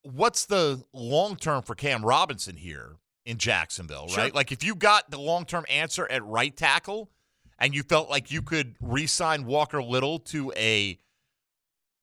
what's 0.01 0.45
the 0.45 0.83
long 0.93 1.35
term 1.35 1.61
for 1.61 1.75
Cam 1.75 2.03
Robinson 2.03 2.57
here 2.57 2.95
in 3.23 3.37
Jacksonville, 3.37 4.07
Sure. 4.07 4.23
right? 4.23 4.33
Like 4.33 4.51
if 4.51 4.63
you 4.63 4.73
got 4.73 5.11
the 5.11 5.19
long 5.19 5.45
term 5.45 5.63
answer 5.69 6.07
at 6.09 6.25
right 6.25 6.57
tackle 6.57 7.11
and 7.59 7.75
you 7.75 7.83
felt 7.83 8.09
like 8.09 8.31
you 8.31 8.41
could 8.41 8.75
re 8.81 9.05
sign 9.05 9.45
Walker 9.45 9.81
Little 9.81 10.17
to 10.19 10.51
a 10.57 10.99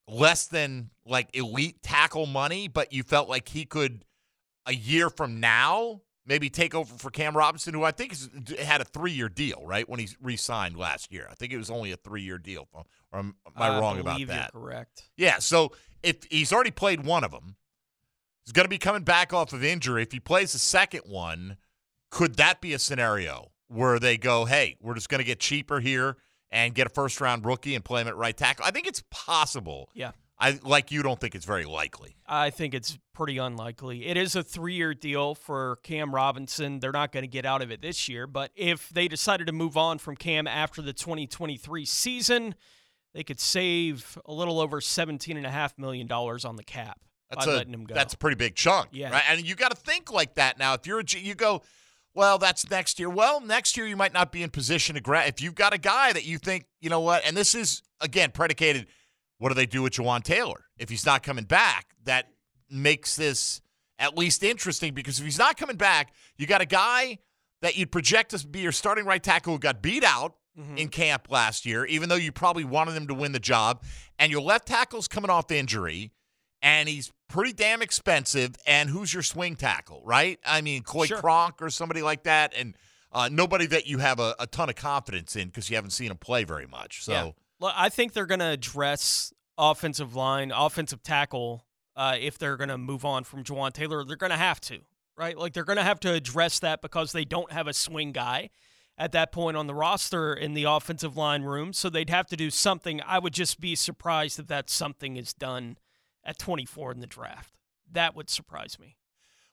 less 0.06 0.46
than 0.46 0.90
like 1.04 1.28
elite 1.34 1.82
tackle 1.82 2.26
money, 2.26 2.68
but 2.68 2.92
you 2.92 3.02
felt 3.02 3.28
like 3.28 3.48
he 3.48 3.64
could 3.64 4.04
a 4.64 4.72
year 4.74 5.10
from 5.10 5.40
now 5.40 6.02
maybe 6.26 6.50
take 6.50 6.74
over 6.74 6.94
for 6.96 7.10
Cam 7.10 7.36
Robinson, 7.36 7.74
who 7.74 7.82
I 7.82 7.90
think 7.90 8.12
is, 8.12 8.28
had 8.58 8.80
a 8.80 8.84
three 8.84 9.12
year 9.12 9.28
deal, 9.28 9.62
right? 9.64 9.88
When 9.88 10.00
he 10.00 10.08
re 10.20 10.36
signed 10.36 10.76
last 10.76 11.12
year. 11.12 11.26
I 11.30 11.34
think 11.34 11.52
it 11.52 11.58
was 11.58 11.70
only 11.70 11.92
a 11.92 11.96
three 11.96 12.22
year 12.22 12.38
deal. 12.38 12.68
Or 12.72 12.84
am, 13.12 13.36
am 13.46 13.52
I, 13.56 13.78
wrong 13.78 13.98
about 13.98 14.24
that? 14.26 14.52
Correct. 14.52 15.10
Yeah. 15.16 15.38
So 15.38 15.72
if 16.02 16.24
he's 16.30 16.52
already 16.52 16.70
played 16.70 17.04
one 17.04 17.24
of 17.24 17.30
them, 17.30 17.56
he's 18.44 18.52
going 18.52 18.64
to 18.64 18.70
be 18.70 18.78
coming 18.78 19.02
back 19.02 19.32
off 19.32 19.52
of 19.52 19.64
injury. 19.64 20.02
If 20.02 20.12
he 20.12 20.20
plays 20.20 20.52
the 20.52 20.58
second 20.58 21.02
one, 21.06 21.56
could 22.10 22.36
that 22.36 22.60
be 22.60 22.72
a 22.72 22.78
scenario 22.78 23.50
where 23.68 23.98
they 23.98 24.16
go, 24.16 24.44
hey, 24.44 24.76
we're 24.80 24.94
just 24.94 25.08
going 25.08 25.20
to 25.20 25.24
get 25.24 25.40
cheaper 25.40 25.80
here 25.80 26.16
and 26.50 26.74
get 26.74 26.86
a 26.86 26.90
first 26.90 27.20
round 27.20 27.44
rookie 27.44 27.74
and 27.74 27.84
play 27.84 28.00
him 28.02 28.08
at 28.08 28.16
right 28.16 28.36
tackle? 28.36 28.64
I 28.64 28.70
think 28.70 28.86
it's 28.86 29.02
possible. 29.10 29.90
Yeah. 29.94 30.12
I 30.40 30.58
like 30.62 30.90
you 30.90 31.02
don't 31.02 31.20
think 31.20 31.34
it's 31.34 31.44
very 31.44 31.66
likely. 31.66 32.16
I 32.26 32.48
think 32.50 32.72
it's 32.72 32.98
pretty 33.12 33.36
unlikely. 33.36 34.06
It 34.06 34.16
is 34.16 34.34
a 34.34 34.42
three 34.42 34.74
year 34.74 34.94
deal 34.94 35.34
for 35.34 35.76
Cam 35.82 36.14
Robinson. 36.14 36.80
They're 36.80 36.92
not 36.92 37.12
going 37.12 37.24
to 37.24 37.28
get 37.28 37.44
out 37.44 37.60
of 37.60 37.70
it 37.70 37.82
this 37.82 38.08
year, 38.08 38.26
but 38.26 38.50
if 38.56 38.88
they 38.88 39.06
decided 39.06 39.46
to 39.48 39.52
move 39.52 39.76
on 39.76 39.98
from 39.98 40.16
Cam 40.16 40.46
after 40.46 40.80
the 40.80 40.94
2023 40.94 41.84
season, 41.84 42.54
they 43.12 43.22
could 43.22 43.38
save 43.38 44.16
a 44.24 44.32
little 44.32 44.60
over 44.60 44.80
$17.5 44.80 45.78
million 45.78 46.10
on 46.10 46.56
the 46.56 46.64
cap 46.64 47.00
That's 47.28 47.44
by 47.44 47.52
a 47.52 47.56
letting 47.56 47.74
him 47.74 47.84
go. 47.84 47.94
that's 47.94 48.14
a 48.14 48.18
pretty 48.18 48.36
big 48.36 48.54
chunk. 48.54 48.88
Yeah. 48.92 49.10
Right? 49.10 49.22
And 49.28 49.46
you 49.46 49.54
got 49.54 49.72
to 49.72 49.76
think 49.76 50.10
like 50.10 50.36
that 50.36 50.58
now. 50.58 50.72
If 50.74 50.86
you're 50.86 51.00
a 51.00 51.04
G, 51.04 51.18
you 51.18 51.34
go, 51.34 51.62
well, 52.14 52.38
that's 52.38 52.70
next 52.70 52.98
year. 52.98 53.10
Well, 53.10 53.40
next 53.40 53.76
year 53.76 53.86
you 53.86 53.96
might 53.96 54.14
not 54.14 54.32
be 54.32 54.42
in 54.42 54.50
position 54.50 54.94
to 54.94 55.00
grab. 55.00 55.28
If 55.28 55.42
you've 55.42 55.54
got 55.54 55.74
a 55.74 55.78
guy 55.78 56.12
that 56.12 56.24
you 56.24 56.38
think, 56.38 56.64
you 56.80 56.88
know 56.88 57.00
what, 57.00 57.24
and 57.26 57.36
this 57.36 57.54
is 57.54 57.82
again 58.00 58.30
predicated. 58.30 58.86
What 59.40 59.48
do 59.48 59.54
they 59.54 59.66
do 59.66 59.82
with 59.82 59.94
Jawaan 59.94 60.22
Taylor 60.22 60.66
if 60.78 60.90
he's 60.90 61.04
not 61.06 61.22
coming 61.22 61.44
back? 61.44 61.86
That 62.04 62.28
makes 62.70 63.16
this 63.16 63.62
at 63.98 64.16
least 64.16 64.42
interesting 64.44 64.92
because 64.92 65.18
if 65.18 65.24
he's 65.24 65.38
not 65.38 65.56
coming 65.56 65.76
back, 65.76 66.12
you 66.36 66.46
got 66.46 66.60
a 66.60 66.66
guy 66.66 67.18
that 67.62 67.74
you'd 67.76 67.90
project 67.90 68.30
to 68.32 68.46
be 68.46 68.60
your 68.60 68.70
starting 68.70 69.06
right 69.06 69.22
tackle 69.22 69.54
who 69.54 69.58
got 69.58 69.80
beat 69.82 70.04
out 70.04 70.34
in 70.76 70.88
camp 70.88 71.30
last 71.30 71.64
year, 71.64 71.86
even 71.86 72.10
though 72.10 72.16
you 72.16 72.30
probably 72.32 72.64
wanted 72.64 72.92
him 72.94 73.06
to 73.06 73.14
win 73.14 73.32
the 73.32 73.38
job, 73.40 73.82
and 74.18 74.30
your 74.30 74.42
left 74.42 74.68
tackle's 74.68 75.08
coming 75.08 75.30
off 75.30 75.50
injury, 75.50 76.12
and 76.60 76.86
he's 76.86 77.10
pretty 77.30 77.54
damn 77.54 77.80
expensive. 77.80 78.56
And 78.66 78.90
who's 78.90 79.14
your 79.14 79.22
swing 79.22 79.56
tackle, 79.56 80.02
right? 80.04 80.38
I 80.44 80.60
mean, 80.60 80.82
Coy 80.82 81.06
Sure. 81.06 81.18
Cronk 81.18 81.62
or 81.62 81.70
somebody 81.70 82.02
like 82.02 82.24
that, 82.24 82.52
and 82.54 82.76
uh, 83.10 83.30
nobody 83.32 83.64
that 83.68 83.86
you 83.86 83.98
have 83.98 84.20
a, 84.20 84.34
a 84.38 84.46
ton 84.46 84.68
of 84.68 84.74
confidence 84.74 85.34
in 85.34 85.48
because 85.48 85.70
you 85.70 85.76
haven't 85.76 85.92
seen 85.92 86.10
him 86.10 86.18
play 86.18 86.44
very 86.44 86.66
much. 86.66 87.04
So. 87.04 87.12
Yeah. 87.12 87.30
I 87.62 87.88
think 87.88 88.12
they're 88.12 88.26
going 88.26 88.40
to 88.40 88.46
address 88.46 89.32
offensive 89.58 90.14
line, 90.14 90.52
offensive 90.54 91.02
tackle, 91.02 91.64
uh, 91.96 92.16
if 92.18 92.38
they're 92.38 92.56
going 92.56 92.68
to 92.70 92.78
move 92.78 93.04
on 93.04 93.24
from 93.24 93.44
Jawaan 93.44 93.72
Taylor. 93.72 94.04
They're 94.04 94.16
going 94.16 94.30
to 94.30 94.36
have 94.36 94.60
to, 94.62 94.80
right? 95.16 95.36
Like 95.36 95.52
they're 95.52 95.64
going 95.64 95.76
to 95.76 95.84
have 95.84 96.00
to 96.00 96.12
address 96.12 96.58
that 96.60 96.80
because 96.82 97.12
they 97.12 97.24
don't 97.24 97.52
have 97.52 97.66
a 97.66 97.74
swing 97.74 98.12
guy 98.12 98.50
at 98.96 99.12
that 99.12 99.32
point 99.32 99.56
on 99.56 99.66
the 99.66 99.74
roster 99.74 100.32
in 100.32 100.54
the 100.54 100.64
offensive 100.64 101.16
line 101.16 101.42
room. 101.42 101.72
So 101.72 101.90
they'd 101.90 102.10
have 102.10 102.26
to 102.28 102.36
do 102.36 102.50
something. 102.50 103.00
I 103.06 103.18
would 103.18 103.32
just 103.32 103.60
be 103.60 103.74
surprised 103.74 104.38
if 104.38 104.46
that 104.48 104.70
something 104.70 105.16
is 105.16 105.32
done 105.32 105.78
at 106.24 106.38
24 106.38 106.92
in 106.92 107.00
the 107.00 107.06
draft. 107.06 107.54
That 107.90 108.14
would 108.14 108.30
surprise 108.30 108.78
me. 108.78 108.96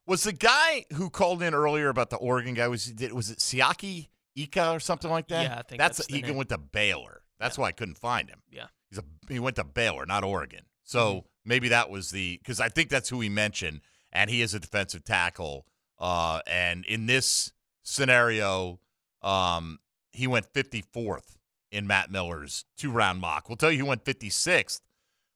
Was 0.05 0.23
the 0.23 0.33
guy 0.33 0.85
who 0.93 1.09
called 1.09 1.41
in 1.43 1.53
earlier 1.53 1.89
about 1.89 2.09
the 2.09 2.17
Oregon 2.17 2.53
guy 2.53 2.67
was 2.67 2.93
was 3.11 3.29
it 3.29 3.39
Siaki 3.39 4.07
Ika 4.35 4.71
or 4.71 4.79
something 4.79 5.11
like 5.11 5.27
that? 5.29 5.43
Yeah, 5.43 5.59
I 5.59 5.61
think 5.63 5.79
that's, 5.79 5.97
that's 5.97 6.07
the 6.07 6.15
he 6.15 6.21
name. 6.21 6.35
went 6.35 6.49
to 6.49 6.57
Baylor. 6.57 7.23
That's 7.39 7.57
why 7.57 7.67
I 7.67 7.71
couldn't 7.71 7.97
find 7.97 8.29
him. 8.29 8.41
Yeah. 8.51 8.67
He's 8.89 8.99
a 8.99 9.03
he 9.29 9.39
went 9.39 9.55
to 9.57 9.63
Baylor, 9.63 10.05
not 10.05 10.23
Oregon. 10.23 10.65
So 10.83 10.99
Mm-hmm. 11.09 11.27
maybe 11.45 11.69
that 11.69 11.89
was 11.89 12.11
the 12.11 12.37
because 12.37 12.59
I 12.59 12.69
think 12.69 12.89
that's 12.89 13.09
who 13.09 13.19
he 13.21 13.29
mentioned, 13.29 13.81
and 14.11 14.29
he 14.29 14.41
is 14.41 14.53
a 14.53 14.59
defensive 14.59 15.03
tackle. 15.03 15.65
Uh, 15.99 16.39
and 16.47 16.85
in 16.85 17.05
this 17.07 17.51
scenario, 17.83 18.79
um, 19.21 19.79
he 20.11 20.27
went 20.27 20.51
54th 20.53 21.35
in 21.71 21.85
Matt 21.87 22.09
Miller's 22.11 22.65
two 22.77 22.91
round 22.91 23.19
mock. 23.19 23.49
We'll 23.49 23.57
tell 23.57 23.71
you 23.71 23.77
he 23.77 23.83
went 23.83 24.05
56th 24.05 24.79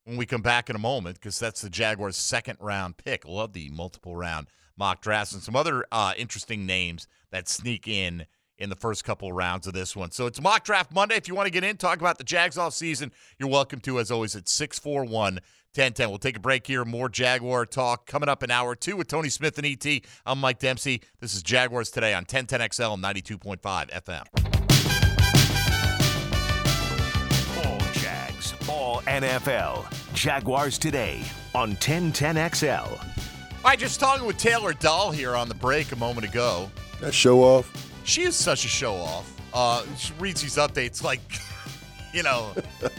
when 0.05 0.17
we 0.17 0.25
come 0.25 0.41
back 0.41 0.69
in 0.69 0.75
a 0.75 0.79
moment 0.79 1.15
because 1.15 1.37
that's 1.39 1.61
the 1.61 1.69
Jaguars' 1.69 2.15
second 2.15 2.57
round 2.61 2.97
pick. 2.97 3.27
Love 3.27 3.53
the 3.53 3.69
multiple 3.69 4.15
round 4.15 4.47
mock 4.77 5.01
drafts 5.01 5.33
and 5.33 5.41
some 5.43 5.55
other 5.55 5.83
uh, 5.91 6.13
interesting 6.17 6.65
names 6.65 7.07
that 7.31 7.49
sneak 7.49 7.87
in 7.87 8.25
in 8.61 8.69
the 8.69 8.75
first 8.75 9.03
couple 9.03 9.27
of 9.27 9.35
rounds 9.35 9.65
of 9.65 9.73
this 9.73 9.95
one. 9.95 10.11
So 10.11 10.27
it's 10.27 10.39
mock 10.39 10.63
draft 10.63 10.93
Monday. 10.93 11.15
If 11.15 11.27
you 11.27 11.33
want 11.35 11.47
to 11.47 11.51
get 11.51 11.63
in, 11.63 11.77
talk 11.77 11.99
about 11.99 12.19
the 12.19 12.23
Jags 12.23 12.57
off 12.57 12.73
season, 12.73 13.11
you're 13.39 13.49
welcome 13.49 13.79
to, 13.81 13.99
as 13.99 14.11
always, 14.11 14.35
at 14.35 14.47
641 14.47 15.39
1010. 15.73 16.09
We'll 16.09 16.19
take 16.19 16.37
a 16.37 16.39
break 16.39 16.67
here. 16.67 16.85
More 16.85 17.09
Jaguar 17.09 17.65
talk 17.65 18.05
coming 18.05 18.29
up 18.29 18.43
in 18.43 18.51
hour 18.51 18.75
two 18.75 18.97
with 18.97 19.07
Tony 19.07 19.29
Smith 19.29 19.57
and 19.57 19.65
ET. 19.65 20.01
I'm 20.25 20.39
Mike 20.39 20.59
Dempsey. 20.59 21.01
This 21.19 21.33
is 21.33 21.41
Jaguars 21.41 21.89
today 21.89 22.13
on 22.13 22.25
1010XL 22.25 22.93
and 22.93 23.03
92.5 23.03 23.89
FM. 23.89 24.25
All 27.65 27.79
Jags, 27.93 28.53
all 28.69 29.01
NFL. 29.01 30.13
Jaguars 30.13 30.77
today 30.77 31.23
on 31.55 31.75
1010XL. 31.77 32.91
All 32.91 32.99
right, 33.63 33.79
just 33.79 33.99
talking 33.99 34.27
with 34.27 34.37
Taylor 34.37 34.73
Dahl 34.73 35.11
here 35.11 35.35
on 35.35 35.47
the 35.47 35.55
break 35.55 35.91
a 35.93 35.95
moment 35.95 36.27
ago. 36.27 36.69
That 36.99 37.13
show 37.13 37.41
off. 37.41 37.90
She 38.03 38.23
is 38.23 38.35
such 38.35 38.65
a 38.65 38.67
show 38.67 38.95
off. 38.95 39.31
Uh, 39.53 39.83
she 39.97 40.13
reads 40.19 40.41
these 40.41 40.55
updates 40.55 41.03
like, 41.03 41.21
you 42.13 42.23
know, 42.23 42.53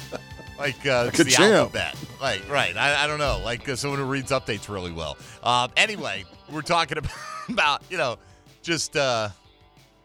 like 0.59 0.86
uh, 0.86 1.07
it's 1.09 1.18
the 1.18 1.24
champ. 1.24 1.55
alphabet. 1.55 1.96
Like, 2.20 2.48
right. 2.48 2.76
I, 2.76 3.05
I 3.05 3.07
don't 3.07 3.18
know. 3.18 3.40
Like 3.44 3.68
uh, 3.68 3.76
someone 3.76 3.98
who 3.98 4.07
reads 4.07 4.30
updates 4.30 4.68
really 4.68 4.92
well. 4.92 5.16
Um, 5.42 5.70
anyway, 5.76 6.24
we're 6.50 6.62
talking 6.62 6.98
about, 6.98 7.12
about 7.48 7.82
you 7.90 7.98
know, 7.98 8.18
just 8.62 8.96
uh, 8.96 9.30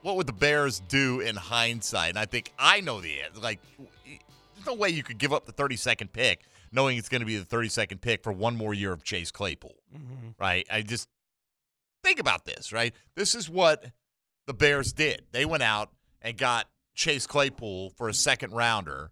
what 0.01 0.15
would 0.17 0.27
the 0.27 0.33
Bears 0.33 0.79
do 0.87 1.19
in 1.19 1.35
hindsight? 1.35 2.09
And 2.09 2.19
I 2.19 2.25
think 2.25 2.51
I 2.57 2.81
know 2.81 3.01
the 3.01 3.21
answer. 3.21 3.41
Like, 3.41 3.59
there's 3.77 4.65
no 4.65 4.73
way 4.73 4.89
you 4.89 5.03
could 5.03 5.17
give 5.17 5.33
up 5.33 5.45
the 5.45 5.53
32nd 5.53 6.11
pick 6.11 6.41
knowing 6.71 6.97
it's 6.97 7.09
going 7.09 7.21
to 7.21 7.25
be 7.25 7.37
the 7.37 7.45
32nd 7.45 8.01
pick 8.01 8.23
for 8.23 8.31
one 8.31 8.55
more 8.55 8.73
year 8.73 8.91
of 8.91 9.03
Chase 9.03 9.31
Claypool. 9.31 9.75
Right? 10.39 10.67
I 10.71 10.81
just 10.81 11.07
think 12.03 12.19
about 12.19 12.45
this, 12.45 12.71
right? 12.71 12.93
This 13.15 13.35
is 13.35 13.49
what 13.49 13.85
the 14.47 14.53
Bears 14.53 14.93
did. 14.93 15.23
They 15.31 15.45
went 15.45 15.61
out 15.61 15.91
and 16.21 16.37
got 16.37 16.67
Chase 16.95 17.27
Claypool 17.27 17.91
for 17.91 18.09
a 18.09 18.13
second 18.13 18.53
rounder. 18.53 19.11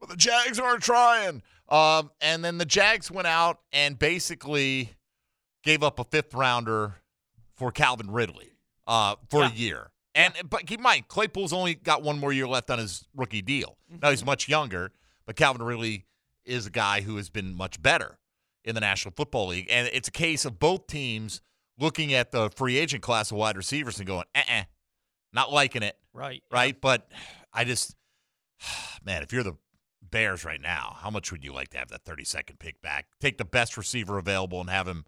Well, 0.00 0.08
the 0.08 0.16
Jags 0.16 0.58
aren't 0.58 0.82
trying. 0.82 1.42
Um, 1.68 2.10
and 2.20 2.42
then 2.44 2.58
the 2.58 2.64
Jags 2.64 3.10
went 3.10 3.26
out 3.26 3.60
and 3.72 3.98
basically 3.98 4.94
gave 5.62 5.82
up 5.82 5.98
a 5.98 6.04
fifth 6.04 6.32
rounder 6.32 6.94
for 7.54 7.70
Calvin 7.70 8.10
Ridley 8.10 8.52
uh, 8.86 9.16
for 9.28 9.44
a 9.44 9.50
year. 9.50 9.90
And 10.14 10.34
but 10.48 10.66
keep 10.66 10.80
in 10.80 10.82
mind, 10.82 11.06
Claypool's 11.08 11.52
only 11.52 11.74
got 11.74 12.02
one 12.02 12.18
more 12.18 12.32
year 12.32 12.48
left 12.48 12.70
on 12.70 12.78
his 12.78 13.06
rookie 13.14 13.42
deal. 13.42 13.76
Now 14.02 14.10
he's 14.10 14.24
much 14.24 14.48
younger, 14.48 14.90
but 15.26 15.36
Calvin 15.36 15.62
Ridley 15.62 16.06
is 16.44 16.66
a 16.66 16.70
guy 16.70 17.02
who 17.02 17.16
has 17.16 17.28
been 17.28 17.54
much 17.54 17.80
better 17.80 18.18
in 18.64 18.74
the 18.74 18.80
National 18.80 19.12
Football 19.16 19.48
League. 19.48 19.68
And 19.70 19.88
it's 19.92 20.08
a 20.08 20.12
case 20.12 20.44
of 20.44 20.58
both 20.58 20.86
teams 20.88 21.42
looking 21.80 22.12
at 22.14 22.30
the 22.30 22.50
free 22.50 22.76
agent 22.76 23.02
class 23.02 23.30
of 23.30 23.36
wide 23.38 23.56
receivers 23.56 23.98
and 23.98 24.06
going, 24.06 24.24
uh 24.34 24.42
uh 24.48 24.62
not 25.32 25.52
liking 25.52 25.82
it. 25.82 25.96
Right. 26.12 26.42
Right. 26.50 26.80
But 26.80 27.08
I 27.52 27.64
just, 27.64 27.94
man, 29.04 29.22
if 29.22 29.32
you're 29.32 29.42
the 29.44 29.56
Bears 30.02 30.44
right 30.44 30.60
now, 30.60 30.96
how 31.00 31.10
much 31.10 31.30
would 31.30 31.44
you 31.44 31.52
like 31.52 31.68
to 31.68 31.78
have 31.78 31.88
that 31.88 32.04
32nd 32.04 32.58
pick 32.58 32.82
back? 32.82 33.06
Take 33.20 33.38
the 33.38 33.44
best 33.44 33.76
receiver 33.76 34.18
available 34.18 34.60
and 34.60 34.68
have 34.68 34.88
him 34.88 35.04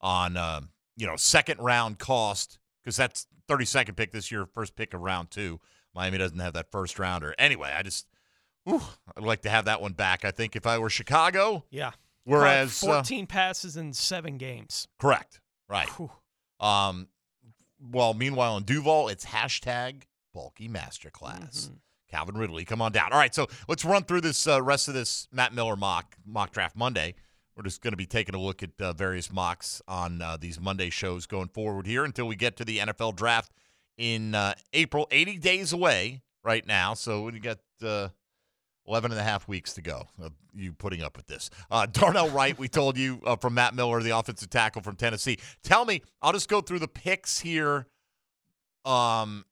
on, 0.00 0.36
um, 0.36 0.70
you 0.96 1.06
know, 1.06 1.16
second 1.16 1.58
round 1.58 1.98
cost 1.98 2.58
because 2.82 2.96
that's 2.96 3.26
32nd 3.48 3.96
pick 3.96 4.12
this 4.12 4.30
year, 4.30 4.44
first 4.44 4.76
pick 4.76 4.92
of 4.92 5.00
round 5.00 5.30
two. 5.30 5.58
Miami 5.94 6.18
doesn't 6.18 6.38
have 6.38 6.52
that 6.54 6.70
first 6.70 6.98
rounder. 6.98 7.34
Anyway, 7.38 7.72
I 7.74 7.82
just, 7.82 8.06
whew, 8.64 8.82
I'd 9.16 9.24
like 9.24 9.42
to 9.42 9.50
have 9.50 9.64
that 9.66 9.80
one 9.80 9.92
back. 9.92 10.24
I 10.24 10.30
think 10.30 10.54
if 10.54 10.66
I 10.66 10.78
were 10.78 10.90
Chicago, 10.90 11.64
Yeah. 11.70 11.92
Whereas, 12.24 12.82
uh, 12.84 12.86
14 12.86 13.26
passes 13.26 13.76
in 13.76 13.92
seven 13.92 14.36
games. 14.38 14.86
Correct. 14.98 15.40
Right. 15.72 15.88
Um, 16.60 17.08
well, 17.80 18.14
meanwhile 18.14 18.56
in 18.56 18.62
Duval, 18.62 19.08
it's 19.08 19.24
hashtag 19.24 20.02
Baalke 20.36 20.70
masterclass. 20.70 21.64
Mm-hmm. 21.64 21.74
Calvin 22.08 22.36
Ridley, 22.36 22.64
come 22.64 22.82
on 22.82 22.92
down. 22.92 23.10
All 23.12 23.18
right, 23.18 23.34
so 23.34 23.48
let's 23.68 23.84
run 23.84 24.04
through 24.04 24.20
this 24.20 24.46
uh, 24.46 24.62
rest 24.62 24.86
of 24.86 24.94
this 24.94 25.26
Matt 25.32 25.54
Miller 25.54 25.76
mock 25.76 26.14
mock 26.26 26.52
draft 26.52 26.76
Monday. 26.76 27.14
We're 27.56 27.64
just 27.64 27.82
going 27.82 27.92
to 27.92 27.96
be 27.96 28.06
taking 28.06 28.34
a 28.34 28.40
look 28.40 28.62
at 28.62 28.70
uh, 28.80 28.92
various 28.92 29.32
mocks 29.32 29.82
on 29.88 30.22
uh, 30.22 30.36
these 30.38 30.60
Monday 30.60 30.90
shows 30.90 31.26
going 31.26 31.48
forward 31.48 31.86
here 31.86 32.04
until 32.04 32.26
we 32.26 32.36
get 32.36 32.56
to 32.58 32.64
the 32.64 32.78
NFL 32.78 33.16
draft 33.16 33.52
in 33.96 34.34
uh, 34.34 34.54
April. 34.72 35.08
80 35.10 35.38
days 35.38 35.72
away 35.72 36.22
right 36.44 36.66
now, 36.66 36.94
so 36.94 37.22
we 37.24 37.40
got 37.40 37.58
uh, 37.82 38.08
11 38.86 39.12
and 39.12 39.20
a 39.20 39.22
half 39.22 39.46
weeks 39.46 39.74
to 39.74 39.82
go 39.82 40.06
of 40.20 40.32
you 40.54 40.72
putting 40.72 41.02
up 41.02 41.16
with 41.16 41.26
this. 41.26 41.50
Uh, 41.70 41.86
Darnell 41.86 42.30
Wright, 42.30 42.58
we 42.58 42.68
told 42.68 42.98
you 42.98 43.20
uh, 43.24 43.36
from 43.36 43.54
Matt 43.54 43.74
Miller, 43.74 44.02
the 44.02 44.16
offensive 44.16 44.50
tackle 44.50 44.82
from 44.82 44.96
Tennessee. 44.96 45.38
Tell 45.62 45.84
me, 45.84 46.02
I'll 46.20 46.32
just 46.32 46.48
go 46.48 46.60
through 46.60 46.80
the 46.80 46.88
picks 46.88 47.40
here. 47.40 47.86
Um, 48.84 49.44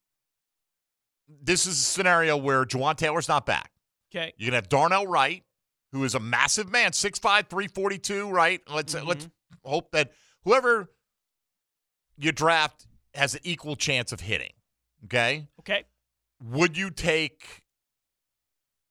this 1.43 1.67
is 1.67 1.75
a 1.75 1.83
scenario 1.83 2.37
where 2.37 2.65
Jawaan 2.65 2.97
Taylor's 2.97 3.29
not 3.29 3.47
back. 3.47 3.71
Okay. 4.13 4.33
You're 4.37 4.47
going 4.47 4.53
to 4.53 4.57
have 4.57 4.69
Darnell 4.69 5.07
Wright, 5.07 5.45
who 5.93 6.03
is 6.05 6.15
a 6.15 6.21
massive 6.21 6.71
man, 6.71 6.91
6'5", 6.91 7.21
342, 7.49 8.29
right? 8.29 8.61
Let's 8.69 8.95
let's 8.95 9.29
hope 9.65 9.93
that 9.93 10.11
whoever 10.45 10.91
you 12.19 12.33
draft 12.33 12.87
has 13.15 13.35
an 13.35 13.41
equal 13.45 13.77
chance 13.77 14.13
of 14.13 14.21
hitting. 14.21 14.53
Okay? 15.05 15.47
Okay. 15.61 15.85
Would 16.43 16.77
you 16.77 16.91
take 16.91 17.63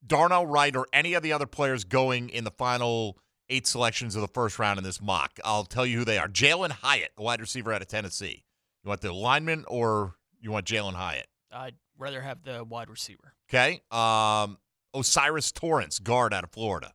Darnell 0.06 0.46
Wright 0.46 0.76
or 0.76 0.88
any 0.94 1.14
of 1.14 1.24
the 1.24 1.34
other 1.34 1.46
players 1.46 1.84
going 1.84 2.30
in 2.30 2.44
the 2.44 2.52
final 2.52 3.18
eight 3.50 3.68
selections 3.68 4.16
of 4.16 4.22
the 4.22 4.28
first 4.28 4.60
round 4.60 4.78
in 4.78 4.84
this 4.84 5.02
mock? 5.02 5.40
I'll 5.44 5.66
tell 5.66 5.86
you 5.86 6.00
who 6.00 6.06
they 6.06 6.18
are. 6.18 6.28
Jalin 6.28 6.72
Hyatt, 6.72 7.12
a 7.18 7.24
wide 7.24 7.42
receiver 7.42 7.74
out 7.74 7.82
of 7.82 7.88
Tennessee. 7.88 8.44
You 8.84 8.90
want 8.90 9.02
the 9.02 9.12
lineman 9.14 9.66
or 9.68 10.16
you 10.40 10.52
want 10.52 10.66
Jalin 10.66 10.94
Hyatt? 10.94 11.28
I'd 11.52 11.76
rather 11.98 12.22
have 12.22 12.44
the 12.44 12.64
wide 12.64 12.90
receiver. 12.90 13.34
Okay. 13.50 13.82
Um, 13.92 14.58
O'Cyrus 14.94 15.52
Torrence, 15.52 16.00
guard 16.00 16.34
out 16.34 16.44
of 16.44 16.52
Florida. 16.52 16.94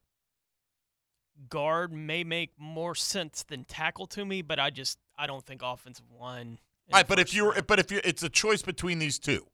Guard 1.49 1.93
may 1.93 2.25
make 2.25 2.53
more 2.59 2.95
sense 2.95 3.43
than 3.43 3.65
tackle 3.65 4.07
to 4.09 4.25
me, 4.25 4.41
but 4.41 4.59
I 4.59 4.71
just 4.71 4.99
I 5.19 5.27
don't 5.27 5.45
think 5.45 5.63
offensive 5.63 6.07
line. 6.19 6.59
All 6.93 6.99
right, 6.99 7.07
but 7.07 7.19
if 7.19 7.35
you're 7.35 7.61
but 7.63 7.79
if 7.79 7.91
you 7.91 8.01
it's 8.05 8.23
a 8.23 8.29
choice 8.29 8.63
between 8.63 8.99
these 8.99 9.19
two, 9.19 9.47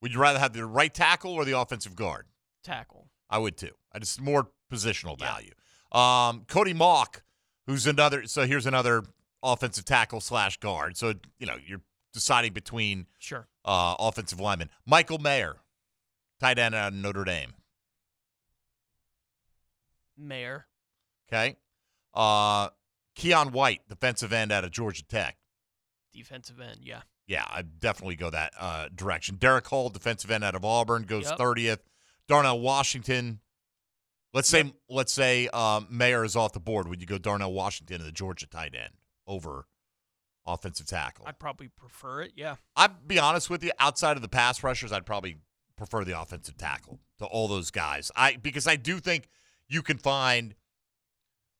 would 0.00 0.12
you 0.12 0.20
rather 0.20 0.38
have 0.38 0.52
the 0.52 0.66
right 0.66 0.92
tackle 0.92 1.32
or 1.32 1.44
the 1.44 1.58
offensive 1.58 1.94
guard? 1.94 2.26
Tackle. 2.66 3.08
I 3.30 3.38
would 3.38 3.56
too. 3.56 3.72
I 3.92 3.98
just 4.00 4.20
more 4.20 4.48
positional 4.72 5.18
value. 5.18 5.52
Um, 5.92 6.44
Cody 6.48 6.74
Mauch, 6.74 7.22
who's 7.66 7.86
another. 7.86 8.26
So 8.26 8.46
here's 8.46 8.66
another 8.66 9.04
offensive 9.42 9.84
tackle 9.84 10.20
slash 10.20 10.58
guard. 10.58 10.96
So 10.96 11.14
you 11.38 11.46
know 11.46 11.56
you're 11.64 11.80
deciding 12.12 12.52
between 12.52 13.06
Sure. 13.18 13.46
uh, 13.64 13.94
offensive 13.98 14.40
linemen. 14.40 14.70
Michael 14.84 15.18
Mayer, 15.18 15.56
tight 16.40 16.58
end 16.58 16.74
out 16.74 16.92
of 16.92 16.98
Notre 16.98 17.24
Dame. 17.24 17.54
Mayer. 20.16 20.66
Okay. 21.28 21.56
Uh, 22.14 22.68
Keion 23.16 23.52
White, 23.52 23.82
defensive 23.88 24.32
end 24.32 24.52
out 24.52 24.64
of 24.64 24.70
Georgia 24.70 25.04
Tech. 25.04 25.36
Defensive 26.12 26.60
end, 26.60 26.78
yeah. 26.82 27.02
Yeah, 27.26 27.44
I 27.48 27.62
definitely 27.62 28.16
go 28.16 28.30
that 28.30 28.52
uh, 28.58 28.88
direction. 28.94 29.36
Derick 29.36 29.66
Hall, 29.66 29.88
defensive 29.90 30.30
end 30.30 30.44
out 30.44 30.54
of 30.54 30.64
Auburn, 30.64 31.02
goes 31.02 31.24
Yep. 31.28 31.38
thirtieth. 31.38 31.80
Darnell 32.28 32.60
Washington. 32.60 33.40
Let's 34.32 34.48
say 34.48 34.72
let's 34.88 35.12
say 35.12 35.48
um, 35.48 35.86
Mayer 35.90 36.24
is 36.24 36.36
off 36.36 36.52
the 36.52 36.60
board. 36.60 36.88
Would 36.88 37.00
you 37.00 37.06
go 37.06 37.18
Darnell 37.18 37.52
Washington, 37.52 37.96
and 37.96 38.06
the 38.06 38.12
Georgia 38.12 38.46
tight 38.46 38.74
end, 38.74 38.92
over 39.26 39.66
offensive 40.46 40.86
tackle? 40.86 41.24
I'd 41.26 41.38
probably 41.38 41.68
prefer 41.68 42.22
it, 42.22 42.32
yeah. 42.36 42.56
I'd 42.76 43.08
be 43.08 43.18
honest 43.18 43.48
with 43.48 43.64
you. 43.64 43.70
Outside 43.78 44.16
of 44.16 44.22
the 44.22 44.28
pass 44.28 44.62
rushers, 44.62 44.92
I'd 44.92 45.06
probably 45.06 45.38
prefer 45.76 46.04
the 46.04 46.20
offensive 46.20 46.56
tackle 46.56 47.00
to 47.18 47.24
all 47.24 47.48
those 47.48 47.70
guys. 47.70 48.10
I 48.14 48.36
because 48.36 48.66
I 48.66 48.76
do 48.76 48.98
think 48.98 49.28
you 49.68 49.82
can 49.82 49.98
find 49.98 50.54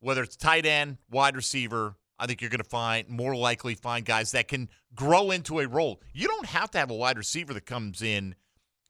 whether 0.01 0.23
it's 0.23 0.37
tight 0.37 0.67
end, 0.67 0.99
wide 1.11 1.37
receiver. 1.37 1.97
I 2.19 2.27
think 2.27 2.41
you're 2.41 2.51
going 2.51 2.63
to 2.63 2.69
find 2.69 3.09
more 3.09 3.37
likely 3.37 3.75
find 3.75 4.05
guys 4.05 4.33
that 4.33 4.49
can 4.49 4.71
grow 4.95 5.31
into 5.31 5.61
a 5.61 5.69
role. 5.69 6.01
You 6.15 6.29
don't 6.29 6.47
have 6.47 6.71
to 6.71 6.79
have 6.79 6.91
a 6.91 6.95
wide 6.95 7.19
receiver 7.19 7.53
that 7.53 7.67
comes 7.67 8.01
in 8.01 8.35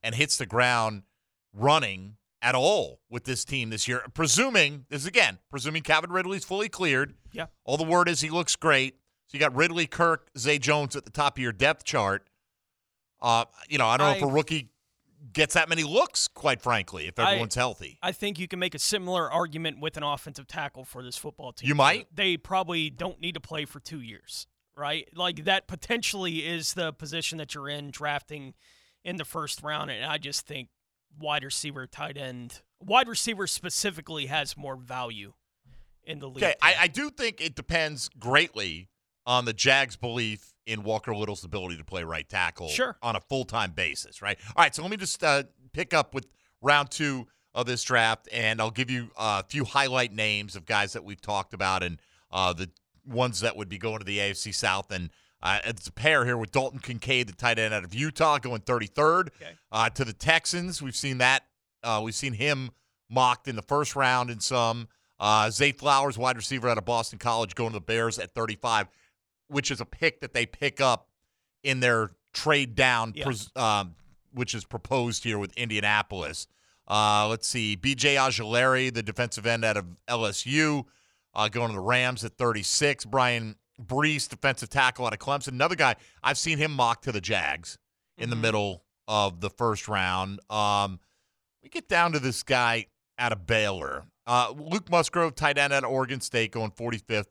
and 0.02 0.14
hits 0.14 0.36
the 0.36 0.46
ground 0.46 1.02
running 1.56 2.16
at 2.42 2.54
all 2.54 3.00
with 3.10 3.24
this 3.24 3.44
team 3.44 3.70
this 3.70 3.88
year. 3.88 4.02
Presuming 4.14 4.84
this 4.88 5.02
is 5.02 5.06
again, 5.06 5.38
presuming 5.50 5.82
Calvin 5.82 6.10
Ridley's 6.12 6.44
fully 6.44 6.68
cleared. 6.68 7.14
Yeah. 7.32 7.46
All 7.64 7.76
the 7.76 7.84
word 7.84 8.08
is 8.08 8.20
he 8.20 8.30
looks 8.30 8.54
great. 8.56 8.94
So 9.26 9.34
you 9.36 9.40
got 9.40 9.54
Ridley, 9.56 9.86
Kirk, 9.86 10.28
Zay 10.38 10.58
Jones 10.58 10.94
at 10.94 11.04
the 11.04 11.10
top 11.10 11.36
of 11.36 11.42
your 11.42 11.52
depth 11.52 11.84
chart. 11.84 12.28
Uh, 13.20 13.46
you 13.68 13.78
know, 13.78 13.86
I 13.86 13.96
don't 13.96 14.10
know 14.10 14.16
if 14.16 14.22
a 14.22 14.26
rookie 14.32 14.70
gets 15.32 15.54
that 15.54 15.68
many 15.68 15.82
looks, 15.82 16.28
quite 16.28 16.60
frankly, 16.62 17.06
if 17.08 17.18
I- 17.18 17.30
everyone's 17.30 17.54
healthy. 17.56 17.98
I 18.02 18.12
think 18.12 18.38
you 18.38 18.46
can 18.46 18.58
make 18.58 18.74
a 18.74 18.78
similar 18.78 19.30
argument 19.30 19.80
with 19.80 19.96
an 19.96 20.02
offensive 20.02 20.46
tackle 20.46 20.84
for 20.84 21.02
this 21.02 21.16
football 21.16 21.52
team. 21.52 21.68
You 21.68 21.74
might? 21.74 22.14
They 22.14 22.36
probably 22.36 22.90
don't 22.90 23.20
need 23.20 23.32
to 23.34 23.40
play 23.40 23.64
for 23.64 23.80
two 23.80 24.00
years, 24.00 24.46
right? 24.76 25.08
Like 25.16 25.44
that 25.44 25.66
potentially 25.66 26.46
is 26.46 26.74
the 26.74 26.92
position 26.92 27.38
that 27.38 27.54
you're 27.54 27.68
in 27.68 27.90
drafting 27.90 28.54
in 29.02 29.16
the 29.16 29.24
first 29.24 29.62
round, 29.62 29.90
and 29.90 30.04
I 30.04 30.18
just 30.18 30.46
think 30.46 30.68
wide 31.18 31.44
receiver, 31.44 31.86
tight 31.86 32.16
end, 32.16 32.60
wide 32.80 33.08
receiver 33.08 33.46
specifically 33.46 34.26
has 34.26 34.56
more 34.56 34.76
value 34.76 35.32
in 36.04 36.18
the 36.20 36.28
league. 36.28 36.44
Okay, 36.44 36.54
I, 36.62 36.74
I 36.82 36.86
do 36.88 37.10
think 37.10 37.40
it 37.40 37.54
depends 37.54 38.08
greatly 38.18 38.88
on 39.26 39.44
the 39.44 39.52
Jags' 39.52 39.96
belief 39.96 40.52
in 40.66 40.82
Walker 40.84 41.14
Little's 41.14 41.44
ability 41.44 41.76
to 41.78 41.84
play 41.84 42.04
right 42.04 42.28
tackle 42.28 42.68
Sure. 42.68 42.96
on 43.02 43.16
a 43.16 43.20
full 43.20 43.44
time 43.44 43.72
basis, 43.72 44.22
right? 44.22 44.38
All 44.56 44.62
right, 44.62 44.74
so 44.74 44.82
let 44.82 44.90
me 44.90 44.96
just 44.96 45.22
uh, 45.24 45.44
pick 45.72 45.92
up 45.94 46.14
with 46.14 46.26
round 46.62 46.90
two 46.90 47.26
of 47.54 47.66
this 47.66 47.82
draft, 47.82 48.28
and 48.32 48.60
I'll 48.60 48.70
give 48.70 48.90
you 48.90 49.10
a 49.16 49.42
few 49.44 49.64
highlight 49.64 50.12
names 50.12 50.54
of 50.56 50.66
guys 50.66 50.92
that 50.92 51.04
we've 51.04 51.20
talked 51.20 51.54
about 51.54 51.82
and 51.82 52.00
uh, 52.30 52.52
the 52.52 52.70
ones 53.06 53.40
that 53.40 53.56
would 53.56 53.68
be 53.68 53.78
going 53.78 53.98
to 53.98 54.04
the 54.04 54.18
AFC 54.18 54.54
South. 54.54 54.90
And 54.90 55.10
uh, 55.46 55.58
it's 55.64 55.86
a 55.86 55.92
pair 55.92 56.24
here 56.24 56.36
with 56.36 56.50
Dalton 56.52 56.80
Kincaid, 56.80 57.28
the 57.28 57.32
tight 57.32 57.58
end 57.58 57.72
out 57.72 57.84
of 57.84 57.94
Utah, 57.94 58.38
going 58.38 58.60
33rd 58.62 59.28
uh, 59.70 59.88
to 59.90 60.04
the 60.04 60.12
Texans. 60.12 60.82
We've 60.82 60.96
seen 60.96 61.18
that. 61.18 61.44
Uh, 61.82 62.00
we've 62.02 62.14
seen 62.14 62.32
him 62.32 62.70
mocked 63.08 63.46
in 63.46 63.54
the 63.56 63.62
first 63.62 63.94
round 63.94 64.30
in 64.30 64.40
some. 64.40 64.88
Uh, 65.20 65.48
Zay 65.50 65.72
Flowers, 65.72 66.18
wide 66.18 66.36
receiver 66.36 66.68
out 66.68 66.78
of 66.78 66.84
Boston 66.84 67.18
College, 67.18 67.54
going 67.54 67.70
to 67.70 67.74
the 67.78 67.80
Bears 67.80 68.18
at 68.18 68.34
35, 68.34 68.88
which 69.48 69.70
is 69.70 69.80
a 69.80 69.84
pick 69.86 70.20
that 70.20 70.34
they 70.34 70.46
pick 70.46 70.80
up 70.80 71.08
in 71.62 71.80
their 71.80 72.10
trade 72.32 72.74
down, 72.74 73.12
Yeah. 73.14 73.30
um, 73.54 73.94
which 74.32 74.54
is 74.54 74.64
proposed 74.64 75.24
here 75.24 75.38
with 75.38 75.56
Indianapolis. 75.56 76.48
Uh, 76.88 77.26
let's 77.28 77.46
see, 77.48 77.76
B.J. 77.76 78.16
Ojulari, 78.16 78.92
the 78.92 79.02
defensive 79.02 79.46
end 79.46 79.64
out 79.64 79.76
of 79.76 79.86
LSU, 80.08 80.84
uh, 81.34 81.48
going 81.48 81.68
to 81.68 81.74
the 81.74 81.80
Rams 81.80 82.24
at 82.24 82.36
36. 82.36 83.04
Brian 83.06 83.56
Bresee, 83.82 84.28
defensive 84.28 84.68
tackle 84.70 85.06
out 85.06 85.12
of 85.12 85.18
Clemson. 85.18 85.48
Another 85.48 85.74
guy, 85.76 85.96
I've 86.22 86.38
seen 86.38 86.58
him 86.58 86.72
mocked 86.72 87.04
to 87.04 87.12
the 87.12 87.20
Jags 87.20 87.78
in 88.18 88.30
the 88.30 88.36
middle 88.36 88.84
of 89.06 89.40
the 89.40 89.50
first 89.50 89.88
round. 89.88 90.40
Um, 90.50 90.98
we 91.62 91.68
get 91.68 91.88
down 91.88 92.12
to 92.12 92.18
this 92.18 92.42
guy 92.42 92.86
out 93.18 93.32
of 93.32 93.46
Baylor. 93.46 94.04
Uh, 94.26 94.52
Luke 94.56 94.90
Musgrave, 94.90 95.34
tight 95.34 95.58
end 95.58 95.72
of 95.72 95.84
Oregon 95.84 96.20
State, 96.20 96.52
going 96.52 96.70
45th 96.70 97.26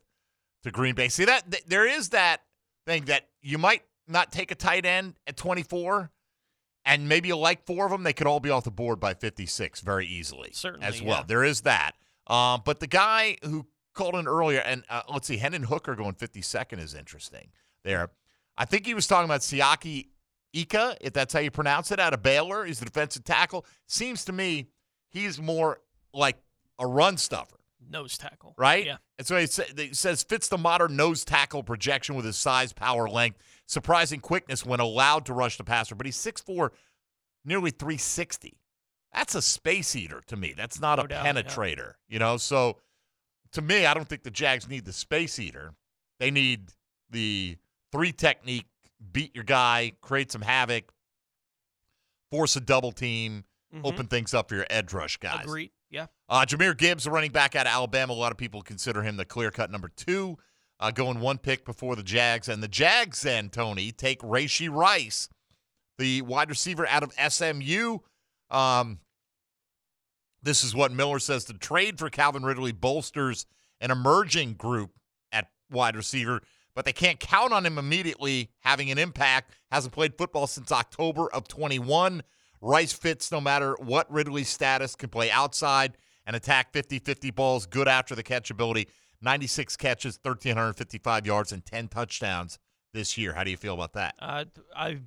to 0.62 0.70
Green 0.70 0.94
Bay. 0.94 1.08
See 1.08 1.24
that 1.24 1.50
th- 1.50 1.64
there 1.66 1.86
is 1.86 2.10
that 2.10 2.42
thing 2.86 3.06
that 3.06 3.28
you 3.42 3.58
might 3.58 3.82
not 4.08 4.30
take 4.32 4.50
a 4.50 4.54
tight 4.54 4.86
end 4.86 5.14
at 5.26 5.36
24, 5.36 6.10
and 6.84 7.08
maybe 7.08 7.28
you 7.28 7.36
like 7.36 7.66
four 7.66 7.84
of 7.86 7.90
them. 7.90 8.02
They 8.04 8.12
could 8.12 8.26
all 8.26 8.40
be 8.40 8.50
off 8.50 8.64
the 8.64 8.70
board 8.70 9.00
by 9.00 9.14
56 9.14 9.80
very 9.80 10.06
easily, 10.06 10.50
Certainly, 10.52 10.86
as 10.86 11.02
well. 11.02 11.18
yeah. 11.18 11.24
There 11.26 11.44
is 11.44 11.62
that. 11.62 11.92
Um, 12.28 12.62
but 12.64 12.80
the 12.80 12.86
guy 12.86 13.36
who 13.44 13.66
called 13.96 14.14
in 14.14 14.28
earlier, 14.28 14.60
and 14.60 14.84
uh, 14.88 15.02
let's 15.12 15.26
see, 15.26 15.36
Hendon 15.38 15.64
Hooker 15.64 15.94
going 15.96 16.14
52nd 16.14 16.78
is 16.80 16.94
interesting. 16.94 17.48
There, 17.84 18.10
I 18.56 18.64
think 18.64 18.86
he 18.86 18.94
was 18.94 19.06
talking 19.06 19.24
about 19.24 19.40
Siaki 19.40 20.08
Ika, 20.52 20.96
if 21.00 21.12
that's 21.12 21.32
how 21.34 21.40
you 21.40 21.50
pronounce 21.50 21.90
it, 21.90 21.98
out 22.00 22.14
of 22.14 22.22
Baylor. 22.22 22.64
He's 22.64 22.78
the 22.78 22.84
defensive 22.86 23.24
tackle. 23.24 23.66
Seems 23.86 24.24
to 24.26 24.32
me 24.32 24.68
he's 25.10 25.40
more 25.40 25.80
like 26.14 26.36
a 26.78 26.86
run 26.86 27.16
stuffer, 27.16 27.56
Nose 27.90 28.16
tackle. 28.18 28.54
right? 28.56 28.86
Yeah. 28.86 28.96
And 29.18 29.26
so 29.26 29.36
he 29.38 29.46
sa- 29.46 29.62
it 29.76 29.96
says 29.96 30.22
fits 30.22 30.48
the 30.48 30.58
modern 30.58 30.96
nose 30.96 31.24
tackle 31.24 31.62
projection 31.62 32.14
with 32.16 32.24
his 32.24 32.36
size, 32.36 32.72
power, 32.72 33.08
length, 33.08 33.38
surprising 33.66 34.20
quickness 34.20 34.64
when 34.64 34.80
allowed 34.80 35.26
to 35.26 35.32
rush 35.32 35.56
the 35.58 35.64
passer. 35.64 35.94
But 35.94 36.06
he's 36.06 36.16
6'4, 36.16 36.70
nearly 37.44 37.70
360. 37.70 38.58
That's 39.12 39.34
a 39.34 39.42
space 39.42 39.94
eater 39.96 40.22
to 40.26 40.36
me. 40.36 40.54
That's 40.56 40.80
not 40.80 40.98
No 40.98 41.04
a 41.04 41.08
doubt, 41.08 41.24
yeah. 41.24 41.32
penetrator, 41.32 41.92
you 42.08 42.18
know? 42.18 42.36
So 42.36 42.78
to 43.56 43.62
me, 43.62 43.86
I 43.86 43.94
don't 43.94 44.06
think 44.06 44.22
the 44.22 44.30
Jags 44.30 44.68
need 44.68 44.84
the 44.84 44.92
space 44.92 45.38
eater. 45.38 45.74
They 46.20 46.30
need 46.30 46.70
the 47.10 47.56
three 47.90 48.12
technique, 48.12 48.66
beat 49.12 49.34
your 49.34 49.44
guy, 49.44 49.92
create 50.02 50.30
some 50.30 50.42
havoc, 50.42 50.92
force 52.30 52.54
a 52.56 52.60
double 52.60 52.92
team, 52.92 53.44
Mhm. 53.74 53.80
open 53.84 54.06
things 54.08 54.34
up 54.34 54.48
for 54.50 54.56
your 54.56 54.66
edge 54.68 54.92
rush 54.92 55.16
guys. 55.16 55.44
Agreed. 55.44 55.70
Yeah. 55.90 56.06
Uh, 56.28 56.44
Jahmyr 56.46 56.76
Gibbs, 56.76 57.04
the 57.04 57.10
running 57.10 57.32
back 57.32 57.56
out 57.56 57.66
of 57.66 57.72
Alabama. 57.72 58.12
A 58.12 58.14
lot 58.14 58.30
of 58.30 58.36
people 58.38 58.60
consider 58.60 59.02
him 59.02 59.16
the 59.16 59.24
clear 59.24 59.50
cut 59.50 59.70
number 59.70 59.88
two, 59.88 60.36
uh, 60.78 60.90
going 60.90 61.20
one 61.20 61.38
pick 61.38 61.64
before 61.64 61.96
the 61.96 62.02
Jags. 62.02 62.48
And 62.48 62.62
the 62.62 62.68
Jags, 62.68 63.22
then, 63.22 63.48
Tony, 63.48 63.90
take 63.90 64.20
Rashee 64.20 64.70
Rice, 64.70 65.28
the 65.96 66.20
wide 66.22 66.50
receiver 66.50 66.86
out 66.86 67.02
of 67.02 67.12
SMU. 67.16 68.00
Um, 68.50 69.00
this 70.46 70.62
is 70.62 70.74
what 70.74 70.92
Miller 70.92 71.18
says 71.18 71.44
the 71.44 71.54
trade 71.54 71.98
for 71.98 72.08
Calvin 72.08 72.44
Ridley 72.44 72.72
bolsters 72.72 73.46
an 73.80 73.90
emerging 73.90 74.54
group 74.54 74.92
at 75.32 75.48
wide 75.70 75.96
receiver, 75.96 76.40
but 76.74 76.84
they 76.84 76.92
can't 76.92 77.20
count 77.20 77.52
on 77.52 77.66
him 77.66 77.78
immediately 77.78 78.50
having 78.60 78.90
an 78.90 78.98
impact. 78.98 79.52
Hasn't 79.70 79.92
played 79.92 80.16
football 80.16 80.46
since 80.46 80.72
October 80.72 81.28
of 81.32 81.48
21. 81.48 82.22
Rice 82.60 82.92
fits 82.92 83.30
no 83.30 83.40
matter 83.40 83.76
what 83.78 84.10
Ridley's 84.10 84.48
status, 84.48 84.94
can 84.94 85.10
play 85.10 85.30
outside 85.30 85.96
and 86.26 86.34
attack 86.34 86.72
50 86.72 87.00
50 87.00 87.30
balls, 87.32 87.66
good 87.66 87.88
after 87.88 88.14
the 88.14 88.22
catch 88.22 88.50
ability. 88.50 88.88
96 89.22 89.76
catches, 89.76 90.18
1,355 90.22 91.26
yards, 91.26 91.52
and 91.52 91.64
10 91.64 91.88
touchdowns 91.88 92.58
this 92.92 93.16
year. 93.16 93.32
How 93.32 93.44
do 93.44 93.50
you 93.50 93.56
feel 93.56 93.74
about 93.74 93.94
that? 93.94 94.14
Uh, 94.18 94.44
I 94.74 94.98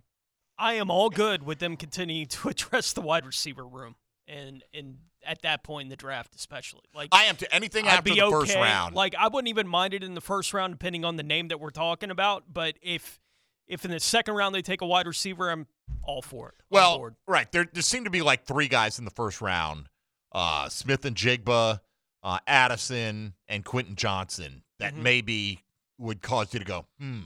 I 0.58 0.74
am 0.74 0.92
all 0.92 1.10
good 1.10 1.44
with 1.44 1.60
them 1.60 1.78
continuing 1.78 2.28
to 2.28 2.50
address 2.50 2.94
the 2.94 3.02
wide 3.02 3.26
receiver 3.26 3.66
room, 3.66 3.96
and 4.30 4.64
and 4.74 4.98
at 5.26 5.42
that 5.42 5.64
point 5.64 5.88
in 5.88 5.90
the 5.90 5.96
draft, 5.98 6.34
especially. 6.36 6.84
Like 6.96 7.10
I 7.12 7.26
am 7.26 7.36
to 7.38 7.54
anything 7.54 7.86
I'd 7.86 7.96
after 7.98 8.04
be 8.04 8.16
the 8.16 8.24
okay. 8.24 8.32
first 8.32 8.56
round. 8.56 8.96
Like 8.96 9.16
I 9.20 9.28
wouldn't 9.28 9.50
even 9.50 9.68
mind 9.68 9.94
it 9.94 10.04
in 10.04 10.14
the 10.14 10.22
first 10.22 10.54
round, 10.54 10.74
depending 10.74 11.04
on 11.04 11.18
the 11.18 11.24
name 11.24 11.50
that 11.50 11.60
we're 11.60 11.70
talking 11.72 12.12
about. 12.12 12.46
But 12.54 12.76
if 12.82 13.20
if 13.68 13.84
in 13.86 13.92
the 13.92 14.00
second 14.00 14.36
round 14.36 14.56
they 14.56 14.62
take 14.62 14.82
a 14.82 14.86
wide 14.86 15.08
receiver, 15.08 15.50
I'm 15.52 15.68
all 16.04 16.22
for 16.22 16.50
it. 16.50 16.56
Well, 16.70 17.12
right. 17.28 17.52
There, 17.52 17.68
there 17.72 17.82
seem 17.84 18.06
to 18.06 18.10
be 18.10 18.22
like 18.22 18.46
three 18.46 18.68
guys 18.68 18.98
in 19.00 19.06
the 19.06 19.12
first 19.12 19.42
round 19.42 19.90
uh, 20.32 20.70
Smith-Njigba, 20.70 21.80
uh, 22.24 22.40
Addison, 22.48 23.34
and 23.48 23.66
Quentin 23.66 23.96
Johnston 23.96 24.64
that 24.80 24.94
Mhm. 24.94 24.98
maybe 25.04 25.64
would 25.98 26.22
cause 26.22 26.54
you 26.54 26.60
to 26.60 26.66
go, 26.66 26.86
hmm, 27.00 27.22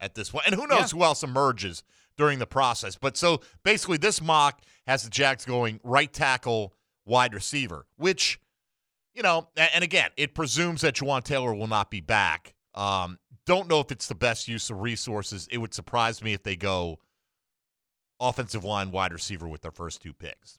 at 0.00 0.14
this 0.14 0.30
point. 0.30 0.46
And 0.46 0.54
who 0.54 0.66
knows 0.66 0.90
who 0.92 1.02
else 1.02 1.22
emerges 1.22 1.82
during 2.16 2.38
the 2.38 2.46
process. 2.46 2.96
But 2.96 3.16
so 3.16 3.40
basically, 3.62 3.98
this 3.98 4.20
mock 4.20 4.62
has 4.86 5.02
the 5.02 5.10
Jags 5.10 5.44
going 5.44 5.80
right 5.82 6.12
tackle, 6.12 6.74
wide 7.04 7.34
receiver, 7.34 7.86
which, 7.96 8.40
you 9.14 9.22
know, 9.22 9.48
and 9.56 9.84
again, 9.84 10.10
it 10.16 10.34
presumes 10.34 10.80
that 10.82 10.94
Jawaan 10.94 11.22
Taylor 11.24 11.54
will 11.54 11.66
not 11.66 11.90
be 11.90 12.00
back. 12.00 12.54
Um, 12.74 13.18
don't 13.46 13.68
know 13.68 13.80
if 13.80 13.90
it's 13.90 14.08
the 14.08 14.14
best 14.14 14.48
use 14.48 14.70
of 14.70 14.80
resources. 14.80 15.48
It 15.50 15.58
would 15.58 15.72
surprise 15.72 16.22
me 16.22 16.32
if 16.32 16.42
they 16.42 16.56
go 16.56 16.98
offensive 18.20 18.64
line 18.64 18.90
wide 18.90 19.12
receiver 19.12 19.46
with 19.46 19.62
their 19.62 19.70
first 19.70 20.02
two 20.02 20.12
picks. 20.12 20.58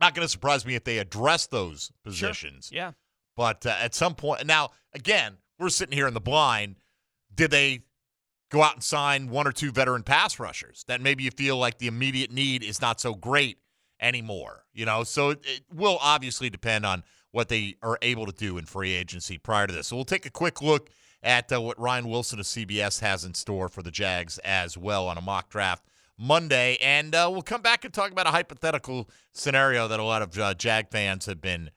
Not 0.00 0.14
going 0.14 0.24
to 0.24 0.30
surprise 0.30 0.66
me 0.66 0.74
if 0.74 0.84
they 0.84 0.98
address 0.98 1.46
those 1.46 1.92
positions. 2.02 2.70
Yeah. 2.72 2.92
But 3.36 3.64
uh, 3.66 3.76
at 3.80 3.94
some 3.94 4.14
point, 4.14 4.44
now 4.46 4.70
again, 4.94 5.36
we're 5.58 5.68
sitting 5.68 5.96
here 5.96 6.08
in 6.08 6.14
the 6.14 6.20
blind. 6.20 6.76
Did 7.34 7.50
they 7.50 7.84
go 8.52 8.62
out 8.62 8.74
and 8.74 8.82
sign 8.82 9.30
one 9.30 9.46
or 9.46 9.52
two 9.52 9.72
veteran 9.72 10.02
pass 10.02 10.38
rushers 10.38 10.84
that 10.86 11.00
maybe 11.00 11.24
you 11.24 11.30
feel 11.30 11.56
like 11.56 11.78
the 11.78 11.86
immediate 11.86 12.30
need 12.30 12.62
is 12.62 12.80
not 12.80 13.00
so 13.00 13.14
great 13.14 13.58
anymore? 14.00 14.64
You 14.74 14.84
know, 14.84 15.02
so 15.04 15.30
it, 15.30 15.40
it 15.44 15.62
will 15.74 15.98
obviously 16.00 16.50
depend 16.50 16.84
on 16.84 17.02
what 17.30 17.48
they 17.48 17.76
are 17.82 17.98
able 18.02 18.26
to 18.26 18.32
do 18.32 18.58
in 18.58 18.66
free 18.66 18.92
agency 18.92 19.38
prior 19.38 19.66
to 19.66 19.72
this. 19.72 19.88
So 19.88 19.96
we'll 19.96 20.04
take 20.04 20.26
a 20.26 20.30
quick 20.30 20.60
look 20.60 20.90
at 21.22 21.50
uh, 21.50 21.60
what 21.62 21.80
Ryan 21.80 22.08
Wilson 22.08 22.38
of 22.38 22.44
CBS 22.44 23.00
has 23.00 23.24
in 23.24 23.32
store 23.32 23.70
for 23.70 23.82
the 23.82 23.90
Jags 23.90 24.38
as 24.38 24.76
well 24.76 25.08
on 25.08 25.16
a 25.16 25.22
mock 25.22 25.48
draft 25.48 25.84
Monday, 26.18 26.76
and 26.82 27.14
uh, 27.14 27.28
we'll 27.32 27.42
come 27.42 27.62
back 27.62 27.84
and 27.84 27.94
talk 27.94 28.12
about 28.12 28.26
a 28.26 28.30
hypothetical 28.30 29.08
scenario 29.32 29.88
that 29.88 29.98
a 29.98 30.04
lot 30.04 30.20
of 30.20 30.38
uh, 30.38 30.52
Jag 30.54 30.90
fans 30.90 31.24
have 31.24 31.40
been 31.40 31.70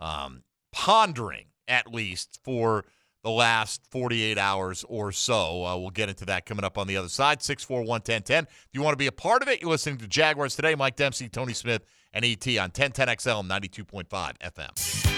um, 0.00 0.44
pondering, 0.72 1.46
at 1.68 1.92
least 1.92 2.40
for 2.42 2.84
the 3.22 3.30
last 3.30 3.82
48 3.90 4.36
hours 4.38 4.84
or 4.88 5.12
so. 5.12 5.64
Uh, 5.64 5.76
we'll 5.76 5.90
get 5.90 6.08
into 6.08 6.24
that 6.26 6.46
coming 6.46 6.64
up 6.64 6.76
on 6.76 6.86
the 6.86 6.96
other 6.96 7.08
side. 7.08 7.42
641 7.42 7.88
1010. 7.88 8.44
If 8.44 8.68
you 8.72 8.82
want 8.82 8.94
to 8.94 8.98
be 8.98 9.06
a 9.06 9.12
part 9.12 9.42
of 9.42 9.48
it, 9.48 9.60
you're 9.60 9.70
listening 9.70 9.98
to 9.98 10.08
Jaguars 10.08 10.56
Today. 10.56 10.74
Mike 10.74 10.96
Dempsey, 10.96 11.28
Tony 11.28 11.52
Smith, 11.52 11.84
and 12.12 12.24
ET 12.24 12.46
on 12.58 12.70
1010XL 12.70 13.46
92.5 13.48 14.38
FM. 14.38 15.08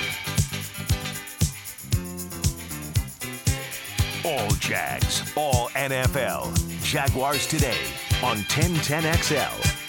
All 4.27 4.51
Jags, 4.53 5.33
all 5.37 5.69
NFL. 5.71 6.83
Jaguars 6.83 7.47
today 7.47 7.79
on 8.23 8.39
1010XL. 8.39 9.81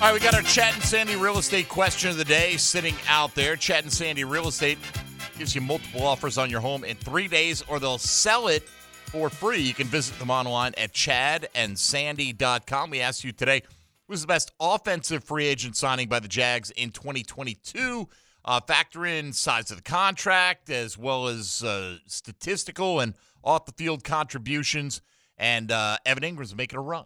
All 0.00 0.08
right, 0.08 0.12
we 0.12 0.20
got 0.20 0.34
our 0.34 0.42
Chad 0.42 0.74
and 0.74 0.82
Sandy 0.82 1.16
real 1.16 1.38
estate 1.38 1.68
question 1.68 2.10
of 2.10 2.18
the 2.18 2.24
day 2.24 2.56
sitting 2.56 2.94
out 3.08 3.34
there. 3.34 3.56
Chad 3.56 3.84
and 3.84 3.92
Sandy 3.92 4.24
Real 4.24 4.46
Estate 4.46 4.78
gives 5.38 5.54
you 5.54 5.60
multiple 5.60 6.04
offers 6.04 6.36
on 6.36 6.50
your 6.50 6.60
home 6.60 6.82
in 6.82 6.96
three 6.96 7.28
days, 7.28 7.62
or 7.68 7.78
they'll 7.78 7.96
sell 7.96 8.48
it 8.48 8.64
for 8.64 9.30
free. 9.30 9.60
You 9.60 9.72
can 9.72 9.86
visit 9.86 10.18
them 10.18 10.30
online 10.30 10.74
at 10.76 10.92
chadandsandy.com. 10.92 12.90
We 12.90 13.00
asked 13.00 13.22
you 13.22 13.30
today 13.32 13.62
who's 14.08 14.22
the 14.22 14.26
best 14.26 14.50
offensive 14.58 15.22
free 15.22 15.46
agent 15.46 15.76
signing 15.76 16.08
by 16.08 16.18
the 16.18 16.28
Jags 16.28 16.70
in 16.72 16.90
2022. 16.90 18.08
Uh, 18.44 18.60
factor 18.60 19.06
in 19.06 19.32
size 19.32 19.70
of 19.70 19.76
the 19.76 19.82
contract 19.82 20.70
as 20.70 20.98
well 20.98 21.28
as 21.28 21.62
uh, 21.62 21.98
statistical 22.06 22.98
and 22.98 23.14
off 23.44 23.64
the 23.64 23.72
field 23.72 24.02
contributions. 24.02 25.02
And 25.36 25.70
uh, 25.70 25.98
Evan 26.04 26.24
Engram's 26.24 26.56
making 26.56 26.78
a 26.78 26.82
run 26.82 27.04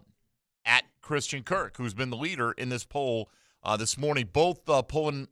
at 0.65 0.85
Christian 1.01 1.43
Kirk, 1.43 1.77
who's 1.77 1.93
been 1.93 2.09
the 2.09 2.17
leader 2.17 2.51
in 2.53 2.69
this 2.69 2.83
poll 2.83 3.29
uh, 3.63 3.77
this 3.77 3.97
morning, 3.97 4.29
both 4.31 4.67
uh, 4.67 4.81
pulling 4.81 5.27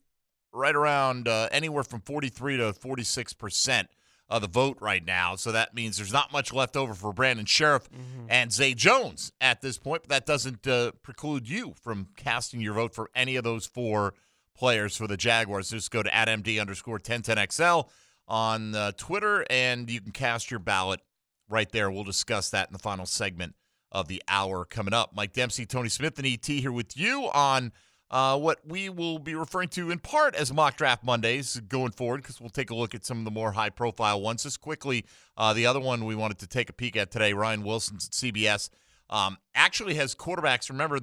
right 0.53 0.75
around 0.75 1.27
uh, 1.27 1.47
anywhere 1.51 1.83
from 1.83 2.01
43 2.01 2.57
to 2.57 2.73
46 2.73 3.33
percent 3.33 3.89
of 4.31 4.41
the 4.41 4.47
vote 4.47 4.77
right 4.79 5.05
now. 5.05 5.35
So 5.35 5.51
that 5.51 5.75
means 5.75 5.97
there's 5.97 6.13
not 6.13 6.31
much 6.31 6.53
left 6.53 6.77
over 6.77 6.93
for 6.93 7.11
Brandon 7.11 7.45
Scherff 7.45 7.89
and 8.29 8.51
Zay 8.51 8.73
Jones 8.73 9.33
at 9.41 9.61
this 9.61 9.77
point. 9.77 10.03
But 10.03 10.09
that 10.09 10.25
doesn't 10.25 10.65
uh, 10.65 10.91
preclude 11.03 11.49
you 11.49 11.73
from 11.81 12.07
casting 12.15 12.61
your 12.61 12.75
vote 12.75 12.95
for 12.95 13.09
any 13.13 13.35
of 13.35 13.43
those 13.43 13.65
four 13.65 14.13
players 14.55 14.95
for 14.95 15.05
the 15.05 15.17
Jaguars. 15.17 15.69
Just 15.69 15.91
go 15.91 16.01
to 16.01 16.15
at 16.15 16.29
MD 16.29 16.61
underscore 16.61 16.97
1010XL 16.97 17.89
on 18.27 18.73
uh, 18.73 18.91
Twitter 18.95 19.45
and 19.49 19.89
you 19.89 19.99
can 19.99 20.13
cast 20.13 20.49
your 20.49 20.61
ballot 20.61 21.01
right 21.49 21.69
there. 21.71 21.91
We'll 21.91 22.05
discuss 22.05 22.49
that 22.51 22.69
in 22.69 22.73
the 22.73 22.79
final 22.79 23.05
segment 23.05 23.55
of 23.91 24.07
the 24.07 24.23
hour 24.29 24.63
coming 24.63 24.93
up. 24.93 25.11
Mike 25.13 25.33
Dempsey, 25.33 25.65
Tony 25.65 25.89
Smith, 25.89 26.17
and 26.17 26.25
ET 26.25 26.45
here 26.45 26.71
with 26.71 26.95
you 26.95 27.29
on 27.33 27.73
uh, 28.11 28.37
what 28.37 28.59
we 28.67 28.89
will 28.89 29.19
be 29.19 29.33
referring 29.33 29.69
to 29.69 29.89
in 29.89 29.97
part 29.97 30.35
as 30.35 30.51
mock 30.51 30.75
draft 30.75 31.03
Mondays 31.03 31.59
going 31.61 31.91
forward, 31.91 32.21
because 32.21 32.41
we'll 32.41 32.49
take 32.49 32.69
a 32.69 32.75
look 32.75 32.93
at 32.93 33.05
some 33.05 33.19
of 33.19 33.25
the 33.25 33.31
more 33.31 33.53
high 33.53 33.69
profile 33.69 34.19
ones. 34.19 34.43
Just 34.43 34.59
quickly, 34.59 35.05
uh, 35.37 35.53
the 35.53 35.65
other 35.65 35.79
one 35.79 36.03
we 36.03 36.13
wanted 36.13 36.37
to 36.39 36.47
take 36.47 36.69
a 36.69 36.73
peek 36.73 36.97
at 36.97 37.09
today, 37.09 37.31
Ryan 37.31 37.63
Wilson's 37.63 38.07
at 38.07 38.11
CBS, 38.11 38.69
um, 39.09 39.37
actually 39.55 39.95
has 39.95 40.13
quarterbacks. 40.13 40.69
Remember, 40.69 40.99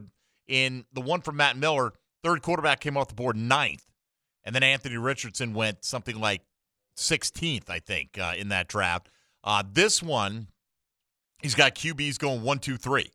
in 0.47 0.85
the 0.93 1.01
one 1.01 1.23
from 1.23 1.37
Matt 1.37 1.57
Miller, 1.57 1.95
third 2.23 2.43
quarterback 2.43 2.81
came 2.81 2.97
off 2.97 3.09
the 3.09 3.15
board 3.15 3.37
ninth, 3.37 3.87
and 4.45 4.55
then 4.55 4.63
Anthony 4.63 4.99
Richardson 4.99 5.55
went 5.55 5.85
something 5.87 6.21
like 6.21 6.43
16th, 6.99 7.71
I 7.71 7.79
think, 7.79 8.19
uh, 8.19 8.35
in 8.37 8.51
that 8.51 8.69
draft. 8.69 9.09
Uh, 9.43 9.63
this 9.73 10.03
one, 10.03 10.49
he's 11.41 11.55
got 11.55 11.75
QBs 11.75 12.19
going 12.19 12.43
one, 12.43 12.59
two, 12.59 12.77
three 12.77 13.13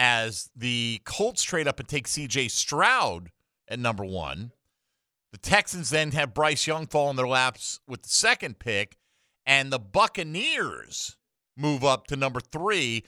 as 0.00 0.48
the 0.56 0.98
Colts 1.04 1.42
trade 1.42 1.68
up 1.68 1.78
and 1.78 1.86
take 1.86 2.08
CJ 2.08 2.50
Stroud 2.50 3.30
at 3.68 3.78
number 3.78 4.02
one. 4.02 4.52
The 5.30 5.38
Texans 5.38 5.90
then 5.90 6.12
have 6.12 6.32
Bryce 6.32 6.66
Young 6.66 6.86
fall 6.86 7.10
in 7.10 7.16
their 7.16 7.28
laps 7.28 7.80
with 7.86 8.02
the 8.02 8.08
second 8.08 8.58
pick, 8.58 8.96
and 9.44 9.70
the 9.70 9.78
Buccaneers 9.78 11.18
move 11.54 11.84
up 11.84 12.06
to 12.06 12.16
number 12.16 12.40
three. 12.40 13.04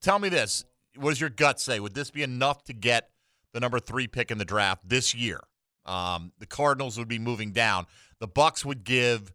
Tell 0.00 0.20
me 0.20 0.28
this. 0.28 0.64
What 0.94 1.10
does 1.10 1.20
your 1.20 1.30
gut 1.30 1.58
say? 1.58 1.80
Would 1.80 1.94
this 1.94 2.12
be 2.12 2.22
enough 2.22 2.62
to 2.64 2.72
get 2.72 3.10
the 3.52 3.58
number 3.58 3.80
three 3.80 4.06
pick 4.06 4.30
in 4.30 4.38
the 4.38 4.44
draft 4.44 4.88
this 4.88 5.16
year? 5.16 5.40
Um, 5.84 6.30
the 6.38 6.46
Cardinals 6.46 6.96
would 6.96 7.08
be 7.08 7.18
moving 7.18 7.50
down. 7.50 7.86
The 8.20 8.28
Bucs 8.28 8.64
would 8.64 8.84
give 8.84 9.32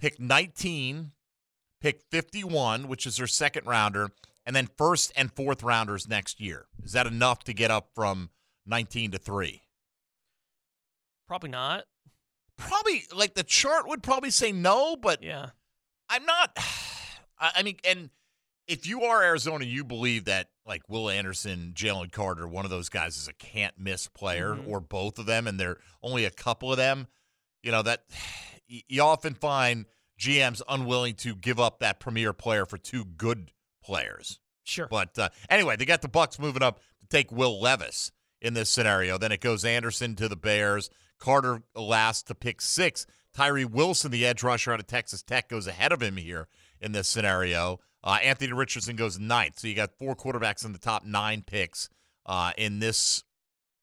pick 0.00 0.18
19, 0.18 1.12
pick 1.80 2.02
51, 2.10 2.88
which 2.88 3.06
is 3.06 3.16
their 3.16 3.28
second 3.28 3.64
rounder, 3.64 4.10
and 4.46 4.54
then 4.56 4.68
first 4.78 5.12
and 5.16 5.30
fourth 5.32 5.62
rounders 5.62 6.08
next 6.08 6.40
year. 6.40 6.66
Is 6.82 6.92
that 6.92 7.06
enough 7.06 7.44
to 7.44 7.52
get 7.52 7.70
up 7.70 7.90
from 7.94 8.30
19 8.64 9.10
to 9.10 9.18
3? 9.18 9.62
Probably 11.28 11.50
not. 11.50 11.84
Probably 12.56 13.02
like 13.14 13.34
the 13.34 13.42
chart 13.42 13.86
would 13.88 14.02
probably 14.02 14.30
say 14.30 14.52
no, 14.52 14.96
but 14.96 15.22
yeah. 15.22 15.50
I'm 16.08 16.24
not 16.24 16.56
I 17.38 17.62
mean 17.62 17.76
and 17.86 18.10
if 18.66 18.86
you 18.86 19.02
are 19.02 19.22
Arizona, 19.22 19.64
you 19.64 19.84
believe 19.84 20.24
that 20.24 20.48
like 20.66 20.88
Will 20.88 21.08
Anderson, 21.10 21.72
Jalen 21.76 22.10
Carter, 22.10 22.48
one 22.48 22.64
of 22.64 22.70
those 22.70 22.88
guys 22.88 23.16
is 23.16 23.28
a 23.28 23.32
can't 23.34 23.78
miss 23.78 24.08
player, 24.08 24.54
Mhm. 24.54 24.66
or 24.68 24.80
both 24.80 25.18
of 25.20 25.26
them, 25.26 25.46
and 25.46 25.60
there 25.60 25.70
are 25.72 25.80
only 26.02 26.24
a 26.24 26.30
couple 26.32 26.72
of 26.72 26.76
them. 26.76 27.06
You 27.62 27.70
know 27.72 27.82
that 27.82 28.04
you 28.66 29.02
often 29.02 29.34
find 29.34 29.86
GMs 30.18 30.62
unwilling 30.68 31.14
to 31.16 31.34
give 31.36 31.60
up 31.60 31.78
that 31.80 32.00
premier 32.00 32.32
player 32.32 32.64
for 32.66 32.78
two 32.78 33.04
good 33.04 33.52
players. 33.86 34.40
Sure. 34.64 34.88
But 34.90 35.18
uh, 35.18 35.28
anyway, 35.48 35.76
they 35.76 35.84
got 35.84 36.02
the 36.02 36.08
Bucs 36.08 36.38
moving 36.38 36.62
up 36.62 36.80
to 37.00 37.06
take 37.08 37.30
Will 37.30 37.60
Levis 37.60 38.10
in 38.40 38.54
this 38.54 38.68
scenario. 38.68 39.16
Then 39.16 39.32
it 39.32 39.40
goes 39.40 39.64
Anderson 39.64 40.16
to 40.16 40.28
the 40.28 40.36
Bears. 40.36 40.90
Carter 41.18 41.62
last 41.74 42.26
to 42.26 42.34
pick 42.34 42.60
six. 42.60 43.06
Tyree 43.32 43.64
Wilson, 43.64 44.10
the 44.10 44.26
edge 44.26 44.42
rusher 44.42 44.72
out 44.72 44.80
of 44.80 44.86
Texas 44.86 45.22
Tech, 45.22 45.48
goes 45.48 45.66
ahead 45.66 45.92
of 45.92 46.02
him 46.02 46.16
here 46.16 46.48
in 46.80 46.92
this 46.92 47.08
scenario. 47.08 47.78
Uh, 48.02 48.18
Anthony 48.22 48.52
Richardson 48.52 48.96
goes 48.96 49.18
ninth. 49.18 49.60
So 49.60 49.68
you 49.68 49.74
got 49.74 49.98
four 49.98 50.16
quarterbacks 50.16 50.64
in 50.64 50.72
the 50.72 50.78
top 50.78 51.04
nine 51.04 51.42
picks 51.46 51.88
uh, 52.24 52.52
in 52.58 52.80
this 52.80 53.24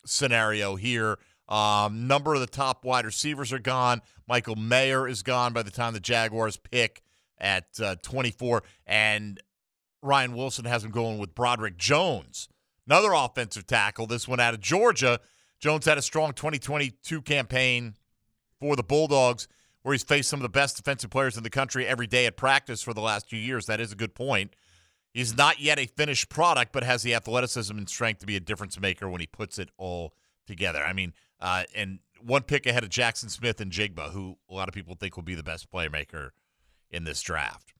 scenario 0.05 0.75
here. 0.75 1.17
Um, 1.47 2.07
number 2.07 2.33
of 2.33 2.39
the 2.39 2.47
top 2.47 2.85
wide 2.85 3.05
receivers 3.05 3.51
are 3.53 3.59
gone. 3.59 4.01
Michael 4.27 4.55
Mayer 4.55 5.07
is 5.07 5.23
gone 5.23 5.53
by 5.53 5.63
the 5.63 5.71
time 5.71 5.93
the 5.93 5.99
Jaguars 5.99 6.57
pick 6.57 7.01
at 7.37 7.65
uh, 7.81 7.95
24. 8.01 8.63
And 8.85 9.41
Ryan 10.03 10.35
Wilson 10.35 10.65
has 10.65 10.83
him 10.83 10.91
going 10.91 11.17
with 11.17 11.33
Broderick 11.33 11.77
Jones, 11.77 12.49
another 12.85 13.13
offensive 13.13 13.65
tackle. 13.65 14.05
This 14.05 14.27
one 14.27 14.39
out 14.39 14.53
of 14.53 14.59
Georgia. 14.59 15.19
Jones 15.59 15.85
had 15.85 15.97
a 15.97 16.01
strong 16.01 16.33
2022 16.33 17.21
campaign 17.21 17.95
for 18.59 18.75
the 18.75 18.83
Bulldogs, 18.83 19.47
where 19.81 19.93
he's 19.93 20.03
faced 20.03 20.29
some 20.29 20.39
of 20.39 20.43
the 20.43 20.49
best 20.49 20.77
defensive 20.77 21.09
players 21.09 21.37
in 21.37 21.43
the 21.43 21.49
country 21.49 21.87
every 21.87 22.07
day 22.07 22.25
at 22.25 22.35
practice 22.35 22.81
for 22.81 22.93
the 22.93 23.01
last 23.01 23.29
few 23.29 23.39
years. 23.39 23.65
That 23.65 23.79
is 23.79 23.91
a 23.91 23.95
good 23.95 24.13
point. 24.13 24.55
He's 25.13 25.37
not 25.37 25.59
yet 25.59 25.79
a 25.79 25.85
finished 25.85 26.29
product, 26.29 26.73
but 26.73 26.83
has 26.83 27.03
the 27.03 27.13
athleticism 27.15 27.77
and 27.77 27.87
strength 27.87 28.19
to 28.19 28.25
be 28.25 28.35
a 28.35 28.39
difference 28.39 28.79
maker 28.79 29.07
when 29.07 29.21
he 29.21 29.27
puts 29.27 29.59
it 29.59 29.69
all 29.77 30.13
together. 30.47 30.83
I 30.83 30.91
mean, 30.91 31.13
uh, 31.39 31.63
and 31.75 31.99
one 32.21 32.41
pick 32.43 32.65
ahead 32.65 32.83
of 32.83 32.89
Jaxon 32.89 33.29
Smith-Njigba, 33.29 34.11
who 34.11 34.37
a 34.49 34.53
lot 34.53 34.67
of 34.67 34.73
people 34.73 34.95
think 34.95 35.15
will 35.15 35.23
be 35.23 35.35
the 35.35 35.43
best 35.43 35.71
playmaker 35.71 36.31
in 36.89 37.03
this 37.03 37.21
draft. 37.21 37.72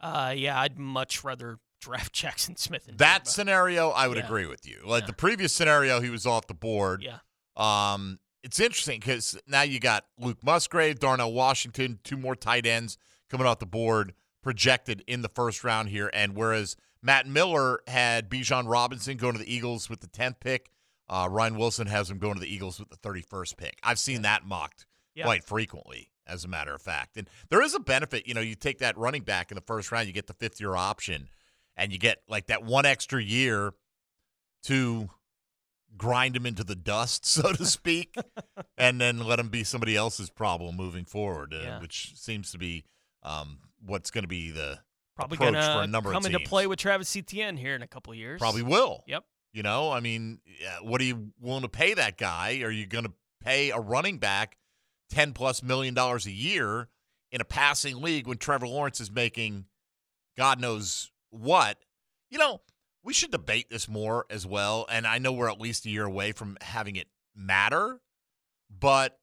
Uh, 0.00 0.32
yeah, 0.36 0.60
I'd 0.60 0.78
much 0.78 1.24
rather 1.24 1.58
draft 1.80 2.14
Jaxon 2.14 2.58
Smith. 2.58 2.88
That 2.96 3.26
scenario, 3.28 3.90
I 3.90 4.08
would 4.08 4.18
Yeah. 4.18 4.24
agree 4.24 4.46
with 4.46 4.66
you. 4.66 4.82
Like 4.84 5.02
Yeah. 5.02 5.06
the 5.08 5.12
previous 5.14 5.52
scenario, 5.54 6.00
he 6.00 6.10
was 6.10 6.26
off 6.26 6.46
the 6.46 6.54
board. 6.54 7.02
Yeah. 7.02 7.18
Um, 7.56 8.18
it's 8.42 8.60
interesting 8.60 9.00
because 9.00 9.38
now 9.46 9.62
you 9.62 9.80
got 9.80 10.04
Luke 10.18 10.42
Musgrave, 10.44 10.98
Darnell 10.98 11.32
Washington, 11.32 11.98
two 12.04 12.16
more 12.16 12.36
tight 12.36 12.66
ends 12.66 12.98
coming 13.30 13.46
off 13.46 13.58
the 13.58 13.66
board 13.66 14.14
projected 14.42 15.02
in 15.06 15.22
the 15.22 15.28
first 15.28 15.64
round 15.64 15.88
here. 15.88 16.10
And 16.12 16.36
whereas 16.36 16.76
Matt 17.02 17.26
Miller 17.26 17.80
had 17.88 18.28
Bijan 18.30 18.68
Robinson 18.68 19.16
going 19.16 19.32
to 19.32 19.38
the 19.38 19.52
Eagles 19.52 19.88
with 19.90 20.00
the 20.00 20.06
10th 20.08 20.38
pick, 20.40 20.70
uh, 21.08 21.28
Ryan 21.30 21.56
Wilson 21.56 21.86
has 21.88 22.10
him 22.10 22.18
going 22.18 22.34
to 22.34 22.40
the 22.40 22.52
Eagles 22.52 22.78
with 22.78 22.90
the 22.90 22.96
31st 22.96 23.56
pick. 23.56 23.78
I've 23.82 23.98
seen 23.98 24.22
that 24.22 24.44
mocked 24.44 24.86
Yeah. 25.14 25.24
quite 25.24 25.42
frequently, 25.44 26.10
as 26.26 26.44
a 26.44 26.48
matter 26.48 26.74
of 26.74 26.82
fact. 26.82 27.16
And 27.16 27.28
there 27.50 27.62
is 27.62 27.74
a 27.74 27.80
benefit. 27.80 28.26
You 28.26 28.34
know, 28.34 28.40
you 28.40 28.54
take 28.54 28.78
that 28.78 28.96
running 28.98 29.22
back 29.22 29.50
in 29.50 29.54
the 29.54 29.60
first 29.60 29.92
round, 29.92 30.06
you 30.06 30.12
get 30.12 30.26
the 30.26 30.34
fifth 30.34 30.60
year 30.60 30.74
option, 30.74 31.28
and 31.76 31.92
you 31.92 31.98
get 31.98 32.22
like 32.28 32.46
that 32.46 32.64
one 32.64 32.86
extra 32.86 33.22
year 33.22 33.72
to 34.64 35.08
grind 35.96 36.36
him 36.36 36.46
into 36.46 36.64
the 36.64 36.74
dust, 36.76 37.24
so 37.26 37.52
to 37.52 37.64
speak, 37.64 38.16
and 38.78 39.00
then 39.00 39.18
let 39.18 39.38
him 39.38 39.48
be 39.48 39.64
somebody 39.64 39.96
else's 39.96 40.30
problem 40.30 40.76
moving 40.76 41.04
forward, 41.04 41.54
uh, 41.54 41.58
Yeah. 41.62 41.80
which 41.80 42.12
seems 42.16 42.50
to 42.52 42.58
be 42.58 42.84
um, 43.22 43.58
what's 43.84 44.10
going 44.10 44.24
to 44.24 44.28
be 44.28 44.50
the 44.50 44.78
Probably 45.16 45.36
approach 45.36 45.54
gonna 45.54 45.74
for 45.78 45.82
a 45.82 45.86
number 45.86 46.12
come 46.12 46.24
of 46.24 46.32
into 46.32 46.46
play 46.46 46.66
with 46.66 46.78
Travis 46.78 47.16
Etienne 47.16 47.56
here 47.56 47.74
in 47.74 47.82
a 47.82 47.86
couple 47.86 48.12
of 48.12 48.18
years. 48.18 48.38
Probably 48.38 48.62
will. 48.62 49.02
Yep. 49.06 49.24
You 49.52 49.62
know, 49.62 49.90
I 49.90 50.00
mean, 50.00 50.40
what 50.82 51.00
are 51.00 51.04
you 51.04 51.30
willing 51.40 51.62
to 51.62 51.68
pay 51.68 51.94
that 51.94 52.18
guy? 52.18 52.60
Are 52.62 52.70
you 52.70 52.86
going 52.86 53.04
to 53.06 53.12
pay 53.42 53.70
a 53.70 53.78
running 53.78 54.18
back 54.18 54.58
ten 55.10 55.32
plus 55.32 55.62
million 55.62 55.94
dollars 55.94 56.26
a 56.26 56.32
year 56.32 56.88
in 57.32 57.40
a 57.40 57.44
passing 57.44 58.00
league 58.00 58.26
when 58.26 58.38
Trevor 58.38 58.68
Lawrence 58.68 59.00
is 59.00 59.10
making 59.10 59.66
God 60.36 60.60
knows 60.60 61.10
what? 61.30 61.78
You 62.30 62.38
know, 62.38 62.60
we 63.02 63.12
should 63.12 63.30
debate 63.30 63.70
this 63.70 63.88
more 63.88 64.26
as 64.30 64.46
well. 64.46 64.86
And 64.90 65.06
I 65.06 65.18
know 65.18 65.32
we're 65.32 65.48
at 65.48 65.60
least 65.60 65.86
a 65.86 65.90
year 65.90 66.04
away 66.04 66.32
from 66.32 66.56
having 66.60 66.96
it 66.96 67.08
matter, 67.34 68.00
but 68.68 69.18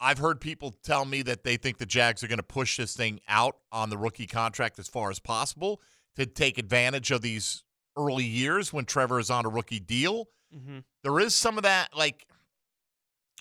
I've 0.00 0.18
heard 0.18 0.40
people 0.40 0.74
tell 0.82 1.04
me 1.04 1.22
that 1.22 1.44
they 1.44 1.56
think 1.56 1.78
the 1.78 1.86
Jags 1.86 2.22
are 2.22 2.28
going 2.28 2.38
to 2.38 2.42
push 2.42 2.76
this 2.76 2.94
thing 2.94 3.20
out 3.28 3.56
on 3.72 3.88
the 3.88 3.96
rookie 3.96 4.26
contract 4.26 4.78
as 4.78 4.88
far 4.88 5.10
as 5.10 5.18
possible 5.18 5.80
to 6.16 6.26
take 6.26 6.58
advantage 6.58 7.10
of 7.10 7.22
these 7.22 7.62
early 7.96 8.24
years 8.24 8.72
when 8.72 8.84
Trevor 8.84 9.18
is 9.18 9.30
on 9.30 9.46
a 9.46 9.48
rookie 9.48 9.80
deal. 9.80 10.28
Mm-hmm. 10.54 10.80
There 11.02 11.18
is 11.18 11.34
some 11.34 11.56
of 11.56 11.62
that, 11.62 11.96
like, 11.96 12.26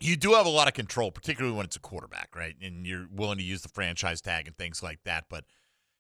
you 0.02 0.16
do 0.16 0.34
have 0.34 0.46
a 0.46 0.50
lot 0.50 0.68
of 0.68 0.74
control, 0.74 1.12
particularly 1.12 1.56
when 1.56 1.66
it's 1.66 1.76
a 1.76 1.80
quarterback, 1.82 2.36
right? 2.36 2.56
And 2.62 2.86
you're 2.86 3.08
willing 3.12 3.38
to 3.38 3.44
use 3.44 3.62
the 3.62 3.70
franchise 3.70 4.22
tag 4.22 4.48
and 4.48 4.58
things 4.58 4.84
like 4.84 5.00
that. 5.06 5.26
But, 5.30 5.46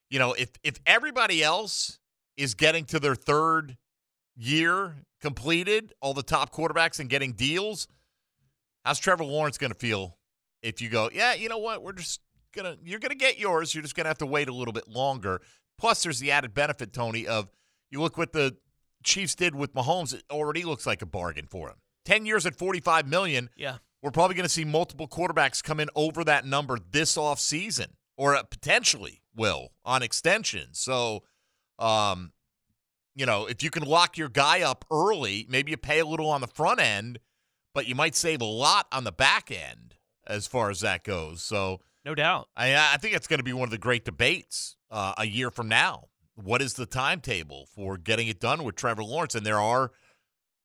you 0.09 0.19
know, 0.19 0.33
if 0.33 0.51
if 0.63 0.79
everybody 0.85 1.43
else 1.43 1.99
is 2.37 2.53
getting 2.53 2.85
to 2.85 2.99
their 2.99 3.15
third 3.15 3.77
year 4.35 4.95
completed, 5.21 5.93
all 6.01 6.13
the 6.13 6.23
top 6.23 6.53
quarterbacks 6.53 6.99
and 6.99 7.09
getting 7.09 7.31
deals, 7.33 7.87
how's 8.83 8.99
Trevor 8.99 9.23
Lawrence 9.23 9.57
going 9.57 9.71
to 9.71 9.79
feel 9.79 10.17
if 10.61 10.81
you 10.81 10.89
go, 10.89 11.09
yeah, 11.13 11.33
you 11.33 11.47
know 11.47 11.59
what, 11.59 11.83
we're 11.83 11.93
just 11.93 12.21
gonna, 12.53 12.75
you're 12.83 12.99
gonna 12.99 13.13
get 13.13 13.37
yours, 13.37 13.75
you're 13.75 13.83
just 13.83 13.95
gonna 13.95 14.09
have 14.09 14.17
to 14.17 14.25
wait 14.25 14.49
a 14.49 14.53
little 14.53 14.73
bit 14.73 14.87
longer. 14.87 15.41
Plus, 15.77 16.03
there's 16.03 16.19
the 16.19 16.31
added 16.31 16.53
benefit, 16.53 16.91
Tony, 16.91 17.27
of 17.27 17.51
you 17.91 18.01
look 18.01 18.17
what 18.17 18.33
the 18.33 18.57
Chiefs 19.03 19.35
did 19.35 19.53
with 19.53 19.73
Mahomes. 19.75 20.13
It 20.13 20.23
already 20.31 20.63
looks 20.63 20.87
like 20.87 21.01
a 21.01 21.05
bargain 21.05 21.45
for 21.45 21.69
him. 21.69 21.75
Ten 22.03 22.25
years 22.25 22.45
at 22.45 22.55
45 22.55 23.07
million. 23.07 23.49
Yeah. 23.55 23.77
We're 24.05 24.11
probably 24.11 24.35
going 24.35 24.45
to 24.45 24.53
see 24.53 24.65
multiple 24.65 25.07
quarterbacks 25.07 25.63
come 25.63 25.79
in 25.79 25.89
over 25.95 26.23
that 26.25 26.45
number 26.45 26.77
this 26.91 27.17
off 27.17 27.39
season, 27.39 27.87
or 28.17 28.35
uh, 28.35 28.43
potentially 28.43 29.23
will 29.35 29.71
on 29.83 30.03
extension. 30.03 30.67
So, 30.73 31.23
um, 31.79 32.31
you 33.15 33.25
know, 33.25 33.47
if 33.47 33.63
you 33.63 33.71
can 33.71 33.81
lock 33.81 34.15
your 34.15 34.29
guy 34.29 34.61
up 34.61 34.85
early, 34.91 35.47
maybe 35.49 35.71
you 35.71 35.77
pay 35.77 36.01
a 36.01 36.05
little 36.05 36.29
on 36.29 36.41
the 36.41 36.47
front 36.47 36.79
end, 36.79 37.17
but 37.73 37.87
you 37.87 37.95
might 37.95 38.13
save 38.13 38.41
a 38.41 38.45
lot 38.45 38.85
on 38.91 39.05
the 39.05 39.11
back 39.11 39.49
end 39.49 39.95
as 40.27 40.45
far 40.45 40.69
as 40.69 40.81
that 40.81 41.03
goes. 41.03 41.41
So, 41.41 41.81
No 42.05 42.13
doubt. 42.13 42.47
I, 42.55 42.75
I 42.75 42.97
think 42.97 43.15
it's 43.15 43.25
going 43.25 43.39
to 43.39 43.43
be 43.43 43.53
one 43.53 43.63
of 43.65 43.71
the 43.71 43.79
great 43.79 44.05
debates 44.05 44.75
uh, 44.91 45.13
a 45.17 45.25
year 45.25 45.49
from 45.49 45.67
now. 45.67 46.09
What 46.35 46.61
is 46.61 46.73
the 46.73 46.85
timetable 46.85 47.65
for 47.73 47.97
getting 47.97 48.27
it 48.27 48.39
done 48.39 48.65
with 48.65 48.75
Trevor 48.75 49.03
Lawrence? 49.03 49.33
And 49.33 49.43
there 49.43 49.59
are, 49.59 49.91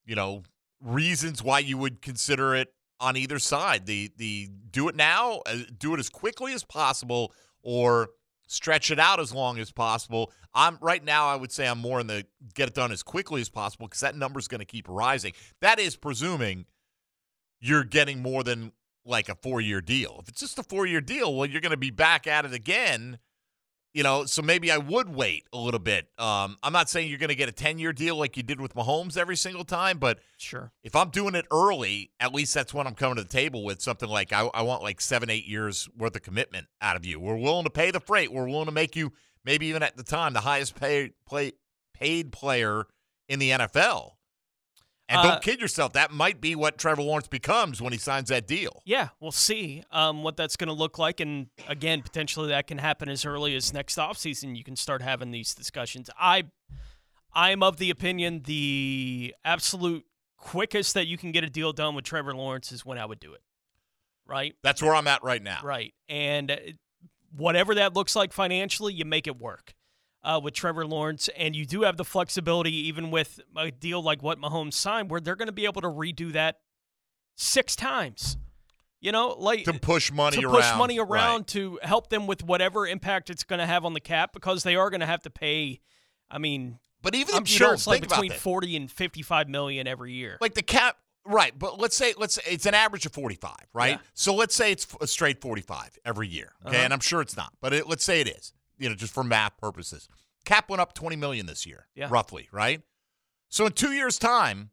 you 0.05 0.15
know, 0.15 0.43
reasons 0.83 1.43
why 1.43 1.61
you 1.61 1.79
would 1.79 2.03
consider 2.03 2.55
it 2.55 2.75
on 3.01 3.17
either 3.17 3.39
side. 3.39 3.87
The 3.87 4.11
the 4.17 4.49
do 4.71 4.89
it 4.89 4.95
now, 4.95 5.43
uh, 5.47 5.59
do 5.79 5.95
it 5.95 6.01
as 6.01 6.09
quickly 6.09 6.53
as 6.53 6.63
possible, 6.63 7.33
or 7.63 8.11
stretch 8.47 8.91
it 8.91 8.99
out 8.99 9.21
as 9.21 9.33
long 9.33 9.59
as 9.59 9.71
possible. 9.71 10.33
I'm 10.53 10.79
right 10.81 11.03
now. 11.03 11.29
I 11.29 11.37
would 11.37 11.53
say 11.53 11.67
I'm 11.67 11.79
more 11.79 12.01
in 12.01 12.07
the 12.07 12.27
get 12.55 12.69
it 12.69 12.75
done 12.75 12.93
as 12.93 13.03
quickly 13.03 13.41
as 13.41 13.49
possible 13.49 13.87
because 13.87 14.01
that 14.01 14.17
number 14.17 14.39
is 14.39 14.49
going 14.49 14.59
to 14.61 14.65
keep 14.65 14.89
rising. 14.89 15.33
That 15.61 15.79
is 15.79 15.97
presuming 15.97 16.67
you're 17.61 17.85
getting 17.85 18.23
more 18.23 18.43
than 18.43 18.73
like 19.05 19.29
a 19.29 19.35
four 19.37 19.61
year 19.61 19.81
deal. 19.81 20.19
If 20.21 20.29
it's 20.29 20.41
just 20.41 20.59
a 20.59 20.63
four 20.63 20.87
year 20.87 21.01
deal, 21.01 21.35
well, 21.35 21.47
you're 21.47 21.61
going 21.61 21.71
to 21.71 21.77
be 21.77 21.91
back 21.91 22.27
at 22.27 22.45
it 22.45 22.53
again. 22.53 23.19
You 23.93 24.05
know, 24.05 24.25
so 24.25 24.41
maybe 24.41 24.71
I 24.71 24.79
would 24.79 25.09
wait 25.13 25.47
a 25.53 25.59
little 25.59 25.81
bit. 25.81 26.07
Um, 26.17 26.57
I'm 26.63 26.73
not 26.73 26.89
saying 26.89 27.09
you're 27.09 27.19
going 27.19 27.31
to 27.31 27.35
get 27.35 27.49
a 27.49 27.53
10 27.53 27.81
year 27.81 27.93
deal 27.93 28.15
like 28.17 28.37
you 28.37 28.45
did 28.45 28.61
with 28.61 28.75
Mahomes 28.75 29.17
every 29.17 29.37
single 29.37 29.65
time, 29.65 29.99
but 29.99 30.21
Sure. 30.37 30.71
if 30.85 30.95
I'm 30.95 31.11
doing 31.11 31.35
it 31.35 31.45
early, 31.51 32.13
at 32.21 32.33
least 32.33 32.55
that's 32.55 32.73
when 32.73 32.87
I'm 32.87 32.95
coming 32.95 33.17
to 33.17 33.23
the 33.25 33.29
table 33.29 33.65
with 33.65 33.83
something 33.83 34.09
like 34.09 34.33
I, 34.33 34.49
I 34.55 34.63
want 34.63 34.85
like 34.85 35.01
seven, 35.01 35.29
eight 35.29 35.45
years 35.45 35.89
worth 35.97 36.15
of 36.15 36.23
commitment 36.23 36.69
out 36.81 36.95
of 36.95 37.05
you. 37.05 37.19
We're 37.19 37.35
willing 37.37 37.65
to 37.65 37.71
pay 37.71 37.91
the 37.91 37.99
freight. 37.99 38.33
We're 38.33 38.49
willing 38.49 38.67
to 38.67 38.73
make 38.73 38.95
you 38.95 39.13
maybe 39.45 39.67
even 39.67 39.83
at 39.83 39.97
the 39.97 40.05
time 40.05 40.35
the 40.35 40.41
highest 40.41 40.79
paid 40.79 41.15
play, 41.27 41.53
paid 41.93 42.31
player 42.31 42.87
in 43.29 43.41
the 43.41 43.51
NFL. 43.51 44.13
And 45.11 45.19
Uh, 45.19 45.23
don't 45.25 45.43
kid 45.43 45.61
yourself, 45.61 45.93
that 45.95 46.13
might 46.13 46.41
be 46.41 46.55
what 46.55 46.79
Trevor 46.79 47.03
Lawrence 47.03 47.27
becomes 47.27 47.83
when 47.83 47.93
he 47.93 47.99
signs 47.99 48.29
that 48.29 48.47
deal. 48.47 48.81
Yeah, 48.85 49.09
we'll 49.19 49.33
see 49.33 49.83
um, 49.91 50.23
what 50.23 50.37
that's 50.37 50.57
going 50.57 50.69
to 50.69 50.73
look 50.73 50.99
like. 50.99 51.19
And 51.19 51.49
again, 51.67 52.03
potentially 52.03 52.49
that 52.51 52.69
can 52.69 52.79
happen 52.79 53.09
as 53.09 53.25
early 53.25 53.57
as 53.57 53.73
next 53.73 53.99
offseason. 53.99 54.57
You 54.57 54.63
can 54.63 54.77
start 54.77 55.03
having 55.03 55.33
these 55.33 55.53
discussions. 55.53 56.09
I, 56.17 56.45
I'm 57.35 57.61
of 57.63 57.79
the 57.79 57.91
opinion 57.91 58.43
the 58.45 59.35
absolute 59.45 60.05
quickest 60.37 60.95
that 60.95 61.09
you 61.09 61.19
can 61.19 61.33
get 61.33 61.43
a 61.43 61.51
deal 61.51 61.73
done 61.73 61.97
with 61.97 62.05
Trevor 62.05 62.35
Lawrence 62.35 62.71
is 62.71 62.87
when 62.87 62.97
I 62.97 63.05
would 63.05 63.19
do 63.19 63.35
it. 63.35 63.43
Right? 64.27 64.55
That's 64.63 64.81
where 64.81 64.95
I'm 64.95 65.09
at 65.09 65.25
right 65.25 65.43
now. 65.43 65.59
Right. 65.65 65.93
And 66.09 66.53
uh, 66.53 66.57
whatever 67.37 67.75
that 67.75 67.95
looks 67.95 68.15
like 68.15 68.33
financially, 68.33 68.95
you 68.95 69.05
make 69.05 69.27
it 69.27 69.41
work 69.41 69.75
uh, 70.23 70.41
with 70.43 70.55
Trevor 70.55 70.87
Lawrence. 70.87 71.29
And 71.37 71.55
you 71.57 71.65
do 71.67 71.83
have 71.83 71.97
the 71.97 72.05
flexibility, 72.05 72.73
even 72.89 73.11
with 73.11 73.41
a 73.57 73.71
deal 73.71 74.03
like 74.03 74.23
what 74.23 74.39
Mahomes 74.41 74.75
signed, 74.75 75.11
where 75.11 75.21
they're 75.21 75.37
going 75.37 75.47
to 75.47 75.53
be 75.53 75.65
able 75.65 75.83
to 75.83 75.89
redo 75.89 76.33
that 76.33 76.57
six 77.37 77.77
times. 77.77 78.37
You 79.03 79.13
know, 79.13 79.35
like 79.39 79.65
To 79.65 79.73
push 79.73 80.13
money 80.13 80.37
to 80.37 80.45
around. 80.47 80.55
push 80.57 80.77
money 80.77 80.99
around 80.99 81.39
Right. 81.39 81.47
to 81.49 81.79
help 81.83 82.11
them 82.11 82.27
with 82.27 82.45
whatever 82.45 82.87
impact 82.87 83.31
it's 83.31 83.45
going 83.45 83.61
to 83.61 83.67
have 83.67 83.87
on 83.87 83.95
the 83.95 84.01
cap 84.01 84.35
because 84.35 84.63
they 84.63 84.77
are 84.77 84.91
going 84.91 85.01
to 85.01 85.07
have 85.07 85.23
to 85.23 85.31
pay. 85.31 85.81
I 86.31 86.37
mean, 86.37 86.79
But 87.01 87.15
even 87.15 87.35
I'm 87.35 87.47
sure 87.47 87.73
it's 87.73 87.87
like 87.87 88.03
between. 88.03 88.31
40 88.31 88.77
and 88.77 88.91
55 88.93 89.49
million 89.49 89.87
every 89.87 90.13
year. 90.13 90.37
Like 90.43 90.53
the 90.53 90.63
cap, 90.63 90.99
right? 91.25 91.59
But 91.59 91.81
let's 91.81 91.97
say 91.97 92.13
let's 92.19 92.35
say 92.35 92.43
it's 92.47 92.67
an 92.67 92.75
average 92.75 93.07
of 93.07 93.13
forty 93.13 93.37
five, 93.37 93.67
right? 93.73 93.93
Yeah. 93.93 93.99
So 94.13 94.35
let's 94.35 94.55
say 94.55 94.71
it's 94.71 94.87
a 95.01 95.07
straight 95.07 95.41
forty 95.41 95.63
five 95.63 95.99
every 96.05 96.29
year, 96.29 96.53
okay? 96.67 96.77
Uh-huh. 96.77 96.85
And 96.85 96.93
I'm 96.93 97.01
sure 97.01 97.23
it's 97.23 97.39
not, 97.39 97.55
but 97.63 97.73
it, 97.73 97.89
let's 97.89 98.05
say 98.05 98.21
it 98.21 98.29
is. 98.29 98.53
You 98.81 98.89
know, 98.89 98.95
just 98.97 99.15
for 99.15 99.23
math 99.23 99.57
purposes, 99.59 100.09
cap 100.45 100.69
went 100.69 100.81
up 100.81 100.93
twenty 100.95 101.15
million 101.17 101.47
this 101.47 101.65
year, 101.67 101.87
Yeah. 101.95 102.09
roughly, 102.11 102.49
right? 102.51 102.83
So 103.49 103.67
in 103.67 103.73
two 103.73 103.93
years' 103.93 104.19
time, 104.19 104.71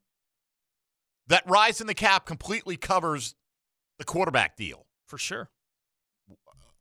that 1.28 1.44
rise 1.48 1.80
in 1.82 1.88
the 1.88 1.94
cap 1.94 2.26
completely 2.26 2.78
covers 2.78 3.36
the 4.00 4.06
quarterback 4.06 4.56
deal. 4.58 4.86
For 5.06 5.18
sure. 5.18 5.50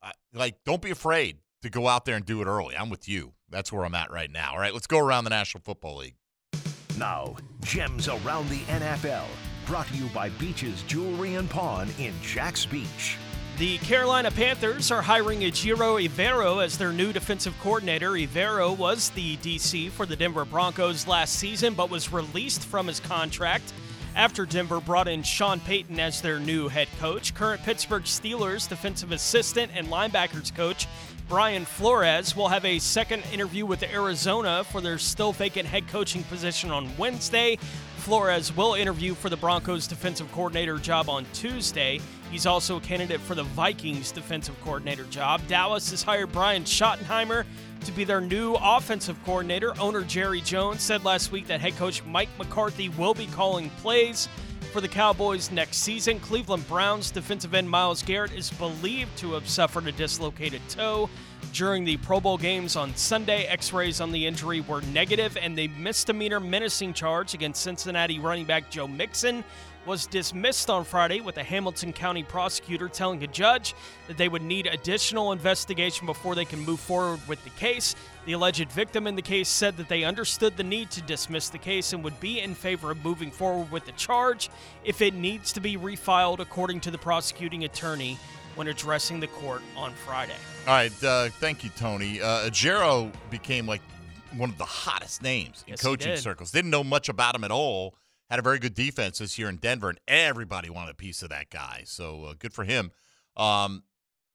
I, 0.02 0.12
like, 0.32 0.62
don't 0.64 0.82
be 0.82 0.90
afraid 0.90 1.38
to 1.62 1.70
go 1.70 1.88
out 1.88 2.04
there 2.04 2.16
and 2.16 2.24
do 2.24 2.40
it 2.42 2.46
early. 2.46 2.76
I'm 2.76 2.90
with 2.90 3.08
you. 3.08 3.32
That's 3.48 3.72
where 3.72 3.84
I'm 3.84 3.94
at 3.94 4.10
right 4.10 4.30
now. 4.30 4.52
All 4.52 4.58
right, 4.58 4.72
let's 4.72 4.86
go 4.86 4.98
around 4.98 5.24
the 5.24 5.30
National 5.30 5.62
Football 5.62 5.96
League. 5.96 6.16
Now, 6.98 7.36
gems 7.62 8.08
around 8.08 8.48
the 8.48 8.60
NFL. 8.62 9.26
Brought 9.66 9.86
to 9.88 9.96
you 9.96 10.06
by 10.14 10.28
Beaches 10.30 10.82
Jewelry 10.84 11.34
and 11.34 11.48
Pawn 11.50 11.88
in 11.98 12.14
Jack's 12.22 12.66
Beach. 12.66 13.16
The 13.58 13.78
Carolina 13.78 14.30
Panthers 14.30 14.90
are 14.90 15.00
hiring 15.00 15.40
Ejiro 15.40 16.06
Evero 16.06 16.62
as 16.62 16.76
their 16.76 16.92
new 16.92 17.10
defensive 17.10 17.58
coordinator. 17.62 18.10
Evero 18.10 18.76
was 18.76 19.08
the 19.10 19.38
DC 19.38 19.90
for 19.92 20.04
the 20.04 20.14
Denver 20.14 20.44
Broncos 20.44 21.06
last 21.06 21.36
season, 21.36 21.72
but 21.72 21.88
was 21.88 22.12
released 22.12 22.66
from 22.66 22.86
his 22.86 23.00
contract 23.00 23.72
after 24.14 24.44
Denver 24.44 24.78
brought 24.78 25.08
in 25.08 25.22
Sean 25.22 25.58
Payton 25.60 25.98
as 25.98 26.20
their 26.20 26.38
new 26.38 26.68
head 26.68 26.88
coach. 27.00 27.34
Current 27.34 27.62
Pittsburgh 27.62 28.02
Steelers 28.02 28.68
defensive 28.68 29.10
assistant 29.10 29.72
and 29.74 29.88
linebackers 29.88 30.54
coach 30.54 30.86
Brian 31.26 31.64
Flores 31.64 32.36
will 32.36 32.48
have 32.48 32.66
a 32.66 32.78
second 32.78 33.24
interview 33.32 33.64
with 33.64 33.82
Arizona 33.82 34.64
for 34.64 34.82
their 34.82 34.98
still 34.98 35.32
vacant 35.32 35.66
head 35.66 35.88
coaching 35.88 36.22
position 36.24 36.70
on 36.70 36.94
Wednesday. 36.98 37.56
Flores 37.96 38.54
will 38.54 38.74
interview 38.74 39.14
for 39.14 39.30
the 39.30 39.36
Broncos 39.36 39.86
defensive 39.86 40.30
coordinator 40.30 40.76
job 40.78 41.08
on 41.08 41.24
Tuesday. 41.32 42.00
He's 42.30 42.46
also 42.46 42.76
a 42.76 42.80
candidate 42.80 43.20
for 43.20 43.34
the 43.34 43.44
Vikings 43.44 44.12
defensive 44.12 44.60
coordinator 44.62 45.04
job. 45.04 45.40
Dallas 45.46 45.90
has 45.90 46.02
hired 46.02 46.32
Brian 46.32 46.64
Schottenheimer 46.64 47.44
to 47.84 47.92
be 47.92 48.04
their 48.04 48.20
new 48.20 48.54
offensive 48.60 49.22
coordinator. 49.24 49.72
Owner 49.80 50.02
Jerry 50.02 50.40
Jones 50.40 50.82
said 50.82 51.04
last 51.04 51.32
week 51.32 51.46
that 51.46 51.60
head 51.60 51.76
coach 51.76 52.04
Mike 52.04 52.28
McCarthy 52.38 52.88
will 52.90 53.14
be 53.14 53.26
calling 53.26 53.70
plays 53.70 54.28
for 54.72 54.80
the 54.80 54.88
Cowboys 54.88 55.50
next 55.50 55.78
season. 55.78 56.20
Cleveland 56.20 56.66
Browns 56.68 57.10
defensive 57.10 57.54
end 57.54 57.70
Myles 57.70 58.02
Garrett 58.02 58.32
is 58.32 58.50
believed 58.50 59.16
to 59.18 59.32
have 59.32 59.48
suffered 59.48 59.86
a 59.86 59.92
dislocated 59.92 60.60
toe 60.68 61.08
during 61.52 61.84
the 61.84 61.96
Pro 61.98 62.20
Bowl 62.20 62.36
games 62.36 62.76
on 62.76 62.94
Sunday. 62.96 63.44
X 63.44 63.72
rays 63.72 64.00
on 64.00 64.12
the 64.12 64.26
injury 64.26 64.60
were 64.60 64.82
negative, 64.82 65.38
and 65.40 65.56
the 65.56 65.68
misdemeanor 65.68 66.40
menacing 66.40 66.92
charge 66.92 67.32
against 67.34 67.62
Cincinnati 67.62 68.18
running 68.18 68.44
back 68.44 68.68
Joe 68.68 68.88
Mixon 68.88 69.44
was 69.86 70.06
dismissed 70.06 70.68
on 70.68 70.84
Friday, 70.84 71.20
with 71.20 71.38
a 71.38 71.42
Hamilton 71.42 71.92
County 71.92 72.22
prosecutor 72.22 72.88
telling 72.88 73.22
a 73.22 73.26
judge 73.26 73.74
that 74.08 74.16
they 74.16 74.28
would 74.28 74.42
need 74.42 74.66
additional 74.66 75.32
investigation 75.32 76.06
before 76.06 76.34
they 76.34 76.44
can 76.44 76.58
move 76.60 76.80
forward 76.80 77.20
with 77.28 77.42
the 77.44 77.50
case. 77.50 77.94
The 78.24 78.32
alleged 78.32 78.70
victim 78.72 79.06
in 79.06 79.14
the 79.14 79.22
case 79.22 79.48
said 79.48 79.76
that 79.76 79.88
they 79.88 80.02
understood 80.02 80.56
the 80.56 80.64
need 80.64 80.90
to 80.90 81.02
dismiss 81.02 81.48
the 81.48 81.58
case 81.58 81.92
and 81.92 82.02
would 82.02 82.18
be 82.18 82.40
in 82.40 82.54
favor 82.54 82.90
of 82.90 83.02
moving 83.04 83.30
forward 83.30 83.70
with 83.70 83.86
the 83.86 83.92
charge 83.92 84.50
if 84.84 85.00
it 85.00 85.14
needs 85.14 85.52
to 85.52 85.60
be 85.60 85.76
refiled, 85.76 86.40
according 86.40 86.80
to 86.80 86.90
the 86.90 86.98
prosecuting 86.98 87.64
attorney 87.64 88.18
when 88.56 88.68
addressing 88.68 89.20
the 89.20 89.28
court 89.28 89.62
on 89.76 89.92
Friday. 89.92 90.34
All 90.66 90.74
right, 90.74 91.04
uh, 91.04 91.28
thank 91.28 91.62
you, 91.62 91.70
Tony. 91.76 92.20
Uh, 92.20 92.48
Ejiro 92.48 93.12
became 93.30 93.66
like 93.66 93.82
one 94.36 94.50
of 94.50 94.58
the 94.58 94.64
hottest 94.64 95.22
names 95.22 95.62
in 95.66 95.72
Yes, 95.72 95.82
coaching 95.82 96.16
circles. 96.16 96.50
Didn't 96.50 96.70
know 96.70 96.82
much 96.82 97.08
about 97.08 97.34
him 97.34 97.44
at 97.44 97.50
all. 97.50 97.94
Had 98.30 98.40
a 98.40 98.42
very 98.42 98.58
good 98.58 98.74
defense 98.74 99.18
this 99.18 99.38
year 99.38 99.48
in 99.48 99.56
Denver, 99.56 99.88
and 99.88 100.00
everybody 100.08 100.68
wanted 100.68 100.90
a 100.90 100.94
piece 100.94 101.22
of 101.22 101.28
that 101.28 101.48
guy. 101.48 101.82
So 101.84 102.24
uh, 102.24 102.34
good 102.38 102.52
for 102.52 102.64
him. 102.64 102.90
Um, 103.36 103.84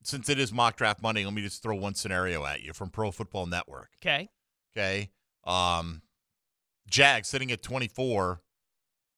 since 0.04 0.30
it 0.30 0.40
is 0.40 0.54
mock 0.54 0.78
draft 0.78 1.02
Monday, 1.02 1.26
let 1.26 1.34
me 1.34 1.42
just 1.42 1.62
throw 1.62 1.76
one 1.76 1.94
scenario 1.94 2.46
at 2.46 2.62
you 2.62 2.74
from 2.74 2.90
Pro 2.90 3.12
Football 3.12 3.48
Network. 3.48 3.90
Okay. 4.02 4.30
Okay. 4.76 5.10
Um, 5.44 6.02
Jags 6.90 7.28
sitting 7.28 7.52
at 7.52 7.62
24. 7.62 8.42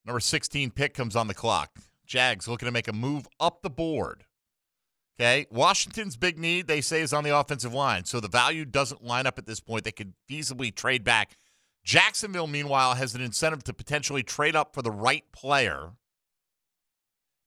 Number 0.06 0.20
16 0.20 0.72
pick 0.72 0.94
comes 0.94 1.16
on 1.16 1.28
the 1.28 1.34
clock. 1.34 1.78
Jags 2.06 2.48
looking 2.48 2.66
to 2.66 2.72
make 2.72 2.88
a 2.88 2.94
move 2.94 3.28
up 3.40 3.62
the 3.62 3.70
board. 3.70 4.26
Okay. 5.20 5.46
Washington's 5.52 6.18
big 6.18 6.38
need, 6.38 6.68
they 6.68 6.82
say, 6.82 7.02
is 7.02 7.14
on 7.14 7.24
the 7.24 7.38
offensive 7.38 7.74
line. 7.74 8.06
So 8.06 8.20
the 8.20 8.28
value 8.28 8.66
doesn't 8.66 9.04
line 9.04 9.28
up 9.28 9.38
at 9.38 9.46
this 9.46 9.60
point. 9.60 9.84
They 9.84 9.92
could 9.92 10.14
feasibly 10.30 10.74
trade 10.74 11.04
back. 11.04 11.32
Jacksonville, 11.84 12.48
meanwhile, 12.48 12.96
has 12.96 13.14
an 13.16 13.22
incentive 13.22 13.64
to 13.66 13.74
potentially 13.74 14.24
trade 14.24 14.56
up 14.56 14.74
for 14.74 14.82
the 14.82 14.92
right 14.92 15.24
player. 15.32 15.92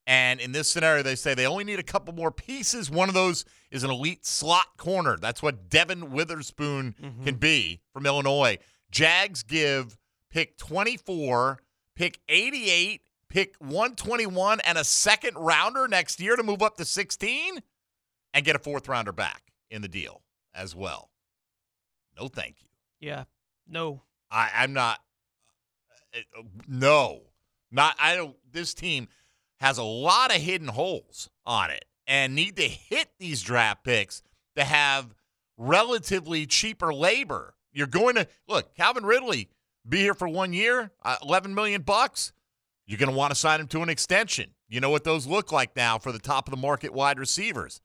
And 0.07 0.41
in 0.41 0.53
this 0.53 0.71
scenario, 0.71 1.03
they 1.03 1.17
say 1.17 1.35
they 1.35 1.47
only 1.47 1.65
need 1.65 1.81
a 1.81 1.85
couple 1.85 2.15
more 2.15 2.31
pieces. 2.31 2.91
One 2.91 3.09
of 3.09 3.15
those 3.15 3.45
is 3.71 3.83
an 3.83 3.91
elite 3.91 4.25
slot 4.25 4.77
corner. 4.77 5.17
That's 5.17 5.43
what 5.43 5.69
Devon 5.69 6.13
Witherspoon 6.13 6.95
mm-hmm. 7.01 7.25
can 7.25 7.37
be 7.37 7.81
from 7.93 8.07
Illinois. 8.07 8.59
Jags 8.91 9.43
give 9.43 9.99
pick 10.31 10.57
24, 10.59 11.59
pick 11.97 12.21
88, 12.29 13.01
pick 13.29 13.57
121, 13.59 14.61
and 14.61 14.79
a 14.79 14.85
second 14.85 15.37
rounder 15.37 15.89
next 15.89 16.21
year 16.21 16.37
to 16.37 16.43
move 16.45 16.63
up 16.63 16.77
to 16.77 16.85
16 16.85 17.59
and 18.33 18.45
get 18.45 18.55
a 18.55 18.61
fourth 18.61 18.87
rounder 18.87 19.13
back 19.13 19.43
in 19.71 19.83
the 19.83 19.89
deal 19.89 20.23
as 20.55 20.77
well. 20.77 21.11
No, 22.19 22.29
thank 22.29 22.63
you. 22.63 22.69
Yeah. 23.01 23.25
No. 23.67 24.03
I, 24.31 24.51
I'm 24.57 24.73
not. 24.73 24.99
uh, 26.15 26.43
No, 26.69 27.23
not. 27.71 27.97
I 28.01 28.15
don't. 28.17 28.37
This 28.51 28.75
team 28.75 29.09
has 29.61 29.79
a 29.79 29.83
lot 29.85 30.35
of 30.35 30.41
hidden 30.41 30.69
holes 30.69 31.31
on 31.45 31.71
it 31.71 31.85
and 32.07 32.35
need 32.35 32.57
to 32.57 32.69
hit 32.69 33.09
these 33.19 33.43
draft 33.43 33.85
picks 33.85 34.23
to 34.57 34.65
have 34.65 35.15
relatively 35.57 36.47
cheaper 36.47 36.93
labor. 36.93 37.55
You're 37.73 37.87
going 37.87 38.15
to 38.17 38.27
look 38.49 38.75
Calvin 38.75 39.05
Ridley 39.05 39.49
be 39.89 39.99
here 39.99 40.15
for 40.15 40.29
one 40.29 40.53
year, 40.53 40.91
uh, 41.05 41.17
11 41.23 41.55
million 41.55 41.83
bucks. 41.83 42.33
You're 42.87 42.99
going 42.99 43.11
to 43.11 43.17
want 43.17 43.33
to 43.33 43.39
sign 43.39 43.61
him 43.61 43.69
to 43.69 43.83
an 43.83 43.89
extension. 43.89 44.51
You 44.69 44.81
know 44.81 44.91
what 44.91 45.05
those 45.05 45.27
look 45.27 45.53
like 45.53 45.77
now 45.77 45.99
for 45.99 46.13
the 46.13 46.19
top 46.19 46.49
of 46.49 46.51
the 46.51 46.61
market 46.61 46.93
wide 46.93 47.19
receivers. 47.19 47.81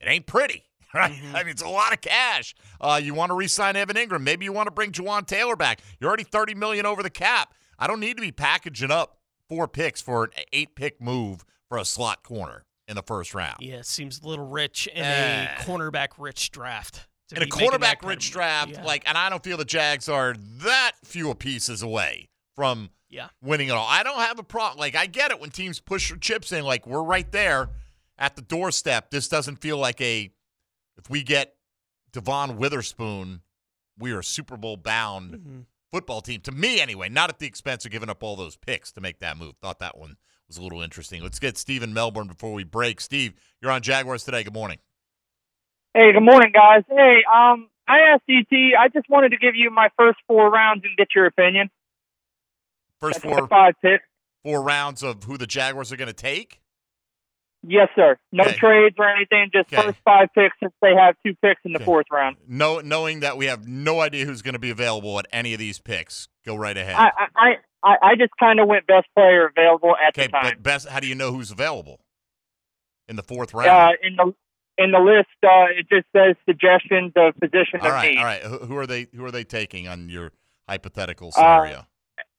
It 0.00 0.08
ain't 0.08 0.26
pretty, 0.26 0.64
right? 0.94 1.12
I 1.34 1.42
mean, 1.42 1.50
it's 1.50 1.62
a 1.62 1.68
lot 1.68 1.92
of 1.92 2.00
cash. 2.00 2.54
Uh, 2.80 3.00
you 3.02 3.14
want 3.14 3.30
to 3.30 3.34
re-sign 3.34 3.76
Evan 3.76 3.96
Engram. 3.96 4.22
Maybe 4.22 4.44
you 4.44 4.52
want 4.52 4.66
to 4.66 4.70
bring 4.70 4.92
Jawaan 4.92 5.26
Taylor 5.26 5.56
back. 5.56 5.80
You're 6.00 6.08
already 6.08 6.24
30 6.24 6.54
million 6.54 6.86
over 6.86 7.02
the 7.02 7.10
cap. 7.10 7.54
I 7.78 7.86
don't 7.86 8.00
need 8.00 8.16
to 8.16 8.22
be 8.22 8.32
packaging 8.32 8.90
up 8.90 9.18
four 9.48 9.68
picks 9.68 10.00
for 10.00 10.24
an 10.24 10.30
eight-pick 10.52 11.00
move 11.00 11.44
for 11.68 11.78
a 11.78 11.84
slot 11.84 12.22
corner 12.22 12.64
in 12.88 12.94
the 12.96 13.02
first 13.02 13.34
round. 13.34 13.56
Yeah, 13.60 13.76
it 13.76 13.86
seems 13.86 14.20
a 14.22 14.26
little 14.28 14.46
rich 14.46 14.86
in 14.86 15.02
Eh. 15.02 15.44
a 15.58 15.62
cornerback 15.62 16.08
rich 16.18 16.50
draft. 16.52 17.06
in 17.34 17.42
a 17.42 17.46
kind 17.48 17.96
rich 18.04 18.30
draft, 18.30 18.70
yeah. 18.72 18.84
like, 18.84 19.02
and 19.08 19.18
I 19.18 19.28
don't 19.28 19.42
feel 19.42 19.56
the 19.56 19.64
Jags 19.64 20.08
are 20.08 20.34
that 20.62 20.92
few 21.04 21.34
pieces 21.34 21.82
away 21.82 22.28
from 22.54 22.90
Yeah. 23.08 23.28
winning 23.42 23.66
it 23.68 23.72
all. 23.72 23.86
I 23.88 24.04
don't 24.04 24.20
have 24.20 24.38
a 24.38 24.44
problem. 24.44 24.78
Like 24.78 24.94
I 24.94 25.06
get 25.06 25.32
it 25.32 25.40
when 25.40 25.50
teams 25.50 25.80
push 25.80 26.08
their 26.08 26.18
chips 26.18 26.52
in. 26.52 26.64
Like 26.64 26.86
we're 26.86 27.02
right 27.02 27.30
there 27.32 27.70
at 28.16 28.36
the 28.36 28.42
doorstep. 28.42 29.10
This 29.10 29.26
doesn't 29.28 29.56
feel 29.56 29.76
like 29.78 30.00
a. 30.00 30.30
If 30.98 31.10
we 31.10 31.22
get 31.22 31.54
Devon 32.12 32.56
Witherspoon, 32.56 33.40
we 33.98 34.12
are 34.12 34.22
Super 34.22 34.56
Bowl 34.56 34.76
bound 34.76 35.32
Mm-hmm. 35.34 35.60
football 35.92 36.20
team. 36.20 36.40
To 36.42 36.52
me, 36.52 36.80
anyway. 36.80 37.08
Not 37.08 37.30
at 37.30 37.38
the 37.38 37.46
expense 37.46 37.84
of 37.84 37.90
giving 37.90 38.08
up 38.10 38.22
all 38.22 38.36
those 38.36 38.56
picks 38.56 38.92
to 38.92 39.00
make 39.00 39.18
that 39.20 39.36
move. 39.36 39.54
Thought 39.62 39.78
that 39.80 39.96
one 39.98 40.16
was 40.48 40.56
a 40.58 40.62
little 40.62 40.82
interesting. 40.82 41.22
Let's 41.22 41.38
get 41.38 41.56
Steve 41.58 41.82
in 41.82 41.92
Melbourne 41.94 42.26
before 42.28 42.52
we 42.52 42.64
break. 42.64 43.00
Steve, 43.00 43.34
you're 43.60 43.70
on 43.70 43.82
Jaguars 43.82 44.24
today. 44.24 44.42
Good 44.44 44.52
morning. 44.54 44.78
Hey, 45.94 46.12
good 46.12 46.22
morning, 46.22 46.52
guys. 46.52 46.82
Hey, 46.88 47.20
um, 47.32 47.68
I 47.88 47.98
asked 48.12 48.24
ET. 48.28 48.46
I 48.78 48.88
just 48.92 49.08
wanted 49.08 49.30
to 49.30 49.38
give 49.38 49.54
you 49.54 49.70
my 49.70 49.88
first 49.98 50.18
four 50.26 50.50
rounds 50.50 50.82
and 50.84 50.96
get 50.96 51.08
your 51.14 51.26
opinion. 51.26 51.70
First 53.00 53.22
That's 53.22 53.34
four 53.38 53.48
five 53.48 53.74
picks. 53.82 54.04
four 54.44 54.62
rounds 54.62 55.02
of 55.02 55.24
who 55.24 55.36
the 55.38 55.46
Jaguars 55.46 55.92
are 55.92 55.96
going 55.96 56.08
to 56.08 56.12
take. 56.14 56.60
Yes, 57.68 57.88
sir. 57.96 58.16
No 58.30 58.44
Okay. 58.44 58.56
trades 58.58 58.94
or 58.98 59.08
anything. 59.08 59.50
Just 59.52 59.72
Okay. 59.72 59.82
first 59.82 59.98
five 60.04 60.28
picks 60.34 60.56
since 60.60 60.72
they 60.80 60.94
have 60.94 61.16
two 61.26 61.34
picks 61.42 61.60
in 61.64 61.72
the 61.72 61.80
fourth 61.80 62.06
round. 62.12 62.36
No, 62.46 62.78
knowing 62.80 63.20
that 63.20 63.36
we 63.36 63.46
have 63.46 63.66
no 63.66 64.00
idea 64.00 64.24
who's 64.24 64.40
going 64.40 64.52
to 64.54 64.60
be 64.60 64.70
available 64.70 65.18
at 65.18 65.26
any 65.32 65.52
of 65.52 65.58
these 65.58 65.80
picks. 65.80 66.28
Go 66.44 66.54
right 66.54 66.76
ahead. 66.76 66.94
I, 66.94 67.10
I, 67.34 67.54
I, 67.82 67.96
I 68.02 68.14
just 68.16 68.32
kind 68.38 68.60
of 68.60 68.68
went 68.68 68.86
best 68.86 69.06
player 69.14 69.46
available 69.46 69.96
at 69.96 70.16
okay, 70.16 70.26
the 70.26 70.32
time. 70.32 70.44
but 70.44 70.62
best. 70.62 70.88
How 70.88 71.00
do 71.00 71.08
you 71.08 71.16
know 71.16 71.32
who's 71.32 71.50
available 71.50 72.00
in 73.08 73.16
the 73.16 73.22
fourth 73.24 73.52
round? 73.52 73.68
Uh, 73.68 73.96
in 74.02 74.14
the 74.16 74.32
in 74.78 74.92
the 74.92 74.98
list, 74.98 75.28
uh, 75.42 75.72
it 75.76 75.88
just 75.88 76.06
says 76.14 76.36
suggestions 76.44 77.12
of 77.16 77.34
position 77.40 77.80
all 77.80 77.88
of 77.88 77.92
right, 77.94 78.10
need. 78.10 78.18
all 78.18 78.24
right. 78.24 78.42
Who 78.42 78.76
are 78.76 78.86
they? 78.86 79.08
Who 79.14 79.24
are 79.24 79.30
they 79.32 79.42
taking 79.44 79.88
on 79.88 80.08
your 80.08 80.32
hypothetical 80.68 81.28
Uh, 81.28 81.32
scenario? 81.32 81.86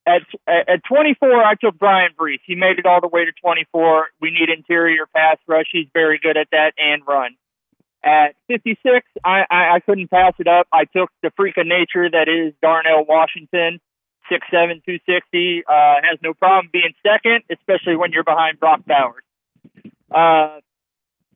At 0.07 0.21
at 0.47 0.83
24, 0.85 1.43
I 1.43 1.55
took 1.55 1.77
Bryan 1.77 2.11
Bresee. 2.17 2.39
He 2.45 2.55
made 2.55 2.79
it 2.79 2.85
all 2.85 3.01
the 3.01 3.09
way 3.09 3.25
to 3.25 3.33
24. 3.33 4.07
We 4.21 4.31
need 4.31 4.49
interior 4.49 5.05
pass 5.05 5.37
rush. 5.47 5.65
He's 5.71 5.87
very 5.93 6.17
good 6.17 6.37
at 6.37 6.47
that 6.51 6.71
and 6.77 7.01
run. 7.05 7.35
At 8.03 8.35
56, 8.47 9.05
I, 9.25 9.43
I, 9.49 9.75
I 9.75 9.79
couldn't 9.81 10.09
pass 10.09 10.33
it 10.39 10.47
up. 10.47 10.67
I 10.71 10.85
took 10.85 11.09
the 11.21 11.31
freak 11.35 11.57
of 11.57 11.67
nature 11.67 12.09
that 12.09 12.29
is 12.29 12.53
Darnell 12.61 13.03
Washington, 13.05 13.81
6'7", 14.31 14.85
260. 14.85 15.63
Uh, 15.67 15.73
has 16.09 16.19
no 16.23 16.33
problem 16.33 16.69
being 16.71 16.93
second, 17.03 17.43
especially 17.51 17.97
when 17.97 18.13
you're 18.13 18.23
behind 18.23 18.61
Brock 18.61 18.81
Bowers. 18.87 19.23
Uh, 20.09 20.61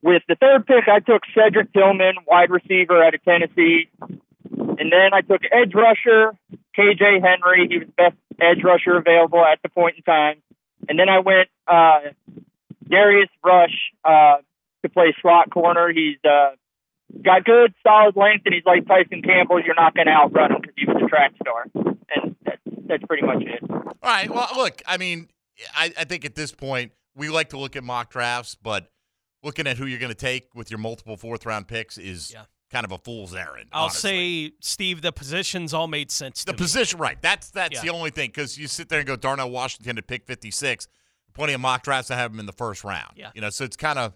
with 0.02 0.22
the 0.28 0.36
third 0.36 0.66
pick, 0.66 0.88
I 0.88 1.00
took 1.00 1.22
Cedric 1.34 1.74
Tillman, 1.74 2.14
wide 2.26 2.50
receiver 2.50 3.04
out 3.04 3.14
of 3.14 3.22
Tennessee. 3.22 3.88
And 4.50 4.90
then 4.90 5.12
I 5.12 5.20
took 5.20 5.42
edge 5.52 5.74
rusher, 5.74 6.32
KJ 6.76 7.22
Henry. 7.22 7.68
He 7.68 7.78
was 7.78 7.88
the 7.88 7.94
best 7.96 8.16
edge 8.40 8.64
rusher 8.64 8.96
available 8.96 9.44
at 9.44 9.60
the 9.62 9.68
point 9.68 9.96
in 9.96 10.02
time. 10.02 10.42
And 10.88 10.98
then 10.98 11.08
I 11.08 11.20
went 11.20 11.48
uh, 11.66 12.12
Darius 12.88 13.28
Rush 13.44 13.92
uh, 14.04 14.38
to 14.82 14.88
play 14.88 15.14
slot 15.20 15.50
corner. 15.50 15.92
He's 15.92 16.18
uh, 16.24 16.50
got 17.22 17.44
good, 17.44 17.74
solid 17.86 18.16
length, 18.16 18.42
and 18.46 18.54
he's 18.54 18.64
like 18.64 18.86
Tyson 18.86 19.22
Campbell. 19.22 19.60
You're 19.64 19.74
not 19.74 19.94
going 19.94 20.06
to 20.06 20.12
outrun 20.12 20.52
him 20.52 20.60
because 20.60 20.74
he 20.76 20.86
was 20.86 21.02
a 21.02 21.08
track 21.08 21.32
star. 21.40 21.66
And 21.74 22.36
that's, 22.44 22.60
that's 22.86 23.04
pretty 23.04 23.24
much 23.24 23.42
it. 23.42 23.62
All 23.70 23.94
right. 24.02 24.30
Well, 24.30 24.48
look. 24.56 24.82
I 24.86 24.96
mean, 24.96 25.28
I, 25.74 25.92
I 25.98 26.04
think 26.04 26.24
at 26.24 26.34
this 26.34 26.52
point 26.52 26.92
we 27.14 27.28
like 27.28 27.50
to 27.50 27.58
look 27.58 27.76
at 27.76 27.84
mock 27.84 28.10
drafts, 28.10 28.56
but 28.56 28.90
looking 29.42 29.66
at 29.66 29.76
who 29.76 29.86
you're 29.86 30.00
going 30.00 30.12
to 30.12 30.18
take 30.18 30.54
with 30.54 30.70
your 30.70 30.78
multiple 30.78 31.16
fourth 31.16 31.46
round 31.46 31.68
picks 31.68 31.98
is 31.98 32.34
kind 32.72 32.84
of 32.84 32.90
a 32.92 32.98
fool's 32.98 33.34
errand. 33.34 33.68
I'll 33.72 33.84
honestly. 33.84 34.48
say, 34.48 34.52
Steve, 34.60 35.02
the 35.02 35.12
positions 35.12 35.72
all 35.74 35.86
made 35.86 36.10
sense. 36.10 36.42
The 36.44 36.52
to 36.52 36.56
me. 36.56 36.64
position, 36.64 36.98
right? 36.98 37.20
That's 37.22 37.50
that's 37.50 37.74
Yeah. 37.74 37.82
the 37.82 37.90
only 37.90 38.10
thing 38.10 38.30
because 38.30 38.58
you 38.58 38.66
sit 38.66 38.88
there 38.88 38.98
and 38.98 39.06
go 39.06 39.14
Darnell 39.14 39.50
Washington 39.50 39.96
to 39.96 40.02
pick 40.02 40.26
56. 40.26 40.88
Plenty 41.34 41.52
of 41.52 41.60
mock 41.60 41.82
drafts 41.82 42.08
that 42.08 42.16
have 42.16 42.32
him 42.32 42.40
in 42.40 42.46
the 42.46 42.52
first 42.52 42.82
round. 42.84 43.12
Yeah. 43.16 43.30
you 43.34 43.40
know, 43.40 43.50
so 43.50 43.64
it's 43.64 43.76
kind 43.76 43.98
of 43.98 44.14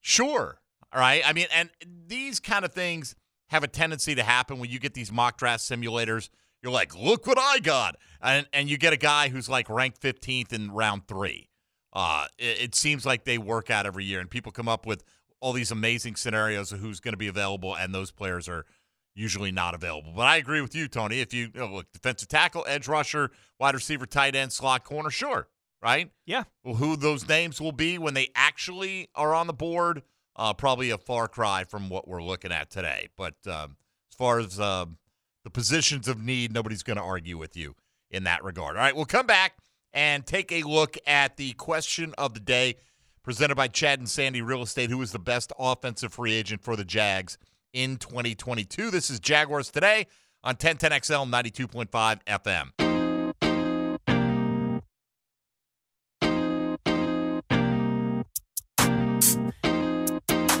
sure. 0.00 0.60
All 0.92 1.00
right. 1.00 1.22
I 1.26 1.32
mean, 1.32 1.46
and 1.54 1.70
these 2.06 2.40
kind 2.40 2.64
of 2.64 2.72
things 2.72 3.14
have 3.48 3.62
a 3.64 3.68
tendency 3.68 4.14
to 4.14 4.22
happen 4.22 4.58
when 4.58 4.70
you 4.70 4.78
get 4.78 4.94
these 4.94 5.10
mock 5.12 5.36
draft 5.38 5.62
simulators. 5.62 6.28
You're 6.62 6.72
like, 6.72 6.94
look 6.94 7.26
what 7.26 7.38
I 7.38 7.58
got, 7.58 7.96
and 8.20 8.46
and 8.52 8.68
you 8.68 8.76
get 8.76 8.92
a 8.92 8.98
guy 8.98 9.30
who's 9.30 9.48
like 9.48 9.70
ranked 9.70 10.02
15th 10.02 10.52
in 10.52 10.70
round 10.70 11.08
three. 11.08 11.48
Uh, 11.92 12.26
it, 12.38 12.60
it 12.62 12.74
seems 12.74 13.06
like 13.06 13.24
they 13.24 13.38
work 13.38 13.70
out 13.70 13.86
every 13.86 14.04
year, 14.04 14.20
and 14.20 14.28
people 14.30 14.52
come 14.52 14.68
up 14.68 14.84
with 14.84 15.02
all 15.40 15.52
these 15.52 15.70
amazing 15.70 16.16
scenarios 16.16 16.72
of 16.72 16.80
who's 16.80 17.00
going 17.00 17.12
to 17.12 17.18
be 17.18 17.28
available, 17.28 17.74
and 17.74 17.94
those 17.94 18.10
players 18.10 18.48
are 18.48 18.66
usually 19.14 19.50
not 19.50 19.74
available. 19.74 20.12
But 20.14 20.26
I 20.26 20.36
agree 20.36 20.60
with 20.60 20.74
you, 20.74 20.88
Tony. 20.88 21.20
If 21.20 21.34
you, 21.34 21.50
you 21.54 21.60
know, 21.60 21.74
look, 21.74 21.92
defensive 21.92 22.28
tackle, 22.28 22.64
edge 22.68 22.88
rusher, 22.88 23.30
wide 23.58 23.74
receiver, 23.74 24.06
tight 24.06 24.34
end, 24.34 24.52
slot 24.52 24.84
corner, 24.84 25.10
sure, 25.10 25.48
right? 25.82 26.10
Yeah. 26.26 26.44
Well, 26.64 26.76
who 26.76 26.96
those 26.96 27.28
names 27.28 27.60
will 27.60 27.72
be 27.72 27.98
when 27.98 28.14
they 28.14 28.28
actually 28.34 29.08
are 29.14 29.34
on 29.34 29.46
the 29.46 29.52
board, 29.52 30.02
uh, 30.36 30.54
probably 30.54 30.90
a 30.90 30.98
far 30.98 31.28
cry 31.28 31.64
from 31.64 31.88
what 31.88 32.06
we're 32.06 32.22
looking 32.22 32.52
at 32.52 32.70
today. 32.70 33.08
But 33.16 33.34
um, 33.46 33.76
as 34.10 34.16
far 34.16 34.38
as 34.38 34.60
um, 34.60 34.98
the 35.44 35.50
positions 35.50 36.08
of 36.08 36.22
need, 36.22 36.52
nobody's 36.52 36.82
going 36.82 36.96
to 36.98 37.02
argue 37.02 37.38
with 37.38 37.56
you 37.56 37.74
in 38.10 38.24
that 38.24 38.44
regard. 38.44 38.76
All 38.76 38.82
right, 38.82 38.94
we'll 38.94 39.06
come 39.06 39.26
back 39.26 39.54
and 39.92 40.24
take 40.24 40.52
a 40.52 40.62
look 40.62 40.96
at 41.06 41.36
the 41.36 41.52
question 41.54 42.14
of 42.16 42.34
the 42.34 42.40
day 42.40 42.76
presented 43.22 43.54
by 43.54 43.68
Chad 43.68 43.98
and 43.98 44.08
Sandy 44.08 44.42
Real 44.42 44.62
Estate. 44.62 44.90
Who 44.90 45.02
is 45.02 45.12
the 45.12 45.18
best 45.18 45.52
offensive 45.58 46.12
free 46.12 46.32
agent 46.34 46.62
for 46.62 46.76
the 46.76 46.84
Jags 46.84 47.38
in 47.72 47.96
2022? 47.96 48.90
This 48.90 49.10
is 49.10 49.20
Jaguars 49.20 49.70
Today 49.70 50.06
on 50.42 50.56
1010XL 50.56 51.28
92.5 51.30 52.20
FM. 52.26 52.70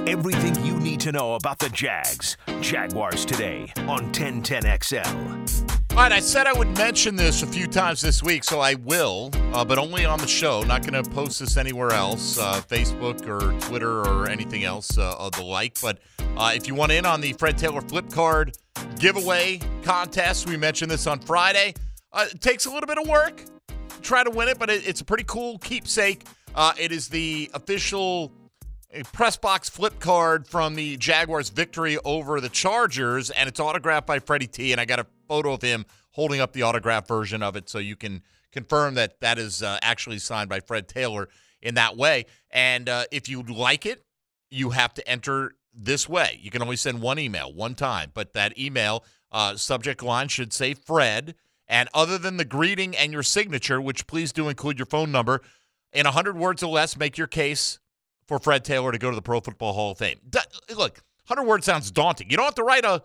Everything 0.06 0.64
you 0.64 0.78
need 0.80 0.98
to 1.00 1.12
know 1.12 1.34
about 1.34 1.60
the 1.60 1.68
Jags. 1.68 2.36
Jaguars 2.60 3.24
today 3.24 3.72
on 3.86 4.12
1010XL. 4.12 5.69
All 5.90 5.96
right, 5.96 6.12
I 6.12 6.20
said 6.20 6.46
I 6.46 6.52
would 6.52 6.78
mention 6.78 7.16
this 7.16 7.42
a 7.42 7.46
few 7.48 7.66
times 7.66 8.00
this 8.00 8.22
week, 8.22 8.44
so 8.44 8.60
I 8.60 8.74
will, 8.74 9.30
uh, 9.52 9.64
but 9.64 9.76
only 9.76 10.04
on 10.04 10.20
the 10.20 10.26
show. 10.26 10.62
Not 10.62 10.86
going 10.86 11.02
to 11.02 11.10
post 11.10 11.40
this 11.40 11.56
anywhere 11.56 11.90
else, 11.90 12.38
uh, 12.38 12.62
Facebook 12.68 13.28
or 13.28 13.58
Twitter 13.60 14.00
or 14.02 14.28
anything 14.28 14.62
else 14.62 14.96
uh, 14.96 15.16
of 15.18 15.32
the 15.32 15.42
like. 15.42 15.78
But 15.82 15.98
uh, 16.36 16.52
if 16.54 16.68
you 16.68 16.76
want 16.76 16.92
in 16.92 17.04
on 17.04 17.20
the 17.20 17.32
Fred 17.32 17.58
Taylor 17.58 17.80
flip 17.82 18.08
card 18.08 18.56
giveaway 19.00 19.60
contest, 19.82 20.48
we 20.48 20.56
mentioned 20.56 20.92
this 20.92 21.08
on 21.08 21.18
Friday. 21.18 21.74
Uh, 22.12 22.26
it 22.30 22.40
takes 22.40 22.66
a 22.66 22.70
little 22.70 22.86
bit 22.86 22.96
of 22.96 23.08
work 23.08 23.44
to 23.66 24.00
try 24.00 24.22
to 24.22 24.30
win 24.30 24.48
it, 24.48 24.60
but 24.60 24.70
it, 24.70 24.86
it's 24.86 25.00
a 25.00 25.04
pretty 25.04 25.24
cool 25.24 25.58
keepsake. 25.58 26.24
Uh, 26.54 26.72
it 26.78 26.92
is 26.92 27.08
the 27.08 27.50
official 27.52 28.32
press 29.12 29.36
box 29.36 29.68
flip 29.68 29.98
card 29.98 30.46
from 30.46 30.76
the 30.76 30.96
Jaguars' 30.96 31.50
victory 31.50 31.98
over 32.04 32.40
the 32.40 32.48
Chargers, 32.48 33.30
and 33.30 33.48
it's 33.48 33.58
autographed 33.58 34.06
by 34.06 34.20
Freddie 34.20 34.46
T. 34.46 34.72
And 34.72 34.80
I 34.80 34.84
got 34.84 35.00
a 35.00 35.06
photo 35.30 35.52
of 35.52 35.62
him 35.62 35.86
holding 36.10 36.40
up 36.40 36.52
the 36.52 36.62
autograph 36.62 37.06
version 37.06 37.40
of 37.40 37.54
it, 37.54 37.68
so 37.68 37.78
you 37.78 37.94
can 37.94 38.20
confirm 38.50 38.94
that 38.94 39.20
that 39.20 39.38
is 39.38 39.62
uh, 39.62 39.78
actually 39.80 40.18
signed 40.18 40.50
by 40.50 40.58
Fred 40.58 40.88
Taylor 40.88 41.28
in 41.62 41.76
that 41.76 41.96
way. 41.96 42.26
And 42.50 42.88
uh, 42.88 43.04
if 43.12 43.28
you 43.28 43.42
like 43.42 43.86
it, 43.86 44.04
you 44.50 44.70
have 44.70 44.92
to 44.94 45.08
enter 45.08 45.52
this 45.72 46.08
way. 46.08 46.40
You 46.42 46.50
can 46.50 46.62
only 46.62 46.74
send 46.74 47.00
one 47.00 47.20
email 47.20 47.52
one 47.52 47.76
time, 47.76 48.10
but 48.12 48.32
that 48.32 48.58
email 48.58 49.04
uh, 49.30 49.54
subject 49.54 50.02
line 50.02 50.26
should 50.26 50.52
say 50.52 50.74
Fred. 50.74 51.36
And 51.68 51.88
other 51.94 52.18
than 52.18 52.36
the 52.36 52.44
greeting 52.44 52.96
and 52.96 53.12
your 53.12 53.22
signature, 53.22 53.80
which 53.80 54.08
please 54.08 54.32
do 54.32 54.48
include 54.48 54.80
your 54.80 54.86
phone 54.86 55.12
number, 55.12 55.42
in 55.92 56.06
100 56.06 56.36
words 56.36 56.64
or 56.64 56.72
less, 56.72 56.96
make 56.96 57.16
your 57.16 57.28
case 57.28 57.78
for 58.26 58.40
Fred 58.40 58.64
Taylor 58.64 58.90
to 58.90 58.98
go 58.98 59.10
to 59.10 59.14
the 59.14 59.22
Pro 59.22 59.40
Football 59.40 59.74
Hall 59.74 59.92
of 59.92 59.98
Fame. 59.98 60.18
Look, 60.76 61.04
100 61.28 61.48
words 61.48 61.66
sounds 61.66 61.92
daunting. 61.92 62.28
You 62.30 62.36
don't 62.36 62.46
have 62.46 62.56
to 62.56 62.64
write 62.64 62.84
a, 62.84 63.02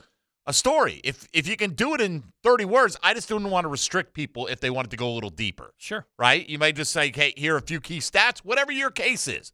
a 0.47 0.53
story. 0.53 1.01
If 1.03 1.27
if 1.33 1.47
you 1.47 1.57
can 1.57 1.71
do 1.71 1.93
it 1.93 2.01
in 2.01 2.23
30 2.43 2.65
words, 2.65 2.97
I 3.01 3.13
just 3.13 3.27
didn't 3.27 3.49
want 3.49 3.65
to 3.65 3.69
restrict 3.69 4.13
people 4.13 4.47
if 4.47 4.59
they 4.59 4.69
wanted 4.69 4.91
to 4.91 4.97
go 4.97 5.09
a 5.09 5.13
little 5.13 5.29
deeper. 5.29 5.73
Sure. 5.77 6.05
Right? 6.17 6.47
You 6.47 6.59
might 6.59 6.75
just 6.75 6.91
say, 6.91 7.11
hey, 7.13 7.33
here 7.35 7.55
are 7.55 7.57
a 7.57 7.61
few 7.61 7.79
key 7.81 7.99
stats, 7.99 8.39
whatever 8.39 8.71
your 8.71 8.91
case 8.91 9.27
is. 9.27 9.53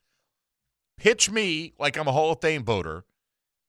Pitch 0.97 1.31
me 1.31 1.73
like 1.80 1.97
I'm 1.97 2.07
a 2.07 2.11
Hall 2.11 2.31
of 2.31 2.41
Fame 2.41 2.63
voter, 2.63 3.05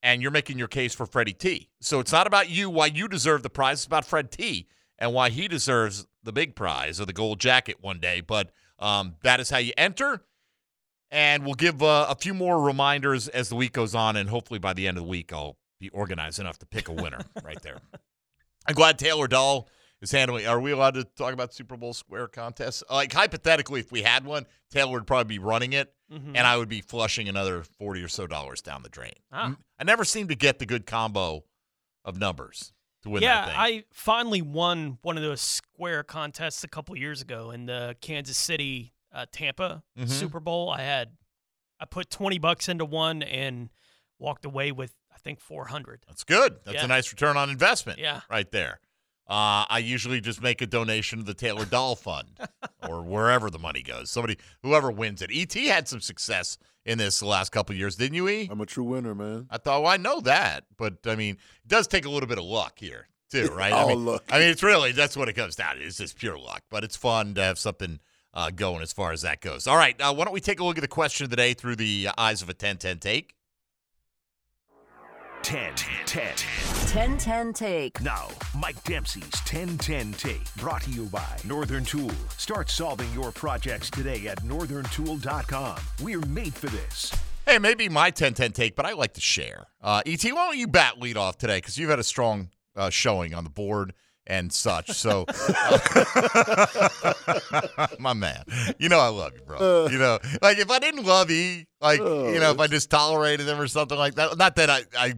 and 0.03 0.20
you're 0.20 0.31
making 0.31 0.59
your 0.59 0.69
case 0.69 0.94
for 0.94 1.07
Freddie 1.07 1.32
T. 1.32 1.70
So 1.81 2.01
it's 2.01 2.12
not 2.12 2.27
about 2.27 2.51
you, 2.51 2.69
why 2.69 2.86
you 2.86 3.09
deserve 3.09 3.43
the 3.43 3.51
prize. 3.51 3.78
It's 3.78 3.86
about 3.86 4.05
Fred 4.05 4.31
T. 4.31 4.66
and 4.99 5.15
why 5.15 5.31
he 5.31 5.49
deserves 5.49 6.07
the 6.23 6.32
big 6.32 6.55
prize 6.55 7.01
or 7.01 7.07
the 7.07 7.12
gold 7.12 7.40
jacket 7.40 7.78
one 7.81 8.01
day. 8.01 8.20
But 8.20 8.51
um, 8.78 9.15
that 9.23 9.40
is 9.40 9.49
how 9.49 9.59
you 9.59 9.73
enter. 9.78 10.24
And 11.11 11.44
we'll 11.44 11.55
give 11.55 11.82
uh, 11.82 12.07
a 12.09 12.15
few 12.15 12.35
more 12.35 12.61
reminders 12.61 13.28
as 13.28 13.49
the 13.49 13.55
week 13.55 13.73
goes 13.73 13.94
on, 13.94 14.16
and 14.16 14.28
hopefully 14.28 14.59
by 14.59 14.73
the 14.73 14.89
end 14.89 14.97
of 14.97 15.05
the 15.05 15.09
week, 15.09 15.32
I'll 15.32 15.57
be 15.83 15.91
organized 15.91 16.39
enough 16.39 16.59
to 16.61 16.67
pick 16.67 16.89
a 16.89 16.93
winner 16.93 17.19
right 17.45 17.61
there. 17.63 17.79
I'm 18.67 18.75
glad 18.75 18.99
Taylor 18.99 19.27
Dahl 19.27 19.69
is 20.01 20.13
handling. 20.13 20.47
Are 20.47 20.61
we 20.61 20.71
allowed 20.71 20.95
to 20.95 21.05
talk 21.05 21.33
about 21.33 21.53
Super 21.53 21.77
Bowl 21.77 21.93
square 21.93 22.29
contests? 22.29 22.83
Like 22.89 23.13
hypothetically, 23.13 23.81
if 23.81 23.91
we 23.91 24.03
had 24.03 24.25
one, 24.25 24.47
Taylor 24.71 24.93
would 24.93 25.07
probably 25.07 25.37
be 25.37 25.39
running 25.41 25.73
it, 25.73 25.93
Mhm. 26.13 26.29
and 26.37 26.47
I 26.47 26.57
would 26.57 26.69
be 26.69 26.81
flushing 26.81 27.29
another 27.29 27.65
forty 27.65 28.03
or 28.03 28.09
so 28.09 28.27
dollars 28.27 28.63
down 28.63 28.83
the 28.83 28.89
drain. 28.89 29.15
Ah. 29.33 29.57
I 29.79 29.85
never 29.85 30.05
seem 30.05 30.29
to 30.29 30.35
get 30.37 30.59
the 30.61 30.67
good 30.67 30.87
combo 30.87 31.45
of 32.05 32.17
numbers. 32.19 32.73
to 33.03 33.11
win 33.11 33.21
yeah, 33.21 33.47
that 33.47 33.47
thing. 33.49 33.57
I 33.59 33.85
finally 33.93 34.43
won 34.43 34.97
one 35.03 35.17
of 35.17 35.25
those 35.25 35.41
square 35.41 36.05
contests 36.05 36.63
a 36.63 36.69
couple 36.69 36.97
years 36.97 37.21
ago 37.21 37.51
in 37.51 37.67
the 37.67 37.97
Kansas 38.01 38.37
City 38.39 38.95
uh, 39.11 39.27
Tampa 39.33 39.83
Mhm. 39.99 40.09
Super 40.09 40.39
Bowl. 40.39 40.71
I 40.71 40.83
had 40.83 41.17
I 41.81 41.85
put 41.85 42.11
twenty 42.11 42.39
bucks 42.39 42.69
into 42.69 42.85
one 42.85 43.25
and 43.25 43.71
walked 44.21 44.45
away 44.45 44.71
with 44.71 44.95
think 45.23 45.40
four 45.40 45.66
hundred. 45.66 46.01
That's 46.07 46.24
good. 46.24 46.57
That's 46.65 46.77
Yeah. 46.77 46.85
a 46.85 46.89
nice 46.89 47.12
return 47.12 47.36
on 47.36 47.51
investment. 47.51 47.99
Yeah. 47.99 48.20
Right 48.31 48.51
there. 48.51 48.81
Uh, 49.28 49.65
I 49.70 49.78
usually 49.82 50.20
just 50.20 50.43
make 50.43 50.61
a 50.61 50.66
donation 50.66 51.20
to 51.20 51.24
the 51.24 51.32
Taylor 51.35 51.65
Doll 51.65 51.94
Fund 51.94 52.39
or 52.89 53.03
wherever 53.03 53.51
the 53.51 53.59
money 53.59 53.82
goes. 53.82 54.11
Somebody, 54.11 54.36
whoever 54.62 54.90
wins 54.90 55.23
it. 55.23 55.31
ET 55.32 55.55
had 55.55 55.89
some 55.89 56.01
success 56.01 56.59
in 56.85 56.99
this 56.99 57.20
the 57.20 57.27
last 57.27 57.53
couple 57.53 57.73
of 57.73 57.78
years, 57.78 57.94
didn't 57.97 58.15
you, 58.16 58.28
E? 58.28 58.49
I'm 58.51 58.61
a 58.61 58.66
true 58.66 58.82
winner, 58.85 59.15
man. 59.15 59.47
I 59.49 59.59
thought, 59.59 59.82
well, 59.85 59.93
I 59.93 59.97
know 59.97 60.20
that, 60.23 60.65
but 60.77 60.99
I 61.07 61.15
mean, 61.15 61.36
it 61.65 61.69
does 61.69 61.86
take 61.86 62.05
a 62.05 62.11
little 62.11 62.28
bit 62.28 62.39
of 62.39 62.44
luck 62.44 62.78
here, 62.81 63.07
too, 63.31 63.47
right? 63.57 63.73
I 63.73 63.82
All 63.82 63.89
mean, 63.90 64.05
luck. 64.05 64.24
I 64.31 64.40
mean, 64.40 64.49
it's 64.49 64.62
really 64.65 64.90
that's 64.93 65.16
what 65.16 65.28
it 65.28 65.35
comes 65.35 65.55
down 65.55 65.77
to. 65.77 65.82
It's 65.82 65.99
just 65.99 66.19
pure 66.19 66.36
luck, 66.36 66.65
but 66.69 66.82
it's 66.82 66.97
fun 66.97 67.35
to 67.35 67.43
have 67.43 67.59
something 67.61 68.01
uh, 68.35 68.51
going 68.51 68.82
as 68.82 68.93
far 68.93 69.12
as 69.12 69.23
that 69.23 69.40
goes. 69.40 69.66
All 69.69 69.77
right, 69.77 69.99
uh, 70.01 70.12
why 70.12 70.24
don't 70.24 70.35
we 70.35 70.40
take 70.40 70.59
a 70.59 70.65
look 70.65 70.77
at 70.77 70.82
the 70.82 70.89
question 70.89 71.24
of 71.24 71.31
the 71.31 71.36
day 71.36 71.55
through 71.55 71.77
the 71.77 72.09
eyes 72.19 72.43
of 72.43 72.49
a 72.51 72.55
10-10 72.55 72.99
take? 73.01 73.35
10 75.43 75.74
10. 76.06 76.35
10 76.86 77.19
10 77.19 77.52
take. 77.52 78.01
Now, 78.01 78.28
Mike 78.56 78.82
Dempsey's 78.85 79.28
10 79.44 79.77
10 79.77 80.12
take. 80.12 80.55
Brought 80.56 80.82
to 80.82 80.90
you 80.90 81.06
by 81.06 81.36
Northern 81.44 81.85
Tool. 81.85 82.12
Start 82.36 82.70
solving 82.70 83.12
your 83.12 83.32
projects 83.32 83.90
today 83.90 84.28
at 84.28 84.40
northerntool.com. 84.44 85.77
We're 86.01 86.20
made 86.27 86.55
for 86.55 86.69
this. 86.69 87.12
Hey, 87.44 87.59
maybe 87.59 87.89
my 87.89 88.12
10-10 88.12 88.55
take, 88.55 88.77
but 88.77 88.86
I 88.86 88.93
like 88.93 89.14
to 89.14 89.20
share. 89.20 89.66
Uh, 89.81 90.01
ET, 90.06 90.23
why 90.23 90.31
don't 90.31 90.56
you 90.56 90.69
bat 90.69 91.01
lead 91.01 91.16
off 91.16 91.39
today? 91.39 91.56
Because 91.59 91.77
you've 91.77 91.90
had 91.90 91.98
a 91.98 92.05
strong 92.05 92.51
uh, 92.77 92.89
showing 92.89 93.35
on 93.35 93.43
the 93.43 93.51
board 93.51 93.94
and 94.27 94.52
such. 94.52 94.93
So, 94.93 95.27
my 97.98 98.12
man, 98.12 98.44
you 98.78 98.89
know 98.89 99.01
I 99.01 99.09
love 99.09 99.32
you, 99.35 99.43
bro. 99.44 99.89
You 99.89 99.98
know, 99.98 100.20
like 100.40 100.59
if 100.59 100.70
I 100.70 100.78
didn't 100.78 101.05
love 101.05 101.31
E, 101.32 101.66
like 101.81 101.98
you 101.98 102.39
know, 102.39 102.52
if 102.52 102.60
I 102.60 102.69
just 102.69 102.90
tolerated 102.90 103.48
him 103.48 103.60
or 103.60 103.66
something 103.66 103.98
like 103.98 104.14
that. 104.14 104.39
Not 104.39 104.56
that 104.56 104.70
I, 104.70 104.82
I 104.97 105.14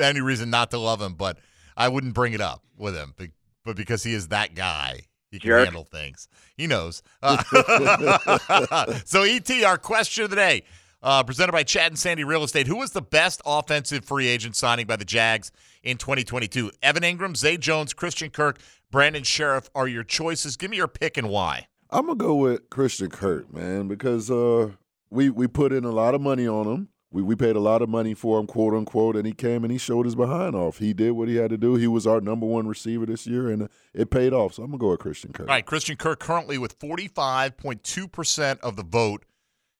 any 0.00 0.20
reason 0.20 0.50
not 0.50 0.70
to 0.70 0.78
love 0.78 1.00
him, 1.00 1.14
but 1.14 1.38
I 1.76 1.88
wouldn't 1.88 2.14
bring 2.14 2.32
it 2.32 2.40
up 2.40 2.62
with 2.76 2.94
him. 2.94 3.14
But, 3.16 3.28
but 3.64 3.76
because 3.76 4.02
he 4.02 4.14
is 4.14 4.28
that 4.28 4.54
guy, 4.54 5.00
he 5.30 5.38
can 5.38 5.48
Jerk. 5.48 5.64
handle 5.64 5.84
things. 5.84 6.28
He 6.56 6.66
knows. 6.66 7.02
Uh, 7.22 8.94
so, 9.04 9.22
ET, 9.22 9.50
our 9.64 9.78
question 9.78 10.24
of 10.24 10.30
the 10.30 10.36
day, 10.36 10.62
uh, 11.02 11.22
presented 11.22 11.52
by 11.52 11.62
Chad 11.62 11.92
and 11.92 11.98
Sandy 11.98 12.24
Real 12.24 12.42
Estate. 12.42 12.66
Who 12.66 12.76
was 12.76 12.92
the 12.92 13.02
best 13.02 13.40
offensive 13.44 14.04
free 14.04 14.26
agent 14.26 14.56
signing 14.56 14.86
by 14.86 14.96
the 14.96 15.04
Jags 15.04 15.50
in 15.82 15.96
2022? 15.96 16.70
Evan 16.82 17.02
Engram, 17.02 17.36
Zay 17.36 17.56
Jones, 17.56 17.92
Christian 17.92 18.30
Kirk, 18.30 18.58
Brandon 18.90 19.22
Scherff 19.22 19.68
are 19.74 19.86
your 19.86 20.04
choices. 20.04 20.56
Give 20.56 20.70
me 20.70 20.76
your 20.78 20.88
pick 20.88 21.16
and 21.16 21.28
why. 21.28 21.66
I'm 21.90 22.06
gonna 22.06 22.16
go 22.16 22.34
with 22.34 22.68
Christian 22.70 23.10
Kirk, 23.10 23.52
man, 23.52 23.88
because 23.88 24.30
uh, 24.30 24.70
we 25.10 25.30
we 25.30 25.46
put 25.46 25.72
in 25.72 25.84
a 25.84 25.90
lot 25.90 26.14
of 26.14 26.20
money 26.20 26.46
on 26.46 26.66
him. 26.66 26.88
We 27.10 27.22
we 27.22 27.34
paid 27.36 27.56
a 27.56 27.60
lot 27.60 27.80
of 27.80 27.88
money 27.88 28.12
for 28.12 28.38
him, 28.38 28.46
quote 28.46 28.74
unquote, 28.74 29.16
and 29.16 29.26
he 29.26 29.32
came 29.32 29.64
and 29.64 29.72
he 29.72 29.78
showed 29.78 30.04
his 30.04 30.14
behind 30.14 30.54
off. 30.54 30.76
He 30.78 30.92
did 30.92 31.12
what 31.12 31.28
he 31.28 31.36
had 31.36 31.48
to 31.50 31.56
do. 31.56 31.74
He 31.76 31.86
was 31.86 32.06
our 32.06 32.20
number 32.20 32.44
one 32.44 32.68
receiver 32.68 33.06
this 33.06 33.26
year, 33.26 33.48
and 33.48 33.62
uh, 33.62 33.68
it 33.94 34.10
paid 34.10 34.34
off. 34.34 34.52
So 34.54 34.62
I'm 34.62 34.70
gonna 34.70 34.78
go 34.78 34.90
with 34.90 35.00
Christian 35.00 35.32
Kirk. 35.32 35.48
All 35.48 35.54
right, 35.54 35.64
Christian 35.64 35.96
Kirk 35.96 36.20
currently 36.20 36.58
with 36.58 36.78
45.2% 36.78 38.60
of 38.60 38.76
the 38.76 38.82
vote 38.82 39.24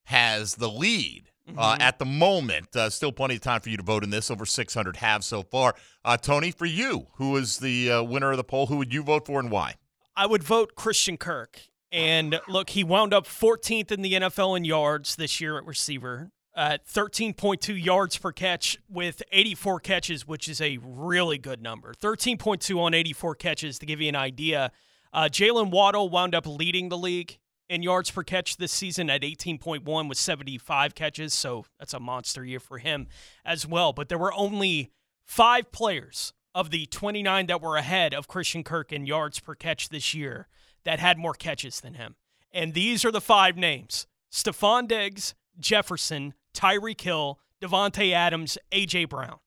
has 0.05 0.55
the 0.55 0.69
lead. 0.69 1.25
Uh, 1.57 1.73
Mm-hmm. 1.73 1.81
at 1.81 1.97
the 1.97 2.05
moment, 2.05 2.75
uh, 2.75 2.91
still 2.91 3.11
plenty 3.11 3.33
of 3.33 3.41
time 3.41 3.59
for 3.59 3.69
you 3.69 3.77
to 3.77 3.81
vote 3.81 4.03
in 4.03 4.11
this. 4.11 4.29
Over 4.29 4.45
600 4.45 4.97
have 4.97 5.23
so 5.23 5.41
far. 5.41 5.73
Uh, 6.05 6.15
Tony, 6.15 6.51
for 6.51 6.67
you, 6.67 7.07
who 7.15 7.35
is 7.37 7.57
the 7.57 7.91
uh, 7.91 8.03
winner 8.03 8.29
of 8.29 8.37
the 8.37 8.43
poll? 8.43 8.67
Who 8.67 8.77
would 8.77 8.93
you 8.93 9.01
vote 9.01 9.25
for 9.25 9.39
and 9.39 9.49
why? 9.49 9.73
I 10.15 10.27
would 10.27 10.43
vote 10.43 10.75
Christian 10.75 11.17
Kirk. 11.17 11.61
And 11.91 12.39
look, 12.47 12.69
he 12.69 12.83
wound 12.83 13.15
up 13.15 13.25
14th 13.25 13.91
in 13.91 14.03
the 14.03 14.13
NFL 14.13 14.57
in 14.57 14.63
yards 14.63 15.15
this 15.15 15.41
year 15.41 15.57
at 15.57 15.65
receiver, 15.65 16.29
at 16.59 16.85
13.2 16.85 17.81
yards 17.81 18.17
per 18.17 18.33
catch 18.33 18.77
with 18.89 19.23
84 19.31 19.79
catches, 19.79 20.27
which 20.27 20.49
is 20.49 20.59
a 20.59 20.77
really 20.83 21.37
good 21.37 21.61
number. 21.61 21.93
13.2 21.93 22.77
on 22.77 22.93
84 22.93 23.35
catches 23.35 23.79
to 23.79 23.85
give 23.85 24.01
you 24.01 24.09
an 24.09 24.17
idea. 24.17 24.73
Uh, 25.13 25.29
Jaylen 25.31 25.71
Waddle 25.71 26.09
wound 26.09 26.35
up 26.35 26.45
leading 26.45 26.89
the 26.89 26.97
league 26.97 27.39
in 27.69 27.81
yards 27.81 28.11
per 28.11 28.23
catch 28.23 28.57
this 28.57 28.73
season 28.73 29.09
at 29.09 29.21
18.1 29.21 30.09
with 30.09 30.17
75 30.17 30.95
catches, 30.95 31.33
so 31.33 31.63
that's 31.79 31.93
a 31.93 31.99
monster 31.99 32.43
year 32.43 32.59
for 32.59 32.77
him 32.77 33.07
as 33.45 33.65
well. 33.65 33.93
But 33.93 34.09
there 34.09 34.17
were 34.17 34.33
only 34.33 34.91
five 35.25 35.71
players 35.71 36.33
of 36.53 36.71
the 36.71 36.87
29 36.87 37.45
that 37.45 37.61
were 37.61 37.77
ahead 37.77 38.13
of 38.13 38.27
Christian 38.27 38.65
Kirk 38.65 38.91
in 38.91 39.05
yards 39.05 39.39
per 39.39 39.55
catch 39.55 39.87
this 39.87 40.13
year 40.13 40.49
that 40.83 40.99
had 40.99 41.17
more 41.17 41.33
catches 41.33 41.79
than 41.79 41.93
him. 41.93 42.17
And 42.51 42.73
these 42.73 43.05
are 43.05 43.11
the 43.11 43.21
five 43.21 43.55
names 43.55 44.07
Stefon 44.29 44.89
Diggs, 44.89 45.35
Jefferson, 45.57 46.33
Tyreek 46.53 47.01
Hill, 47.01 47.39
Davante 47.61 48.13
Adams, 48.13 48.57
A.J. 48.71 49.05
Brown. 49.05 49.39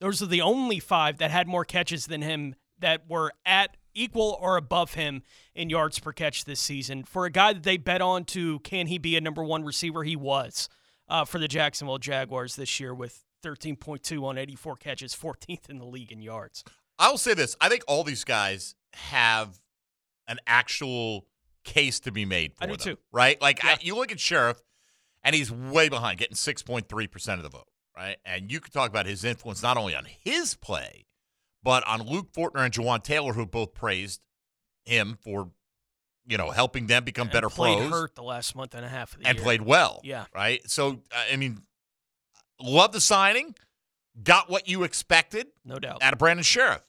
Those 0.00 0.22
are 0.22 0.26
the 0.26 0.42
only 0.42 0.78
five 0.78 1.18
that 1.18 1.30
had 1.30 1.48
more 1.48 1.64
catches 1.64 2.06
than 2.06 2.22
him 2.22 2.54
that 2.78 3.08
were 3.08 3.32
at 3.44 3.76
equal 3.94 4.36
or 4.40 4.56
above 4.56 4.94
him 4.94 5.22
in 5.54 5.70
yards 5.70 5.98
per 5.98 6.12
catch 6.12 6.44
this 6.44 6.60
season. 6.60 7.02
For 7.04 7.24
a 7.24 7.30
guy 7.30 7.54
that 7.54 7.62
they 7.62 7.78
bet 7.78 8.02
on 8.02 8.24
to 8.26 8.58
can 8.60 8.86
he 8.86 8.98
be 8.98 9.16
a 9.16 9.20
number 9.20 9.42
one 9.42 9.64
receiver, 9.64 10.04
he 10.04 10.16
was 10.16 10.68
uh, 11.08 11.24
for 11.24 11.38
the 11.38 11.48
Jacksonville 11.48 11.98
Jaguars 11.98 12.56
this 12.56 12.78
year 12.78 12.94
with 12.94 13.24
13.2 13.42 14.22
on 14.22 14.38
84 14.38 14.76
catches, 14.76 15.14
14th 15.14 15.70
in 15.70 15.78
the 15.78 15.86
league 15.86 16.12
in 16.12 16.20
yards. 16.20 16.62
I 16.98 17.10
will 17.10 17.18
say 17.18 17.34
this: 17.34 17.56
I 17.60 17.68
think 17.68 17.82
all 17.86 18.04
these 18.04 18.24
guys 18.24 18.74
have 18.94 19.60
an 20.28 20.38
actual 20.46 21.26
case 21.64 22.00
to 22.00 22.12
be 22.12 22.24
made 22.24 22.54
for 22.54 22.64
I 22.64 22.66
do 22.66 22.72
them, 22.72 22.78
too. 22.78 22.98
right? 23.12 23.40
Like 23.40 23.64
I, 23.64 23.78
you 23.80 23.94
look 23.94 24.12
at 24.12 24.18
Scherff, 24.18 24.60
and 25.24 25.34
he's 25.34 25.50
way 25.50 25.88
behind, 25.88 26.18
getting 26.18 26.36
six 26.36 26.62
point 26.62 26.88
three 26.88 27.06
percent 27.06 27.38
of 27.38 27.42
the 27.42 27.48
vote, 27.50 27.68
right? 27.96 28.16
And 28.24 28.50
you 28.50 28.60
could 28.60 28.72
talk 28.72 28.88
about 28.90 29.06
his 29.06 29.24
influence 29.24 29.62
not 29.62 29.76
only 29.76 29.94
on 29.94 30.04
his 30.06 30.54
play, 30.54 31.06
but 31.62 31.86
on 31.86 32.02
Luke 32.02 32.32
Fortner 32.32 32.64
and 32.64 32.72
Jawaan 32.72 33.02
Taylor, 33.02 33.32
who 33.32 33.44
both 33.46 33.74
praised 33.74 34.20
him 34.84 35.18
for, 35.20 35.50
you 36.28 36.36
know, 36.38 36.50
helping 36.50 36.86
them 36.86 37.04
become 37.04 37.26
And 37.26 37.32
better 37.32 37.48
played 37.48 37.78
pros 37.78 37.90
hurt 37.90 38.14
the 38.14 38.22
last 38.22 38.54
month 38.54 38.74
and 38.74 38.84
a 38.84 38.88
half 38.88 39.14
of 39.14 39.20
the 39.20 39.26
and 39.26 39.36
year. 39.36 39.42
played 39.44 39.62
well. 39.62 40.00
Yeah. 40.04 40.26
Right. 40.34 40.60
So 40.70 41.02
I 41.32 41.36
mean, 41.36 41.60
love 42.60 42.92
the 42.92 43.00
signing. 43.00 43.54
Got 44.22 44.48
what 44.48 44.68
you 44.68 44.82
expected. 44.84 45.48
No 45.64 45.78
doubt. 45.78 46.02
Out 46.02 46.12
of 46.12 46.18
Brandon 46.18 46.42
Scherff. 46.44 46.80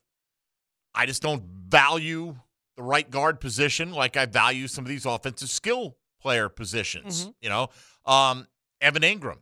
I 0.96 1.06
just 1.06 1.22
don't 1.22 1.44
value 1.44 2.36
the 2.78 2.84
right 2.84 3.10
guard 3.10 3.40
position 3.42 3.92
like 3.92 4.16
I 4.16 4.26
value 4.28 4.68
some 4.68 4.86
of 4.86 4.90
these 4.90 5.06
offensive 5.06 5.50
skill 5.50 5.98
player 6.22 6.48
positions. 6.50 7.26
Mhm. 7.26 7.34
You 7.42 7.50
know, 7.50 7.70
um, 8.08 8.48
Evan 8.82 9.04
Engram, 9.04 9.40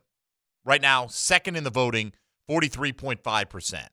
right 0.64 0.82
now 0.82 1.06
second 1.06 1.56
in 1.56 1.64
the 1.64 1.70
voting, 1.70 2.12
forty 2.46 2.68
three 2.68 2.92
point 2.92 3.22
five 3.22 3.48
percent. 3.48 3.88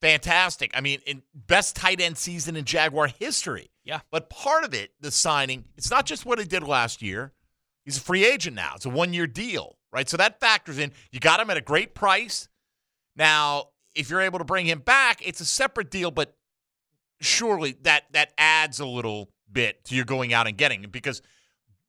Fantastic. 0.00 0.70
I 0.74 0.80
mean, 0.80 1.00
in 1.06 1.22
best 1.34 1.74
tight 1.74 2.00
end 2.00 2.16
season 2.16 2.54
in 2.54 2.64
Jaguar 2.64 3.08
history. 3.08 3.70
Yeah. 3.84 4.00
But 4.12 4.30
part 4.30 4.62
of 4.62 4.72
it, 4.72 4.92
the 5.00 5.10
signing, 5.10 5.64
it's 5.76 5.90
not 5.90 6.06
just 6.06 6.24
what 6.24 6.38
he 6.38 6.44
did 6.44 6.62
last 6.62 7.02
year. 7.02 7.32
He's 7.84 7.96
a 7.96 8.00
free 8.00 8.24
agent 8.24 8.54
now. 8.54 8.74
It's 8.76 8.86
a 8.86 8.90
one 8.90 9.12
year 9.12 9.26
deal, 9.26 9.78
right? 9.92 10.08
So 10.08 10.16
that 10.18 10.38
factors 10.40 10.78
in. 10.78 10.92
You 11.10 11.20
got 11.20 11.40
him 11.40 11.50
at 11.50 11.56
a 11.56 11.62
great 11.62 11.94
price. 11.94 12.48
Now, 13.16 13.70
if 13.94 14.10
you're 14.10 14.20
able 14.20 14.38
to 14.38 14.44
bring 14.44 14.66
him 14.66 14.78
back, 14.80 15.26
it's 15.26 15.40
a 15.40 15.44
separate 15.44 15.90
deal, 15.90 16.12
but 16.12 16.36
surely 17.20 17.76
that 17.82 18.04
that 18.12 18.32
adds 18.38 18.78
a 18.78 18.86
little 18.86 19.30
bit 19.50 19.84
to 19.86 19.96
your 19.96 20.04
going 20.04 20.32
out 20.32 20.46
and 20.46 20.56
getting 20.56 20.84
him 20.84 20.90
because 20.90 21.22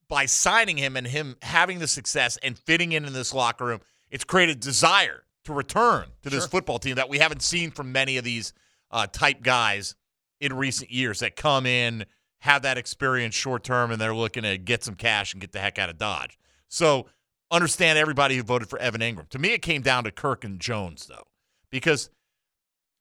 by 0.10 0.26
signing 0.26 0.76
him 0.78 0.98
and 0.98 1.08
him 1.08 1.38
having 1.42 1.80
the 1.80 1.88
success 1.88 2.38
and 2.44 2.58
fitting 2.58 2.92
in 2.92 3.06
in 3.06 3.14
this 3.14 3.34
locker 3.34 3.66
room, 3.66 3.80
it's 4.10 4.24
created 4.24 4.60
desire 4.60 5.24
to 5.46 5.54
return 5.54 6.08
to 6.24 6.30
this 6.30 6.44
Sure. 6.44 6.50
football 6.50 6.80
team 6.80 6.96
that 6.96 7.08
we 7.10 7.20
haven't 7.20 7.42
seen 7.42 7.72
from 7.72 7.92
many 7.92 8.18
of 8.18 8.24
these 8.24 8.54
uh, 8.92 9.08
type 9.08 9.42
guys 9.44 9.96
in 10.42 10.54
recent 10.54 10.92
years 10.92 11.20
that 11.20 11.36
come 11.36 11.66
in, 11.66 12.06
have 12.40 12.64
that 12.64 12.78
experience 12.78 13.36
short 13.36 13.64
term, 13.64 13.92
and 13.92 14.02
they're 14.02 14.16
looking 14.16 14.44
to 14.44 14.58
get 14.58 14.84
some 14.84 14.96
cash 14.96 15.34
and 15.34 15.42
get 15.42 15.52
the 15.52 15.60
heck 15.60 15.78
out 15.78 15.90
of 15.90 15.98
Dodge. 15.98 16.38
So 16.68 17.08
understand 17.52 17.98
everybody 18.00 18.36
who 18.36 18.44
voted 18.44 18.70
for 18.70 18.80
Evan 18.80 19.02
Engram. 19.02 19.30
To 19.30 19.40
me, 19.40 19.50
it 19.54 19.62
came 19.62 19.82
down 19.82 20.06
to 20.06 20.12
Kirk 20.12 20.44
and 20.44 20.60
Jones, 20.60 21.06
though, 21.08 21.28
because 21.70 22.10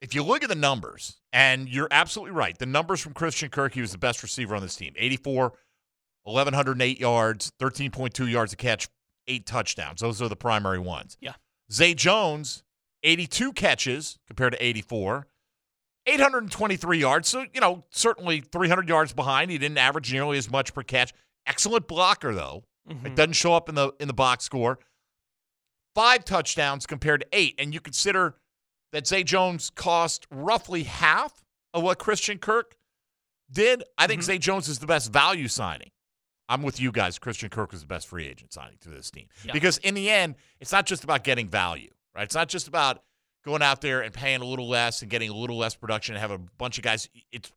if 0.01 0.15
you 0.15 0.23
look 0.23 0.43
at 0.43 0.49
the 0.49 0.55
numbers, 0.55 1.17
and 1.33 1.69
you're 1.69 1.89
absolutely 1.91 2.33
right, 2.35 2.57
the 2.59 2.67
numbers 2.67 3.01
from 3.01 3.15
Christian 3.15 3.49
Kirk, 3.49 3.75
he 3.75 3.81
was 3.81 3.93
the 3.93 3.99
best 3.99 4.23
receiver 4.23 4.55
on 4.55 4.63
this 4.63 4.77
team 4.77 4.93
84, 4.97 5.53
1,108 6.29 7.01
yards, 7.01 7.53
13.2 7.61 8.31
yards 8.31 8.53
a 8.53 8.57
catch, 8.57 8.89
eight 9.27 9.47
touchdowns. 9.47 10.01
Those 10.01 10.21
are 10.23 10.29
the 10.29 10.37
primary 10.37 10.79
ones. 10.79 11.17
Yeah. 11.21 11.35
Zay 11.73 11.95
Jones, 11.95 12.63
82 13.03 13.53
catches 13.53 14.19
compared 14.27 14.53
to 14.53 14.65
84. 14.65 15.27
823 16.07 16.99
yards. 16.99 17.29
So, 17.29 17.45
you 17.53 17.61
know, 17.61 17.85
certainly 17.91 18.41
300 18.41 18.89
yards 18.89 19.13
behind. 19.13 19.51
He 19.51 19.59
didn't 19.59 19.79
average 19.79 20.13
nearly 20.13 20.39
as 20.39 20.51
much 20.51 20.73
per 20.73 20.83
catch. 20.83 21.13
Excellent 21.47 21.87
blocker, 21.87 22.35
though. 22.35 22.65
It 23.05 23.15
doesn't 23.15 23.35
show 23.35 23.53
up 23.53 23.69
in 23.69 23.75
the 23.75 23.93
in 24.01 24.09
the 24.09 24.15
box 24.15 24.45
score. 24.45 24.79
Five 25.95 26.25
touchdowns 26.25 26.87
compared 26.87 27.21
to 27.21 27.27
eight. 27.33 27.55
And 27.59 27.75
you 27.75 27.81
consider 27.81 28.37
that 28.93 29.07
Zay 29.07 29.23
Jones 29.25 29.69
cost 29.69 30.27
roughly 30.31 30.85
half 30.85 31.45
of 31.75 31.83
what 31.83 31.99
Christian 31.99 32.39
Kirk 32.39 32.77
did, 33.53 33.83
I 33.99 34.05
Mm-hmm. 34.05 34.09
think 34.09 34.23
Zay 34.23 34.39
Jones 34.39 34.69
is 34.69 34.79
the 34.79 34.87
best 34.87 35.13
value 35.13 35.49
signing. 35.49 35.91
I'm 36.49 36.63
with 36.63 36.81
you 36.81 36.91
guys. 36.93 37.19
Christian 37.19 37.49
Kirk 37.51 37.73
was 37.73 37.83
the 37.83 37.87
best 37.87 38.07
free 38.07 38.27
agent 38.27 38.53
signing 38.53 38.79
to 38.81 38.89
this 38.89 39.11
team 39.11 39.27
Yeah. 39.45 39.53
because 39.53 39.79
in 39.79 39.95
the 39.95 40.09
end, 40.11 40.37
it's 40.61 40.73
not 40.73 40.87
just 40.87 41.05
about 41.05 41.25
getting 41.25 41.49
value, 41.49 41.91
right? 42.15 42.25
It's 42.25 42.35
not 42.35 42.49
just 42.49 42.69
about 42.69 43.03
going 43.45 43.63
out 43.63 43.81
there 43.81 44.01
and 44.03 44.13
paying 44.13 44.41
a 44.41 44.45
little 44.45 44.69
less 44.69 45.03
and 45.03 45.11
getting 45.11 45.31
a 45.31 45.35
little 45.35 45.57
less 45.59 45.75
production 45.75 46.15
and 46.15 46.21
have 46.21 46.31
a 46.31 46.39
bunch 46.39 46.79
of 46.79 46.85
guys. 46.85 47.09
It's 47.33 47.53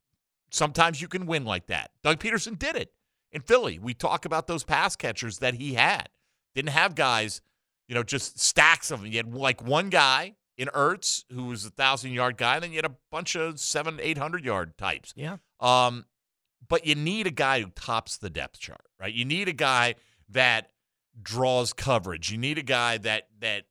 sometimes 0.51 1.01
you 1.01 1.07
can 1.07 1.25
win 1.25 1.45
like 1.45 1.67
that. 1.67 1.91
Doug 2.03 2.19
Pederson 2.19 2.57
did 2.59 2.75
it 2.75 2.91
in 3.31 3.41
Philly. 3.41 3.79
We 3.79 3.93
talk 3.93 4.25
about 4.25 4.47
those 4.47 4.63
pass 4.63 4.95
catchers 4.95 5.39
that 5.39 5.53
he 5.55 5.73
had. 5.75 6.09
Didn't 6.53 6.69
have 6.71 6.95
guys, 6.95 7.41
you 7.87 7.95
know, 7.95 8.03
just 8.03 8.39
stacks 8.39 8.91
of 8.91 9.01
them. 9.01 9.11
You 9.11 9.17
had 9.17 9.33
like 9.33 9.63
one 9.63 9.89
guy 9.89 10.35
in 10.57 10.67
Ertz 10.75 11.23
who 11.31 11.45
was 11.45 11.65
a 11.65 11.69
thousand 11.69 12.11
yard 12.11 12.37
guy, 12.37 12.55
and 12.55 12.63
then 12.63 12.71
you 12.71 12.77
had 12.77 12.85
a 12.85 12.95
bunch 13.09 13.35
of 13.35 13.59
seven, 13.59 13.99
eight 14.01 14.17
hundred 14.17 14.43
yard 14.43 14.77
types. 14.77 15.13
Yeah. 15.15 15.37
Um, 15.61 16.05
but 16.71 16.85
you 16.85 16.95
need 16.95 17.27
a 17.27 17.31
guy 17.31 17.59
who 17.59 17.69
tops 17.71 18.15
the 18.15 18.29
depth 18.29 18.57
chart, 18.57 18.85
right? 18.97 19.13
You 19.13 19.25
need 19.25 19.49
a 19.49 19.53
guy 19.53 19.95
that 20.29 20.71
draws 21.21 21.73
coverage. 21.73 22.31
You 22.31 22.37
need 22.37 22.57
a 22.57 22.63
guy 22.63 22.97
that 22.99 23.27
that 23.41 23.65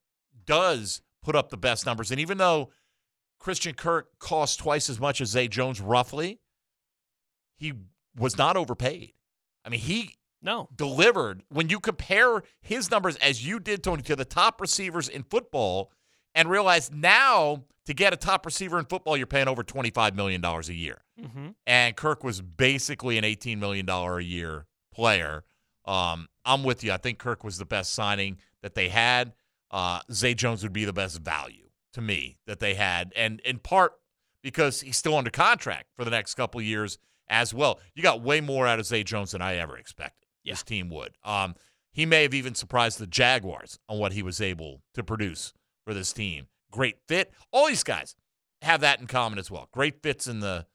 does 0.45 1.01
put 1.23 1.35
up 1.35 1.49
the 1.49 1.57
best 1.57 1.87
numbers. 1.87 2.11
And 2.11 2.21
even 2.21 2.37
though 2.37 2.69
Christian 3.39 3.73
Kirk 3.73 4.19
costs 4.19 4.57
twice 4.57 4.91
as 4.91 5.01
much 5.01 5.23
as 5.23 5.31
Zay 5.31 5.49
Jones, 5.49 5.81
roughly, 5.81 6.41
he 7.57 7.73
was 8.19 8.37
not 8.37 8.59
overpaid. 8.59 9.15
I 9.65 9.71
mean, 9.71 9.81
he 9.81 10.17
no 10.43 10.69
delivered 10.77 11.43
when 11.49 11.71
you 11.71 11.81
compare 11.81 12.43
his 12.61 12.91
numbers 12.91 13.17
as 13.17 13.47
you 13.47 13.61
did, 13.61 13.83
Tony, 13.83 14.03
to 14.03 14.15
the 14.15 14.27
top 14.27 14.61
receivers 14.61 15.09
in 15.09 15.23
football, 15.23 15.91
and 16.35 16.49
realize 16.51 16.91
now 16.93 17.65
to 17.87 17.95
get 17.95 18.13
a 18.13 18.17
top 18.17 18.45
receiver 18.47 18.79
in 18.79 18.85
football, 18.85 19.17
you're 19.17 19.27
paying 19.27 19.49
over 19.49 19.63
twenty 19.63 19.91
five 19.91 20.15
million 20.15 20.41
dollars 20.41 20.69
a 20.69 20.75
year 20.75 21.03
Mm-hmm. 21.21 21.49
and 21.67 21.97
Kirk 21.97 22.25
was 22.25 22.41
basically 22.41 23.19
an 23.19 23.25
$18 23.25 23.59
million 23.59 23.87
a 23.87 24.21
year 24.21 24.65
player. 24.91 25.45
Um, 25.85 26.29
I'm 26.47 26.63
with 26.65 26.83
you. 26.83 26.93
I 26.93 26.97
think 26.97 27.19
Kirk 27.19 27.45
was 27.45 27.59
the 27.59 27.67
best 27.67 27.93
signing 27.93 28.39
that 28.63 28.75
they 28.75 28.89
had. 28.89 29.35
Uh, 29.71 30.01
Zay 30.11 30.33
Jones 30.33 30.63
would 30.63 30.73
be 30.73 30.87
the 30.87 30.95
best 30.95 31.19
value 31.21 31.69
to 31.93 32.01
me 32.01 32.39
that 32.47 32.59
they 32.59 32.73
had, 32.73 33.13
and 33.17 33.41
in 33.41 33.59
part 33.59 33.93
because 34.43 34.81
he's 34.81 34.97
still 34.97 35.15
under 35.15 35.29
contract 35.29 35.89
for 35.95 36.07
the 36.07 36.11
next 36.11 36.37
couple 36.37 36.59
of 36.59 36.65
years 36.65 36.97
as 37.29 37.53
well. 37.53 37.79
You 37.95 38.03
got 38.03 38.23
way 38.23 38.41
more 38.41 38.67
out 38.67 38.79
of 38.79 38.87
Zay 38.87 39.03
Jones 39.05 39.33
than 39.33 39.43
I 39.43 39.57
ever 39.57 39.77
expected. 39.77 40.27
This 40.43 40.63
team 40.63 40.89
would. 40.89 41.11
Um, 41.23 41.55
he 41.93 42.07
may 42.07 42.23
have 42.23 42.33
even 42.33 42.55
surprised 42.55 42.99
the 42.99 43.07
Jaguars 43.07 43.79
on 43.91 43.99
what 43.99 44.13
he 44.15 44.23
was 44.23 44.41
able 44.41 44.81
to 44.95 45.05
produce 45.05 45.53
for 45.85 45.95
this 45.95 46.13
team. 46.13 46.47
Great 46.71 46.99
fit. 47.09 47.33
All 47.53 47.67
these 47.67 47.83
guys 47.83 48.15
have 48.63 48.81
that 48.83 49.01
in 49.01 49.07
common 49.07 49.39
as 49.39 49.51
well. 49.51 49.69
Great 49.73 50.03
fits 50.03 50.27
in 50.27 50.41
the 50.41 50.67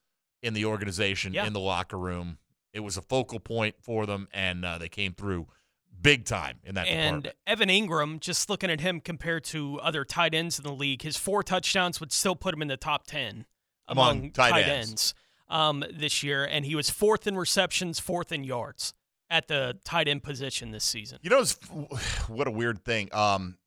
in 0.41 0.53
the 0.53 0.65
organization, 0.65 1.34
Yeah. 1.34 1.45
in 1.48 1.53
the 1.53 1.60
locker 1.60 1.98
room. 1.98 2.38
It 2.73 2.82
was 2.82 2.98
a 2.98 3.02
focal 3.02 3.40
point 3.40 3.76
for 3.82 4.06
them, 4.06 4.27
and 4.34 4.64
uh, 4.65 4.77
they 4.77 4.90
came 4.90 5.14
through 5.14 5.48
big 6.02 6.26
time 6.26 6.60
in 6.64 6.76
that 6.76 6.88
And 6.88 7.23
department. 7.23 7.36
Evan 7.48 7.69
Engram, 7.69 8.19
just 8.19 8.49
looking 8.49 8.69
at 8.69 8.82
him 8.82 8.99
compared 8.99 9.44
to 9.45 9.80
other 9.80 10.03
tight 10.06 10.36
ends 10.36 10.60
in 10.60 10.64
the 10.64 10.73
league, 10.73 11.02
his 11.02 11.18
four 11.18 11.41
touchdowns 11.41 11.99
would 11.99 12.11
still 12.11 12.36
put 12.36 12.53
him 12.53 12.61
in 12.61 12.68
the 12.68 12.77
top 12.77 13.07
10 13.07 13.45
Among 13.88 14.18
among, 14.18 14.32
tight 14.32 14.49
tight, 14.52 14.68
ends. 14.68 14.90
ends, 14.90 15.14
um, 15.48 15.84
this 15.91 16.22
year. 16.22 16.44
And 16.44 16.65
he 16.65 16.76
was 16.76 16.90
fourth 16.90 17.26
in 17.26 17.38
receptions, 17.38 17.99
fourth 17.99 18.32
in 18.32 18.44
yards 18.44 18.94
at 19.30 19.48
the 19.48 19.77
tight 19.86 20.07
end 20.07 20.22
position 20.22 20.72
this 20.72 20.84
season. 20.84 21.18
You 21.23 21.30
know, 21.30 21.44
what 22.27 22.48
a 22.48 22.52
weird 22.52 22.84
thing. 22.84 23.10
Um, 23.14 23.57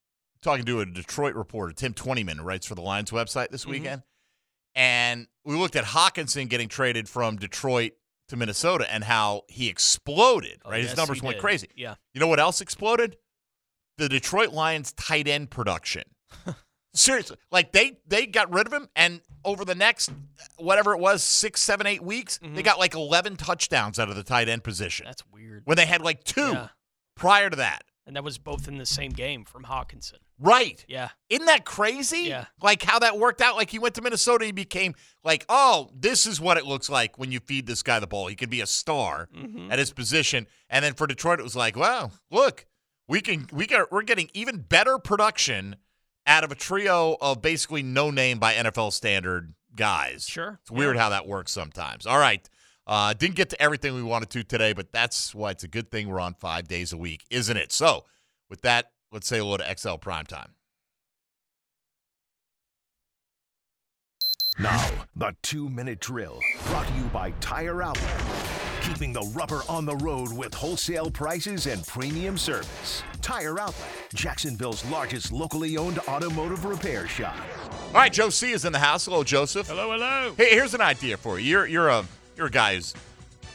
talking 0.42 0.64
to 0.66 0.80
a 0.80 0.86
Detroit 0.86 1.34
reporter, 1.34 1.72
Tim 1.72 1.94
Twentyman, 1.94 2.38
who 2.38 2.44
writes 2.44 2.66
for 2.66 2.74
the 2.74 2.80
Lions 2.82 3.10
website 3.10 3.48
this 3.50 3.64
Mhm. 3.64 3.70
weekend, 3.70 4.02
and 4.74 5.26
we 5.44 5.54
looked 5.56 5.76
at 5.76 5.84
Hockenson 5.84 6.48
getting 6.48 6.68
traded 6.68 7.08
from 7.08 7.36
Detroit 7.36 7.92
to 8.28 8.36
Minnesota 8.36 8.90
and 8.92 9.04
how 9.04 9.42
he 9.48 9.68
exploded. 9.68 10.60
Right, 10.64 10.82
his 10.84 10.96
numbers 10.96 11.22
went 11.22 11.36
did. 11.36 11.40
crazy. 11.40 11.68
Yeah. 11.74 11.94
You 12.12 12.20
know 12.20 12.26
what 12.26 12.38
else 12.40 12.60
exploded? 12.60 13.16
The 13.96 14.08
Detroit 14.08 14.50
Lions 14.52 14.92
tight 14.92 15.26
end 15.26 15.50
production. 15.50 16.04
Seriously, 16.94 17.36
like 17.50 17.72
they 17.72 17.98
they 18.06 18.26
got 18.26 18.52
rid 18.52 18.66
of 18.66 18.72
him, 18.72 18.88
and 18.96 19.20
over 19.44 19.64
the 19.64 19.74
next 19.74 20.10
whatever 20.56 20.92
it 20.94 20.98
was, 20.98 21.22
six, 21.22 21.60
seven, 21.60 21.86
eight 21.86 22.02
weeks, 22.02 22.40
they 22.42 22.62
got 22.62 22.78
like 22.78 22.94
eleven 22.94 23.36
touchdowns 23.36 23.98
out 23.98 24.08
of 24.08 24.16
the 24.16 24.22
tight 24.24 24.48
end 24.48 24.64
position. 24.64 25.04
Mm-hmm. 25.04 25.10
That's 25.10 25.26
weird. 25.30 25.62
when 25.64 25.76
they 25.76 25.86
had 25.86 26.00
like 26.00 26.24
two 26.24 26.52
Yeah. 26.52 26.68
prior 27.14 27.50
to 27.50 27.56
that. 27.56 27.84
And 28.08 28.16
that 28.16 28.24
was 28.24 28.38
both 28.38 28.66
in 28.68 28.78
the 28.78 28.86
same 28.86 29.10
game 29.12 29.44
from 29.44 29.64
Hockenson. 29.64 30.14
Right. 30.40 30.82
Yeah. 30.88 31.10
Isn't 31.28 31.44
that 31.44 31.66
crazy? 31.66 32.22
Yeah. 32.22 32.46
Like 32.62 32.82
how 32.82 32.98
that 33.00 33.18
worked 33.18 33.42
out. 33.42 33.54
Like 33.54 33.68
he 33.68 33.78
went 33.78 33.94
to 33.96 34.02
Minnesota, 34.02 34.46
he 34.46 34.52
became 34.52 34.94
like, 35.22 35.44
oh, 35.50 35.90
this 35.94 36.24
is 36.24 36.40
what 36.40 36.56
it 36.56 36.64
looks 36.64 36.88
like 36.88 37.18
when 37.18 37.30
you 37.32 37.38
feed 37.40 37.66
this 37.66 37.82
guy 37.82 38.00
the 38.00 38.06
ball. 38.06 38.28
He 38.28 38.34
could 38.34 38.48
be 38.48 38.62
a 38.62 38.66
star 38.66 39.28
Mhm. 39.36 39.70
at 39.70 39.78
his 39.78 39.92
position. 39.92 40.46
And 40.70 40.82
then 40.84 40.94
for 40.94 41.06
Detroit, 41.06 41.38
it 41.38 41.42
was 41.42 41.54
like, 41.54 41.76
wow, 41.76 42.10
look, 42.30 42.64
we 43.08 43.20
can 43.20 43.46
we 43.52 43.66
got 43.66 43.92
we're 43.92 44.02
getting 44.02 44.30
even 44.32 44.58
better 44.58 44.98
production 44.98 45.76
out 46.26 46.44
of 46.44 46.50
a 46.50 46.54
trio 46.54 47.16
of 47.20 47.42
basically 47.42 47.82
no 47.82 48.10
name 48.10 48.38
by 48.38 48.54
NFL 48.54 48.90
standard 48.92 49.52
guys. 49.74 50.26
Sure. 50.26 50.58
It's 50.62 50.70
weird 50.70 50.96
how 50.96 51.10
that 51.10 51.26
works 51.26 51.52
sometimes. 51.52 52.06
All 52.06 52.18
right. 52.18 52.48
Uh, 52.88 53.12
didn't 53.12 53.36
get 53.36 53.50
to 53.50 53.62
everything 53.62 53.94
we 53.94 54.02
wanted 54.02 54.30
to 54.30 54.42
today, 54.42 54.72
but 54.72 54.90
that's 54.92 55.34
why 55.34 55.50
it's 55.50 55.62
a 55.62 55.68
good 55.68 55.90
thing 55.90 56.08
we're 56.08 56.18
on 56.18 56.32
five 56.32 56.66
days 56.66 56.90
a 56.90 56.96
week, 56.96 57.24
isn't 57.28 57.58
it? 57.58 57.70
So, 57.70 58.06
with 58.48 58.62
that, 58.62 58.92
let's 59.12 59.28
say 59.28 59.38
hello 59.38 59.58
to 59.58 59.76
XL 59.76 59.96
Primetime. 59.96 60.48
Now, 64.58 64.90
the 65.14 65.36
two 65.42 65.68
minute 65.68 66.00
drill 66.00 66.40
brought 66.68 66.88
to 66.88 66.94
you 66.94 67.04
by 67.04 67.30
Tire 67.40 67.82
Outlet. 67.82 68.22
Keeping 68.80 69.12
the 69.12 69.30
rubber 69.34 69.60
on 69.68 69.84
the 69.84 69.96
road 69.96 70.32
with 70.32 70.54
wholesale 70.54 71.10
prices 71.10 71.66
and 71.66 71.86
premium 71.86 72.38
service. 72.38 73.02
Tire 73.20 73.60
Outlet, 73.60 73.90
Jacksonville's 74.14 74.84
largest 74.86 75.30
locally 75.30 75.76
owned 75.76 75.98
automotive 76.08 76.64
repair 76.64 77.06
shop. 77.06 77.36
All 77.88 77.94
right, 77.94 78.12
Joe 78.12 78.30
C 78.30 78.52
is 78.52 78.64
in 78.64 78.72
the 78.72 78.78
house. 78.78 79.04
Hello, 79.04 79.22
Joseph. 79.22 79.68
Hello, 79.68 79.92
hello. 79.92 80.32
Hey, 80.36 80.50
here's 80.50 80.74
an 80.74 80.80
idea 80.80 81.18
for 81.18 81.38
you. 81.38 81.50
You're 81.50 81.66
you're 81.66 81.88
a 81.88 82.04
you're 82.38 82.46
a 82.46 82.50
guy 82.50 82.76
who's 82.76 82.94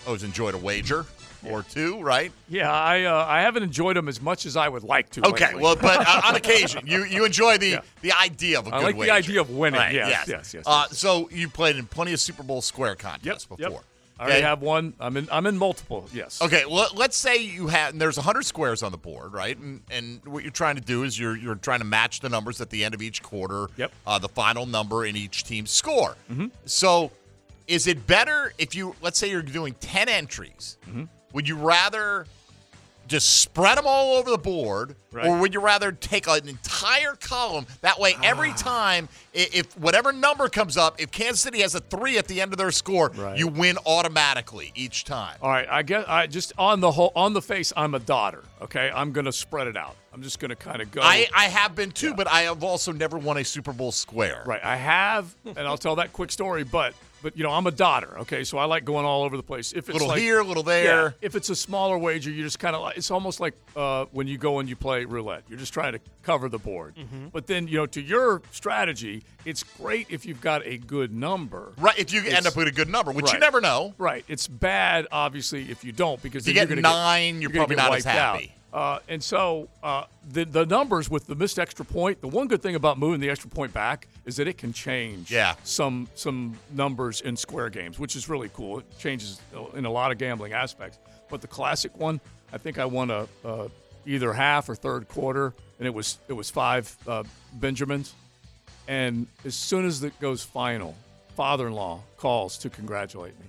always 0.06 0.24
enjoyed 0.24 0.54
a 0.54 0.58
wager 0.58 1.06
or 1.50 1.64
two, 1.64 2.02
right? 2.02 2.32
Yeah, 2.48 2.72
I 2.72 3.04
uh, 3.04 3.26
I 3.28 3.42
haven't 3.42 3.64
enjoyed 3.64 3.96
them 3.98 4.08
as 4.08 4.22
much 4.22 4.46
as 4.46 4.56
I 4.56 4.70
would 4.70 4.84
like 4.84 5.10
to. 5.12 5.28
Okay, 5.28 5.48
lately. 5.48 5.62
well, 5.62 5.76
but 5.76 6.08
uh, 6.08 6.22
on 6.26 6.36
occasion, 6.44 6.86
you 6.86 7.04
you 7.06 7.26
enjoy 7.26 7.58
the 7.58 7.80
the 8.02 8.12
idea 8.14 8.60
of 8.60 8.68
a 8.68 8.76
I 8.76 8.80
good 8.80 8.86
like 8.98 9.08
the 9.08 9.12
idea 9.12 9.42
of 9.42 9.50
winning. 9.50 9.80
Right, 9.80 9.94
Yes, 9.96 10.10
yes, 10.10 10.28
yes, 10.28 10.54
yes, 10.54 10.64
Uh, 10.68 10.88
so 10.90 11.30
you 11.32 11.50
played 11.50 11.78
in 11.78 11.88
plenty 11.88 12.14
of 12.14 12.20
Super 12.20 12.44
Bowl 12.44 12.62
square 12.62 12.96
contests 12.96 13.48
Yep. 13.50 13.58
before. 13.58 13.82
I 14.20 14.26
already 14.26 14.42
have 14.44 14.62
one. 14.62 14.94
I'm 15.00 15.18
in. 15.18 15.28
I'm 15.32 15.48
in 15.48 15.58
multiple. 15.58 16.08
Yes. 16.14 16.40
Okay, 16.42 16.66
well, 16.66 16.88
let's 16.94 17.18
say 17.18 17.38
you 17.38 17.68
have, 17.68 17.92
and 17.94 18.00
there's 18.00 18.16
100 18.16 18.46
squares 18.46 18.84
on 18.84 18.92
the 18.92 18.98
board, 18.98 19.34
right? 19.34 19.58
And, 19.58 19.82
and 19.90 20.24
what 20.26 20.44
you're 20.44 20.52
trying 20.52 20.76
to 20.76 20.82
do 20.82 21.02
is 21.04 21.20
you're 21.20 21.36
you're 21.36 21.56
trying 21.56 21.80
to 21.80 21.86
match 21.86 22.20
the 22.20 22.30
numbers 22.30 22.62
at 22.62 22.70
the 22.70 22.86
end 22.86 22.94
of 22.94 23.02
each 23.02 23.24
quarter. 23.24 23.68
Yep. 23.76 23.92
Uh, 24.06 24.20
the 24.20 24.30
final 24.30 24.66
number 24.68 25.04
in 25.04 25.16
each 25.18 25.44
team's 25.46 25.72
score. 25.72 26.16
Mm-hmm. 26.32 26.46
So, 26.66 27.12
is 27.68 27.88
it 27.88 28.06
better 28.08 28.54
if 28.58 28.76
you, 28.76 28.96
let's 29.02 29.18
say 29.20 29.30
you're 29.30 29.42
doing 29.42 29.76
10 29.80 30.10
entries, 30.10 30.78
Mm-hmm. 30.88 31.04
would 31.34 31.48
you 31.48 31.56
rather 31.56 32.26
just 33.06 33.42
spread 33.42 33.78
them 33.78 33.84
all 33.86 34.16
over 34.16 34.32
the 34.32 34.38
board, 34.38 34.96
Right. 35.12 35.26
or 35.28 35.38
would 35.40 35.54
you 35.54 35.60
rather 35.60 35.92
take 35.92 36.26
an 36.26 36.48
entire 36.48 37.16
column? 37.16 37.68
That 37.82 38.00
way, 38.00 38.16
every 38.24 38.52
Ah. 38.52 38.56
time, 38.56 39.10
if 39.34 39.78
whatever 39.78 40.14
number 40.14 40.48
comes 40.48 40.78
up, 40.78 41.02
if 41.02 41.12
Kansas 41.12 41.42
City 41.42 41.62
has 41.62 41.76
a 41.76 41.82
three 41.82 42.18
at 42.18 42.28
the 42.30 42.40
end 42.40 42.54
of 42.54 42.58
their 42.58 42.72
score, 42.72 43.10
Right. 43.14 43.38
you 43.38 43.48
win 43.50 43.78
automatically 43.86 44.72
each 44.74 45.04
time. 45.04 45.36
All 45.42 45.50
right. 45.50 45.68
I 45.70 45.84
guess 45.84 46.06
I 46.08 46.28
just 46.28 46.54
on 46.58 46.80
the 46.80 46.92
whole 46.92 47.12
on 47.14 47.34
the 47.34 47.42
face. 47.42 47.74
I'm 47.76 47.94
a 47.94 48.00
daughter. 48.00 48.44
Okay. 48.62 48.90
I'm 48.96 49.12
gonna 49.12 49.34
spread 49.34 49.68
it 49.68 49.76
out. 49.76 49.98
I'm 50.14 50.24
just 50.24 50.40
gonna 50.40 50.56
kind 50.56 50.82
of 50.82 50.90
go. 50.90 51.02
I, 51.02 51.28
I 51.36 51.46
have 51.50 51.76
been 51.76 51.92
too, 51.92 52.14
but 52.14 52.28
I 52.28 52.44
have 52.44 52.64
also 52.64 52.94
never 52.94 53.18
won 53.18 53.36
a 53.38 53.44
Super 53.44 53.74
Bowl 53.74 53.92
square. 53.92 54.44
Right. 54.46 54.64
I 54.64 54.78
have, 54.78 55.36
and 55.46 55.60
I'll 55.60 55.78
tell 55.78 55.98
that 55.98 56.14
quick 56.14 56.32
story. 56.32 56.64
But 56.64 56.94
but 57.24 57.36
you 57.36 57.44
know 57.44 57.50
I'm 57.52 57.66
a 57.66 57.72
daughter. 57.72 58.20
Okay. 58.20 58.44
So 58.44 58.60
I 58.60 58.66
like 58.66 58.86
going 58.86 59.06
all 59.06 59.24
over 59.24 59.36
the 59.38 59.42
place. 59.44 59.72
If 59.74 59.90
it's 59.90 59.94
Little 59.94 60.10
like, 60.10 60.20
here, 60.22 60.44
little 60.44 60.64
Yeah, 60.64 60.84
there. 60.84 61.16
if 61.22 61.36
it's 61.36 61.50
a 61.50 61.56
smaller 61.56 61.98
wager, 61.98 62.30
you're 62.30 62.46
just 62.46 62.60
kind 62.60 62.76
of 62.76 62.82
like 62.84 62.98
it's 62.98 63.10
almost 63.10 63.40
like 63.40 63.56
uh, 63.76 64.06
when 64.12 64.28
you 64.28 64.38
go 64.38 64.60
and 64.60 64.70
you 64.70 64.76
play 64.76 65.06
roulette. 65.06 65.44
You're 65.50 65.58
just 65.58 65.74
trying 65.74 65.94
to 65.94 66.00
cover 66.22 66.50
the 66.50 66.60
board. 66.60 66.96
Mm-hmm. 66.96 67.28
But 67.32 67.48
then 67.48 67.68
you 67.68 67.78
know 67.78 67.86
to 67.88 68.02
your 68.02 68.44
strategy, 68.52 69.24
it's 69.46 69.64
great 69.64 70.08
if 70.10 70.26
you've 70.26 70.42
got 70.42 70.64
a 70.66 70.78
good 70.78 71.12
number. 71.14 71.72
Right, 71.78 71.98
if 71.98 72.14
you 72.14 72.24
end 72.26 72.46
up 72.46 72.56
with 72.56 72.68
a 72.68 72.72
good 72.72 72.90
number, 72.90 73.12
which 73.12 73.34
you 73.34 73.40
never 73.40 73.62
know. 73.62 73.94
Right. 73.98 74.24
It's 74.28 74.48
bad, 74.48 75.08
obviously, 75.12 75.72
if 75.72 75.84
you 75.84 75.92
don't, 75.94 76.22
because 76.22 76.44
If 76.44 76.50
you 76.50 76.54
get 76.54 76.70
you're 76.70 76.82
nine, 76.82 77.42
you're 77.42 77.50
gonna 77.50 77.62
probably 77.68 77.76
get 77.78 77.82
not 77.90 77.98
as 77.98 78.04
happy. 78.06 78.46
out. 78.46 78.50
Uh, 78.74 78.98
and 79.08 79.24
so 79.24 79.70
uh, 79.84 80.04
the 80.32 80.46
the 80.46 80.66
numbers 80.66 81.08
with 81.08 81.28
the 81.28 81.36
missed 81.36 81.60
extra 81.60 81.86
point. 81.86 82.20
The 82.22 82.28
one 82.28 82.48
good 82.48 82.62
thing 82.64 82.74
about 82.74 82.98
moving 82.98 83.20
the 83.20 83.30
extra 83.30 83.50
point 83.50 83.72
back 83.72 84.08
is 84.26 84.38
that 84.38 84.48
it 84.48 84.58
can 84.58 84.74
change. 84.74 85.30
Yeah. 85.32 85.54
Some 85.64 86.08
some 86.16 86.58
numbers 86.72 87.22
in 87.22 87.38
square 87.38 87.70
games, 87.70 88.00
which 88.00 88.16
is 88.16 88.28
really 88.28 88.50
cool. 88.52 88.80
It 88.80 88.98
changes 88.98 89.40
in 89.76 89.86
a 89.86 89.92
lot 89.92 90.12
of 90.12 90.18
gambling 90.18 90.54
aspects. 90.54 90.98
But 91.30 91.42
the 91.42 91.48
classic 91.48 91.96
one, 91.98 92.20
I 92.52 92.58
think 92.58 92.80
I 92.80 92.86
won 92.86 93.12
a, 93.12 93.28
uh 93.46 93.68
either 94.06 94.34
half 94.34 94.68
or 94.68 94.76
third 94.76 95.08
quarter, 95.08 95.54
and 95.78 95.88
it 95.88 95.94
was 95.94 96.18
it 96.28 96.34
was 96.34 96.50
five 96.50 96.96
uh, 97.08 97.24
Benjamins. 97.54 98.16
And 98.88 99.28
as 99.46 99.56
soon 99.56 99.86
as 99.86 100.04
it 100.04 100.20
goes 100.20 100.44
final, 100.44 100.96
father-in-law 101.36 102.02
calls 102.18 102.58
to 102.58 102.70
congratulate 102.70 103.40
me. 103.40 103.46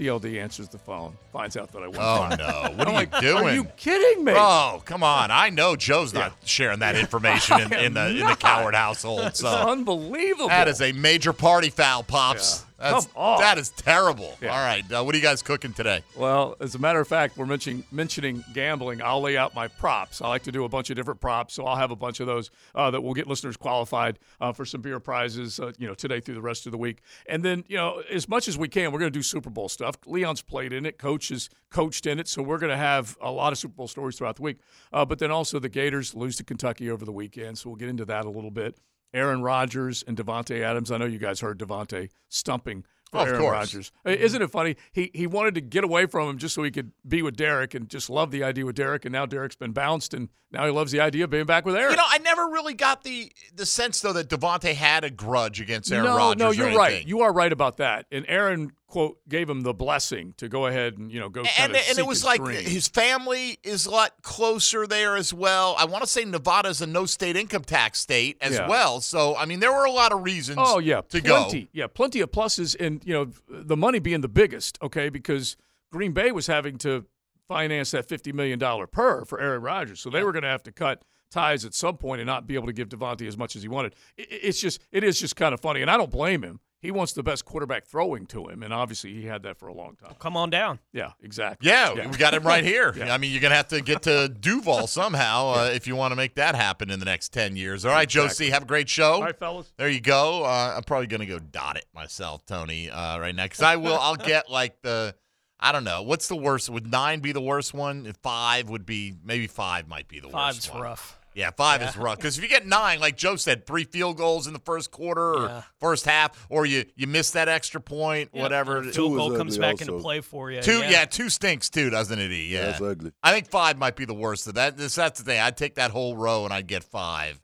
TLD 0.00 0.42
answers 0.42 0.68
the 0.68 0.78
phone, 0.78 1.14
finds 1.30 1.58
out 1.58 1.72
that 1.72 1.82
I 1.82 1.88
won. 1.88 1.98
Oh 1.98 2.28
no! 2.36 2.74
What 2.76 2.88
are 2.88 2.92
like, 2.94 3.12
you 3.16 3.20
doing? 3.20 3.44
Are 3.44 3.54
you 3.54 3.64
kidding 3.76 4.24
me? 4.24 4.32
Oh, 4.34 4.80
come 4.86 5.02
on! 5.02 5.30
I 5.30 5.50
know 5.50 5.76
Joe's 5.76 6.14
not 6.14 6.32
sharing 6.44 6.78
that 6.78 6.96
information 6.98 7.60
in, 7.60 7.72
in 7.74 7.94
the 7.94 8.00
am 8.00 8.16
in 8.16 8.26
the. 8.26 8.36
Coward 8.36 8.74
household. 8.74 9.20
It's 9.26 9.40
So 9.40 9.48
unbelievable. 9.48 10.48
that 10.48 10.68
is 10.68 10.80
a 10.80 10.92
major 10.92 11.34
party 11.34 11.68
foul, 11.68 12.02
pops. 12.02 12.64
That's, 12.80 13.06
Come 13.06 13.16
on. 13.16 13.40
That 13.40 13.58
is 13.58 13.68
terrible. 13.70 14.36
Yeah. 14.40 14.48
All 14.48 14.64
right, 14.64 14.90
uh, 14.90 15.04
what 15.04 15.14
are 15.14 15.18
you 15.18 15.22
guys 15.22 15.42
cooking 15.42 15.74
today? 15.74 16.02
Well, 16.16 16.56
as 16.60 16.74
a 16.74 16.78
matter 16.78 16.98
of 16.98 17.06
fact, 17.06 17.36
we're 17.36 17.44
mentioning 17.44 17.84
mentioning 17.92 18.42
gambling. 18.54 19.02
I'll 19.02 19.20
lay 19.20 19.36
out 19.36 19.54
my 19.54 19.68
props. 19.68 20.22
I 20.22 20.28
like 20.28 20.44
to 20.44 20.52
do 20.52 20.64
a 20.64 20.68
bunch 20.68 20.88
of 20.88 20.96
different 20.96 21.20
props, 21.20 21.54
so 21.54 21.66
I'll 21.66 21.76
have 21.76 21.90
a 21.90 21.96
bunch 21.96 22.20
of 22.20 22.26
those 22.26 22.50
uh, 22.74 22.90
that 22.90 23.02
will 23.02 23.12
get 23.12 23.26
listeners 23.26 23.56
qualified 23.58 24.18
uh, 24.40 24.52
for 24.52 24.64
some 24.64 24.80
beer 24.80 24.98
prizes. 24.98 25.60
Uh, 25.60 25.72
you 25.78 25.86
know, 25.86 25.94
today 25.94 26.20
through 26.20 26.36
the 26.36 26.40
rest 26.40 26.64
of 26.64 26.72
the 26.72 26.78
week, 26.78 27.02
and 27.26 27.44
then 27.44 27.64
you 27.68 27.76
know, 27.76 28.02
as 28.10 28.28
much 28.28 28.48
as 28.48 28.56
we 28.56 28.66
can, 28.68 28.92
we're 28.92 28.98
going 28.98 29.12
to 29.12 29.18
do 29.18 29.22
Super 29.22 29.50
Bowl 29.50 29.68
stuff. 29.68 29.96
Leon's 30.06 30.40
played 30.40 30.72
in 30.72 30.86
it, 30.86 30.96
coach 30.96 31.28
has 31.28 31.50
coached 31.70 32.06
in 32.06 32.18
it, 32.18 32.28
so 32.28 32.42
we're 32.42 32.58
going 32.58 32.70
to 32.70 32.76
have 32.76 33.16
a 33.20 33.30
lot 33.30 33.52
of 33.52 33.58
Super 33.58 33.74
Bowl 33.74 33.88
stories 33.88 34.16
throughout 34.16 34.36
the 34.36 34.42
week. 34.42 34.58
Uh, 34.92 35.04
but 35.04 35.18
then 35.18 35.30
also 35.30 35.58
the 35.58 35.68
Gators 35.68 36.14
lose 36.14 36.36
to 36.36 36.44
Kentucky 36.44 36.90
over 36.90 37.04
the 37.04 37.12
weekend, 37.12 37.58
so 37.58 37.68
we'll 37.68 37.76
get 37.76 37.88
into 37.88 38.04
that 38.06 38.24
a 38.24 38.30
little 38.30 38.50
bit. 38.50 38.78
Aaron 39.12 39.42
Rodgers 39.42 40.02
and 40.06 40.16
Davante 40.16 40.60
Adams. 40.62 40.90
I 40.90 40.98
know 40.98 41.06
you 41.06 41.18
guys 41.18 41.40
heard 41.40 41.58
Davante 41.58 42.10
stumping 42.28 42.82
for 43.10 43.18
Oh, 43.18 43.22
of 43.22 43.28
Aaron. 43.28 43.42
Rodgers. 43.42 43.90
Uh, 44.06 44.10
Isn't 44.10 44.40
it 44.40 44.50
funny? 44.52 44.76
He 44.92 45.10
he 45.12 45.26
wanted 45.26 45.54
to 45.56 45.60
get 45.60 45.82
away 45.82 46.06
from 46.06 46.28
him 46.28 46.38
just 46.38 46.54
so 46.54 46.62
he 46.62 46.70
could 46.70 46.92
be 47.06 47.22
with 47.22 47.34
Derek 47.36 47.74
and 47.74 47.88
just 47.88 48.08
love 48.08 48.30
the 48.30 48.44
idea 48.44 48.64
with 48.64 48.76
Derek. 48.76 49.04
And 49.04 49.12
now 49.12 49.26
Derek's 49.26 49.56
been 49.56 49.72
bounced, 49.72 50.14
and 50.14 50.28
now 50.52 50.64
he 50.64 50.70
loves 50.70 50.92
the 50.92 51.00
idea 51.00 51.24
of 51.24 51.30
being 51.30 51.44
back 51.46 51.64
with 51.66 51.74
Aaron. 51.74 51.90
You 51.90 51.96
know, 51.96 52.04
I 52.08 52.18
never 52.18 52.44
really 52.46 52.74
got 52.74 53.02
the 53.02 53.32
the 53.52 53.66
sense 53.66 54.00
though 54.00 54.12
that 54.12 54.28
Davante 54.28 54.74
had 54.74 55.02
a 55.02 55.10
grudge 55.10 55.60
against 55.60 55.90
Aaron 55.90 56.04
no, 56.06 56.16
Rodgers. 56.16 56.38
no, 56.40 56.50
you're 56.52 56.76
right. 56.78 57.04
You 57.04 57.22
are 57.22 57.32
right 57.32 57.52
about 57.52 57.78
that. 57.78 58.06
And 58.12 58.24
Aaron 58.28 58.70
quote 58.90 59.16
gave 59.28 59.48
him 59.48 59.62
the 59.62 59.72
blessing 59.72 60.34
to 60.36 60.48
go 60.48 60.66
ahead 60.66 60.98
and 60.98 61.10
you 61.10 61.18
know 61.18 61.28
go 61.28 61.40
and 61.58 61.74
and 61.74 61.98
it 61.98 62.06
was 62.06 62.22
like 62.24 62.44
his 62.46 62.88
family 62.88 63.58
is 63.62 63.86
a 63.86 63.90
lot 63.90 64.12
closer 64.22 64.86
there 64.86 65.16
as 65.16 65.32
well. 65.32 65.74
I 65.78 65.84
want 65.86 66.02
to 66.04 66.08
say 66.10 66.24
nevada 66.24 66.68
is 66.68 66.82
a 66.82 66.86
no 66.86 67.06
state 67.06 67.36
income 67.36 67.64
tax 67.64 68.00
state 68.00 68.36
as 68.40 68.54
Yeah. 68.54 68.68
well. 68.68 69.00
So 69.00 69.36
I 69.36 69.46
mean, 69.46 69.60
there 69.60 69.72
were 69.72 69.84
a 69.86 69.90
lot 69.92 70.12
of 70.12 70.22
reasons. 70.24 70.58
Oh 70.60 70.78
yeah, 70.78 71.00
to 71.00 71.22
plenty. 71.22 71.62
go. 71.62 71.68
Yeah, 71.72 71.86
plenty 71.86 72.20
of 72.20 72.30
pluses, 72.30 72.76
and 72.78 73.00
you 73.04 73.14
know 73.14 73.30
the 73.48 73.76
money 73.76 73.98
being 74.00 74.20
the 74.20 74.28
biggest. 74.28 74.78
Okay, 74.82 75.08
because 75.08 75.56
Green 75.92 76.12
Bay 76.12 76.32
was 76.32 76.46
having 76.46 76.76
to 76.78 77.06
finance 77.48 77.92
that 77.92 78.08
fifty 78.08 78.32
million 78.32 78.58
dollar 78.58 78.86
per 78.86 79.24
for 79.24 79.40
Aaron 79.40 79.62
Rodgers, 79.62 80.00
so 80.00 80.10
they 80.10 80.22
were 80.22 80.32
going 80.32 80.42
to 80.44 80.48
have 80.48 80.62
to 80.64 80.72
cut 80.72 81.02
ties 81.30 81.64
at 81.64 81.74
some 81.74 81.96
point 81.96 82.20
and 82.20 82.26
not 82.26 82.46
be 82.46 82.56
able 82.56 82.66
to 82.66 82.72
give 82.72 82.88
Davante 82.88 83.26
as 83.28 83.36
much 83.38 83.54
as 83.54 83.62
he 83.62 83.68
wanted. 83.68 83.94
It's 84.16 84.60
just 84.60 84.80
it 84.90 85.04
is 85.04 85.18
just 85.20 85.36
kind 85.36 85.54
of 85.54 85.60
funny, 85.60 85.80
and 85.80 85.90
I 85.90 85.96
don't 85.96 86.10
blame 86.10 86.42
him. 86.42 86.58
He 86.80 86.90
wants 86.90 87.12
the 87.12 87.22
best 87.22 87.44
quarterback 87.44 87.84
throwing 87.84 88.24
to 88.28 88.48
him, 88.48 88.62
and 88.62 88.72
obviously 88.72 89.12
he 89.12 89.26
had 89.26 89.42
that 89.42 89.58
for 89.58 89.68
a 89.68 89.72
long 89.74 89.96
time. 89.96 90.14
Come 90.18 90.34
on 90.34 90.48
down. 90.48 90.78
Yeah, 90.94 91.12
exactly. 91.22 91.68
Yeah, 91.68 92.08
we 92.08 92.16
got 92.16 92.32
him 92.32 92.42
right 92.42 92.64
here. 92.64 92.94
Yeah. 93.00 93.14
I 93.14 93.18
mean, 93.18 93.32
you're 93.32 93.40
gonna 93.40 93.54
have 93.54 93.68
to 93.68 93.80
get 93.82 94.02
to 94.02 94.28
Duval 94.28 94.86
somehow 94.86 95.48
uh, 95.56 95.70
if 95.74 95.86
you 95.86 95.94
want 95.94 96.12
to 96.12 96.16
make 96.16 96.34
that 96.36 96.54
happen 96.54 96.90
in 96.90 96.98
the 96.98 97.04
next 97.04 97.32
ten 97.32 97.54
years. 97.56 97.84
All 97.84 97.92
right, 97.92 98.04
Exactly. 98.04 98.28
Josie, 98.28 98.50
have 98.50 98.62
a 98.62 98.66
great 98.66 98.88
show. 98.88 99.12
All 99.14 99.22
right, 99.22 99.38
fellas. 99.38 99.72
There 99.76 99.88
you 99.88 100.00
go. 100.00 100.44
Uh, 100.44 100.74
I'm 100.76 100.82
probably 100.84 101.06
gonna 101.06 101.26
go 101.26 101.38
dot 101.38 101.76
it 101.76 101.84
myself, 101.94 102.44
Tony, 102.46 102.90
uh, 102.90 103.18
right 103.18 103.34
now 103.34 103.44
because 103.44 103.62
I 103.62 103.76
will. 103.76 103.98
I'll 103.98 104.16
get 104.16 104.50
like 104.50 104.80
the. 104.82 105.14
I 105.62 105.72
don't 105.72 105.84
know. 105.84 106.02
What's 106.02 106.26
the 106.28 106.36
worst? 106.36 106.70
Would 106.70 106.90
nine 106.90 107.20
be 107.20 107.32
the 107.32 107.40
worst 107.42 107.74
one? 107.74 108.06
If 108.06 108.16
Five 108.22 108.70
would 108.70 108.86
be 108.86 109.14
maybe 109.22 109.46
five 109.46 109.86
might 109.88 110.08
be 110.08 110.18
the 110.18 110.28
Five's 110.30 110.56
worst 110.58 110.70
one. 110.72 110.82
Five's 110.82 110.90
rough. 110.90 111.19
Yeah, 111.40 111.50
five 111.56 111.80
Yeah. 111.80 111.88
is 111.88 111.96
rough 111.96 112.18
because 112.18 112.36
if 112.36 112.44
you 112.44 112.50
get 112.50 112.66
nine, 112.66 113.00
like 113.00 113.16
Joe 113.16 113.36
said, 113.36 113.66
three 113.66 113.84
field 113.84 114.18
goals 114.18 114.46
in 114.46 114.52
the 114.52 114.58
first 114.60 114.90
quarter 114.90 115.34
or 115.34 115.46
Yeah. 115.46 115.62
first 115.80 116.04
half, 116.04 116.46
or 116.50 116.66
you 116.66 116.84
you 116.96 117.06
miss 117.06 117.30
that 117.30 117.48
extra 117.48 117.80
point, 117.80 118.30
Yeah. 118.34 118.42
whatever. 118.42 118.82
Field 118.82 118.94
Two 118.94 119.06
is 119.12 119.16
goal 119.16 119.36
comes 119.36 119.56
back 119.58 119.72
also. 119.80 119.84
into 119.94 120.02
play 120.02 120.20
for 120.20 120.50
you. 120.50 120.60
Two, 120.60 120.80
yeah. 120.80 120.90
yeah. 120.90 121.04
two 121.06 121.30
stinks 121.30 121.70
too, 121.70 121.88
doesn't 121.90 122.18
it? 122.18 122.30
E? 122.30 122.48
Yeah, 122.48 122.66
That's 122.66 122.80
ugly. 122.82 123.12
I 123.22 123.32
think 123.32 123.48
five 123.50 123.78
might 123.78 123.96
be 123.96 124.04
the 124.04 124.14
worst 124.14 124.46
of 124.48 124.54
that. 124.54 124.76
This, 124.76 124.94
that's 124.94 125.18
the 125.18 125.24
thing. 125.24 125.40
I'd 125.40 125.56
take 125.56 125.76
that 125.76 125.90
whole 125.90 126.14
row 126.16 126.44
and 126.44 126.52
I'd 126.52 126.66
get 126.66 126.84
five, 126.84 127.40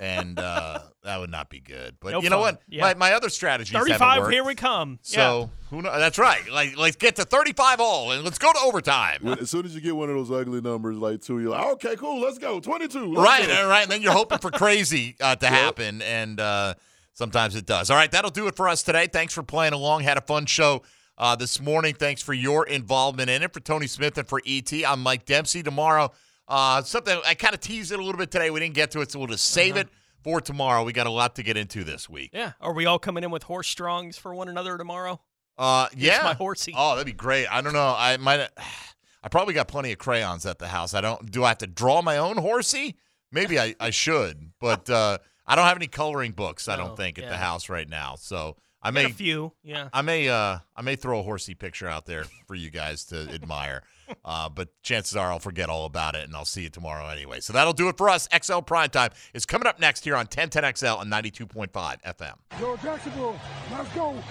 and 0.00 0.38
uh, 0.38 0.80
that 1.02 1.18
would 1.20 1.30
not 1.30 1.50
be 1.50 1.60
good. 1.60 1.96
But 2.00 2.12
No 2.12 2.20
you 2.22 2.30
know 2.30 2.38
what? 2.38 2.62
Yeah. 2.68 2.82
My, 2.82 2.94
my 2.94 3.12
other 3.12 3.28
strategies 3.28 3.72
haven't 3.72 3.88
35, 3.98 4.30
here 4.30 4.44
we 4.44 4.54
come. 4.54 4.98
So 5.02 5.50
who 5.70 5.82
knows? 5.82 5.96
That's 5.98 6.18
right. 6.18 6.50
Like 6.50 6.76
let's 6.78 6.96
get 6.96 7.16
to 7.16 7.24
thirty-five 7.24 7.80
all 7.80 8.12
and 8.12 8.24
let's 8.24 8.38
go 8.38 8.52
to 8.52 8.58
overtime. 8.60 9.18
When- 9.22 9.38
as 9.38 9.50
soon 9.50 9.64
as 9.66 9.74
you 9.74 9.80
get 9.80 9.94
one 9.96 10.08
of 10.10 10.16
those 10.16 10.30
ugly 10.30 10.60
numbers 10.60 10.96
like 10.96 11.20
two, 11.20 11.40
you're 11.40 11.50
like, 11.50 11.66
okay, 11.74 11.96
cool, 11.96 12.20
let's 12.20 12.38
go. 12.38 12.60
22. 12.60 13.14
let's 13.14 13.18
Right, 13.26 13.46
go. 13.46 13.62
all 13.62 13.68
right. 13.68 13.82
And 13.82 13.90
then 13.90 14.02
you're 14.02 14.12
hoping 14.12 14.38
for 14.38 14.50
crazy 14.50 15.16
uh, 15.20 15.36
to 15.36 15.46
happen, 15.46 16.00
and 16.02 16.38
uh, 16.40 16.74
sometimes 17.12 17.56
it 17.56 17.66
does. 17.66 17.90
All 17.90 17.96
right, 17.96 18.10
that'll 18.10 18.30
do 18.30 18.46
it 18.46 18.56
for 18.56 18.68
us 18.68 18.82
today. 18.82 19.06
Thanks 19.06 19.34
for 19.34 19.42
playing 19.42 19.72
along. 19.72 20.02
Had 20.02 20.16
a 20.18 20.22
fun 20.22 20.46
show 20.46 20.82
uh, 21.18 21.36
this 21.36 21.60
morning. 21.60 21.94
Thanks 21.94 22.22
for 22.22 22.32
your 22.34 22.66
involvement 22.66 23.28
in 23.30 23.42
it. 23.42 23.52
For 23.52 23.60
Tony 23.60 23.86
Smith 23.86 24.16
and 24.18 24.26
for 24.28 24.40
ET, 24.46 24.72
I'm 24.86 25.02
Mike 25.02 25.24
Dempsey. 25.26 25.62
Tomorrow, 25.62 26.10
uh, 26.52 26.82
something 26.82 27.18
I 27.26 27.34
kind 27.34 27.54
of 27.54 27.60
teased 27.60 27.92
it 27.92 27.98
a 27.98 28.02
little 28.04 28.18
bit 28.18 28.30
today. 28.30 28.50
We 28.50 28.60
didn't 28.60 28.74
get 28.74 28.90
to 28.92 29.00
it, 29.00 29.10
so 29.10 29.18
we'll 29.18 29.28
just 29.28 29.46
save 29.48 29.76
it 29.76 29.88
for 30.22 30.40
tomorrow. 30.40 30.84
We 30.84 30.92
got 30.92 31.06
a 31.06 31.10
lot 31.10 31.34
to 31.36 31.42
get 31.42 31.56
into 31.56 31.82
this 31.82 32.08
week. 32.08 32.30
Yeah. 32.32 32.52
Are 32.60 32.72
we 32.74 32.86
all 32.86 32.98
coming 32.98 33.24
in 33.24 33.30
with 33.30 33.42
horse 33.44 33.68
strongs 33.68 34.18
for 34.18 34.34
one 34.34 34.48
another 34.48 34.76
tomorrow? 34.76 35.20
Uh, 35.58 35.88
yeah, 35.96 36.20
my 36.22 36.34
horsey. 36.34 36.74
Oh, 36.76 36.92
that'd 36.92 37.06
be 37.06 37.12
great. 37.12 37.46
I 37.46 37.60
don't 37.60 37.72
know. 37.72 37.94
I 37.96 38.16
might. 38.18 38.48
I 39.24 39.28
probably 39.28 39.54
got 39.54 39.68
plenty 39.68 39.92
of 39.92 39.98
crayons 39.98 40.46
at 40.46 40.58
the 40.58 40.66
house. 40.66 40.94
I 40.94 41.00
don't. 41.00 41.30
Do 41.30 41.44
I 41.44 41.48
have 41.48 41.58
to 41.58 41.66
draw 41.66 42.02
my 42.02 42.18
own 42.18 42.36
horsey? 42.36 42.96
Maybe 43.30 43.58
I, 43.58 43.74
I 43.80 43.90
should, 43.90 44.50
but 44.60 44.90
uh, 45.00 45.18
I 45.46 45.56
don't 45.56 45.64
have 45.64 45.76
any 45.76 45.86
coloring 45.86 46.32
books. 46.32 46.68
I 46.68 46.76
No, 46.76 46.88
don't 46.88 46.96
think 46.96 47.18
at 47.18 47.28
the 47.28 47.36
house 47.36 47.68
right 47.68 47.88
now. 47.88 48.16
So 48.16 48.56
I 48.82 48.90
may 48.90 49.04
a 49.04 49.08
few. 49.10 49.52
Yeah. 49.62 49.88
I 49.92 50.02
may 50.02 50.28
uh 50.28 50.58
I 50.76 50.82
may 50.82 50.96
throw 50.96 51.20
a 51.20 51.22
horsey 51.22 51.54
picture 51.54 51.88
out 51.88 52.06
there 52.06 52.24
for 52.46 52.54
you 52.54 52.70
guys 52.70 53.04
to 53.06 53.28
admire. 53.32 53.82
Uh, 54.24 54.48
but 54.48 54.68
chances 54.82 55.16
are 55.16 55.30
I'll 55.30 55.38
forget 55.38 55.70
all 55.70 55.86
about 55.86 56.14
it 56.14 56.24
and 56.24 56.36
I'll 56.36 56.44
see 56.44 56.62
you 56.62 56.68
tomorrow 56.68 57.06
anyway. 57.08 57.40
So 57.40 57.52
that'll 57.52 57.72
do 57.72 57.88
it 57.88 57.96
for 57.96 58.08
us. 58.10 58.28
XL 58.36 58.58
Prime 58.60 58.90
Time 58.90 59.10
is 59.32 59.46
coming 59.46 59.66
up 59.66 59.80
next 59.80 60.04
here 60.04 60.16
on 60.16 60.26
1010XL 60.26 61.00
and 61.00 61.10
92.5 61.10 61.70
FM. 61.70 62.34
Yo, 62.60 62.76
Jacksonville, 62.76 63.38
let's 63.70 63.94
go. 63.94 64.22